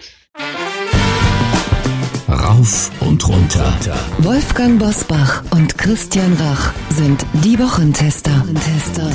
Rauf 2.29 2.91
und 3.01 3.27
runter. 3.29 3.73
Wolfgang 4.19 4.79
Bosbach 4.79 5.43
und 5.51 5.79
Christian 5.79 6.35
Rach 6.35 6.73
sind 6.91 7.25
die 7.33 7.59
Wochentester. 7.59 8.45
Tester. 8.55 9.11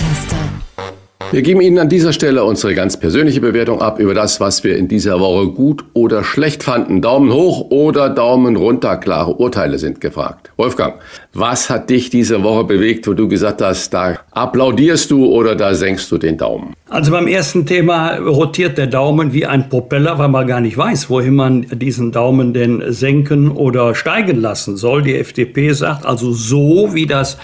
Wir 1.32 1.42
geben 1.42 1.62
Ihnen 1.62 1.80
an 1.80 1.90
dieser 1.90 2.14
Stelle 2.14 2.44
unsere 2.44 2.76
ganz 2.76 2.98
persönliche 2.98 3.42
Bewertung 3.42 3.82
ab 3.82 4.00
über 4.00 4.14
das, 4.14 4.40
was 4.40 4.64
wir 4.64 4.78
in 4.78 4.88
dieser 4.88 5.20
Woche 5.20 5.48
gut 5.48 5.84
oder 5.94 6.24
schlecht 6.24 6.64
fanden. 6.64 7.02
Daumen 7.02 7.32
hoch 7.32 7.72
oder 7.72 8.10
Daumen 8.10 8.56
runter. 8.56 8.98
Klare 8.98 9.34
Urteile 9.34 9.80
sind 9.80 10.02
gefragt. 10.02 10.52
Wolfgang, 10.58 10.96
was 11.34 11.70
hat 11.70 11.90
dich 11.90 12.10
diese 12.10 12.44
Woche 12.44 12.64
bewegt, 12.64 13.08
wo 13.08 13.14
du 13.14 13.28
gesagt 13.28 13.62
hast, 13.62 13.94
da 13.94 14.20
applaudierst 14.32 15.10
du 15.12 15.26
oder 15.26 15.56
da 15.56 15.74
senkst 15.74 16.12
du 16.12 16.18
den 16.18 16.38
Daumen? 16.38 16.74
Also 16.90 17.12
beim 17.12 17.28
ersten 17.28 17.66
Thema 17.66 18.18
rotiert 18.18 18.78
der 18.78 18.88
Daumen 18.88 19.34
wie 19.34 19.46
ein 19.46 19.70
Propeller, 19.70 20.20
weil 20.20 20.30
man 20.30 20.46
gar 20.46 20.62
nicht 20.62 20.78
weiß, 20.78 21.10
wohin 21.10 21.36
man 21.36 21.66
diesen 21.72 22.12
Daumen 22.12 22.54
denn 22.54 22.84
senken 22.90 23.50
oder 23.50 23.96
steigen 23.96 24.40
lassen 24.40 24.78
soll. 24.78 25.02
Die 25.02 25.16
FDP 25.16 25.72
sagt 25.72 26.06
also 26.06 26.34
so, 26.34 26.94
wie 26.94 27.08
das 27.08 27.38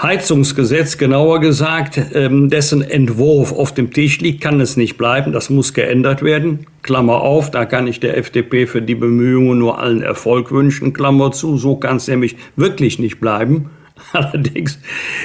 Heizungsgesetz, 0.00 0.96
genauer 0.96 1.40
gesagt, 1.40 2.00
ähm, 2.14 2.50
dessen 2.50 2.82
Entwurf 2.82 3.52
auf 3.52 3.74
dem 3.74 3.92
Tisch 3.92 4.20
liegt, 4.20 4.40
kann 4.40 4.60
es 4.60 4.76
nicht 4.76 4.96
bleiben. 4.96 5.32
Das 5.32 5.50
muss 5.50 5.74
geändert 5.74 6.22
werden. 6.22 6.66
Klammer 6.82 7.22
auf, 7.22 7.50
da 7.50 7.64
kann 7.64 7.88
ich 7.88 7.98
der 7.98 8.16
FDP 8.16 8.68
für 8.68 8.80
die 8.80 8.94
Bemühungen 8.94 9.58
nur 9.58 9.80
allen 9.80 10.02
Erfolg 10.02 10.52
wünschen. 10.52 10.92
Klammer 10.92 11.32
zu, 11.32 11.56
so 11.56 11.74
kann 11.74 11.96
es 11.96 12.06
nämlich 12.06 12.36
wirklich 12.54 13.00
nicht 13.00 13.18
bleiben. 13.18 13.70
Allerdings 14.12 14.78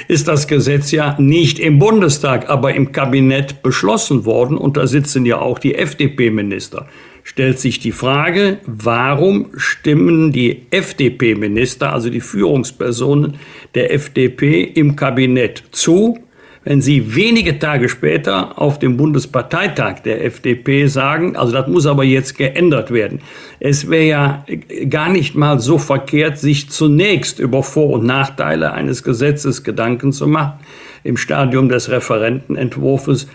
ist 0.08 0.26
das 0.26 0.48
Gesetz 0.48 0.90
ja 0.90 1.14
nicht 1.20 1.60
im 1.60 1.78
Bundestag, 1.78 2.50
aber 2.50 2.74
im 2.74 2.90
Kabinett 2.90 3.62
beschlossen 3.62 4.24
worden 4.24 4.58
und 4.58 4.76
da 4.76 4.88
sitzen 4.88 5.24
ja 5.24 5.38
auch 5.38 5.60
die 5.60 5.76
FDP-Minister 5.76 6.88
stellt 7.24 7.58
sich 7.58 7.80
die 7.80 7.92
Frage, 7.92 8.58
warum 8.66 9.50
stimmen 9.56 10.30
die 10.30 10.66
FDP-Minister, 10.70 11.92
also 11.92 12.10
die 12.10 12.20
Führungspersonen 12.20 13.38
der 13.74 13.92
FDP 13.92 14.62
im 14.62 14.94
Kabinett 14.94 15.64
zu, 15.72 16.18
wenn 16.64 16.80
sie 16.80 17.14
wenige 17.14 17.58
Tage 17.58 17.88
später 17.88 18.58
auf 18.58 18.78
dem 18.78 18.96
Bundesparteitag 18.96 20.00
der 20.00 20.24
FDP 20.24 20.86
sagen, 20.86 21.36
also 21.36 21.52
das 21.52 21.66
muss 21.68 21.86
aber 21.86 22.04
jetzt 22.04 22.38
geändert 22.38 22.90
werden. 22.90 23.20
Es 23.60 23.90
wäre 23.90 24.04
ja 24.04 24.44
gar 24.88 25.10
nicht 25.10 25.34
mal 25.34 25.60
so 25.60 25.78
verkehrt, 25.78 26.38
sich 26.38 26.70
zunächst 26.70 27.38
über 27.38 27.62
Vor- 27.62 27.90
und 27.90 28.06
Nachteile 28.06 28.72
eines 28.72 29.02
Gesetzes 29.02 29.62
Gedanken 29.62 30.12
zu 30.12 30.26
machen 30.26 30.60
im 31.04 31.18
Stadium 31.18 31.68
des 31.68 31.90
Referentenentwurfs, 31.90 33.28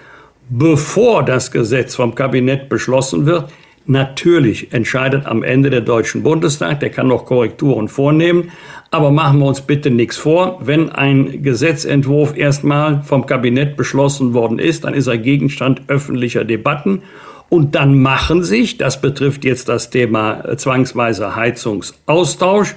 bevor 0.50 1.24
das 1.24 1.52
Gesetz 1.52 1.96
vom 1.96 2.16
Kabinett 2.16 2.68
beschlossen 2.68 3.28
wird. 3.28 3.52
Natürlich 3.86 4.72
entscheidet 4.72 5.26
am 5.26 5.42
Ende 5.42 5.70
der 5.70 5.82
Deutschen 5.82 6.22
Bundestag, 6.22 6.80
der 6.80 6.92
kann 6.92 7.08
noch 7.08 7.26
Korrekturen 7.26 7.88
vornehmen, 7.88 8.52
aber 8.92 9.12
machen 9.12 9.40
wir 9.40 9.46
uns 9.46 9.62
bitte 9.62 9.90
nichts 9.90 10.18
vor. 10.18 10.60
Wenn 10.64 10.90
ein 10.90 11.42
Gesetzentwurf 11.42 12.38
erstmal 12.38 13.02
vom 13.04 13.26
Kabinett 13.26 13.78
beschlossen 13.78 14.34
worden 14.34 14.60
ist, 14.60 14.84
dann 14.84 14.94
ist 14.94 15.08
er 15.08 15.18
Gegenstand 15.18 15.82
öffentlicher 15.88 16.46
Debatten 16.46 17.02
und 17.50 17.74
dann 17.76 18.00
machen 18.00 18.44
sich, 18.44 18.78
das 18.78 19.02
betrifft 19.02 19.44
jetzt 19.44 19.70
das 19.70 19.90
Thema 19.90 20.56
zwangsweiser 20.56 21.36
Heizungsaustausch, 21.36 22.76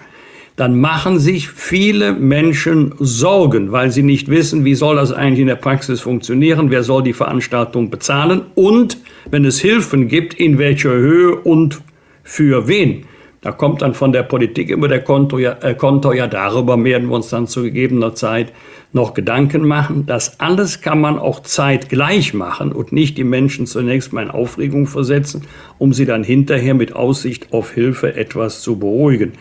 dann 0.57 0.79
machen 0.81 1.19
sich 1.19 1.49
viele 1.51 2.13
Menschen 2.13 2.95
Sorgen, 2.99 3.73
weil 3.73 3.91
sie 3.91 4.03
nicht 4.03 4.29
wissen, 4.29 4.65
wie 4.65 4.75
soll 4.75 4.97
das 4.97 5.13
eigentlich 5.13 5.41
in 5.41 5.47
der 5.47 5.57
Praxis 5.57 6.01
funktionieren, 6.01 6.71
wer 6.71 6.83
soll 6.83 7.03
die 7.03 7.15
Veranstaltung 7.15 7.91
bezahlen 7.91 8.43
und 8.55 8.99
wenn 9.31 9.45
es 9.45 9.61
Hilfen 9.61 10.09
gibt, 10.09 10.35
in 10.35 10.59
welcher 10.59 10.93
Höhe 10.93 11.37
und 11.37 11.83
für 12.23 12.69
wen. 12.69 13.07
Da 13.43 13.51
kommt 13.51 13.83
dann 13.83 13.93
von 13.93 14.13
der 14.13 14.23
Politik 14.23 14.71
immer 14.71 14.87
der 14.87 15.03
Konto 15.03 15.37
äh, 15.37 15.75
Konto 15.77 16.13
ja 16.13 16.29
darüber 16.29 16.83
werden 16.85 17.09
wir 17.09 17.17
uns 17.17 17.29
dann 17.29 17.49
zu 17.49 17.63
gegebener 17.63 18.15
Zeit 18.15 18.53
noch 18.93 19.15
Gedanken 19.15 19.67
machen. 19.67 20.07
Das 20.07 20.39
alles 20.39 20.81
kann 20.81 21.01
man 21.01 21.19
auch 21.19 21.41
zeitgleich 21.41 22.35
machen 22.35 22.71
und 22.71 22.93
nicht 22.93 23.19
die 23.19 23.25
Menschen 23.25 23.67
zunächst 23.67 24.13
mal 24.13 24.23
in 24.23 24.31
Aufregung 24.31 24.87
versetzen, 24.87 25.43
um 25.79 25.93
sie 25.93 26.07
dann 26.07 26.23
hinterher 26.23 26.75
mit 26.75 26.95
Aussicht 26.95 27.53
auf 27.53 27.73
Hilfe 27.73 28.15
etwas 28.15 28.61
zu 28.61 28.79
beruhigen. 28.79 29.33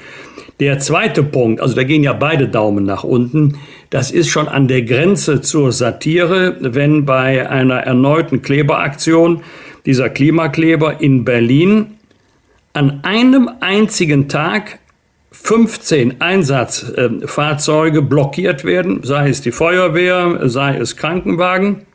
Der 0.60 0.80
zweite 0.80 1.22
Punkt, 1.22 1.62
also 1.62 1.76
da 1.76 1.84
gehen 1.84 2.04
ja 2.04 2.14
beide 2.14 2.48
Daumen 2.48 2.86
nach 2.86 3.04
unten, 3.04 3.58
das 3.92 4.10
ist 4.10 4.30
schon 4.30 4.48
an 4.48 4.68
der 4.68 4.82
Grenze 4.82 5.42
zur 5.42 5.72
Satire, 5.72 6.58
wenn 6.60 7.06
bei 7.06 7.48
einer 7.48 7.78
erneuten 7.78 8.42
Kleberaktion 8.42 9.42
dieser 9.86 10.10
Klimakleber 10.10 11.02
in 11.02 11.26
Berlin 11.26 11.98
an 12.74 13.04
einem 13.04 13.50
einzigen 13.60 14.30
Tag 14.30 14.80
15 15.32 16.22
Einsatzfahrzeuge 16.22 18.02
blockiert 18.02 18.64
werden, 18.64 19.02
sei 19.04 19.30
es 19.30 19.42
die 19.42 19.52
Feuerwehr, 19.52 20.50
sei 20.50 20.78
es 20.78 20.98
Krankenwagen. 20.98 21.86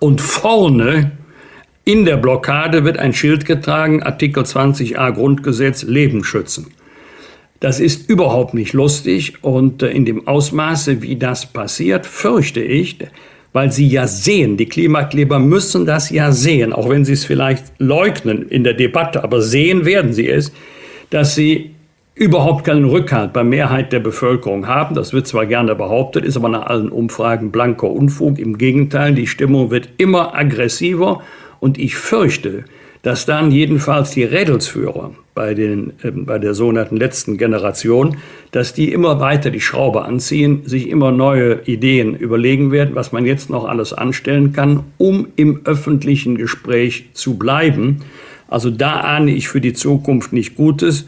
Und 0.00 0.20
vorne 0.20 1.12
in 1.84 2.04
der 2.04 2.16
Blockade 2.16 2.84
wird 2.84 2.98
ein 2.98 3.12
Schild 3.12 3.44
getragen, 3.44 4.02
Artikel 4.02 4.44
20a 4.44 5.10
Grundgesetz, 5.12 5.82
Leben 5.82 6.22
schützen. 6.22 6.66
Das 7.60 7.80
ist 7.80 8.08
überhaupt 8.08 8.54
nicht 8.54 8.72
lustig 8.72 9.42
und 9.42 9.82
äh, 9.82 9.90
in 9.90 10.04
dem 10.04 10.28
Ausmaße, 10.28 11.02
wie 11.02 11.16
das 11.16 11.46
passiert, 11.46 12.06
fürchte 12.06 12.60
ich, 12.60 12.98
weil 13.58 13.72
sie 13.72 13.88
ja 13.88 14.06
sehen, 14.06 14.56
die 14.56 14.66
Klimakleber 14.66 15.40
müssen 15.40 15.84
das 15.84 16.10
ja 16.10 16.30
sehen, 16.30 16.72
auch 16.72 16.88
wenn 16.88 17.04
sie 17.04 17.14
es 17.14 17.24
vielleicht 17.24 17.64
leugnen 17.78 18.48
in 18.48 18.62
der 18.62 18.74
Debatte, 18.74 19.24
aber 19.24 19.42
sehen 19.42 19.84
werden 19.84 20.12
sie 20.12 20.28
es, 20.28 20.52
dass 21.10 21.34
sie 21.34 21.74
überhaupt 22.14 22.64
keinen 22.66 22.84
Rückhalt 22.84 23.32
bei 23.32 23.42
Mehrheit 23.42 23.92
der 23.92 23.98
Bevölkerung 23.98 24.68
haben. 24.68 24.94
Das 24.94 25.12
wird 25.12 25.26
zwar 25.26 25.44
gerne 25.44 25.74
behauptet, 25.74 26.24
ist 26.24 26.36
aber 26.36 26.48
nach 26.48 26.66
allen 26.66 26.88
Umfragen 26.88 27.50
blanker 27.50 27.90
Unfug. 27.90 28.38
Im 28.38 28.58
Gegenteil, 28.58 29.12
die 29.16 29.26
Stimmung 29.26 29.72
wird 29.72 29.88
immer 29.96 30.36
aggressiver 30.36 31.20
und 31.58 31.78
ich 31.78 31.96
fürchte, 31.96 32.64
dass 33.02 33.26
dann 33.26 33.50
jedenfalls 33.50 34.12
die 34.12 34.22
Rädelsführer 34.22 35.10
bei, 35.38 35.54
den, 35.54 35.92
äh, 36.02 36.10
bei 36.10 36.40
der 36.40 36.52
sogenannten 36.52 36.96
letzten 36.96 37.38
Generation, 37.38 38.16
dass 38.50 38.74
die 38.74 38.92
immer 38.92 39.20
weiter 39.20 39.52
die 39.52 39.60
Schraube 39.60 40.04
anziehen, 40.04 40.62
sich 40.64 40.88
immer 40.88 41.12
neue 41.12 41.60
Ideen 41.64 42.16
überlegen 42.16 42.72
werden, 42.72 42.96
was 42.96 43.12
man 43.12 43.24
jetzt 43.24 43.48
noch 43.48 43.64
alles 43.64 43.92
anstellen 43.92 44.52
kann, 44.52 44.82
um 44.96 45.28
im 45.36 45.60
öffentlichen 45.64 46.36
Gespräch 46.36 47.10
zu 47.12 47.38
bleiben. 47.38 48.00
Also 48.48 48.68
da 48.72 48.98
ahne 48.98 49.30
ich 49.30 49.46
für 49.46 49.60
die 49.60 49.74
Zukunft 49.74 50.32
nicht 50.32 50.56
Gutes. 50.56 51.06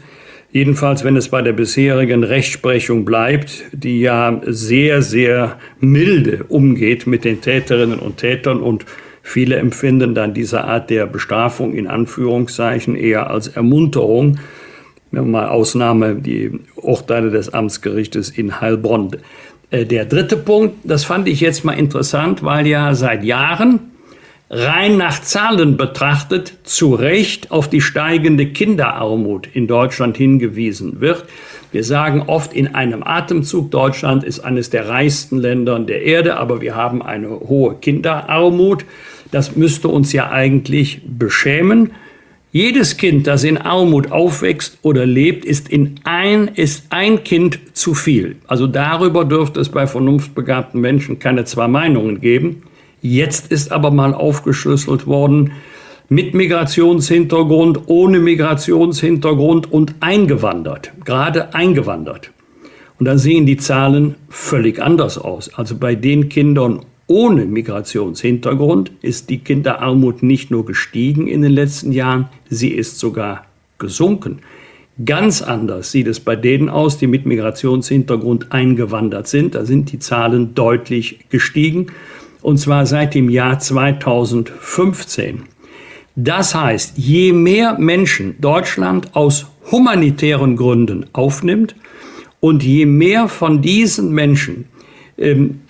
Jedenfalls, 0.53 1.03
wenn 1.03 1.17
es 1.17 1.27
bei 1.27 1.41
der 1.41 1.51
bisherigen 1.51 2.23
Rechtsprechung 2.23 3.03
bleibt, 3.03 3.65
die 3.73 3.99
ja 3.99 4.41
sehr, 4.45 5.01
sehr 5.01 5.59
milde 5.81 6.45
umgeht 6.47 7.05
mit 7.05 7.25
den 7.25 7.41
Täterinnen 7.41 7.99
und 7.99 8.15
Tätern 8.15 8.61
und 8.61 8.85
viele 9.21 9.57
empfinden 9.57 10.15
dann 10.15 10.33
diese 10.33 10.63
Art 10.63 10.89
der 10.89 11.05
Bestrafung 11.05 11.73
in 11.73 11.87
Anführungszeichen 11.87 12.95
eher 12.95 13.29
als 13.29 13.47
Ermunterung. 13.47 14.39
Mal 15.11 15.49
Ausnahme 15.49 16.15
die 16.15 16.51
Urteile 16.75 17.31
des 17.31 17.53
Amtsgerichtes 17.53 18.29
in 18.29 18.61
Heilbronn. 18.61 19.17
Äh, 19.69 19.85
der 19.85 20.05
dritte 20.05 20.37
Punkt, 20.37 20.75
das 20.83 21.03
fand 21.03 21.27
ich 21.27 21.41
jetzt 21.41 21.65
mal 21.65 21.73
interessant, 21.73 22.43
weil 22.43 22.67
ja 22.67 22.93
seit 22.93 23.23
Jahren 23.23 23.91
rein 24.49 24.97
nach 24.97 25.21
Zahlen 25.21 25.77
betrachtet 25.77 26.53
zu 26.63 26.93
Recht 26.93 27.51
auf 27.51 27.69
die 27.69 27.81
steigende 27.81 28.47
Kinderarmut 28.47 29.47
in 29.53 29.65
Deutschland 29.65 30.17
hingewiesen 30.17 30.99
wird. 30.99 31.25
Wir 31.71 31.85
sagen 31.85 32.23
oft 32.27 32.53
in 32.53 32.75
einem 32.75 33.01
Atemzug, 33.01 33.71
Deutschland 33.71 34.25
ist 34.25 34.41
eines 34.41 34.69
der 34.69 34.89
reichsten 34.89 35.37
Länder 35.37 35.79
der 35.79 36.03
Erde, 36.03 36.37
aber 36.37 36.59
wir 36.59 36.75
haben 36.75 37.01
eine 37.01 37.29
hohe 37.29 37.75
Kinderarmut. 37.75 38.83
Das 39.31 39.55
müsste 39.55 39.87
uns 39.87 40.11
ja 40.11 40.29
eigentlich 40.29 41.01
beschämen. 41.05 41.91
Jedes 42.51 42.97
Kind, 42.97 43.27
das 43.27 43.45
in 43.45 43.57
Armut 43.57 44.11
aufwächst 44.11 44.79
oder 44.81 45.05
lebt, 45.05 45.45
ist, 45.45 45.69
in 45.69 45.95
ein, 46.03 46.49
ist 46.49 46.87
ein 46.89 47.23
Kind 47.23 47.59
zu 47.71 47.93
viel. 47.93 48.35
Also 48.45 48.67
darüber 48.67 49.23
dürfte 49.23 49.61
es 49.61 49.69
bei 49.69 49.87
vernunftbegabten 49.87 50.81
Menschen 50.81 51.19
keine 51.19 51.45
zwei 51.45 51.69
Meinungen 51.69 52.19
geben. 52.19 52.63
Jetzt 53.01 53.49
ist 53.53 53.71
aber 53.71 53.89
mal 53.89 54.13
aufgeschlüsselt 54.13 55.07
worden, 55.07 55.53
mit 56.11 56.33
Migrationshintergrund, 56.33 57.83
ohne 57.85 58.19
Migrationshintergrund 58.19 59.71
und 59.71 59.95
eingewandert, 60.01 60.91
gerade 61.05 61.53
eingewandert. 61.53 62.31
Und 62.99 63.05
dann 63.05 63.17
sehen 63.17 63.45
die 63.45 63.55
Zahlen 63.55 64.15
völlig 64.27 64.81
anders 64.81 65.17
aus. 65.17 65.53
Also 65.53 65.77
bei 65.77 65.95
den 65.95 66.27
Kindern 66.27 66.81
ohne 67.07 67.45
Migrationshintergrund 67.45 68.91
ist 69.01 69.29
die 69.29 69.37
Kinderarmut 69.37 70.21
nicht 70.21 70.51
nur 70.51 70.65
gestiegen 70.65 71.27
in 71.27 71.43
den 71.43 71.53
letzten 71.53 71.93
Jahren, 71.93 72.27
sie 72.49 72.71
ist 72.71 72.99
sogar 72.99 73.45
gesunken. 73.77 74.39
Ganz 75.05 75.41
anders 75.41 75.93
sieht 75.93 76.07
es 76.07 76.19
bei 76.19 76.35
denen 76.35 76.67
aus, 76.67 76.97
die 76.97 77.07
mit 77.07 77.25
Migrationshintergrund 77.25 78.51
eingewandert 78.51 79.29
sind. 79.29 79.55
Da 79.55 79.63
sind 79.63 79.93
die 79.93 79.99
Zahlen 79.99 80.55
deutlich 80.55 81.19
gestiegen 81.29 81.87
und 82.41 82.57
zwar 82.57 82.85
seit 82.85 83.15
dem 83.15 83.29
Jahr 83.29 83.59
2015. 83.59 85.43
Das 86.15 86.53
heißt, 86.55 86.97
je 86.97 87.31
mehr 87.31 87.77
Menschen 87.79 88.35
Deutschland 88.41 89.15
aus 89.15 89.47
humanitären 89.71 90.55
Gründen 90.57 91.05
aufnimmt 91.13 91.75
und 92.39 92.63
je 92.63 92.85
mehr 92.85 93.27
von 93.27 93.61
diesen 93.61 94.11
Menschen 94.11 94.65
ähm, 95.17 95.61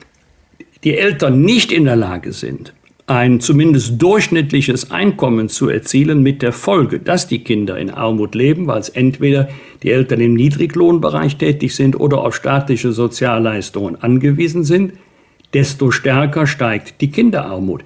die 0.83 0.97
Eltern 0.97 1.41
nicht 1.41 1.71
in 1.71 1.85
der 1.85 1.95
Lage 1.95 2.33
sind, 2.33 2.73
ein 3.05 3.39
zumindest 3.39 4.01
durchschnittliches 4.01 4.89
Einkommen 4.89 5.49
zu 5.49 5.69
erzielen, 5.69 6.23
mit 6.23 6.41
der 6.41 6.53
Folge, 6.53 6.99
dass 6.99 7.27
die 7.27 7.43
Kinder 7.43 7.77
in 7.77 7.89
Armut 7.89 8.35
leben, 8.35 8.67
weil 8.67 8.79
es 8.79 8.89
entweder 8.89 9.49
die 9.83 9.91
Eltern 9.91 10.21
im 10.21 10.33
Niedriglohnbereich 10.33 11.35
tätig 11.35 11.75
sind 11.75 11.99
oder 11.99 12.19
auf 12.23 12.35
staatliche 12.35 12.93
Sozialleistungen 12.93 14.01
angewiesen 14.01 14.63
sind, 14.63 14.93
desto 15.53 15.91
stärker 15.91 16.47
steigt 16.47 17.01
die 17.01 17.11
Kinderarmut. 17.11 17.83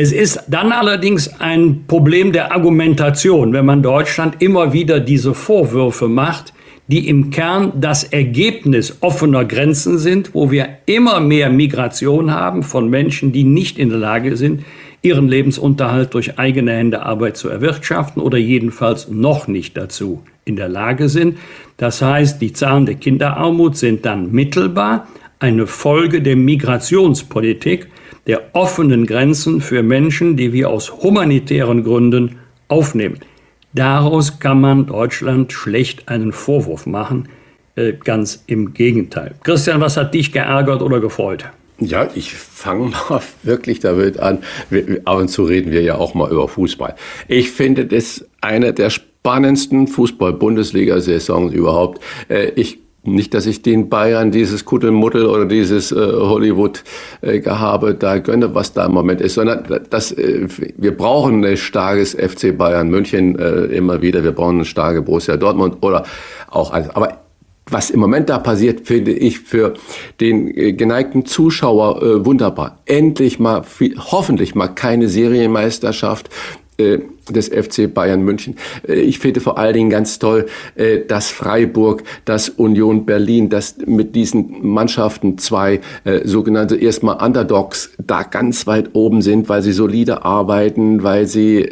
Es 0.00 0.12
ist 0.12 0.44
dann 0.46 0.70
allerdings 0.70 1.40
ein 1.40 1.82
Problem 1.88 2.30
der 2.30 2.52
Argumentation, 2.52 3.52
wenn 3.52 3.66
man 3.66 3.82
Deutschland 3.82 4.40
immer 4.40 4.72
wieder 4.72 5.00
diese 5.00 5.34
Vorwürfe 5.34 6.06
macht, 6.06 6.52
die 6.86 7.08
im 7.08 7.30
Kern 7.30 7.72
das 7.80 8.04
Ergebnis 8.04 8.98
offener 9.00 9.44
Grenzen 9.44 9.98
sind, 9.98 10.36
wo 10.36 10.52
wir 10.52 10.68
immer 10.86 11.18
mehr 11.18 11.50
Migration 11.50 12.30
haben 12.30 12.62
von 12.62 12.88
Menschen, 12.88 13.32
die 13.32 13.42
nicht 13.42 13.76
in 13.76 13.88
der 13.88 13.98
Lage 13.98 14.36
sind, 14.36 14.62
ihren 15.02 15.26
Lebensunterhalt 15.26 16.14
durch 16.14 16.38
eigene 16.38 16.74
Hände 16.74 17.02
Arbeit 17.02 17.36
zu 17.36 17.48
erwirtschaften 17.48 18.22
oder 18.22 18.38
jedenfalls 18.38 19.08
noch 19.08 19.48
nicht 19.48 19.76
dazu 19.76 20.22
in 20.44 20.54
der 20.54 20.68
Lage 20.68 21.08
sind. 21.08 21.38
Das 21.76 22.02
heißt, 22.02 22.40
die 22.40 22.52
Zahlen 22.52 22.86
der 22.86 22.94
Kinderarmut 22.94 23.76
sind 23.76 24.06
dann 24.06 24.30
mittelbar, 24.30 25.08
eine 25.40 25.66
Folge 25.66 26.22
der 26.22 26.36
Migrationspolitik, 26.36 27.88
der 28.28 28.42
offenen 28.52 29.06
Grenzen 29.06 29.60
für 29.60 29.82
Menschen, 29.82 30.36
die 30.36 30.52
wir 30.52 30.70
aus 30.70 31.02
humanitären 31.02 31.82
Gründen 31.82 32.36
aufnehmen. 32.68 33.18
Daraus 33.72 34.38
kann 34.38 34.60
man 34.60 34.86
Deutschland 34.86 35.52
schlecht 35.52 36.08
einen 36.08 36.32
Vorwurf 36.32 36.86
machen, 36.86 37.28
äh, 37.74 37.92
ganz 37.92 38.44
im 38.46 38.74
Gegenteil. 38.74 39.34
Christian, 39.42 39.80
was 39.80 39.96
hat 39.96 40.14
dich 40.14 40.30
geärgert 40.30 40.82
oder 40.82 41.00
gefreut? 41.00 41.46
Ja, 41.80 42.08
ich 42.14 42.34
fange 42.34 42.92
mal 43.08 43.22
wirklich 43.42 43.80
damit 43.80 44.18
an. 44.18 44.38
Ab 45.04 45.18
und 45.18 45.28
zu 45.28 45.44
reden 45.44 45.72
wir 45.72 45.82
ja 45.82 45.96
auch 45.96 46.14
mal 46.14 46.30
über 46.30 46.48
Fußball. 46.48 46.96
Ich 47.28 47.50
finde 47.50 47.86
das 47.86 48.26
eine 48.40 48.72
der 48.74 48.90
spannendsten 48.90 49.88
Fußball-Bundesliga-Saisons 49.88 51.52
überhaupt. 51.52 52.02
Äh, 52.28 52.50
ich 52.56 52.78
nicht, 53.02 53.32
dass 53.34 53.46
ich 53.46 53.62
den 53.62 53.88
Bayern 53.88 54.30
dieses 54.30 54.64
Kuddelmuddel 54.64 55.26
oder 55.26 55.46
dieses 55.46 55.92
äh, 55.92 55.96
Hollywood-Gehabe 55.96 57.90
äh, 57.90 57.94
da 57.94 58.18
gönne, 58.18 58.54
was 58.54 58.72
da 58.72 58.86
im 58.86 58.92
Moment 58.92 59.20
ist, 59.20 59.34
sondern 59.34 59.64
dass 59.90 60.12
äh, 60.12 60.46
wir 60.76 60.96
brauchen 60.96 61.44
ein 61.44 61.56
starkes 61.56 62.14
FC 62.14 62.56
Bayern 62.56 62.88
München 62.88 63.38
äh, 63.38 63.64
immer 63.66 64.02
wieder, 64.02 64.24
wir 64.24 64.32
brauchen 64.32 64.56
eine 64.56 64.64
starke 64.64 65.02
Borussia 65.02 65.36
Dortmund 65.36 65.78
oder 65.80 66.04
auch 66.50 66.72
alles. 66.72 66.90
Aber 66.90 67.18
was 67.70 67.90
im 67.90 68.00
Moment 68.00 68.30
da 68.30 68.38
passiert, 68.38 68.86
finde 68.86 69.12
ich 69.12 69.40
für 69.40 69.74
den 70.20 70.48
äh, 70.56 70.72
geneigten 70.72 71.24
Zuschauer 71.24 72.02
äh, 72.02 72.24
wunderbar. 72.24 72.78
Endlich 72.86 73.38
mal, 73.38 73.62
hoffentlich 74.10 74.54
mal 74.54 74.68
keine 74.68 75.08
Serienmeisterschaft, 75.08 76.30
äh, 76.78 76.98
des 77.28 77.48
FC 77.48 77.92
Bayern 77.92 78.22
München. 78.22 78.54
Äh, 78.86 79.00
ich 79.00 79.18
finde 79.18 79.40
vor 79.40 79.58
allen 79.58 79.74
Dingen 79.74 79.90
ganz 79.90 80.20
toll, 80.20 80.46
äh, 80.76 81.00
dass 81.00 81.28
Freiburg, 81.28 82.04
dass 82.24 82.48
Union 82.48 83.04
Berlin, 83.04 83.48
dass 83.48 83.76
mit 83.84 84.14
diesen 84.14 84.66
Mannschaften 84.66 85.38
zwei 85.38 85.80
sogenannte 86.24 86.76
erstmal 86.76 87.22
Underdogs 87.24 87.90
da 87.98 88.22
ganz 88.22 88.66
weit 88.66 88.90
oben 88.94 89.22
sind, 89.22 89.48
weil 89.48 89.62
sie 89.62 89.72
solide 89.72 90.24
arbeiten, 90.24 91.02
weil 91.02 91.26
sie 91.26 91.68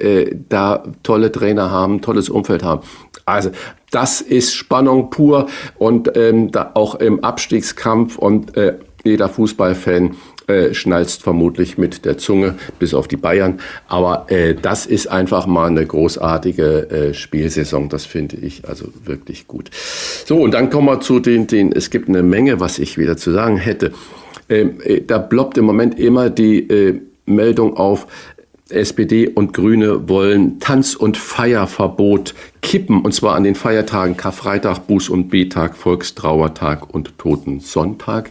da 0.49 0.83
tolle 1.03 1.33
Trainer 1.33 1.71
haben, 1.71 2.03
tolles 2.03 2.29
Umfeld 2.29 2.63
haben. 2.63 2.83
Also 3.25 3.51
das 3.91 4.21
ist 4.21 4.55
Spannung 4.55 5.11
pur 5.11 5.47
und 5.79 6.17
ähm, 6.17 6.51
da 6.51 6.73
auch 6.75 6.97
im 6.97 7.23
Abstiegskampf 7.25 8.19
und 8.19 8.57
äh, 8.57 8.75
jeder 9.05 9.29
Fußballfan 9.29 10.17
äh, 10.47 10.75
schnalzt 10.75 11.23
vermutlich 11.23 11.79
mit 11.79 12.05
der 12.05 12.19
Zunge 12.19 12.55
bis 12.79 12.95
auf 12.95 13.09
die 13.09 13.17
Bayern. 13.17 13.61
Aber 13.89 14.27
äh, 14.31 14.55
das 14.55 14.87
ist 14.87 15.09
einfach 15.09 15.47
mal 15.47 15.67
eine 15.67 15.85
großartige 15.85 16.91
äh, 16.91 17.15
Spielsaison. 17.15 17.89
Das 17.89 18.05
finde 18.05 18.37
ich 18.37 18.69
also 18.69 18.89
wirklich 19.05 19.47
gut. 19.47 19.71
So, 20.25 20.39
und 20.39 20.55
dann 20.55 20.71
kommen 20.71 20.87
wir 20.87 21.01
zu 21.01 21.21
den, 21.21 21.47
den 21.47 21.73
es 21.73 21.91
gibt 21.91 22.09
eine 22.09 22.23
Menge, 22.23 22.61
was 22.61 22.79
ich 22.79 22.99
wieder 22.99 23.17
zu 23.17 23.33
sagen 23.33 23.57
hätte. 23.57 23.93
Ähm, 24.49 24.81
äh, 24.85 25.01
da 25.01 25.19
bloppt 25.19 25.59
im 25.59 25.65
Moment 25.65 25.99
immer 25.99 26.31
die 26.31 26.69
äh, 26.69 27.01
Meldung 27.27 27.77
auf, 27.77 28.07
SPD 28.69 29.29
und 29.29 29.53
Grüne 29.53 30.09
wollen 30.09 30.59
Tanz- 30.59 30.97
und 30.97 31.17
Feierverbot 31.17 32.35
kippen, 32.63 33.03
und 33.03 33.13
zwar 33.13 33.37
an 33.37 33.45
den 33.45 33.55
Feiertagen 33.55 34.17
Karfreitag, 34.17 34.89
Buß- 34.89 35.09
und 35.09 35.29
B-Tag, 35.29 35.77
Volkstrauertag 35.77 36.93
und 36.93 37.17
Totensonntag 37.17 38.31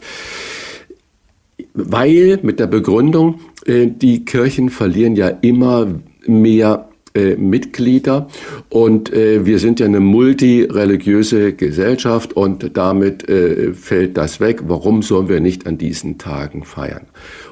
weil 1.75 2.39
mit 2.41 2.59
der 2.59 2.67
Begründung, 2.67 3.39
äh, 3.65 3.87
die 3.87 4.25
Kirchen 4.25 4.69
verlieren 4.69 5.15
ja 5.15 5.27
immer 5.27 5.87
mehr 6.25 6.89
äh, 7.13 7.35
Mitglieder 7.35 8.27
und 8.69 9.13
äh, 9.13 9.45
wir 9.45 9.59
sind 9.59 9.79
ja 9.79 9.85
eine 9.85 9.99
multireligiöse 9.99 11.53
Gesellschaft 11.53 12.33
und 12.33 12.75
damit 12.75 13.25
fällt 13.73 14.17
das 14.17 14.39
weg. 14.39 14.63
Warum 14.67 15.01
sollen 15.01 15.29
wir 15.29 15.39
nicht 15.39 15.67
an 15.67 15.77
diesen 15.77 16.17
Tagen 16.17 16.63
feiern? 16.63 17.07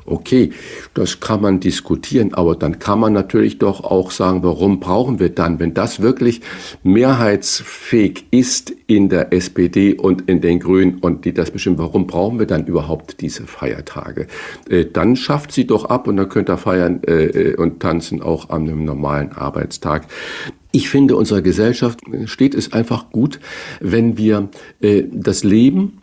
Okay, 0.05 0.51
das 0.93 1.21
kann 1.21 1.41
man 1.41 1.59
diskutieren, 1.61 2.33
aber 2.33 2.55
dann 2.55 2.79
kann 2.79 2.99
man 2.99 3.13
natürlich 3.13 3.57
doch 3.57 3.83
auch 3.83 4.11
sagen, 4.11 4.43
warum 4.43 4.79
brauchen 4.79 5.19
wir 5.19 5.29
dann, 5.29 5.59
wenn 5.59 5.73
das 5.73 6.01
wirklich 6.01 6.41
mehrheitsfähig 6.83 8.25
ist 8.31 8.73
in 8.87 9.07
der 9.07 9.31
SPD 9.31 9.93
und 9.93 10.29
in 10.29 10.41
den 10.41 10.59
Grünen 10.59 10.99
und 10.99 11.23
die 11.23 11.33
das 11.33 11.51
bestimmen, 11.51 11.77
warum 11.77 12.05
brauchen 12.05 12.37
wir 12.37 12.47
dann 12.47 12.65
überhaupt 12.65 13.21
diese 13.21 13.47
Feiertage? 13.47 14.27
Äh, 14.69 14.85
dann 14.91 15.15
schafft 15.15 15.53
sie 15.53 15.65
doch 15.65 15.85
ab 15.85 16.07
und 16.07 16.17
dann 16.17 16.27
könnt 16.27 16.49
ihr 16.49 16.57
feiern 16.57 17.01
äh, 17.03 17.25
äh, 17.25 17.55
und 17.55 17.79
tanzen 17.79 18.21
auch 18.21 18.49
an 18.49 18.63
einem 18.63 18.83
normalen 18.83 19.31
Arbeitstag. 19.31 20.07
Ich 20.73 20.89
finde, 20.89 21.15
unserer 21.15 21.41
Gesellschaft 21.41 21.99
steht 22.25 22.55
es 22.55 22.73
einfach 22.73 23.11
gut, 23.11 23.39
wenn 23.79 24.17
wir 24.17 24.49
das 25.11 25.43
Leben 25.43 26.01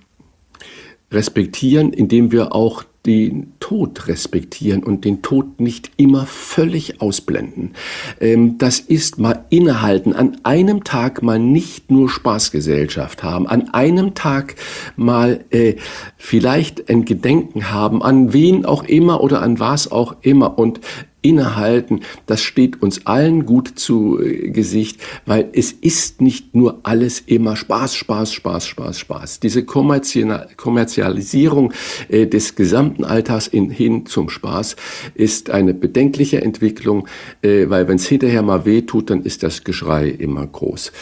respektieren, 1.11 1.93
indem 1.93 2.31
wir 2.31 2.55
auch 2.55 2.85
den 3.07 3.55
Tod 3.61 4.09
respektieren 4.09 4.85
und 4.85 5.07
den 5.07 5.23
Tod 5.23 5.59
nicht 5.59 5.91
immer 5.97 6.27
völlig 6.27 7.01
ausblenden. 7.01 7.73
Ähm, 8.21 8.59
das 8.59 8.79
ist 8.79 9.19
mal 9.19 9.47
innehalten, 9.49 10.13
an 10.13 10.37
einem 10.43 10.85
Tag 10.85 11.23
mal 11.23 11.39
nicht 11.39 11.91
nur 11.91 12.11
Spaßgesellschaft 12.11 13.23
haben, 13.23 13.47
an 13.47 13.71
einem 13.71 14.15
Tag 14.15 14.57
mal 14.97 15.45
äh, 15.51 15.77
vielleicht 16.19 16.91
ein 16.91 17.07
Gedenken 17.07 17.71
haben, 17.71 18.03
an 18.03 18.35
wen 18.35 18.67
auch 18.67 18.85
immer 18.85 19.23
oder 19.23 19.41
an 19.41 19.59
was 19.59 19.91
auch 19.91 20.17
immer 20.21 20.59
und 20.59 20.81
innehalten, 21.23 22.01
das 22.27 22.43
steht 22.43 22.83
uns 22.83 23.07
allen 23.07 23.47
gut 23.47 23.79
zu 23.79 24.21
äh, 24.21 24.51
Gesicht, 24.51 25.01
weil 25.27 25.49
es 25.53 25.73
ist 25.73 26.21
nicht 26.21 26.55
nur 26.55 26.81
alles 26.83 27.21
immer 27.21 27.57
Spaß, 27.57 27.95
Spaß, 27.95 28.33
Spaß, 28.33 28.67
Spaß, 28.67 28.99
Spaß. 28.99 29.41
Diese 29.41 29.65
Kommerzialisierung 29.65 31.73
äh, 32.09 32.27
des 32.27 32.55
gesamten 32.55 33.05
Alltags 33.05 33.47
in, 33.47 33.71
hin 33.71 34.07
zum 34.07 34.29
Spaß 34.29 34.77
ist 35.15 35.51
eine 35.51 35.75
bedenkliche 35.75 36.43
Entwicklung, 36.43 37.09
äh, 37.43 37.69
weil 37.69 37.89
wenn 37.89 37.97
es 37.97 38.07
hinterher 38.07 38.43
mal 38.43 38.65
weh 38.65 38.83
tut, 38.83 39.11
dann 39.11 39.23
ist 39.23 39.43
das 39.43 39.65
Geschrei 39.65 40.09
immer 40.09 40.47
groß. 40.47 40.93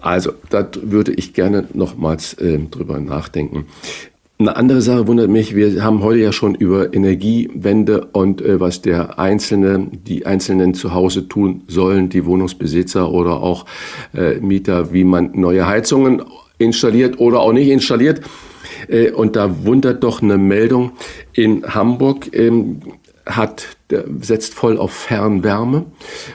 Also, 0.00 0.32
da 0.50 0.68
würde 0.82 1.12
ich 1.12 1.34
gerne 1.34 1.66
nochmals 1.74 2.36
drüber 2.70 3.00
nachdenken. 3.00 3.66
Eine 4.40 4.54
andere 4.54 4.80
Sache 4.82 5.08
wundert 5.08 5.30
mich, 5.30 5.56
wir 5.56 5.82
haben 5.82 6.00
heute 6.04 6.20
ja 6.20 6.30
schon 6.30 6.54
über 6.54 6.94
Energiewende 6.94 8.04
und 8.12 8.40
äh, 8.40 8.60
was 8.60 8.82
der 8.82 9.18
Einzelne, 9.18 9.88
die 9.90 10.26
Einzelnen 10.26 10.74
zu 10.74 10.94
Hause 10.94 11.26
tun 11.26 11.62
sollen, 11.66 12.08
die 12.08 12.24
Wohnungsbesitzer 12.24 13.10
oder 13.10 13.42
auch 13.42 13.66
äh, 14.14 14.34
Mieter, 14.38 14.92
wie 14.92 15.02
man 15.02 15.32
neue 15.34 15.66
Heizungen 15.66 16.22
installiert 16.56 17.18
oder 17.18 17.40
auch 17.40 17.52
nicht 17.52 17.66
installiert. 17.66 18.20
Äh, 18.86 19.10
und 19.10 19.34
da 19.34 19.64
wundert 19.64 20.04
doch 20.04 20.22
eine 20.22 20.38
Meldung 20.38 20.92
in 21.32 21.64
Hamburg. 21.74 22.32
Hat, 23.28 23.76
setzt 24.20 24.54
voll 24.54 24.78
auf 24.78 24.92
Fernwärme 24.92 25.86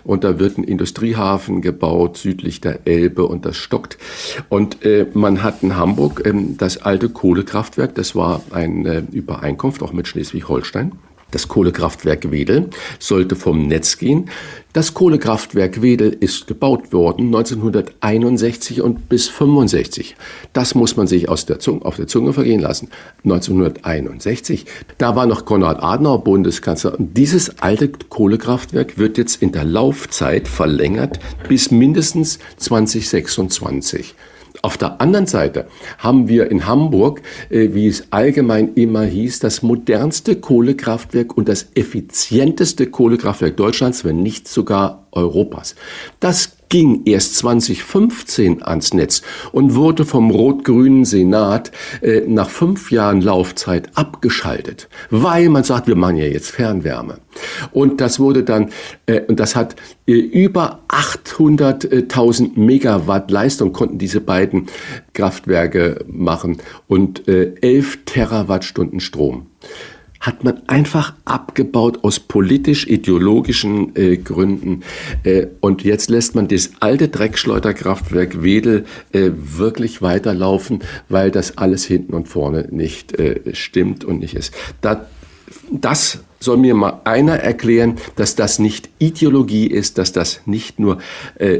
und 0.03 0.23
da 0.23 0.39
wird 0.39 0.57
ein 0.57 0.63
Industriehafen 0.63 1.61
gebaut 1.61 2.17
südlich 2.17 2.61
der 2.61 2.85
Elbe 2.85 3.25
und 3.25 3.45
das 3.45 3.57
stockt. 3.57 3.97
Und 4.49 4.85
äh, 4.85 5.07
man 5.13 5.43
hat 5.43 5.63
in 5.63 5.75
Hamburg 5.75 6.21
ähm, 6.25 6.55
das 6.57 6.77
alte 6.77 7.09
Kohlekraftwerk, 7.09 7.95
das 7.95 8.15
war 8.15 8.41
eine 8.51 9.07
Übereinkunft 9.11 9.81
auch 9.81 9.91
mit 9.91 10.07
Schleswig-Holstein. 10.07 10.93
Das 11.34 11.47
Kohlekraftwerk 11.47 12.30
Wedel 12.30 12.69
sollte 12.99 13.35
vom 13.35 13.68
Netz 13.68 13.97
gehen. 13.97 14.30
Das 14.72 14.93
Kohlekraftwerk 14.93 15.81
Wedel 15.81 16.15
ist 16.19 16.45
gebaut 16.45 16.93
worden 16.93 17.26
1961 17.26 18.84
und 18.84 19.10
bis 19.10 19.30
65. 19.30 20.15
Das 20.53 20.76
muss 20.76 20.95
man 20.95 21.07
sich 21.07 21.30
aus 21.30 21.47
der 21.47 21.57
Zunge, 21.57 21.85
auf 21.85 21.95
der 21.95 22.05
Zunge 22.05 22.34
vergehen 22.34 22.60
lassen. 22.60 22.89
1961, 23.23 24.68
da 24.99 25.15
war 25.15 25.26
noch 25.26 25.45
Konrad 25.45 25.81
Adenauer 25.81 26.23
Bundeskanzler. 26.23 26.99
Und 26.99 27.18
dieses 27.18 27.60
alte 27.61 27.89
Kohlekraftwerk 27.89 28.99
wird 28.99 29.18
jetzt 29.18 29.41
in 29.41 29.51
der 29.51 29.64
Laufzeit 29.64 30.47
verlängert 30.47 31.19
bis 31.49 31.72
mindestens 31.72 32.38
2026. 32.57 34.14
Auf 34.65 34.77
der 34.77 35.02
anderen 35.02 35.27
Seite 35.27 35.68
haben 35.98 36.30
wir 36.30 36.49
in 36.49 36.65
Hamburg, 36.65 37.22
äh, 37.49 37.73
wie 37.73 37.85
es 37.85 38.07
allgemein 38.11 38.76
immer 38.76 39.03
hieß, 39.03 39.40
das 39.40 39.61
modernste 39.61 40.38
Kohlekraftwerk 40.38 41.35
und 41.35 41.49
das 41.49 41.68
effizienteste 41.76 42.88
Kohlekraftwerk 42.88 43.57
Deutschlands, 43.57 44.06
wenn 44.06 44.23
nicht 44.23 44.48
sogar 44.48 45.06
Europas. 45.11 45.76
Das 46.22 46.56
ging 46.73 47.03
erst 47.05 47.35
2015 47.35 48.63
ans 48.63 48.95
Netz 48.95 49.21
und 49.51 49.75
wurde 49.75 50.05
vom 50.05 50.31
rot-grünen 50.31 51.05
Senat 51.05 51.71
äh, 52.01 52.21
nach 52.21 52.49
fünf 52.49 52.89
Jahren 52.89 53.21
Laufzeit 53.21 53.91
abgeschaltet, 53.93 54.89
weil 55.11 55.49
man 55.49 55.63
sagt, 55.63 55.85
wir 55.85 55.95
machen 55.95 56.15
ja 56.15 56.25
jetzt 56.25 56.49
Fernwärme. 56.49 57.19
Und 57.73 58.01
das 58.01 58.19
wurde 58.19 58.41
dann, 58.41 58.71
äh, 59.05 59.21
und 59.21 59.39
das 59.39 59.55
hat 59.55 59.75
äh, 60.07 60.13
über 60.13 60.79
800.000 60.89 62.57
Megawatt 62.57 63.29
Leistung 63.29 63.71
konnten 63.71 63.99
diese 63.99 64.19
beiden 64.19 64.65
Kraftwerke 65.13 66.03
machen 66.07 66.57
und 66.87 67.27
äh, 67.27 67.53
11 67.61 67.99
Terawattstunden 68.05 68.99
Strom 68.99 69.45
hat 70.23 70.45
man 70.45 70.61
einfach 70.67 71.13
abgebaut 71.25 71.99
aus 72.03 72.21
politisch-ideologischen 72.21 73.93
äh, 73.95 74.15
Gründen. 74.15 74.83
Äh, 75.23 75.47
und 75.59 75.83
jetzt 75.83 76.09
lässt 76.09 76.33
man 76.33 76.47
das 76.47 76.71
alte 76.79 77.09
Dreckschleuderkraftwerk 77.09 78.41
Wedel 78.41 78.85
äh, 79.11 79.31
wirklich 79.35 80.01
weiterlaufen, 80.01 80.79
weil 81.09 81.29
das 81.29 81.57
alles 81.57 81.83
hinten 81.83 82.13
und 82.13 82.29
vorne 82.29 82.69
nicht 82.71 83.19
äh, 83.19 83.53
stimmt 83.53 84.05
und 84.05 84.19
nicht 84.19 84.33
ist. 84.35 84.53
Da, 84.79 85.07
das 85.69 86.19
soll 86.39 86.55
mir 86.55 86.73
mal 86.73 87.01
einer 87.03 87.35
erklären, 87.35 87.97
dass 88.15 88.35
das 88.35 88.59
nicht 88.59 88.89
Ideologie 88.99 89.67
ist, 89.67 89.97
dass 89.97 90.13
das 90.13 90.39
nicht 90.45 90.79
nur 90.79 90.99
äh, 91.35 91.59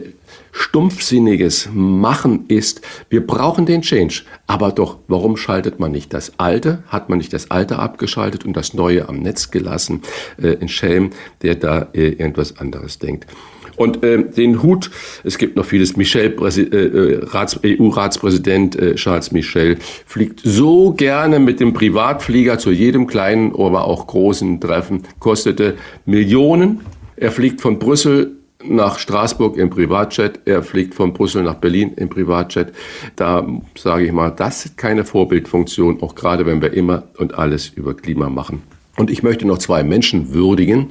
stumpfsinniges 0.54 1.70
Machen 1.74 2.46
ist, 2.48 2.82
wir 3.10 3.26
brauchen 3.26 3.66
den 3.66 3.82
Change. 3.82 4.22
Aber 4.48 4.72
doch, 4.72 5.00
warum 5.08 5.36
schaltet 5.36 5.80
man 5.80 5.92
nicht 5.92 6.14
das 6.14 6.40
Alte? 6.40 6.84
Hat 6.88 7.10
man 7.10 7.18
nicht 7.18 7.34
das 7.34 7.52
Alte 7.52 7.80
abgeschaltet 7.80 8.46
und 8.46 8.56
das 8.56 8.74
Neue 8.74 9.10
am 9.10 9.18
Netz 9.18 9.52
gelassen? 9.52 10.04
Äh, 10.42 10.58
ein 10.62 10.70
Schelm, 10.70 11.10
der 11.42 11.56
da 11.56 11.90
äh, 11.94 12.10
irgendwas 12.10 12.58
anderes 12.60 13.00
denkt. 13.00 13.28
Und 13.76 14.04
äh, 14.04 14.24
den 14.24 14.62
Hut, 14.62 14.92
es 15.24 15.40
gibt 15.40 15.56
noch 15.56 15.66
vieles, 15.66 15.98
Michel, 15.98 16.36
äh, 16.38 17.80
EU-Ratspräsident 17.80 18.76
äh, 18.76 18.94
Charles 18.94 19.32
Michel, 19.32 19.78
fliegt 20.06 20.42
so 20.44 20.94
gerne 20.94 21.40
mit 21.40 21.60
dem 21.60 21.74
Privatflieger 21.74 22.60
zu 22.60 22.72
jedem 22.72 23.08
kleinen, 23.08 23.54
aber 23.54 23.86
auch 23.86 24.06
großen 24.06 24.62
Treffen, 24.62 25.04
kostete 25.18 25.76
Millionen. 26.06 26.82
Er 27.16 27.32
fliegt 27.32 27.62
von 27.62 27.80
Brüssel 27.80 28.43
nach 28.66 29.00
Straßburg 29.00 29.58
im 29.58 29.70
Privatjet, 29.70 30.42
er 30.46 30.64
fliegt 30.64 30.94
von 30.96 31.14
Brüssel 31.14 31.44
nach 31.44 31.56
Berlin 31.56 31.94
im 31.96 32.10
Privatjet. 32.10 32.74
Da 33.16 33.48
sage 33.78 34.06
ich 34.06 34.12
mal, 34.12 34.30
das 34.30 34.66
ist 34.66 34.78
keine 34.78 35.06
Vorbildfunktion, 35.06 36.02
auch 36.02 36.16
gerade 36.16 36.46
wenn 36.46 36.62
wir 36.62 36.74
immer 36.74 37.04
und 37.18 37.36
alles 37.36 37.70
über 37.70 37.94
Klima 37.94 38.30
machen. 38.30 38.64
Und 38.96 39.10
ich 39.10 39.24
möchte 39.24 39.48
noch 39.48 39.58
zwei 39.58 39.84
Menschen 39.84 40.36
würdigen, 40.36 40.90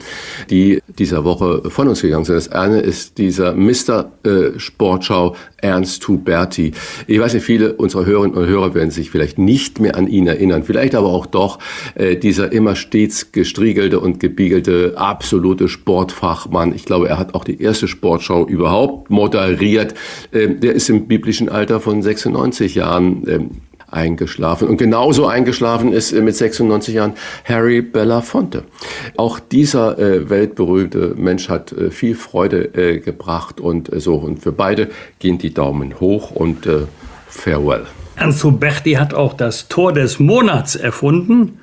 die 0.50 0.82
dieser 0.88 1.22
Woche 1.22 1.70
von 1.70 1.86
uns 1.86 2.02
gegangen 2.02 2.24
sind. 2.24 2.34
Das 2.34 2.48
eine 2.48 2.80
ist 2.80 3.18
dieser 3.18 3.54
Mr. 3.54 4.10
Äh, 4.24 4.58
Sportschau 4.58 5.36
Ernst 5.58 6.08
Huberti. 6.08 6.72
Ich 7.06 7.20
weiß 7.20 7.34
nicht, 7.34 7.44
viele 7.44 7.74
unserer 7.74 8.04
Hörerinnen 8.04 8.36
und 8.36 8.46
Hörer 8.46 8.74
werden 8.74 8.90
sich 8.90 9.12
vielleicht 9.12 9.38
nicht 9.38 9.78
mehr 9.78 9.96
an 9.96 10.08
ihn 10.08 10.26
erinnern, 10.26 10.64
vielleicht 10.64 10.96
aber 10.96 11.10
auch 11.10 11.26
doch 11.26 11.60
äh, 11.94 12.16
dieser 12.16 12.50
immer 12.50 12.74
stets 12.74 13.30
gestriegelte 13.30 14.00
und 14.00 14.18
gebiegelte 14.18 14.94
absolute 14.96 15.68
Sportfachmann. 15.68 16.74
Ich 16.74 16.84
glaube, 16.84 17.08
er 17.08 17.20
hat 17.20 17.36
auch 17.36 17.44
die 17.44 17.62
erste 17.62 17.86
Sportschau 17.86 18.44
überhaupt 18.48 19.10
moderiert. 19.10 19.94
Äh, 20.32 20.56
der 20.56 20.72
ist 20.72 20.90
im 20.90 21.06
biblischen 21.06 21.48
Alter 21.48 21.78
von 21.78 22.02
96 22.02 22.74
Jahren 22.74 23.22
ähm, 23.28 23.50
eingeschlafen. 23.92 24.68
Und 24.68 24.76
genauso 24.76 25.26
eingeschlafen 25.26 25.92
ist 25.92 26.12
mit 26.12 26.34
96 26.36 26.94
Jahren 26.94 27.14
Harry 27.44 27.82
Belafonte. 27.82 28.64
Auch 29.16 29.38
dieser 29.38 29.98
äh, 29.98 30.28
weltberühmte 30.30 31.14
Mensch 31.16 31.48
hat 31.48 31.72
äh, 31.72 31.90
viel 31.90 32.14
Freude 32.14 32.74
äh, 32.74 32.98
gebracht 32.98 33.60
und 33.60 33.92
äh, 33.92 34.00
so. 34.00 34.14
Und 34.14 34.42
für 34.42 34.52
beide 34.52 34.88
gehen 35.18 35.38
die 35.38 35.54
Daumen 35.54 36.00
hoch 36.00 36.30
und 36.30 36.66
äh, 36.66 36.82
farewell. 37.28 37.84
Ernst 38.16 38.44
Huberti 38.44 38.92
hat 38.94 39.14
auch 39.14 39.34
das 39.34 39.68
Tor 39.68 39.92
des 39.92 40.18
Monats 40.18 40.76
erfunden. 40.76 41.58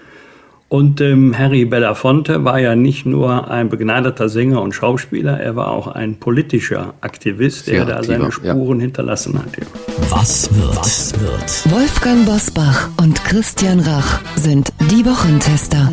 Und 0.69 1.01
ähm, 1.01 1.35
Harry 1.35 1.65
Belafonte 1.65 2.45
war 2.45 2.59
ja 2.59 2.75
nicht 2.75 3.07
nur 3.07 3.49
ein 3.49 3.69
begnadeter 3.69 4.29
Sänger 4.29 4.61
und 4.61 4.73
Schauspieler, 4.73 5.39
er 5.39 5.55
war 5.55 5.71
auch 5.71 5.87
ein 5.87 6.19
politischer 6.19 6.93
Aktivist, 7.01 7.67
der 7.67 7.85
da 7.85 8.03
seine 8.03 8.31
Spuren 8.31 8.77
ja. 8.79 8.83
hinterlassen 8.83 9.39
hat. 9.39 9.57
Ja. 9.57 9.65
Was 10.11 10.53
wird? 10.55 10.75
Was 10.77 11.19
wird? 11.19 11.73
Wolfgang 11.73 12.23
Bosbach 12.25 12.89
und 13.01 13.23
Christian 13.25 13.79
Rach 13.79 14.21
sind 14.35 14.71
die 14.91 15.03
Wochentester. 15.05 15.91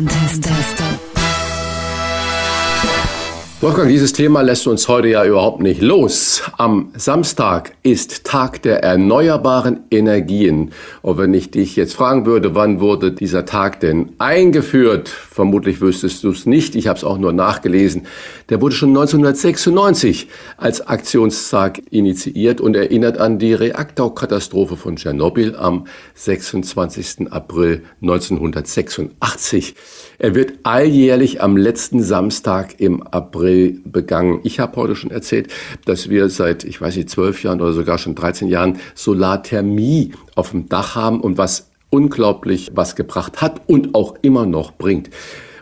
Wolfgang, 3.59 3.89
dieses 3.89 4.13
Thema 4.13 4.41
lässt 4.41 4.67
uns 4.67 4.87
heute 4.87 5.07
ja 5.07 5.25
überhaupt 5.25 5.61
nicht 5.61 5.81
los. 5.81 6.43
Am 6.59 6.91
Samstag 6.95 7.73
ist 7.81 8.23
Tag 8.23 8.61
der 8.61 8.83
erneuerbaren 8.83 9.79
Energien. 9.89 10.73
Und 11.01 11.17
wenn 11.17 11.33
ich 11.33 11.49
dich 11.49 11.75
jetzt 11.75 11.95
fragen 11.95 12.27
würde, 12.27 12.53
wann 12.53 12.79
wurde 12.81 13.11
dieser 13.11 13.45
Tag 13.45 13.79
denn 13.79 14.11
eingeführt? 14.19 15.09
Vermutlich 15.09 15.81
wüsstest 15.81 16.23
du 16.23 16.29
es 16.29 16.45
nicht. 16.45 16.75
Ich 16.75 16.87
habe 16.87 16.97
es 16.97 17.03
auch 17.03 17.17
nur 17.17 17.33
nachgelesen. 17.33 18.05
Der 18.49 18.61
wurde 18.61 18.75
schon 18.75 18.89
1996 18.89 20.27
als 20.57 20.85
Aktionstag 20.85 21.81
initiiert 21.89 22.61
und 22.61 22.75
erinnert 22.75 23.17
an 23.17 23.39
die 23.39 23.55
Reaktorkatastrophe 23.55 24.77
von 24.77 24.97
Tschernobyl 24.97 25.55
am 25.55 25.87
26. 26.13 27.31
April 27.31 27.81
1986. 28.03 29.73
Er 30.19 30.33
wird 30.33 30.53
alljährlich 30.63 31.43
am 31.43 31.57
letzten 31.57 32.01
Samstag 32.01 32.79
im 32.79 33.03
April 33.03 33.81
begangen. 33.85 34.39
Ich 34.43 34.59
habe 34.59 34.75
heute 34.75 34.95
schon 34.95 35.11
erzählt, 35.11 35.53
dass 35.85 36.09
wir 36.09 36.29
seit, 36.29 36.63
ich 36.63 36.81
weiß 36.81 36.95
nicht, 36.95 37.11
zwölf 37.11 37.43
Jahren 37.43 37.61
oder 37.61 37.73
sogar 37.73 37.99
schon 37.99 38.15
13 38.15 38.47
Jahren 38.47 38.79
Solarthermie 38.95 40.13
auf 40.33 40.51
dem 40.51 40.69
Dach 40.69 40.95
haben 40.95 41.21
und 41.21 41.37
was 41.37 41.69
unglaublich 41.91 42.71
was 42.73 42.95
gebracht 42.95 43.41
hat 43.41 43.61
und 43.67 43.93
auch 43.93 44.15
immer 44.23 44.47
noch 44.47 44.71
bringt. 44.71 45.11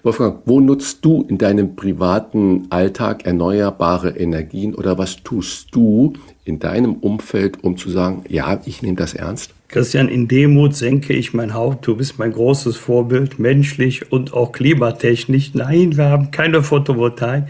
Wolfgang, 0.03 0.39
wo 0.45 0.61
nutzt 0.61 1.03
du 1.03 1.25
in 1.27 1.37
deinem 1.37 1.75
privaten 1.75 2.67
Alltag 2.69 3.25
erneuerbare 3.25 4.11
Energien 4.11 4.73
oder 4.73 4.97
was 4.97 5.17
tust 5.23 5.75
du 5.75 6.13
in 6.45 6.59
deinem 6.59 6.93
Umfeld, 6.93 7.63
um 7.63 7.75
zu 7.75 7.89
sagen, 7.89 8.23
ja, 8.29 8.61
ich 8.65 8.81
nehme 8.81 8.95
das 8.95 9.13
ernst? 9.15 9.53
Christian, 9.67 10.07
in 10.07 10.27
Demut 10.27 10.75
senke 10.75 11.13
ich 11.13 11.33
mein 11.33 11.55
Haupt. 11.55 11.87
Du 11.87 11.97
bist 11.97 12.19
mein 12.19 12.31
großes 12.31 12.77
Vorbild, 12.77 13.39
menschlich 13.39 14.11
und 14.11 14.33
auch 14.33 14.51
klimatechnisch. 14.51 15.55
Nein, 15.55 15.97
wir 15.97 16.05
haben 16.05 16.29
keine 16.29 16.61
Photovoltaik. 16.61 17.45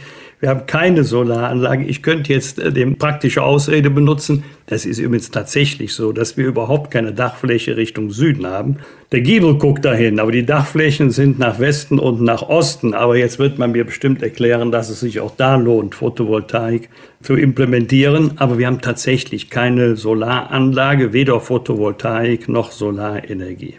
Wir 0.46 0.52
haben 0.52 0.68
keine 0.68 1.04
Solaranlage. 1.04 1.86
Ich 1.86 2.04
könnte 2.04 2.32
jetzt 2.32 2.60
äh, 2.60 2.72
die 2.72 2.86
praktische 2.86 3.42
Ausrede 3.42 3.90
benutzen. 3.90 4.44
Das 4.68 4.86
ist 4.86 5.00
übrigens 5.00 5.32
tatsächlich 5.32 5.96
so, 5.96 6.12
dass 6.12 6.38
wir 6.38 6.46
überhaupt 6.46 6.92
keine 6.92 7.14
Dachfläche 7.14 7.78
Richtung 7.78 8.12
Süden 8.12 8.46
haben. 8.46 8.78
Der 9.12 9.22
Giebel 9.22 9.56
guckt 9.56 9.84
dahin, 9.84 10.20
aber 10.20 10.32
die 10.32 10.46
Dachflächen 10.46 11.10
sind 11.10 11.40
nach 11.40 11.58
Westen 11.58 11.98
und 11.98 12.22
nach 12.22 12.44
Osten. 12.44 12.94
Aber 12.94 13.18
jetzt 13.18 13.40
wird 13.40 13.58
man 13.58 13.72
mir 13.72 13.86
bestimmt 13.86 14.22
erklären, 14.22 14.72
dass 14.72 14.92
es 14.92 15.00
sich 15.00 15.20
auch 15.20 15.36
da 15.36 15.56
lohnt, 15.56 15.96
Photovoltaik 15.96 16.90
zu 17.24 17.34
implementieren. 17.36 18.34
Aber 18.36 18.60
wir 18.60 18.68
haben 18.68 18.82
tatsächlich 18.82 19.50
keine 19.50 19.96
Solaranlage, 19.96 21.12
weder 21.12 21.40
Photovoltaik 21.40 22.48
noch 22.48 22.72
Solarenergie. 22.72 23.78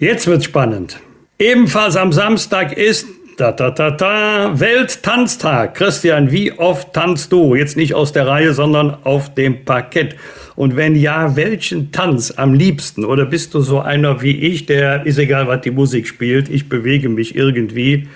Jetzt 0.00 0.26
wird 0.26 0.42
spannend. 0.42 0.98
Ebenfalls 1.38 1.96
am 1.96 2.12
Samstag 2.12 2.76
ist 2.76 3.06
da, 3.40 3.52
da, 3.52 3.70
da, 3.70 3.90
da. 3.90 4.60
Welttanztag. 4.60 5.74
Christian, 5.74 6.30
wie 6.30 6.52
oft 6.52 6.92
tanzt 6.92 7.32
du? 7.32 7.54
Jetzt 7.54 7.76
nicht 7.76 7.94
aus 7.94 8.12
der 8.12 8.26
Reihe, 8.26 8.52
sondern 8.52 8.98
auf 9.04 9.34
dem 9.34 9.64
Parkett. 9.64 10.16
Und 10.56 10.76
wenn 10.76 10.94
ja, 10.94 11.36
welchen 11.36 11.90
Tanz 11.90 12.34
am 12.36 12.52
liebsten? 12.52 13.04
Oder 13.04 13.24
bist 13.24 13.54
du 13.54 13.60
so 13.60 13.80
einer 13.80 14.20
wie 14.20 14.36
ich, 14.36 14.66
der 14.66 15.06
ist 15.06 15.18
egal, 15.18 15.46
was 15.46 15.62
die 15.62 15.70
Musik 15.70 16.06
spielt, 16.06 16.50
ich 16.50 16.68
bewege 16.68 17.08
mich 17.08 17.34
irgendwie, 17.34 18.08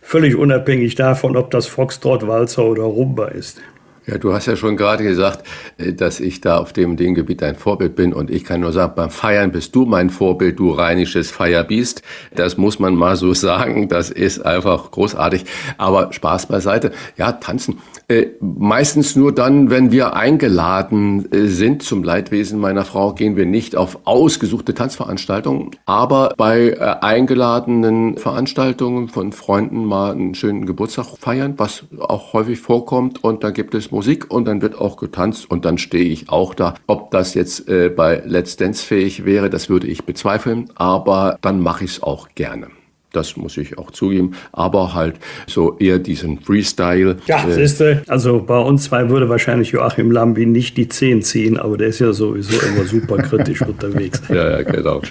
völlig 0.00 0.34
unabhängig 0.34 0.96
davon, 0.96 1.36
ob 1.36 1.52
das 1.52 1.68
Foxtrot, 1.68 2.26
Walzer 2.26 2.64
oder 2.64 2.82
Rumba 2.82 3.28
ist? 3.28 3.60
Ja, 4.04 4.18
du 4.18 4.34
hast 4.34 4.46
ja 4.46 4.56
schon 4.56 4.76
gerade 4.76 5.04
gesagt, 5.04 5.46
äh, 5.78 5.92
dass 5.92 6.18
ich 6.18 6.40
da 6.40 6.58
auf 6.58 6.72
dem, 6.72 6.96
dem 6.96 7.14
Gebiet 7.14 7.42
ein 7.42 7.54
Vorbild 7.54 7.94
bin 7.94 8.12
und 8.12 8.30
ich 8.30 8.44
kann 8.44 8.60
nur 8.60 8.72
sagen, 8.72 8.94
beim 8.96 9.10
Feiern 9.10 9.52
bist 9.52 9.76
du 9.76 9.86
mein 9.86 10.10
Vorbild, 10.10 10.58
du 10.58 10.72
rheinisches 10.72 11.30
Feierbiest. 11.30 12.02
Das 12.34 12.56
muss 12.56 12.80
man 12.80 12.96
mal 12.96 13.14
so 13.14 13.32
sagen, 13.42 13.88
das 13.88 14.10
ist 14.10 14.44
einfach 14.44 14.90
großartig. 14.90 15.44
Aber 15.78 16.12
Spaß 16.12 16.46
beiseite. 16.46 16.90
Ja, 17.16 17.32
tanzen. 17.32 17.78
Äh, 18.08 18.26
meistens 18.40 19.14
nur 19.14 19.32
dann, 19.32 19.70
wenn 19.70 19.92
wir 19.92 20.16
eingeladen 20.16 21.30
äh, 21.32 21.46
sind 21.46 21.84
zum 21.84 22.02
Leidwesen 22.02 22.58
meiner 22.58 22.84
Frau, 22.84 23.14
gehen 23.14 23.36
wir 23.36 23.46
nicht 23.46 23.76
auf 23.76 24.00
ausgesuchte 24.04 24.74
Tanzveranstaltungen, 24.74 25.70
aber 25.86 26.34
bei 26.36 26.70
äh, 26.70 26.78
eingeladenen 27.00 28.18
Veranstaltungen 28.18 29.08
von 29.08 29.32
Freunden 29.32 29.84
mal 29.84 30.12
einen 30.12 30.34
schönen 30.34 30.66
Geburtstag 30.66 31.06
feiern, 31.18 31.54
was 31.58 31.84
auch 32.00 32.32
häufig 32.32 32.58
vorkommt 32.58 33.22
und 33.22 33.44
da 33.44 33.50
gibt 33.50 33.74
es 33.74 33.92
Musik 34.02 34.32
und 34.32 34.46
dann 34.46 34.62
wird 34.62 34.74
auch 34.74 34.96
getanzt 34.96 35.48
und 35.48 35.64
dann 35.64 35.78
stehe 35.78 36.06
ich 36.06 36.28
auch 36.28 36.54
da. 36.54 36.74
Ob 36.88 37.12
das 37.12 37.34
jetzt 37.34 37.68
äh, 37.68 37.88
bei 37.88 38.20
Let's 38.26 38.56
Dance 38.56 38.84
fähig 38.84 39.24
wäre, 39.24 39.48
das 39.48 39.68
würde 39.68 39.86
ich 39.86 40.02
bezweifeln, 40.02 40.70
aber 40.74 41.38
dann 41.40 41.60
mache 41.60 41.84
ich 41.84 41.92
es 41.92 42.02
auch 42.02 42.28
gerne. 42.34 42.66
Das 43.12 43.36
muss 43.36 43.56
ich 43.56 43.78
auch 43.78 43.90
zugeben, 43.90 44.32
aber 44.52 44.94
halt 44.94 45.16
so 45.46 45.76
eher 45.78 45.98
diesen 45.98 46.40
Freestyle. 46.40 47.16
Ja, 47.26 47.46
äh, 47.46 47.52
siehste, 47.52 48.02
also 48.08 48.40
bei 48.40 48.58
uns 48.58 48.84
zwei 48.84 49.08
würde 49.10 49.28
wahrscheinlich 49.28 49.70
Joachim 49.70 50.10
Lambi 50.10 50.46
nicht 50.46 50.76
die 50.76 50.88
Zehen 50.88 51.22
ziehen, 51.22 51.58
aber 51.58 51.76
der 51.76 51.88
ist 51.88 51.98
ja 51.98 52.12
sowieso 52.12 52.58
immer 52.66 52.84
super 52.84 53.18
kritisch 53.18 53.62
unterwegs. 53.66 54.22
Ja, 54.28 54.50
ja, 54.50 54.62
genau. 54.62 55.02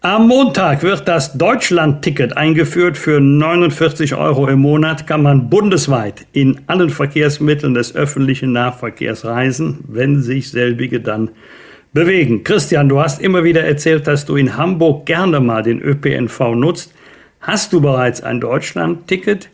Am 0.00 0.28
Montag 0.28 0.82
wird 0.82 1.06
das 1.06 1.36
Deutschland-Ticket 1.36 2.36
eingeführt. 2.36 2.96
Für 2.96 3.20
49 3.20 4.14
Euro 4.14 4.48
im 4.48 4.60
Monat 4.60 5.06
kann 5.06 5.22
man 5.22 5.50
bundesweit 5.50 6.26
in 6.32 6.60
allen 6.66 6.90
Verkehrsmitteln 6.90 7.74
des 7.74 7.94
öffentlichen 7.94 8.52
Nahverkehrs 8.52 9.24
reisen, 9.24 9.80
wenn 9.88 10.22
sich 10.22 10.50
selbige 10.50 11.00
dann 11.00 11.30
bewegen. 11.92 12.44
Christian, 12.44 12.88
du 12.88 13.00
hast 13.00 13.20
immer 13.20 13.44
wieder 13.44 13.64
erzählt, 13.64 14.06
dass 14.06 14.24
du 14.24 14.36
in 14.36 14.56
Hamburg 14.56 15.06
gerne 15.06 15.40
mal 15.40 15.62
den 15.62 15.80
ÖPNV 15.80 16.54
nutzt. 16.54 16.94
Hast 17.40 17.72
du 17.72 17.80
bereits 17.80 18.22
ein 18.22 18.38
Deutschland-Ticket 18.38 19.48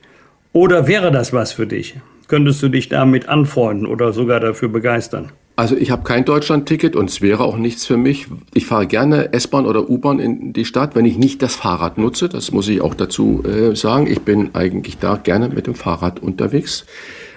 oder 0.52 0.88
wäre 0.88 1.12
das 1.12 1.32
was 1.32 1.52
für 1.52 1.68
dich? 1.68 1.94
Könntest 2.26 2.60
du 2.60 2.68
dich 2.68 2.88
damit 2.88 3.28
anfreunden 3.28 3.86
oder 3.86 4.12
sogar 4.12 4.40
dafür 4.40 4.68
begeistern? 4.68 5.30
Also 5.54 5.76
ich 5.76 5.92
habe 5.92 6.02
kein 6.02 6.24
Deutschland-Ticket 6.24 6.96
und 6.96 7.08
es 7.08 7.22
wäre 7.22 7.44
auch 7.44 7.56
nichts 7.56 7.86
für 7.86 7.96
mich. 7.96 8.26
Ich 8.54 8.66
fahre 8.66 8.88
gerne 8.88 9.32
S-Bahn 9.32 9.66
oder 9.66 9.88
U-Bahn 9.88 10.18
in 10.18 10.52
die 10.52 10.64
Stadt, 10.64 10.96
wenn 10.96 11.06
ich 11.06 11.16
nicht 11.16 11.40
das 11.42 11.54
Fahrrad 11.54 11.96
nutze. 11.96 12.28
Das 12.28 12.50
muss 12.50 12.66
ich 12.66 12.80
auch 12.80 12.94
dazu 12.94 13.44
äh, 13.44 13.76
sagen. 13.76 14.08
Ich 14.08 14.20
bin 14.20 14.50
eigentlich 14.54 14.98
da 14.98 15.16
gerne 15.16 15.48
mit 15.48 15.68
dem 15.68 15.76
Fahrrad 15.76 16.20
unterwegs. 16.20 16.84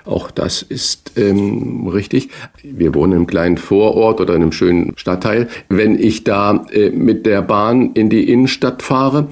Auch 0.04 0.32
das 0.32 0.64
ist 0.64 1.14
ähm, 1.18 1.88
richtig. 1.88 2.30
Wir 2.64 2.96
wohnen 2.96 3.14
im 3.14 3.28
kleinen 3.28 3.58
Vorort 3.58 4.20
oder 4.20 4.36
in 4.36 4.42
einem 4.42 4.52
schönen 4.52 4.94
Stadtteil. 4.98 5.48
Wenn 5.70 5.98
ich 5.98 6.24
da 6.24 6.66
äh, 6.72 6.90
mit 6.90 7.26
der 7.28 7.44
Bahn 7.44 7.92
in 7.94 8.10
die 8.10 8.30
Innenstadt 8.30 8.82
fahre, 8.82 9.28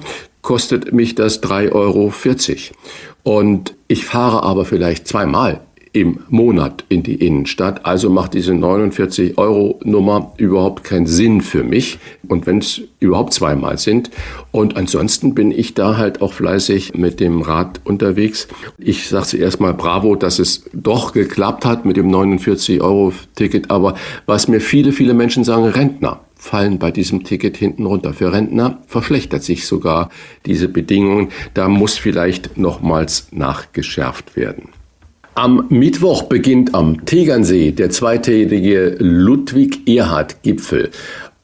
kostet 0.48 0.94
mich 0.94 1.14
das 1.14 1.42
3,40 1.42 1.72
Euro. 1.74 2.10
Und 3.22 3.74
ich 3.86 4.06
fahre 4.06 4.44
aber 4.44 4.64
vielleicht 4.64 5.06
zweimal 5.06 5.60
im 5.92 6.20
Monat 6.30 6.86
in 6.88 7.02
die 7.02 7.16
Innenstadt. 7.16 7.84
Also 7.84 8.08
macht 8.08 8.32
diese 8.32 8.54
49 8.54 9.36
Euro 9.36 9.78
Nummer 9.84 10.32
überhaupt 10.38 10.84
keinen 10.84 11.04
Sinn 11.04 11.42
für 11.42 11.64
mich. 11.64 11.98
Und 12.28 12.46
wenn 12.46 12.58
es 12.58 12.80
überhaupt 12.98 13.34
zweimal 13.34 13.76
sind. 13.76 14.10
Und 14.50 14.74
ansonsten 14.78 15.34
bin 15.34 15.50
ich 15.50 15.74
da 15.74 15.98
halt 15.98 16.22
auch 16.22 16.32
fleißig 16.32 16.94
mit 16.94 17.20
dem 17.20 17.42
Rad 17.42 17.82
unterwegs. 17.84 18.48
Ich 18.78 19.06
sage 19.06 19.26
zuerst 19.26 19.60
mal 19.60 19.74
bravo, 19.74 20.14
dass 20.14 20.38
es 20.38 20.64
doch 20.72 21.12
geklappt 21.12 21.66
hat 21.66 21.84
mit 21.84 21.98
dem 21.98 22.08
49 22.08 22.80
Euro 22.80 23.12
Ticket. 23.34 23.70
Aber 23.70 23.96
was 24.24 24.48
mir 24.48 24.62
viele, 24.62 24.92
viele 24.92 25.12
Menschen 25.12 25.44
sagen, 25.44 25.66
Rentner 25.66 26.20
fallen 26.38 26.78
bei 26.78 26.90
diesem 26.90 27.24
Ticket 27.24 27.56
hinten 27.56 27.84
runter. 27.84 28.14
Für 28.14 28.32
Rentner 28.32 28.78
verschlechtert 28.86 29.42
sich 29.42 29.66
sogar 29.66 30.08
diese 30.46 30.68
Bedingungen. 30.68 31.28
Da 31.52 31.68
muss 31.68 31.98
vielleicht 31.98 32.56
nochmals 32.56 33.28
nachgeschärft 33.32 34.36
werden. 34.36 34.70
Am 35.34 35.66
Mittwoch 35.68 36.24
beginnt 36.24 36.74
am 36.74 37.04
Tegernsee 37.04 37.70
der 37.70 37.90
zweitägige 37.90 38.96
Ludwig-Erhard-Gipfel 38.98 40.90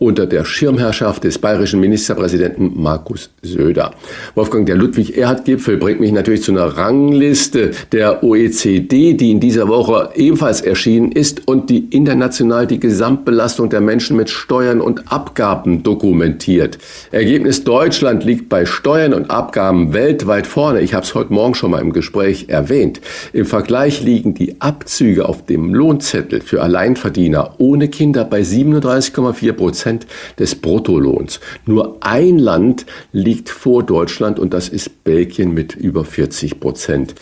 unter 0.05 0.27
der 0.27 0.45
Schirmherrschaft 0.45 1.25
des 1.25 1.39
bayerischen 1.39 1.81
Ministerpräsidenten 1.81 2.73
Markus 2.75 3.31
Söder. 3.41 3.93
Wolfgang, 4.35 4.67
der 4.67 4.77
Ludwig-Erhard-Gipfel 4.77 5.79
bringt 5.79 6.01
mich 6.01 6.13
natürlich 6.13 6.43
zu 6.43 6.53
einer 6.53 6.67
Rangliste 6.77 7.71
der 7.91 8.23
OECD, 8.23 9.15
die 9.15 9.31
in 9.31 9.41
dieser 9.41 9.67
Woche 9.67 10.11
ebenfalls 10.15 10.61
erschienen 10.61 11.11
ist 11.11 11.49
und 11.49 11.71
die 11.71 11.87
international 11.89 12.67
die 12.67 12.79
Gesamtbelastung 12.79 13.71
der 13.71 13.81
Menschen 13.81 14.19
mit 14.19 14.29
Steuern 14.29 14.83
und 14.83 15.11
Abgaben 15.11 15.83
dokumentiert. 15.83 16.77
Ergebnis 17.11 17.65
Deutschland 17.65 18.25
liegt 18.25 18.51
bei 18.51 18.67
Steuern 18.67 19.15
und 19.15 19.31
Abgaben 19.31 19.95
weltweit 19.95 20.47
vorne. 20.47 20.83
Ich 20.83 20.93
habe 20.93 21.07
es 21.07 21.15
heute 21.15 21.33
Morgen 21.33 21.55
schon 21.55 21.71
mal 21.71 21.81
im 21.81 21.95
Gespräch 21.95 22.51
erwähnt. 22.51 23.01
Im 23.33 23.47
Vergleich 23.47 24.03
liegen 24.03 24.35
die 24.35 24.61
Abzüge 24.61 25.27
auf 25.27 25.47
dem 25.47 25.75
Lohnzettel 25.75 26.43
für 26.43 26.63
Alleinverdiener 26.63 27.55
ohne 27.57 27.89
Kinder 27.89 28.25
bei 28.25 28.43
37,4 28.43 29.53
Prozent 29.53 29.94
Prozent 29.95 30.07
des 30.39 30.55
Bruttolohns. 30.55 31.41
Nur 31.67 31.99
ein 32.01 32.39
Land 32.39 32.87
liegt 33.13 33.49
vor 33.49 33.83
Deutschland 33.83 34.39
und 34.39 34.53
das 34.55 34.69
ist 34.69 35.05
Belgien 35.05 35.55
mit 35.55 35.75
über 35.75 36.05
40 36.05 36.61
Prozent. 36.61 37.15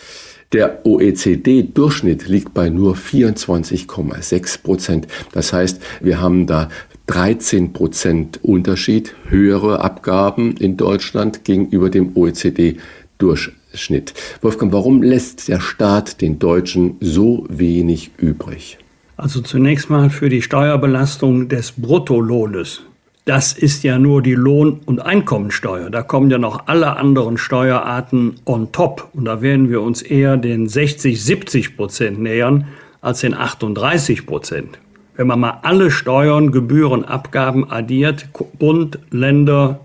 Der 0.51 0.85
OECD-Durchschnitt 0.85 2.27
liegt 2.27 2.53
bei 2.53 2.69
nur 2.69 2.95
24,6 2.95 4.61
Prozent. 4.61 5.07
Das 5.31 5.51
heißt, 5.51 5.81
wir 6.01 6.21
haben 6.21 6.45
da 6.45 6.69
13 7.07 7.73
Prozent 7.73 8.39
Unterschied, 8.43 9.15
höhere 9.27 9.81
Abgaben 9.81 10.55
in 10.57 10.77
Deutschland 10.77 11.43
gegenüber 11.43 11.89
dem 11.89 12.15
OECD. 12.15 12.77
Durchschnitt. 13.19 14.13
Wolfgang, 14.41 14.73
warum 14.73 15.01
lässt 15.01 15.47
der 15.47 15.61
Staat 15.61 16.19
den 16.21 16.39
Deutschen 16.39 16.97
so 16.99 17.45
wenig 17.47 18.11
übrig? 18.17 18.79
Also 19.15 19.41
zunächst 19.41 19.89
mal 19.89 20.09
für 20.09 20.29
die 20.29 20.41
Steuerbelastung 20.41 21.47
des 21.47 21.73
Bruttolohnes. 21.73 22.81
Das 23.25 23.53
ist 23.53 23.83
ja 23.83 23.99
nur 23.99 24.21
die 24.21 24.33
Lohn- 24.33 24.81
und 24.85 24.99
Einkommensteuer. 24.99 25.89
Da 25.89 26.01
kommen 26.01 26.29
ja 26.29 26.37
noch 26.37 26.67
alle 26.67 26.97
anderen 26.97 27.37
Steuerarten 27.37 28.35
on 28.45 28.71
top. 28.71 29.09
Und 29.13 29.25
da 29.25 29.41
werden 29.41 29.69
wir 29.69 29.81
uns 29.81 30.01
eher 30.01 30.35
den 30.35 30.67
60, 30.67 31.23
70 31.23 31.77
Prozent 31.77 32.19
nähern 32.19 32.65
als 33.01 33.21
den 33.21 33.33
38 33.33 34.25
Prozent. 34.25 34.79
Wenn 35.15 35.27
man 35.27 35.39
mal 35.39 35.59
alle 35.61 35.91
Steuern, 35.91 36.51
Gebühren, 36.51 37.05
Abgaben 37.05 37.69
addiert, 37.69 38.27
Bund, 38.57 38.99
Länder, 39.11 39.79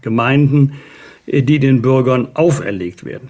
Gemeinden, 0.00 0.72
die 1.26 1.58
den 1.58 1.82
Bürgern 1.82 2.28
auferlegt 2.34 3.04
werden. 3.04 3.28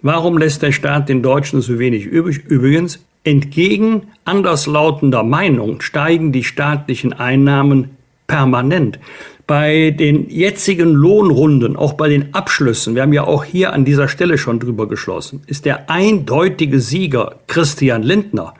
Warum 0.00 0.38
lässt 0.38 0.62
der 0.62 0.72
Staat 0.72 1.08
den 1.08 1.22
Deutschen 1.22 1.60
so 1.60 1.78
wenig 1.78 2.06
übrig? 2.06 2.44
Übrigens, 2.46 3.00
entgegen 3.24 4.08
anderslautender 4.24 5.22
Meinung 5.22 5.80
steigen 5.80 6.32
die 6.32 6.44
staatlichen 6.44 7.12
Einnahmen 7.12 7.90
permanent. 8.26 8.98
Bei 9.46 9.90
den 9.90 10.30
jetzigen 10.30 10.92
Lohnrunden, 10.92 11.76
auch 11.76 11.94
bei 11.94 12.08
den 12.08 12.34
Abschlüssen, 12.34 12.94
wir 12.94 13.02
haben 13.02 13.12
ja 13.12 13.24
auch 13.24 13.44
hier 13.44 13.72
an 13.72 13.84
dieser 13.84 14.08
Stelle 14.08 14.38
schon 14.38 14.60
drüber 14.60 14.88
geschlossen, 14.88 15.42
ist 15.46 15.64
der 15.64 15.90
eindeutige 15.90 16.80
Sieger 16.80 17.36
Christian 17.48 18.02
Lindner. 18.02 18.54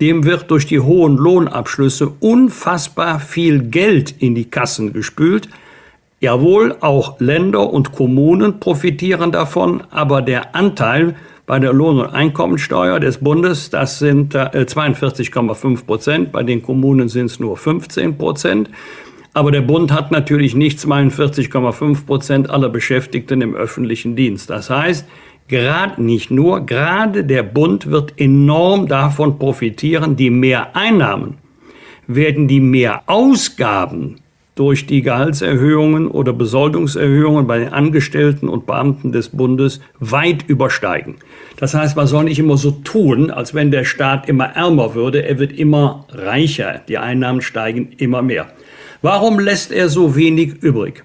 Dem 0.00 0.24
wird 0.24 0.50
durch 0.50 0.66
die 0.66 0.80
hohen 0.80 1.16
Lohnabschlüsse 1.16 2.10
unfassbar 2.20 3.20
viel 3.20 3.64
Geld 3.64 4.14
in 4.18 4.34
die 4.34 4.46
Kassen 4.46 4.94
gespült. 4.94 5.48
Jawohl, 6.20 6.76
auch 6.80 7.20
Länder 7.20 7.70
und 7.70 7.92
Kommunen 7.92 8.60
profitieren 8.60 9.32
davon, 9.32 9.82
aber 9.90 10.22
der 10.22 10.54
Anteil 10.54 11.16
bei 11.50 11.58
der 11.58 11.72
Lohn- 11.72 11.98
und 11.98 12.06
Einkommensteuer 12.06 13.00
des 13.00 13.18
Bundes, 13.18 13.70
das 13.70 13.98
sind 13.98 14.36
42,5 14.36 15.72
äh, 15.72 15.84
Prozent, 15.84 16.30
bei 16.30 16.44
den 16.44 16.62
Kommunen 16.62 17.08
sind 17.08 17.26
es 17.26 17.40
nur 17.40 17.56
15 17.56 18.16
Prozent. 18.18 18.70
Aber 19.34 19.50
der 19.50 19.62
Bund 19.62 19.90
hat 19.90 20.12
natürlich 20.12 20.54
nicht 20.54 20.78
42,5 20.78 22.06
Prozent 22.06 22.50
aller 22.50 22.68
Beschäftigten 22.68 23.40
im 23.40 23.56
öffentlichen 23.56 24.14
Dienst. 24.14 24.48
Das 24.48 24.70
heißt, 24.70 25.08
gerade 25.48 26.00
nicht 26.00 26.30
nur, 26.30 26.66
gerade 26.66 27.24
der 27.24 27.42
Bund 27.42 27.90
wird 27.90 28.20
enorm 28.20 28.86
davon 28.86 29.36
profitieren, 29.36 30.14
die 30.14 30.30
Mehreinnahmen 30.30 31.38
werden 32.06 32.46
die 32.46 32.60
Mehrausgaben 32.60 34.20
durch 34.60 34.84
die 34.84 35.00
Gehaltserhöhungen 35.00 36.06
oder 36.06 36.34
Besoldungserhöhungen 36.34 37.46
bei 37.46 37.60
den 37.60 37.72
Angestellten 37.72 38.46
und 38.46 38.66
Beamten 38.66 39.10
des 39.10 39.30
Bundes 39.30 39.80
weit 40.00 40.44
übersteigen. 40.48 41.14
Das 41.56 41.72
heißt, 41.72 41.96
man 41.96 42.06
soll 42.06 42.24
nicht 42.24 42.38
immer 42.38 42.58
so 42.58 42.70
tun, 42.70 43.30
als 43.30 43.54
wenn 43.54 43.70
der 43.70 43.84
Staat 43.84 44.28
immer 44.28 44.54
ärmer 44.54 44.94
würde. 44.94 45.26
Er 45.26 45.38
wird 45.38 45.52
immer 45.52 46.04
reicher. 46.10 46.82
Die 46.88 46.98
Einnahmen 46.98 47.40
steigen 47.40 47.92
immer 47.96 48.20
mehr. 48.20 48.48
Warum 49.00 49.40
lässt 49.40 49.72
er 49.72 49.88
so 49.88 50.14
wenig 50.14 50.62
übrig? 50.62 51.04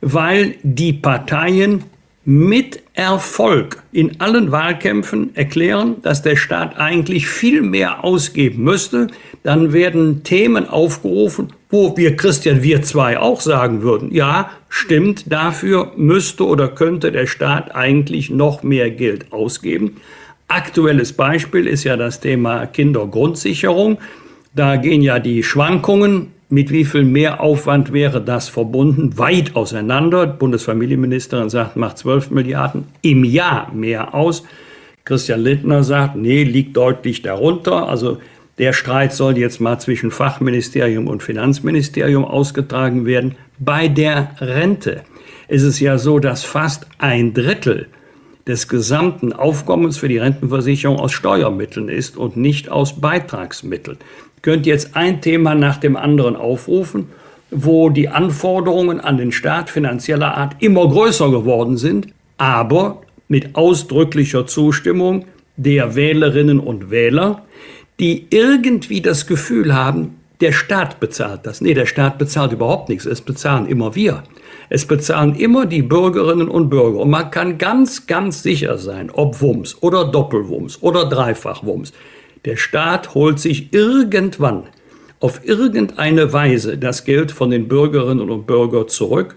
Weil 0.00 0.54
die 0.62 0.92
Parteien 0.92 1.82
mit 2.24 2.82
Erfolg 2.94 3.82
in 3.90 4.20
allen 4.20 4.52
Wahlkämpfen 4.52 5.34
erklären, 5.34 5.96
dass 6.02 6.22
der 6.22 6.36
Staat 6.36 6.78
eigentlich 6.78 7.26
viel 7.26 7.62
mehr 7.62 8.04
ausgeben 8.04 8.62
müsste. 8.62 9.08
Dann 9.42 9.72
werden 9.72 10.22
Themen 10.22 10.68
aufgerufen, 10.68 11.52
wo 11.68 11.96
wir 11.96 12.16
Christian, 12.16 12.62
wir 12.62 12.82
zwei 12.82 13.18
auch 13.18 13.40
sagen 13.40 13.82
würden, 13.82 14.14
ja, 14.14 14.50
stimmt, 14.68 15.32
dafür 15.32 15.92
müsste 15.96 16.46
oder 16.46 16.68
könnte 16.68 17.10
der 17.10 17.26
Staat 17.26 17.74
eigentlich 17.74 18.30
noch 18.30 18.62
mehr 18.62 18.90
Geld 18.90 19.32
ausgeben. 19.32 19.96
Aktuelles 20.46 21.14
Beispiel 21.14 21.66
ist 21.66 21.84
ja 21.84 21.96
das 21.96 22.20
Thema 22.20 22.66
Kindergrundsicherung. 22.66 23.98
Da 24.54 24.76
gehen 24.76 25.00
ja 25.00 25.18
die 25.18 25.42
Schwankungen 25.42 26.31
mit 26.52 26.70
wie 26.70 26.84
viel 26.84 27.04
Mehraufwand 27.04 27.94
wäre 27.94 28.20
das 28.20 28.50
verbunden? 28.50 29.16
Weit 29.16 29.56
auseinander. 29.56 30.26
Bundesfamilienministerin 30.26 31.48
sagt, 31.48 31.76
macht 31.76 31.96
12 31.96 32.30
Milliarden 32.30 32.84
im 33.00 33.24
Jahr 33.24 33.72
mehr 33.72 34.14
aus. 34.14 34.44
Christian 35.06 35.40
Lindner 35.40 35.82
sagt, 35.82 36.14
nee, 36.14 36.44
liegt 36.44 36.76
deutlich 36.76 37.22
darunter. 37.22 37.88
Also 37.88 38.18
der 38.58 38.74
Streit 38.74 39.14
soll 39.14 39.38
jetzt 39.38 39.62
mal 39.62 39.78
zwischen 39.78 40.10
Fachministerium 40.10 41.06
und 41.06 41.22
Finanzministerium 41.22 42.26
ausgetragen 42.26 43.06
werden. 43.06 43.36
Bei 43.58 43.88
der 43.88 44.32
Rente 44.38 45.04
ist 45.48 45.62
es 45.62 45.80
ja 45.80 45.96
so, 45.96 46.18
dass 46.18 46.44
fast 46.44 46.86
ein 46.98 47.32
Drittel 47.32 47.86
des 48.46 48.68
gesamten 48.68 49.32
Aufkommens 49.32 49.96
für 49.96 50.08
die 50.08 50.18
Rentenversicherung 50.18 50.98
aus 50.98 51.12
Steuermitteln 51.12 51.88
ist 51.88 52.18
und 52.18 52.36
nicht 52.36 52.68
aus 52.68 53.00
Beitragsmitteln 53.00 53.96
könnt 54.42 54.66
jetzt 54.66 54.96
ein 54.96 55.20
Thema 55.20 55.54
nach 55.54 55.78
dem 55.78 55.96
anderen 55.96 56.36
aufrufen, 56.36 57.08
wo 57.50 57.90
die 57.90 58.08
Anforderungen 58.08 59.00
an 59.00 59.16
den 59.16 59.32
Staat 59.32 59.70
finanzieller 59.70 60.36
Art 60.36 60.56
immer 60.60 60.88
größer 60.88 61.30
geworden 61.30 61.76
sind, 61.76 62.08
aber 62.38 63.02
mit 63.28 63.54
ausdrücklicher 63.54 64.46
Zustimmung 64.46 65.26
der 65.56 65.94
Wählerinnen 65.94 66.60
und 66.60 66.90
Wähler, 66.90 67.42
die 68.00 68.26
irgendwie 68.30 69.00
das 69.00 69.26
Gefühl 69.26 69.74
haben, 69.74 70.16
der 70.40 70.52
Staat 70.52 70.98
bezahlt 70.98 71.46
das. 71.46 71.60
Nee, 71.60 71.74
der 71.74 71.86
Staat 71.86 72.18
bezahlt 72.18 72.52
überhaupt 72.52 72.88
nichts. 72.88 73.06
Es 73.06 73.20
bezahlen 73.20 73.66
immer 73.66 73.94
wir. 73.94 74.24
Es 74.68 74.86
bezahlen 74.86 75.36
immer 75.36 75.66
die 75.66 75.82
Bürgerinnen 75.82 76.48
und 76.48 76.68
Bürger. 76.68 76.98
Und 76.98 77.10
man 77.10 77.30
kann 77.30 77.58
ganz, 77.58 78.06
ganz 78.08 78.42
sicher 78.42 78.76
sein, 78.78 79.10
ob 79.10 79.40
Wumms 79.40 79.80
oder 79.82 80.04
Doppelwumms 80.04 80.82
oder 80.82 81.04
Dreifachwumms. 81.04 81.92
Der 82.44 82.56
Staat 82.56 83.14
holt 83.14 83.38
sich 83.38 83.72
irgendwann 83.72 84.64
auf 85.20 85.40
irgendeine 85.44 86.32
Weise 86.32 86.76
das 86.76 87.04
Geld 87.04 87.30
von 87.30 87.50
den 87.50 87.68
Bürgerinnen 87.68 88.28
und 88.28 88.46
Bürgern 88.46 88.88
zurück. 88.88 89.36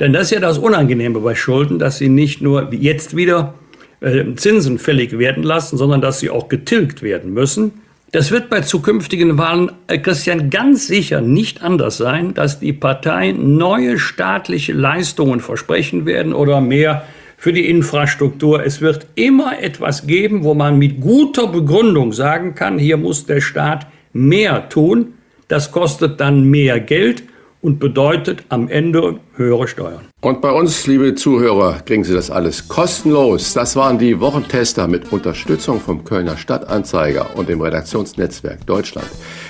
Denn 0.00 0.12
das 0.12 0.24
ist 0.24 0.30
ja 0.30 0.40
das 0.40 0.58
Unangenehme 0.58 1.20
bei 1.20 1.34
Schulden, 1.34 1.78
dass 1.78 1.98
sie 1.98 2.08
nicht 2.08 2.40
nur 2.40 2.72
jetzt 2.72 3.14
wieder 3.14 3.54
äh, 4.00 4.24
Zinsen 4.36 4.78
fällig 4.78 5.18
werden 5.18 5.42
lassen, 5.42 5.76
sondern 5.76 6.00
dass 6.00 6.20
sie 6.20 6.30
auch 6.30 6.48
getilgt 6.48 7.02
werden 7.02 7.34
müssen. 7.34 7.82
Das 8.12 8.30
wird 8.30 8.48
bei 8.48 8.62
zukünftigen 8.62 9.36
Wahlen, 9.36 9.70
äh, 9.86 9.98
Christian, 9.98 10.48
ganz 10.48 10.86
sicher 10.86 11.20
nicht 11.20 11.62
anders 11.62 11.98
sein, 11.98 12.32
dass 12.32 12.60
die 12.60 12.72
Parteien 12.72 13.58
neue 13.58 13.98
staatliche 13.98 14.72
Leistungen 14.72 15.40
versprechen 15.40 16.06
werden 16.06 16.32
oder 16.32 16.62
mehr 16.62 17.04
für 17.38 17.52
die 17.52 17.70
Infrastruktur. 17.70 18.66
Es 18.66 18.80
wird 18.80 19.06
immer 19.14 19.62
etwas 19.62 20.06
geben, 20.06 20.42
wo 20.42 20.54
man 20.54 20.76
mit 20.76 21.00
guter 21.00 21.46
Begründung 21.46 22.12
sagen 22.12 22.56
kann, 22.56 22.78
hier 22.78 22.96
muss 22.96 23.26
der 23.26 23.40
Staat 23.40 23.86
mehr 24.12 24.68
tun. 24.68 25.14
Das 25.46 25.70
kostet 25.70 26.20
dann 26.20 26.50
mehr 26.50 26.80
Geld 26.80 27.22
und 27.60 27.80
bedeutet 27.80 28.44
am 28.48 28.68
Ende 28.68 29.18
höhere 29.34 29.68
Steuern. 29.68 30.06
Und 30.20 30.40
bei 30.40 30.50
uns, 30.50 30.86
liebe 30.86 31.14
Zuhörer, 31.14 31.80
kriegen 31.84 32.02
Sie 32.04 32.14
das 32.14 32.30
alles 32.30 32.68
kostenlos. 32.68 33.52
Das 33.54 33.76
waren 33.76 33.98
die 33.98 34.20
Wochentester 34.20 34.88
mit 34.88 35.12
Unterstützung 35.12 35.80
vom 35.80 36.04
Kölner 36.04 36.36
Stadtanzeiger 36.36 37.36
und 37.36 37.48
dem 37.48 37.60
Redaktionsnetzwerk 37.60 38.66
Deutschland. 38.66 39.08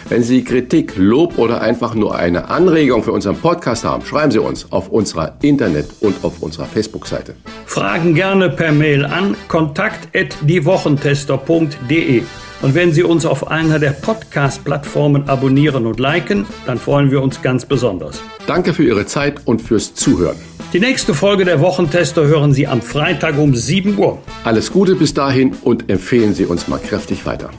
Wenn 0.08 0.22
Sie 0.22 0.44
Kritik, 0.44 0.94
Lob 0.96 1.36
oder 1.38 1.60
einfach 1.60 1.94
nur 1.94 2.14
eine 2.14 2.48
Anregung 2.50 3.02
für 3.02 3.12
unseren 3.12 3.36
Podcast 3.36 3.84
haben, 3.84 4.04
schreiben 4.04 4.30
Sie 4.30 4.40
uns 4.40 4.72
auf 4.72 4.88
unserer 4.88 5.36
Internet- 5.42 5.90
und 6.00 6.16
auf 6.22 6.42
unserer 6.42 6.66
Facebook-Seite. 6.66 7.34
Fragen 7.66 8.14
gerne 8.14 8.48
per 8.50 8.72
Mail 8.72 9.04
an 9.04 9.36
kontakt.diewochentester.de. 9.48 12.22
Und 12.60 12.74
wenn 12.74 12.92
Sie 12.92 13.02
uns 13.02 13.24
auf 13.24 13.50
einer 13.50 13.78
der 13.78 13.90
Podcast-Plattformen 13.90 15.28
abonnieren 15.28 15.86
und 15.86 16.00
liken, 16.00 16.46
dann 16.66 16.78
freuen 16.78 17.10
wir 17.10 17.22
uns 17.22 17.40
ganz 17.42 17.64
besonders. 17.64 18.20
Danke 18.46 18.74
für 18.74 18.84
Ihre 18.84 19.06
Zeit 19.06 19.40
und 19.44 19.62
fürs 19.62 19.94
Zuhören. 19.94 20.36
Die 20.72 20.80
nächste 20.80 21.14
Folge 21.14 21.44
der 21.44 21.60
Wochentester 21.60 22.26
hören 22.26 22.52
Sie 22.52 22.66
am 22.66 22.82
Freitag 22.82 23.38
um 23.38 23.54
7 23.54 23.96
Uhr. 23.96 24.18
Alles 24.44 24.72
Gute 24.72 24.96
bis 24.96 25.14
dahin 25.14 25.54
und 25.62 25.88
empfehlen 25.88 26.34
Sie 26.34 26.44
uns 26.44 26.68
mal 26.68 26.78
kräftig 26.78 27.24
weiter. 27.24 27.50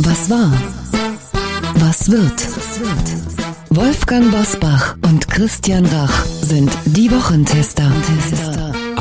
Was 0.00 0.30
war? 0.30 0.52
Was 1.74 2.10
wird? 2.10 2.46
Wolfgang 3.70 4.30
Bosbach 4.30 4.96
und 5.06 5.28
Christian 5.28 5.84
Rach 5.84 6.24
sind 6.24 6.70
die 6.86 7.10
Wochentester. 7.10 7.92